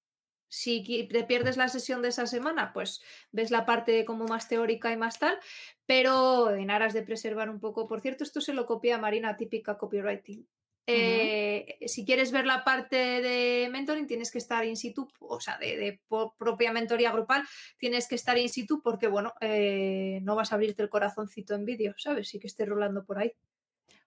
si 0.47 1.07
te 1.07 1.23
pierdes 1.23 1.57
la 1.57 1.67
sesión 1.67 2.01
de 2.01 2.09
esa 2.09 2.27
semana, 2.27 2.71
pues 2.73 3.01
ves 3.31 3.51
la 3.51 3.65
parte 3.65 4.05
como 4.05 4.25
más 4.25 4.47
teórica 4.47 4.91
y 4.91 4.97
más 4.97 5.19
tal, 5.19 5.37
pero 5.85 6.51
en 6.55 6.71
aras 6.71 6.93
de 6.93 7.03
preservar 7.03 7.49
un 7.49 7.59
poco, 7.59 7.87
por 7.87 8.01
cierto, 8.01 8.23
esto 8.23 8.41
se 8.41 8.53
lo 8.53 8.65
copia 8.65 8.97
Marina, 8.97 9.35
típica 9.35 9.77
copywriting. 9.77 10.47
Eh, 10.87 11.79
si 11.87 12.05
quieres 12.05 12.31
ver 12.31 12.45
la 12.45 12.63
parte 12.63 12.95
de 12.95 13.67
mentoring, 13.71 14.05
tienes 14.05 14.31
que 14.31 14.37
estar 14.37 14.63
in 14.65 14.77
situ, 14.77 15.07
o 15.19 15.39
sea, 15.39 15.57
de, 15.57 15.99
propia 16.37 16.71
mentoría 16.71 17.11
grupal, 17.11 17.43
tienes 17.79 18.07
que 18.07 18.15
estar 18.15 18.37
in 18.37 18.49
situ 18.49 18.81
porque, 18.83 19.07
bueno, 19.07 19.33
eh, 19.41 20.19
no 20.21 20.35
vas 20.35 20.51
a 20.51 20.55
abrirte 20.55 20.83
el 20.83 20.89
corazoncito 20.89 21.55
en 21.55 21.65
vídeo, 21.65 21.95
¿sabes? 21.97 22.29
Sí 22.29 22.39
que 22.39 22.47
esté 22.47 22.65
rolando 22.65 23.03
por 23.03 23.17
ahí. 23.17 23.33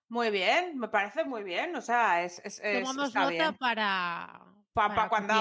Muy 0.09 0.31
bien, 0.31 0.79
me 0.79 0.89
parece 0.89 1.25
muy 1.25 1.43
bien. 1.43 1.75
O 1.77 1.83
sea, 1.83 2.25
es. 2.25 2.41
es, 2.45 2.63
Tomamos 2.63 3.15
nota 3.15 3.53
para. 3.53 4.41
para 4.73 5.09
cuando, 5.09 5.35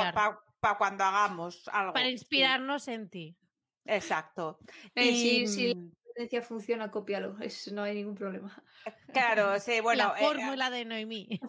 para 0.60 0.78
cuando 0.78 1.04
hagamos 1.04 1.68
algo. 1.72 1.94
Para 1.94 2.10
inspirarnos 2.10 2.88
en 2.88 3.10
ti. 3.10 3.38
Exacto. 3.86 4.60
Eh, 4.96 5.06
y... 5.06 5.48
si, 5.48 5.74
la 5.74 6.24
tendencia 6.24 6.42
funciona, 6.42 6.90
cópialo, 6.90 7.38
es, 7.42 7.72
no 7.72 7.84
hay 7.84 7.96
ningún 7.96 8.16
problema. 8.16 8.64
Eh, 8.86 8.94
claro, 9.14 9.60
sí, 9.60 9.80
bueno. 9.82 10.14
La 10.14 10.20
eh, 10.20 10.24
fórmula 10.24 10.70
de 10.70 10.86
Noemí. 10.86 11.40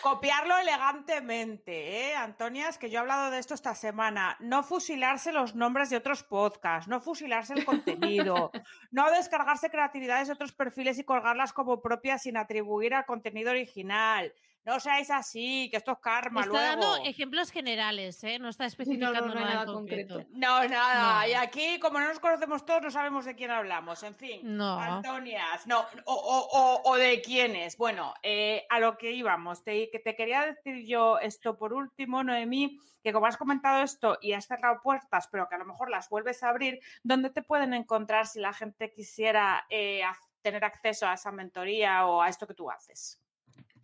copiarlo 0.00 0.56
elegantemente, 0.58 2.10
¿eh, 2.10 2.14
Antonia? 2.14 2.68
Es 2.68 2.78
que 2.78 2.88
yo 2.88 2.98
he 2.98 3.00
hablado 3.00 3.30
de 3.30 3.38
esto 3.38 3.54
esta 3.54 3.74
semana. 3.74 4.36
No 4.40 4.62
fusilarse 4.62 5.32
los 5.32 5.54
nombres 5.56 5.90
de 5.90 5.96
otros 5.96 6.22
podcasts, 6.22 6.88
no 6.88 7.00
fusilarse 7.00 7.54
el 7.54 7.64
contenido, 7.64 8.52
no 8.92 9.10
descargarse 9.10 9.70
creatividades 9.70 10.28
de 10.28 10.34
otros 10.34 10.52
perfiles 10.52 10.98
y 10.98 11.04
colgarlas 11.04 11.52
como 11.52 11.82
propias 11.82 12.22
sin 12.22 12.36
atribuir 12.36 12.94
al 12.94 13.06
contenido 13.06 13.50
original 13.50 14.32
no 14.64 14.78
seáis 14.78 15.10
así, 15.10 15.68
que 15.70 15.76
esto 15.76 15.92
es 15.92 15.98
karma 15.98 16.42
está 16.42 16.76
dando 16.76 16.96
ejemplos 17.04 17.50
generales, 17.50 18.22
¿eh? 18.22 18.38
No 18.38 18.48
está 18.48 18.64
especificando 18.66 19.34
nada, 19.34 19.66
concreto. 19.66 20.24
No, 20.30 20.66
nada. 20.68 21.26
Y 21.26 21.34
aquí, 21.34 21.80
como 21.80 21.98
no 21.98 22.08
nos 22.08 22.20
conocemos 22.20 22.64
todos, 22.64 22.82
no 22.82 22.90
sabemos 22.90 23.24
de 23.24 23.34
quién 23.34 23.50
hablamos. 23.50 24.02
En 24.02 24.14
fin, 24.14 24.40
no. 24.56 24.78
Antonias, 24.78 25.66
no, 25.66 25.84
o, 26.04 26.96
de 26.96 27.20
quiénes. 27.22 27.76
Bueno, 27.76 28.14
eh, 28.22 28.64
a 28.70 28.78
lo 28.78 28.96
que 28.96 29.10
íbamos. 29.12 29.64
Te, 29.64 29.90
que 29.90 29.98
te 29.98 30.14
quería 30.14 30.46
decir 30.46 30.86
yo 30.86 31.18
esto 31.18 31.58
por 31.58 31.72
último, 31.72 32.22
Noemí, 32.22 32.78
que 33.02 33.12
como 33.12 33.26
has 33.26 33.36
comentado 33.36 33.82
esto 33.82 34.18
y 34.20 34.32
has 34.32 34.46
cerrado 34.46 34.80
puertas, 34.82 35.28
pero 35.30 35.48
que 35.48 35.56
a 35.56 35.58
lo 35.58 35.64
mejor 35.64 35.90
las 35.90 36.08
vuelves 36.08 36.42
a 36.42 36.50
abrir, 36.50 36.80
¿dónde 37.02 37.30
te 37.30 37.42
pueden 37.42 37.74
encontrar 37.74 38.26
si 38.26 38.38
la 38.38 38.52
gente 38.52 38.92
quisiera 38.92 39.66
eh, 39.68 40.02
tener 40.40 40.64
acceso 40.64 41.06
a 41.06 41.14
esa 41.14 41.32
mentoría 41.32 42.06
o 42.06 42.22
a 42.22 42.28
esto 42.28 42.46
que 42.46 42.54
tú 42.54 42.70
haces? 42.70 43.18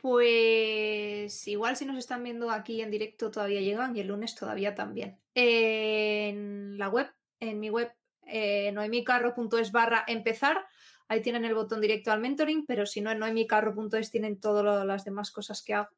Pues 0.00 1.48
igual 1.48 1.76
si 1.76 1.84
nos 1.84 1.98
están 1.98 2.22
viendo 2.22 2.50
aquí 2.50 2.80
en 2.80 2.90
directo 2.90 3.30
todavía 3.30 3.60
llegan 3.60 3.96
y 3.96 4.00
el 4.00 4.08
lunes 4.08 4.34
todavía 4.34 4.74
también. 4.74 5.18
En 5.34 6.78
la 6.78 6.88
web, 6.88 7.10
en 7.40 7.58
mi 7.58 7.68
web, 7.68 7.92
eh, 8.26 8.70
noemicarro.es 8.72 9.72
barra 9.72 10.04
empezar, 10.06 10.64
ahí 11.08 11.20
tienen 11.20 11.44
el 11.44 11.54
botón 11.54 11.80
directo 11.80 12.12
al 12.12 12.20
mentoring, 12.20 12.64
pero 12.66 12.86
si 12.86 13.00
no 13.00 13.10
en 13.10 13.18
noemicarro.es 13.18 14.10
tienen 14.10 14.38
todas 14.38 14.86
las 14.86 15.04
demás 15.04 15.32
cosas 15.32 15.62
que 15.62 15.74
hago 15.74 15.90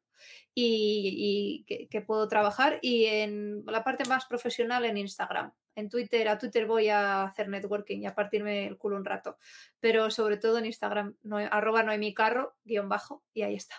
y, 0.53 1.65
que, 1.89 2.01
puedo 2.01 2.27
trabajar. 2.27 2.79
Y 2.81 3.05
en 3.05 3.63
la 3.65 3.83
parte 3.83 4.07
más 4.07 4.25
profesional 4.25 4.85
en 4.85 4.97
Instagram. 4.97 5.53
En 5.75 5.89
Twitter, 5.89 6.27
a 6.27 6.37
Twitter 6.37 6.65
voy 6.65 6.89
a 6.89 7.23
hacer 7.23 7.47
networking 7.47 8.01
y 8.01 8.05
a 8.05 8.15
partirme 8.15 8.67
el 8.67 8.77
culo 8.77 8.97
un 8.97 9.05
rato. 9.05 9.37
Pero 9.79 10.11
sobre 10.11 10.37
todo 10.37 10.57
en 10.57 10.65
Instagram, 10.65 11.15
no, 11.23 11.37
arroba 11.37 11.83
noemicarro, 11.83 12.55
guion 12.63 12.89
bajo, 12.89 13.23
y 13.33 13.43
ahí 13.43 13.55
está. 13.55 13.75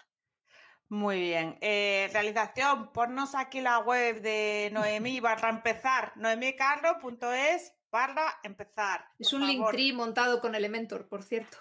Muy 0.93 1.21
bien. 1.21 1.57
Eh, 1.63 2.11
realización, 2.13 2.93
ponnos 2.93 3.35
aquí 3.35 3.63
la 3.63 3.79
web 3.79 4.21
de 4.21 4.69
Noemí 4.75 5.21
barra 5.21 5.49
empezar, 5.49 6.13
noemicarro.es 6.17 7.73
barra 7.91 8.39
empezar. 8.43 9.07
Es 9.19 9.33
un 9.33 9.47
link 9.47 9.67
tree 9.71 9.95
montado 9.95 10.43
con 10.43 10.55
Elementor, 10.55 11.09
por 11.09 11.23
cierto. 11.23 11.57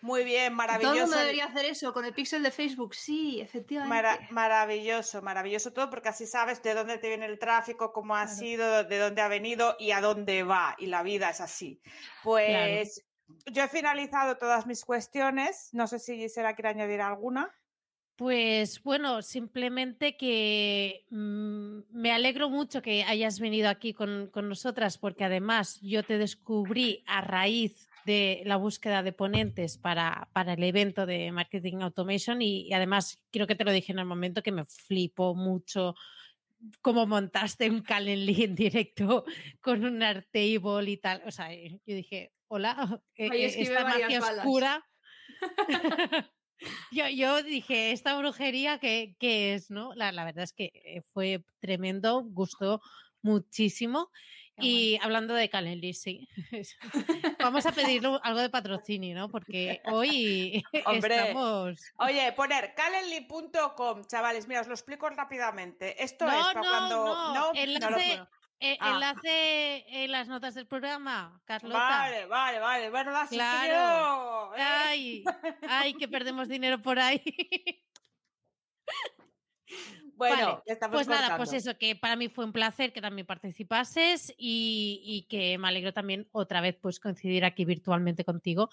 Muy 0.00 0.22
bien, 0.22 0.54
maravilloso. 0.54 0.92
Todo 0.92 1.02
el 1.02 1.08
mundo 1.08 1.18
debería 1.18 1.46
hacer 1.46 1.64
eso 1.64 1.92
con 1.92 2.04
el 2.04 2.14
pixel 2.14 2.40
de 2.44 2.52
Facebook, 2.52 2.94
sí, 2.94 3.40
efectivamente. 3.40 4.28
maravilloso, 4.30 5.22
maravilloso 5.22 5.72
todo, 5.72 5.90
porque 5.90 6.10
así 6.10 6.24
sabes 6.24 6.62
de 6.62 6.74
dónde 6.74 6.98
te 6.98 7.08
viene 7.08 7.26
el 7.26 7.40
tráfico, 7.40 7.92
cómo 7.92 8.14
ha 8.14 8.28
sido, 8.28 8.84
de 8.84 8.98
dónde 8.98 9.22
ha 9.22 9.28
venido 9.28 9.74
y 9.80 9.90
a 9.90 10.00
dónde 10.00 10.44
va. 10.44 10.76
Y 10.78 10.86
la 10.86 11.02
vida 11.02 11.30
es 11.30 11.40
así. 11.40 11.82
Pues 12.22 13.04
yo 13.46 13.64
he 13.64 13.68
finalizado 13.68 14.36
todas 14.36 14.66
mis 14.66 14.84
cuestiones. 14.84 15.70
No 15.72 15.88
sé 15.88 15.98
si 15.98 16.16
Gisela 16.16 16.54
quiere 16.54 16.68
añadir 16.68 17.00
alguna. 17.00 17.52
Pues 18.18 18.82
bueno, 18.82 19.22
simplemente 19.22 20.16
que 20.16 21.06
mm, 21.08 21.82
me 21.92 22.10
alegro 22.10 22.50
mucho 22.50 22.82
que 22.82 23.04
hayas 23.04 23.38
venido 23.38 23.68
aquí 23.68 23.94
con, 23.94 24.32
nosotras, 24.34 24.98
porque 24.98 25.22
además 25.22 25.80
yo 25.82 26.02
te 26.02 26.18
descubrí 26.18 27.04
a 27.06 27.20
raíz 27.20 27.88
de 28.06 28.42
la 28.44 28.56
búsqueda 28.56 29.04
de 29.04 29.12
ponentes 29.12 29.78
para, 29.78 30.28
para 30.32 30.54
el 30.54 30.64
evento 30.64 31.06
de 31.06 31.30
Marketing 31.30 31.76
Automation 31.76 32.42
y, 32.42 32.72
además 32.72 33.22
creo 33.30 33.46
que 33.46 33.54
te 33.54 33.62
lo 33.62 33.70
dije 33.70 33.92
en 33.92 34.00
el 34.00 34.04
momento 34.04 34.42
que 34.42 34.50
me 34.50 34.64
flipó 34.64 35.36
mucho 35.36 35.94
cómo 36.82 37.06
montaste 37.06 37.70
un 37.70 37.82
Calendly 37.82 38.42
en 38.42 38.56
directo 38.56 39.26
con 39.60 39.84
un 39.84 40.02
Artable 40.02 40.90
y 40.90 40.96
tal. 40.96 41.22
O 41.24 41.30
sea, 41.30 41.54
yo 41.54 41.78
dije, 41.94 42.32
hola, 42.48 43.00
eh, 43.14 43.28
eh, 43.32 43.54
esta 43.58 43.84
magia 43.84 44.18
oscura. 44.18 44.84
Yo, 46.90 47.42
dije, 47.42 47.92
esta 47.92 48.16
brujería, 48.18 48.78
¿qué, 48.78 49.14
es? 49.20 49.70
¿no? 49.70 49.94
La, 49.94 50.12
verdad 50.24 50.44
es 50.44 50.52
que 50.52 50.72
eh, 50.74 51.02
fue 51.12 51.44
tremendo, 51.60 52.22
gustó 52.22 52.80
muchísimo. 53.22 54.10
y 54.60 54.98
hablando 55.02 55.34
de 55.34 55.48
Calendly, 55.48 55.94
sí. 55.94 56.28
Vamos 57.38 57.64
a 57.66 57.72
pedir 57.72 58.02
algo 58.22 58.40
de 58.40 58.50
patrocinio, 58.50 59.14
¿no? 59.16 59.28
Porque 59.28 59.80
hoy 59.84 60.64
estamos... 60.72 61.80
Oye, 61.98 62.32
poner 62.32 62.74
calendly.com, 62.74 64.04
chavales, 64.06 64.48
mira, 64.48 64.62
os 64.62 64.66
lo 64.66 64.74
explico 64.74 65.08
rápidamente. 65.10 66.02
Esto 66.02 66.26
es 66.26 66.32
para 66.32 66.60
cuando... 66.60 67.04
No, 67.04 67.52
no, 67.52 68.28
eh, 68.60 68.76
ah. 68.80 68.94
Enlace 68.94 69.84
en 69.88 70.12
las 70.12 70.28
notas 70.28 70.54
del 70.54 70.66
programa, 70.66 71.40
Carlota. 71.44 71.78
Vale, 71.78 72.26
vale, 72.26 72.58
vale. 72.58 72.90
Bueno, 72.90 73.10
la 73.12 73.26
claro. 73.26 74.54
¿eh? 74.56 74.60
Ay, 74.60 75.24
ay, 75.68 75.94
que 75.94 76.08
perdemos 76.08 76.48
dinero 76.48 76.80
por 76.80 76.98
ahí. 76.98 77.22
Bueno, 80.16 80.64
pues 80.90 81.06
nada, 81.06 81.36
pues 81.36 81.52
eso, 81.52 81.78
que 81.78 81.94
para 81.94 82.16
mí 82.16 82.28
fue 82.28 82.44
un 82.44 82.52
placer 82.52 82.92
que 82.92 83.00
también 83.00 83.24
participases 83.24 84.34
y, 84.36 85.00
y, 85.04 85.28
que 85.28 85.56
me 85.58 85.68
alegro 85.68 85.92
también 85.92 86.26
otra 86.32 86.60
vez 86.60 86.74
pues 86.80 86.98
coincidir 86.98 87.44
aquí 87.44 87.64
virtualmente 87.64 88.24
contigo 88.24 88.68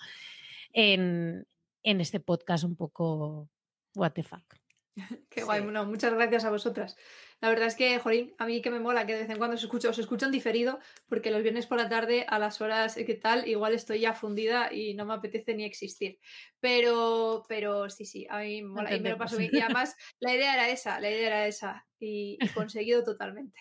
en, 0.74 1.46
en 1.84 2.02
este 2.02 2.20
podcast 2.20 2.64
un 2.64 2.76
poco 2.76 3.48
what 3.94 4.14
the 4.14 4.24
fuck. 4.24 4.56
Qué 5.30 5.44
guay, 5.44 5.62
bueno, 5.62 5.86
muchas 5.86 6.14
gracias 6.14 6.46
a 6.46 6.50
vosotras. 6.50 6.98
La 7.46 7.52
verdad 7.52 7.68
es 7.68 7.76
que, 7.76 8.00
Jorín, 8.00 8.34
a 8.40 8.48
mí 8.48 8.60
que 8.60 8.72
me 8.72 8.80
mola 8.80 9.06
que 9.06 9.14
de 9.14 9.20
vez 9.20 9.30
en 9.30 9.38
cuando 9.38 9.54
os 9.54 9.62
escucho, 9.62 9.92
os 9.92 10.00
escucho 10.00 10.26
en 10.26 10.32
diferido, 10.32 10.80
porque 11.08 11.30
los 11.30 11.44
viernes 11.44 11.68
por 11.68 11.78
la 11.78 11.88
tarde 11.88 12.26
a 12.28 12.40
las 12.40 12.60
horas 12.60 12.96
que 12.96 13.14
tal, 13.14 13.48
igual 13.48 13.76
estoy 13.76 14.00
ya 14.00 14.16
fundida 14.16 14.74
y 14.74 14.96
no 14.96 15.06
me 15.06 15.14
apetece 15.14 15.54
ni 15.54 15.64
existir. 15.64 16.18
Pero, 16.60 17.44
pero 17.48 17.88
sí, 17.92 18.04
sí, 18.04 18.26
a 18.32 18.40
mí 18.40 18.64
me 18.64 18.70
mola 18.70 18.96
y 18.96 19.00
me 19.00 19.12
lo 19.12 19.20
paso 19.20 19.38
bien. 19.38 19.52
Y 19.54 19.60
además, 19.60 19.96
la 20.20 20.34
idea 20.34 20.56
era 20.56 20.70
esa, 20.70 21.00
la 21.00 21.12
idea 21.12 21.28
era 21.28 21.46
esa, 21.46 21.86
y, 22.00 22.40
conseguido 22.56 23.04
totalmente. 23.04 23.60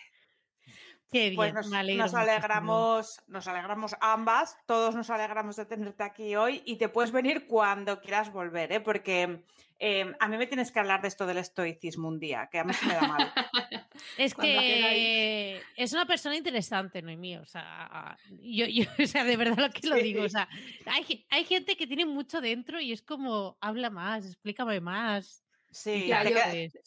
Qué 1.15 1.29
bien, 1.29 1.35
Pues 1.37 1.53
nos, 1.53 1.67
me 1.69 1.77
alegro 1.77 2.03
nos 2.03 2.11
muchísimo. 2.11 2.31
alegramos, 2.33 3.21
nos 3.27 3.47
alegramos 3.47 3.95
ambas, 4.01 4.57
todos 4.65 4.95
nos 4.95 5.09
alegramos 5.09 5.55
de 5.55 5.65
tenerte 5.65 6.03
aquí 6.03 6.35
hoy 6.35 6.61
y 6.65 6.75
te 6.75 6.89
puedes 6.89 7.11
venir 7.13 7.47
cuando 7.47 8.01
quieras 8.01 8.33
volver, 8.33 8.73
¿eh? 8.73 8.79
porque 8.81 9.41
eh, 9.79 10.13
a 10.19 10.27
mí 10.27 10.35
me 10.37 10.45
tienes 10.47 10.73
que 10.73 10.79
hablar 10.79 11.01
de 11.01 11.07
esto 11.07 11.25
del 11.25 11.37
estoicismo 11.37 12.09
un 12.09 12.19
día, 12.19 12.49
que 12.51 12.59
a 12.59 12.65
mí 12.65 12.73
se 12.73 12.85
me 12.85 12.95
da 12.95 13.01
mal. 13.07 13.33
Es 14.17 14.33
Cuando 14.33 14.59
que 14.59 15.61
es 15.77 15.93
una 15.93 16.05
persona 16.05 16.35
interesante, 16.35 17.01
Noemí. 17.01 17.37
O 17.37 17.45
sea, 17.45 18.17
yo, 18.41 18.65
yo, 18.65 18.83
o 19.01 19.07
sea, 19.07 19.23
de 19.23 19.37
verdad 19.37 19.57
lo 19.57 19.69
que 19.69 19.87
lo 19.87 19.95
digo. 19.95 20.23
O 20.23 20.29
sea, 20.29 20.49
hay, 20.85 21.25
hay 21.29 21.45
gente 21.45 21.77
que 21.77 21.87
tiene 21.87 22.05
mucho 22.05 22.41
dentro 22.41 22.81
y 22.81 22.91
es 22.91 23.01
como, 23.01 23.57
habla 23.61 23.89
más, 23.89 24.25
explícame 24.25 24.81
más. 24.81 25.43
Sí, 25.71 26.07
Ya, 26.07 26.23
te 26.23 26.29
yo- 26.31 26.35
queda- 26.35 26.81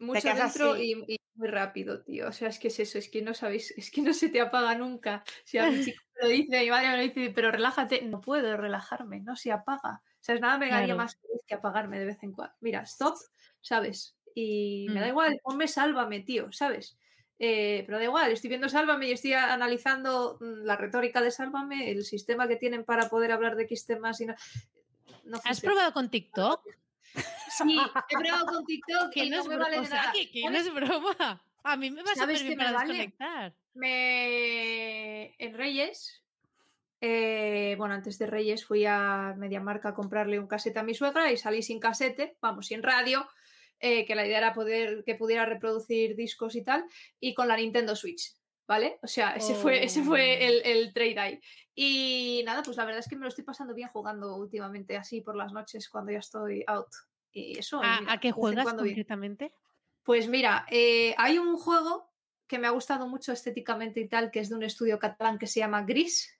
Mucho 0.00 0.34
dentro 0.34 0.76
y, 0.76 0.92
y 1.06 1.16
muy 1.34 1.48
rápido, 1.48 2.02
tío. 2.02 2.28
O 2.28 2.32
sea, 2.32 2.48
es 2.48 2.58
que 2.58 2.68
es 2.68 2.80
eso, 2.80 2.98
es 2.98 3.08
que 3.08 3.22
no 3.22 3.32
sabéis, 3.34 3.70
es 3.76 3.90
que 3.90 4.02
no 4.02 4.12
se 4.12 4.28
te 4.30 4.40
apaga 4.40 4.74
nunca. 4.74 5.22
Si 5.44 5.58
a 5.58 5.66
mi 5.70 5.80
chico 5.84 6.02
me 6.16 6.22
lo 6.22 6.28
dice, 6.34 6.60
mi 6.60 6.70
madre 6.70 6.88
me 6.88 6.96
lo 6.96 7.02
dice, 7.02 7.32
pero 7.34 7.52
relájate, 7.52 8.02
no 8.02 8.20
puedo 8.20 8.56
relajarme, 8.56 9.20
no 9.20 9.36
se 9.36 9.52
apaga. 9.52 10.02
O 10.04 10.22
sea, 10.22 10.34
nada 10.38 10.58
me 10.58 10.66
haría 10.72 10.86
Claro. 10.86 10.96
más 10.96 11.16
feliz 11.16 11.42
que 11.46 11.54
apagarme 11.54 11.98
de 12.00 12.06
vez 12.06 12.18
en 12.22 12.32
cuando. 12.32 12.54
Mira, 12.60 12.80
stop, 12.82 13.16
¿sabes? 13.60 14.16
Y 14.34 14.86
me 14.90 15.00
da 15.00 15.06
Mm. 15.06 15.10
igual, 15.10 15.40
ponme 15.42 15.68
sálvame, 15.68 16.20
tío, 16.20 16.50
¿sabes? 16.52 16.98
Eh, 17.42 17.84
pero 17.86 17.96
da 17.98 18.04
igual, 18.04 18.30
estoy 18.32 18.48
viendo 18.48 18.68
Sálvame 18.68 19.08
y 19.08 19.12
estoy 19.12 19.32
a- 19.32 19.54
analizando 19.54 20.36
mm, 20.40 20.64
la 20.66 20.76
retórica 20.76 21.22
de 21.22 21.30
Sálvame, 21.30 21.90
el 21.90 22.04
sistema 22.04 22.46
que 22.46 22.56
tienen 22.56 22.84
para 22.84 23.08
poder 23.08 23.32
hablar 23.32 23.56
de 23.56 23.62
X 23.62 23.86
temas 23.86 24.20
y 24.20 24.26
no. 24.26 24.34
no 25.24 25.40
¿Has 25.44 25.62
probado 25.62 25.92
con 25.94 26.10
TikTok? 26.10 26.60
Sí, 27.14 27.78
he 28.08 28.16
probado 28.18 28.46
con 28.46 28.64
TikTok 28.64 29.10
Que 29.12 29.24
y 29.24 29.30
no 29.30 29.36
no 29.36 29.42
es 29.42 29.48
me 29.48 29.54
bro- 29.56 29.64
vale 29.64 29.78
o 29.78 29.82
de 29.82 29.86
sea, 29.88 29.96
nada. 30.00 30.12
que, 30.12 30.30
que 30.30 30.40
no 30.42 30.46
¿Sabes? 30.48 30.66
es 30.66 30.74
broma. 30.74 31.44
A 31.62 31.76
mí 31.76 31.90
me 31.90 32.02
va 32.02 32.14
¿Sabes 32.14 32.38
súper 32.38 32.56
bien 32.56 32.58
me 32.58 32.64
para 32.64 32.76
vale? 32.78 32.92
desconectar. 32.92 33.54
Me... 33.74 35.34
En 35.38 35.54
Reyes, 35.54 36.22
eh, 37.00 37.74
bueno, 37.78 37.94
antes 37.94 38.18
de 38.18 38.26
Reyes 38.26 38.64
fui 38.64 38.84
a 38.86 39.34
Mediamarca 39.36 39.90
a 39.90 39.94
comprarle 39.94 40.38
un 40.38 40.46
casete 40.46 40.78
a 40.78 40.82
mi 40.82 40.94
suegra 40.94 41.30
y 41.32 41.36
salí 41.36 41.62
sin 41.62 41.80
casete, 41.80 42.36
vamos, 42.40 42.66
sin 42.66 42.82
radio, 42.82 43.28
eh, 43.78 44.04
que 44.06 44.14
la 44.14 44.26
idea 44.26 44.38
era 44.38 44.52
poder 44.54 45.02
que 45.04 45.14
pudiera 45.14 45.44
reproducir 45.46 46.16
discos 46.16 46.54
y 46.56 46.62
tal, 46.64 46.84
y 47.18 47.34
con 47.34 47.48
la 47.48 47.56
Nintendo 47.56 47.94
Switch, 47.96 48.32
¿vale? 48.70 49.00
O 49.02 49.08
sea, 49.08 49.34
ese 49.34 49.56
fue, 49.56 49.82
ese 49.82 50.00
Oh. 50.00 50.04
fue 50.04 50.46
el, 50.46 50.62
el 50.64 50.92
trade 50.92 51.18
ahí. 51.18 51.40
Y 51.74 52.42
nada, 52.46 52.62
pues 52.62 52.76
la 52.76 52.84
verdad 52.84 53.00
es 53.00 53.08
que 53.08 53.16
me 53.16 53.22
lo 53.22 53.28
estoy 53.28 53.42
pasando 53.42 53.74
bien 53.74 53.88
jugando 53.88 54.36
últimamente 54.36 54.96
así 54.96 55.22
por 55.22 55.34
las 55.34 55.52
noches 55.52 55.88
cuando 55.88 56.12
ya 56.12 56.20
estoy 56.20 56.62
out. 56.68 56.86
Y 57.32 57.58
eso. 57.58 57.80
y 57.82 57.86
¿A, 57.86 58.00
mira, 58.00 58.12
a 58.12 58.20
qué 58.20 58.30
juegas 58.30 58.66
bien. 58.66 58.76
concretamente? 58.76 59.52
Pues 60.04 60.28
mira, 60.28 60.66
eh, 60.70 61.16
hay 61.18 61.38
un 61.38 61.56
juego 61.56 62.12
que 62.46 62.60
me 62.60 62.68
ha 62.68 62.70
gustado 62.70 63.08
mucho 63.08 63.32
estéticamente 63.32 63.98
y 63.98 64.08
tal, 64.08 64.30
que 64.30 64.38
es 64.38 64.48
de 64.50 64.54
un 64.54 64.62
estudio 64.62 65.00
catalán 65.00 65.36
que 65.38 65.48
se 65.48 65.58
llama 65.58 65.82
Gris, 65.82 66.39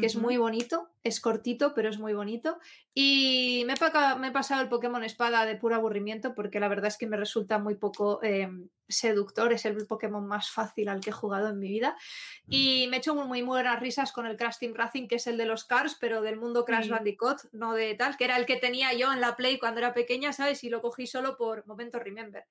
que 0.00 0.04
es 0.04 0.16
muy 0.16 0.36
bonito, 0.36 0.90
es 1.02 1.18
cortito, 1.18 1.72
pero 1.74 1.88
es 1.88 1.98
muy 1.98 2.12
bonito. 2.12 2.58
Y 2.92 3.62
me 3.66 3.72
he, 3.72 3.76
paca- 3.76 4.16
me 4.16 4.28
he 4.28 4.32
pasado 4.32 4.60
el 4.60 4.68
Pokémon 4.68 5.02
Espada 5.02 5.46
de 5.46 5.56
puro 5.56 5.74
aburrimiento, 5.76 6.34
porque 6.34 6.60
la 6.60 6.68
verdad 6.68 6.88
es 6.88 6.98
que 6.98 7.06
me 7.06 7.16
resulta 7.16 7.58
muy 7.58 7.74
poco 7.74 8.20
eh, 8.22 8.50
seductor, 8.86 9.50
es 9.52 9.64
el 9.64 9.86
Pokémon 9.86 10.26
más 10.26 10.50
fácil 10.50 10.88
al 10.90 11.00
que 11.00 11.08
he 11.10 11.12
jugado 11.14 11.48
en 11.48 11.58
mi 11.58 11.68
vida. 11.68 11.96
Y 12.48 12.86
me 12.90 12.96
he 12.96 12.98
hecho 12.98 13.14
muy, 13.14 13.26
muy 13.26 13.40
buenas 13.42 13.80
risas 13.80 14.12
con 14.12 14.26
el 14.26 14.36
Crash 14.36 14.58
Team 14.58 14.74
Racing, 14.74 15.08
que 15.08 15.14
es 15.16 15.26
el 15.26 15.38
de 15.38 15.46
los 15.46 15.64
Cars, 15.64 15.96
pero 15.98 16.20
del 16.20 16.36
mundo 16.36 16.64
Crash 16.66 16.84
Sí. 16.84 16.90
Bandicoot, 16.90 17.38
no 17.52 17.72
de 17.72 17.94
tal, 17.94 18.16
que 18.18 18.24
era 18.24 18.36
el 18.36 18.44
que 18.44 18.56
tenía 18.56 18.92
yo 18.92 19.10
en 19.12 19.20
la 19.22 19.36
Play 19.36 19.58
cuando 19.58 19.78
era 19.78 19.94
pequeña, 19.94 20.32
¿sabes? 20.34 20.64
Y 20.64 20.68
lo 20.68 20.82
cogí 20.82 21.06
solo 21.06 21.36
por 21.38 21.66
momento 21.66 21.98
Remember. 21.98 22.44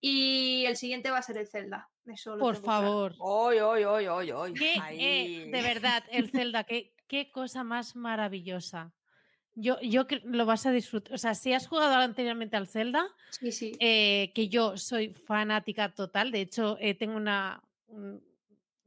Y 0.00 0.64
el 0.66 0.76
siguiente 0.76 1.10
va 1.10 1.18
a 1.18 1.22
ser 1.22 1.38
el 1.38 1.48
Zelda. 1.48 1.88
Eso 2.06 2.36
lo 2.36 2.38
Por 2.38 2.56
favor. 2.56 3.14
Hoy, 3.18 3.58
hoy, 3.58 3.84
hoy, 3.84 4.06
hoy, 4.06 4.30
hoy. 4.30 4.54
Qué, 4.54 4.74
eh, 4.90 5.46
de 5.50 5.62
verdad, 5.62 6.04
el 6.10 6.30
Zelda, 6.30 6.64
qué, 6.64 6.94
qué 7.06 7.30
cosa 7.30 7.64
más 7.64 7.96
maravillosa. 7.96 8.92
Yo, 9.54 9.80
yo 9.80 10.06
cre- 10.06 10.22
lo 10.24 10.44
vas 10.46 10.66
a 10.66 10.72
disfrutar. 10.72 11.14
O 11.14 11.18
sea, 11.18 11.34
si 11.34 11.52
has 11.52 11.66
jugado 11.66 11.94
anteriormente 11.94 12.56
al 12.56 12.66
Zelda, 12.68 13.06
Sí, 13.30 13.52
sí. 13.52 13.72
eh, 13.80 14.32
que 14.34 14.48
yo 14.48 14.76
soy 14.76 15.14
fanática 15.14 15.94
total. 15.94 16.30
De 16.30 16.40
hecho, 16.42 16.76
eh, 16.80 16.94
tengo 16.94 17.16
una, 17.16 17.62
un- 17.86 18.22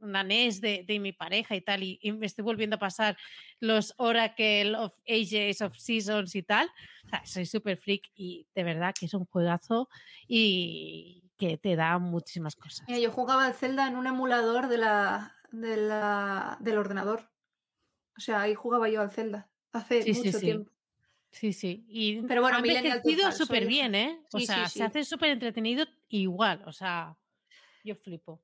una 0.00 0.20
NES 0.20 0.60
de, 0.60 0.84
de 0.86 1.00
mi 1.00 1.12
pareja 1.12 1.56
y 1.56 1.60
tal, 1.60 1.82
y, 1.82 1.98
y 2.00 2.12
me 2.12 2.26
estoy 2.26 2.44
volviendo 2.44 2.76
a 2.76 2.78
pasar 2.78 3.16
los 3.58 3.94
Oracle 3.96 4.76
of 4.76 4.94
Ages, 5.08 5.60
of 5.60 5.76
Seasons 5.76 6.36
y 6.36 6.44
tal. 6.44 6.70
O 7.06 7.08
sea, 7.08 7.26
soy 7.26 7.46
súper 7.46 7.78
freak 7.78 8.02
y 8.14 8.46
de 8.54 8.62
verdad 8.62 8.94
que 8.96 9.06
es 9.06 9.14
un 9.14 9.24
juegazo 9.24 9.88
y 10.28 11.24
que 11.38 11.56
te 11.58 11.76
da 11.76 11.98
muchísimas 11.98 12.56
cosas. 12.56 12.86
Mira, 12.88 12.98
yo 13.00 13.10
jugaba 13.12 13.46
al 13.46 13.54
Zelda 13.54 13.86
en 13.86 13.96
un 13.96 14.06
emulador 14.06 14.68
de 14.68 14.78
la, 14.78 15.36
de 15.50 15.76
la, 15.76 16.56
del 16.60 16.78
ordenador. 16.78 17.30
O 18.16 18.20
sea, 18.20 18.42
ahí 18.42 18.54
jugaba 18.54 18.88
yo 18.88 19.00
al 19.00 19.10
Zelda 19.10 19.50
hace 19.72 20.02
Sí, 20.02 20.12
mucho 20.14 20.32
sí. 20.32 20.40
tiempo. 20.40 20.72
Sí, 21.30 21.52
sí. 21.52 21.84
Y 21.88 22.22
Pero 22.22 22.40
bueno, 22.40 22.56
ha 22.56 22.60
envejecido 22.60 23.30
súper 23.32 23.66
bien, 23.66 23.94
¿eh? 23.94 24.20
O 24.32 24.38
Sí, 24.38 24.46
sí, 24.46 24.46
sea, 24.46 24.68
se 24.68 24.82
hace 24.84 25.04
súper 25.04 25.30
entretenido 25.30 25.86
igual. 26.08 26.62
O 26.66 26.72
sea, 26.72 27.18
yo 27.84 27.94
flipo. 27.94 28.42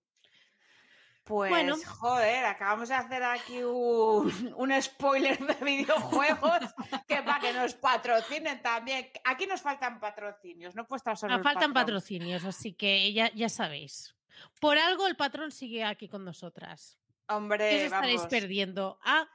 Pues, 1.25 1.51
Bueno. 1.51 1.77
joder, 1.87 2.45
acabamos 2.45 2.89
de 2.91 2.95
hacer 2.97 3.23
aquí 3.23 3.63
un, 3.63 4.53
un 4.57 4.83
spoiler 4.83 5.39
de 5.39 5.55
videojuegos 5.65 6.61
que 7.09 7.23
para 7.23 7.41
que 7.41 7.53
nos 7.55 7.75
patrocinen 7.75 8.61
también. 8.63 9.09
Aquí 9.25 9.47
nos 9.47 9.63
faltan 9.63 10.01
patrocinios, 10.01 10.75
no 10.75 10.87
puede 10.87 10.99
estar 10.99 11.17
solo 11.17 11.35
el 11.35 11.43
faltan 11.43 11.73
patrón. 11.73 11.97
patrocinios, 11.97 12.45
así 12.45 12.75
que 12.75 13.13
ya, 13.13 13.33
ya 13.35 13.49
sabéis. 13.49 14.15
Por 14.61 14.77
algo 14.79 15.07
el 15.07 15.17
patrón 15.17 15.51
sigue 15.51 15.85
aquí 15.85 16.09
con 16.09 16.25
nosotras. 16.25 16.99
¿Qué 17.27 17.33
os 17.33 17.37
Hombre, 17.39 17.85
estaréis 17.87 18.17
vamos, 18.21 18.31
perdiendo? 18.31 18.99
Ah, 19.03 19.27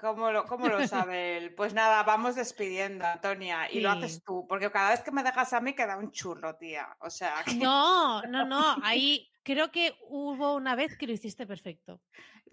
¿cómo 0.00 0.30
lo, 0.30 0.44
cómo 0.44 0.68
lo 0.68 0.86
sabe 0.88 1.36
él? 1.36 1.54
Pues 1.54 1.74
nada, 1.74 2.02
vamos 2.02 2.34
despidiendo, 2.34 3.04
Antonia, 3.04 3.70
y 3.70 3.80
lo 3.80 3.90
haces 3.90 4.24
tú, 4.24 4.46
porque 4.48 4.70
cada 4.70 4.90
vez 4.90 5.02
que 5.02 5.10
me 5.10 5.22
dejas 5.22 5.52
a 5.52 5.60
mí 5.60 5.74
queda 5.74 5.98
un 5.98 6.10
churro, 6.10 6.56
tía. 6.56 6.96
O 7.00 7.10
sea, 7.10 7.34
que, 7.44 7.54
no, 7.54 8.22
no, 8.22 8.44
no. 8.46 8.76
Ahí 8.82 9.30
creo 9.42 9.70
que 9.70 9.94
hubo 10.08 10.54
una 10.54 10.74
vez 10.74 10.96
que 10.96 11.06
lo 11.06 11.12
hiciste 11.12 11.46
perfecto. 11.46 12.00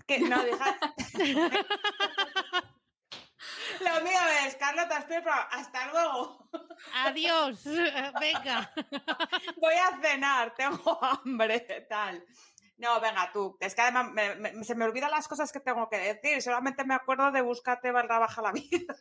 que 0.05 0.19
no, 0.19 0.43
deja... 0.43 0.77
Lo 3.79 4.01
mío 4.01 4.19
es, 4.45 4.55
Carlota, 4.55 4.99
espera, 4.99 5.41
hasta 5.51 5.91
luego. 5.91 6.49
Adiós. 6.95 7.63
Venga. 8.19 8.71
Voy 9.57 9.73
a 9.75 10.01
cenar, 10.01 10.53
tengo 10.55 10.97
hambre, 11.03 11.59
tal. 11.87 12.25
No, 12.77 13.01
venga, 13.01 13.29
tú. 13.33 13.57
Es 13.59 13.73
que 13.73 13.81
además 13.81 14.11
me- 14.13 14.35
me- 14.35 14.63
se 14.63 14.75
me 14.75 14.85
olvidan 14.85 15.09
las 15.11 15.27
cosas 15.27 15.51
que 15.51 15.59
tengo 15.59 15.89
que 15.89 15.97
decir. 15.97 16.41
Solamente 16.41 16.83
me 16.85 16.93
acuerdo 16.93 17.31
de 17.31 17.41
búscate 17.41 17.91
barra 17.91 18.19
baja 18.19 18.41
la 18.41 18.51
vida. 18.51 18.95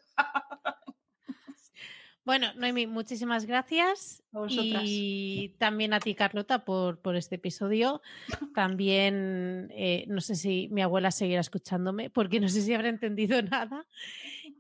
Bueno, 2.24 2.52
Noemi, 2.54 2.88
muchísimas 2.88 3.46
gracias. 3.46 4.20
A 4.32 4.38
vosotras. 4.40 4.82
Y 4.84 5.54
también 5.58 5.92
a 5.94 6.00
ti, 6.00 6.16
Carlota, 6.16 6.64
por, 6.64 6.98
por 6.98 7.14
este 7.14 7.36
episodio. 7.36 8.02
También, 8.52 9.68
eh, 9.72 10.04
no 10.08 10.20
sé 10.20 10.34
si 10.34 10.68
mi 10.72 10.82
abuela 10.82 11.12
seguirá 11.12 11.40
escuchándome, 11.40 12.10
porque 12.10 12.40
no 12.40 12.48
sé 12.48 12.62
si 12.62 12.74
habrá 12.74 12.88
entendido 12.88 13.40
nada. 13.42 13.86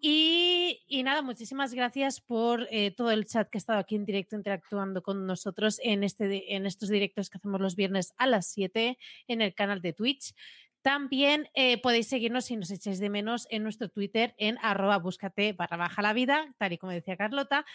Y, 0.00 1.02
nada, 1.04 1.22
muchísimas 1.22 1.72
gracias 1.74 2.20
por 2.20 2.66
eh, 2.70 2.90
todo 2.90 3.10
el 3.10 3.26
chat 3.26 3.48
que 3.48 3.58
ha 3.58 3.60
estado 3.60 3.78
aquí 3.78 3.96
en 3.96 4.04
directo 4.04 4.36
interactuando 4.36 5.02
con 5.02 5.26
nosotros 5.26 5.80
en, 5.82 6.04
este, 6.04 6.54
en 6.54 6.66
estos 6.66 6.88
directos 6.88 7.30
que 7.30 7.38
hacemos 7.38 7.60
los 7.60 7.76
viernes 7.76 8.12
a 8.18 8.26
las 8.26 8.46
7 8.48 8.98
en 9.28 9.40
el 9.40 9.54
canal 9.54 9.80
de 9.80 9.92
Twitch. 9.92 10.34
También 10.82 11.48
eh, 11.54 11.80
podéis 11.80 12.08
seguirnos 12.08 12.44
si 12.44 12.56
nos 12.56 12.70
echáis 12.70 13.00
de 13.00 13.10
menos 13.10 13.48
en 13.50 13.64
nuestro 13.64 13.88
Twitter 13.88 14.36
en 14.38 14.56
arroba 14.62 14.98
búscate 14.98 15.52
barra 15.52 15.76
baja 15.76 16.00
la 16.00 16.12
vida, 16.12 16.54
tal 16.58 16.74
y 16.74 16.78
como 16.78 16.92
decía 16.92 17.16
Carlota. 17.16 17.66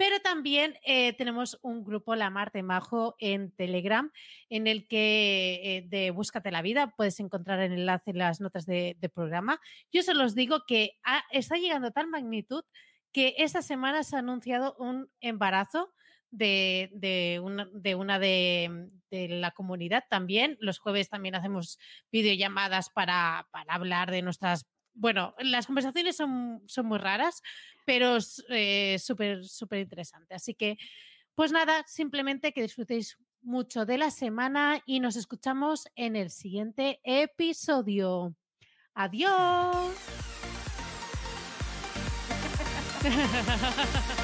Pero 0.00 0.18
también 0.20 0.78
eh, 0.82 1.12
tenemos 1.12 1.58
un 1.60 1.84
grupo, 1.84 2.16
La 2.16 2.30
Marte 2.30 2.62
Majo, 2.62 3.16
en 3.18 3.50
Telegram, 3.50 4.10
en 4.48 4.66
el 4.66 4.88
que 4.88 5.60
eh, 5.62 5.86
de 5.90 6.10
Búscate 6.10 6.50
la 6.50 6.62
Vida 6.62 6.94
puedes 6.96 7.20
encontrar 7.20 7.60
el 7.60 7.72
enlace 7.72 8.12
en 8.12 8.16
las 8.16 8.40
notas 8.40 8.64
de, 8.64 8.96
programa. 9.14 9.60
Yo 9.92 10.02
solo 10.02 10.24
os 10.24 10.34
digo 10.34 10.64
que 10.66 10.92
está 11.32 11.56
llegando 11.56 11.88
a 11.88 11.90
tal 11.90 12.06
magnitud 12.06 12.64
que 13.12 13.34
esta 13.36 13.60
semana 13.60 14.02
se 14.02 14.16
ha 14.16 14.20
anunciado 14.20 14.74
un 14.78 15.10
embarazo 15.20 15.92
de, 16.30 17.38
una, 17.44 18.18
de, 18.18 18.88
la 19.10 19.50
comunidad 19.50 20.04
también. 20.08 20.56
Los 20.60 20.78
jueves 20.78 21.10
también 21.10 21.34
hacemos 21.34 21.78
videollamadas 22.10 22.88
para 22.88 23.46
hablar 23.68 24.10
de 24.10 24.22
nuestras... 24.22 24.64
Bueno, 24.94 25.34
las 25.38 25.66
conversaciones 25.66 26.16
son, 26.16 26.62
son 26.66 26.86
muy 26.86 26.98
raras, 26.98 27.42
pero 27.86 28.18
eh, 28.48 28.96
súper, 28.98 29.44
súper 29.44 29.80
interesante. 29.80 30.34
Así 30.34 30.54
que, 30.54 30.76
pues 31.34 31.52
nada, 31.52 31.84
simplemente 31.86 32.52
que 32.52 32.62
disfrutéis 32.62 33.16
mucho 33.42 33.86
de 33.86 33.98
la 33.98 34.10
semana 34.10 34.82
y 34.84 35.00
nos 35.00 35.16
escuchamos 35.16 35.88
en 35.94 36.16
el 36.16 36.30
siguiente 36.30 37.00
episodio. 37.04 38.34
Adiós. 38.94 39.94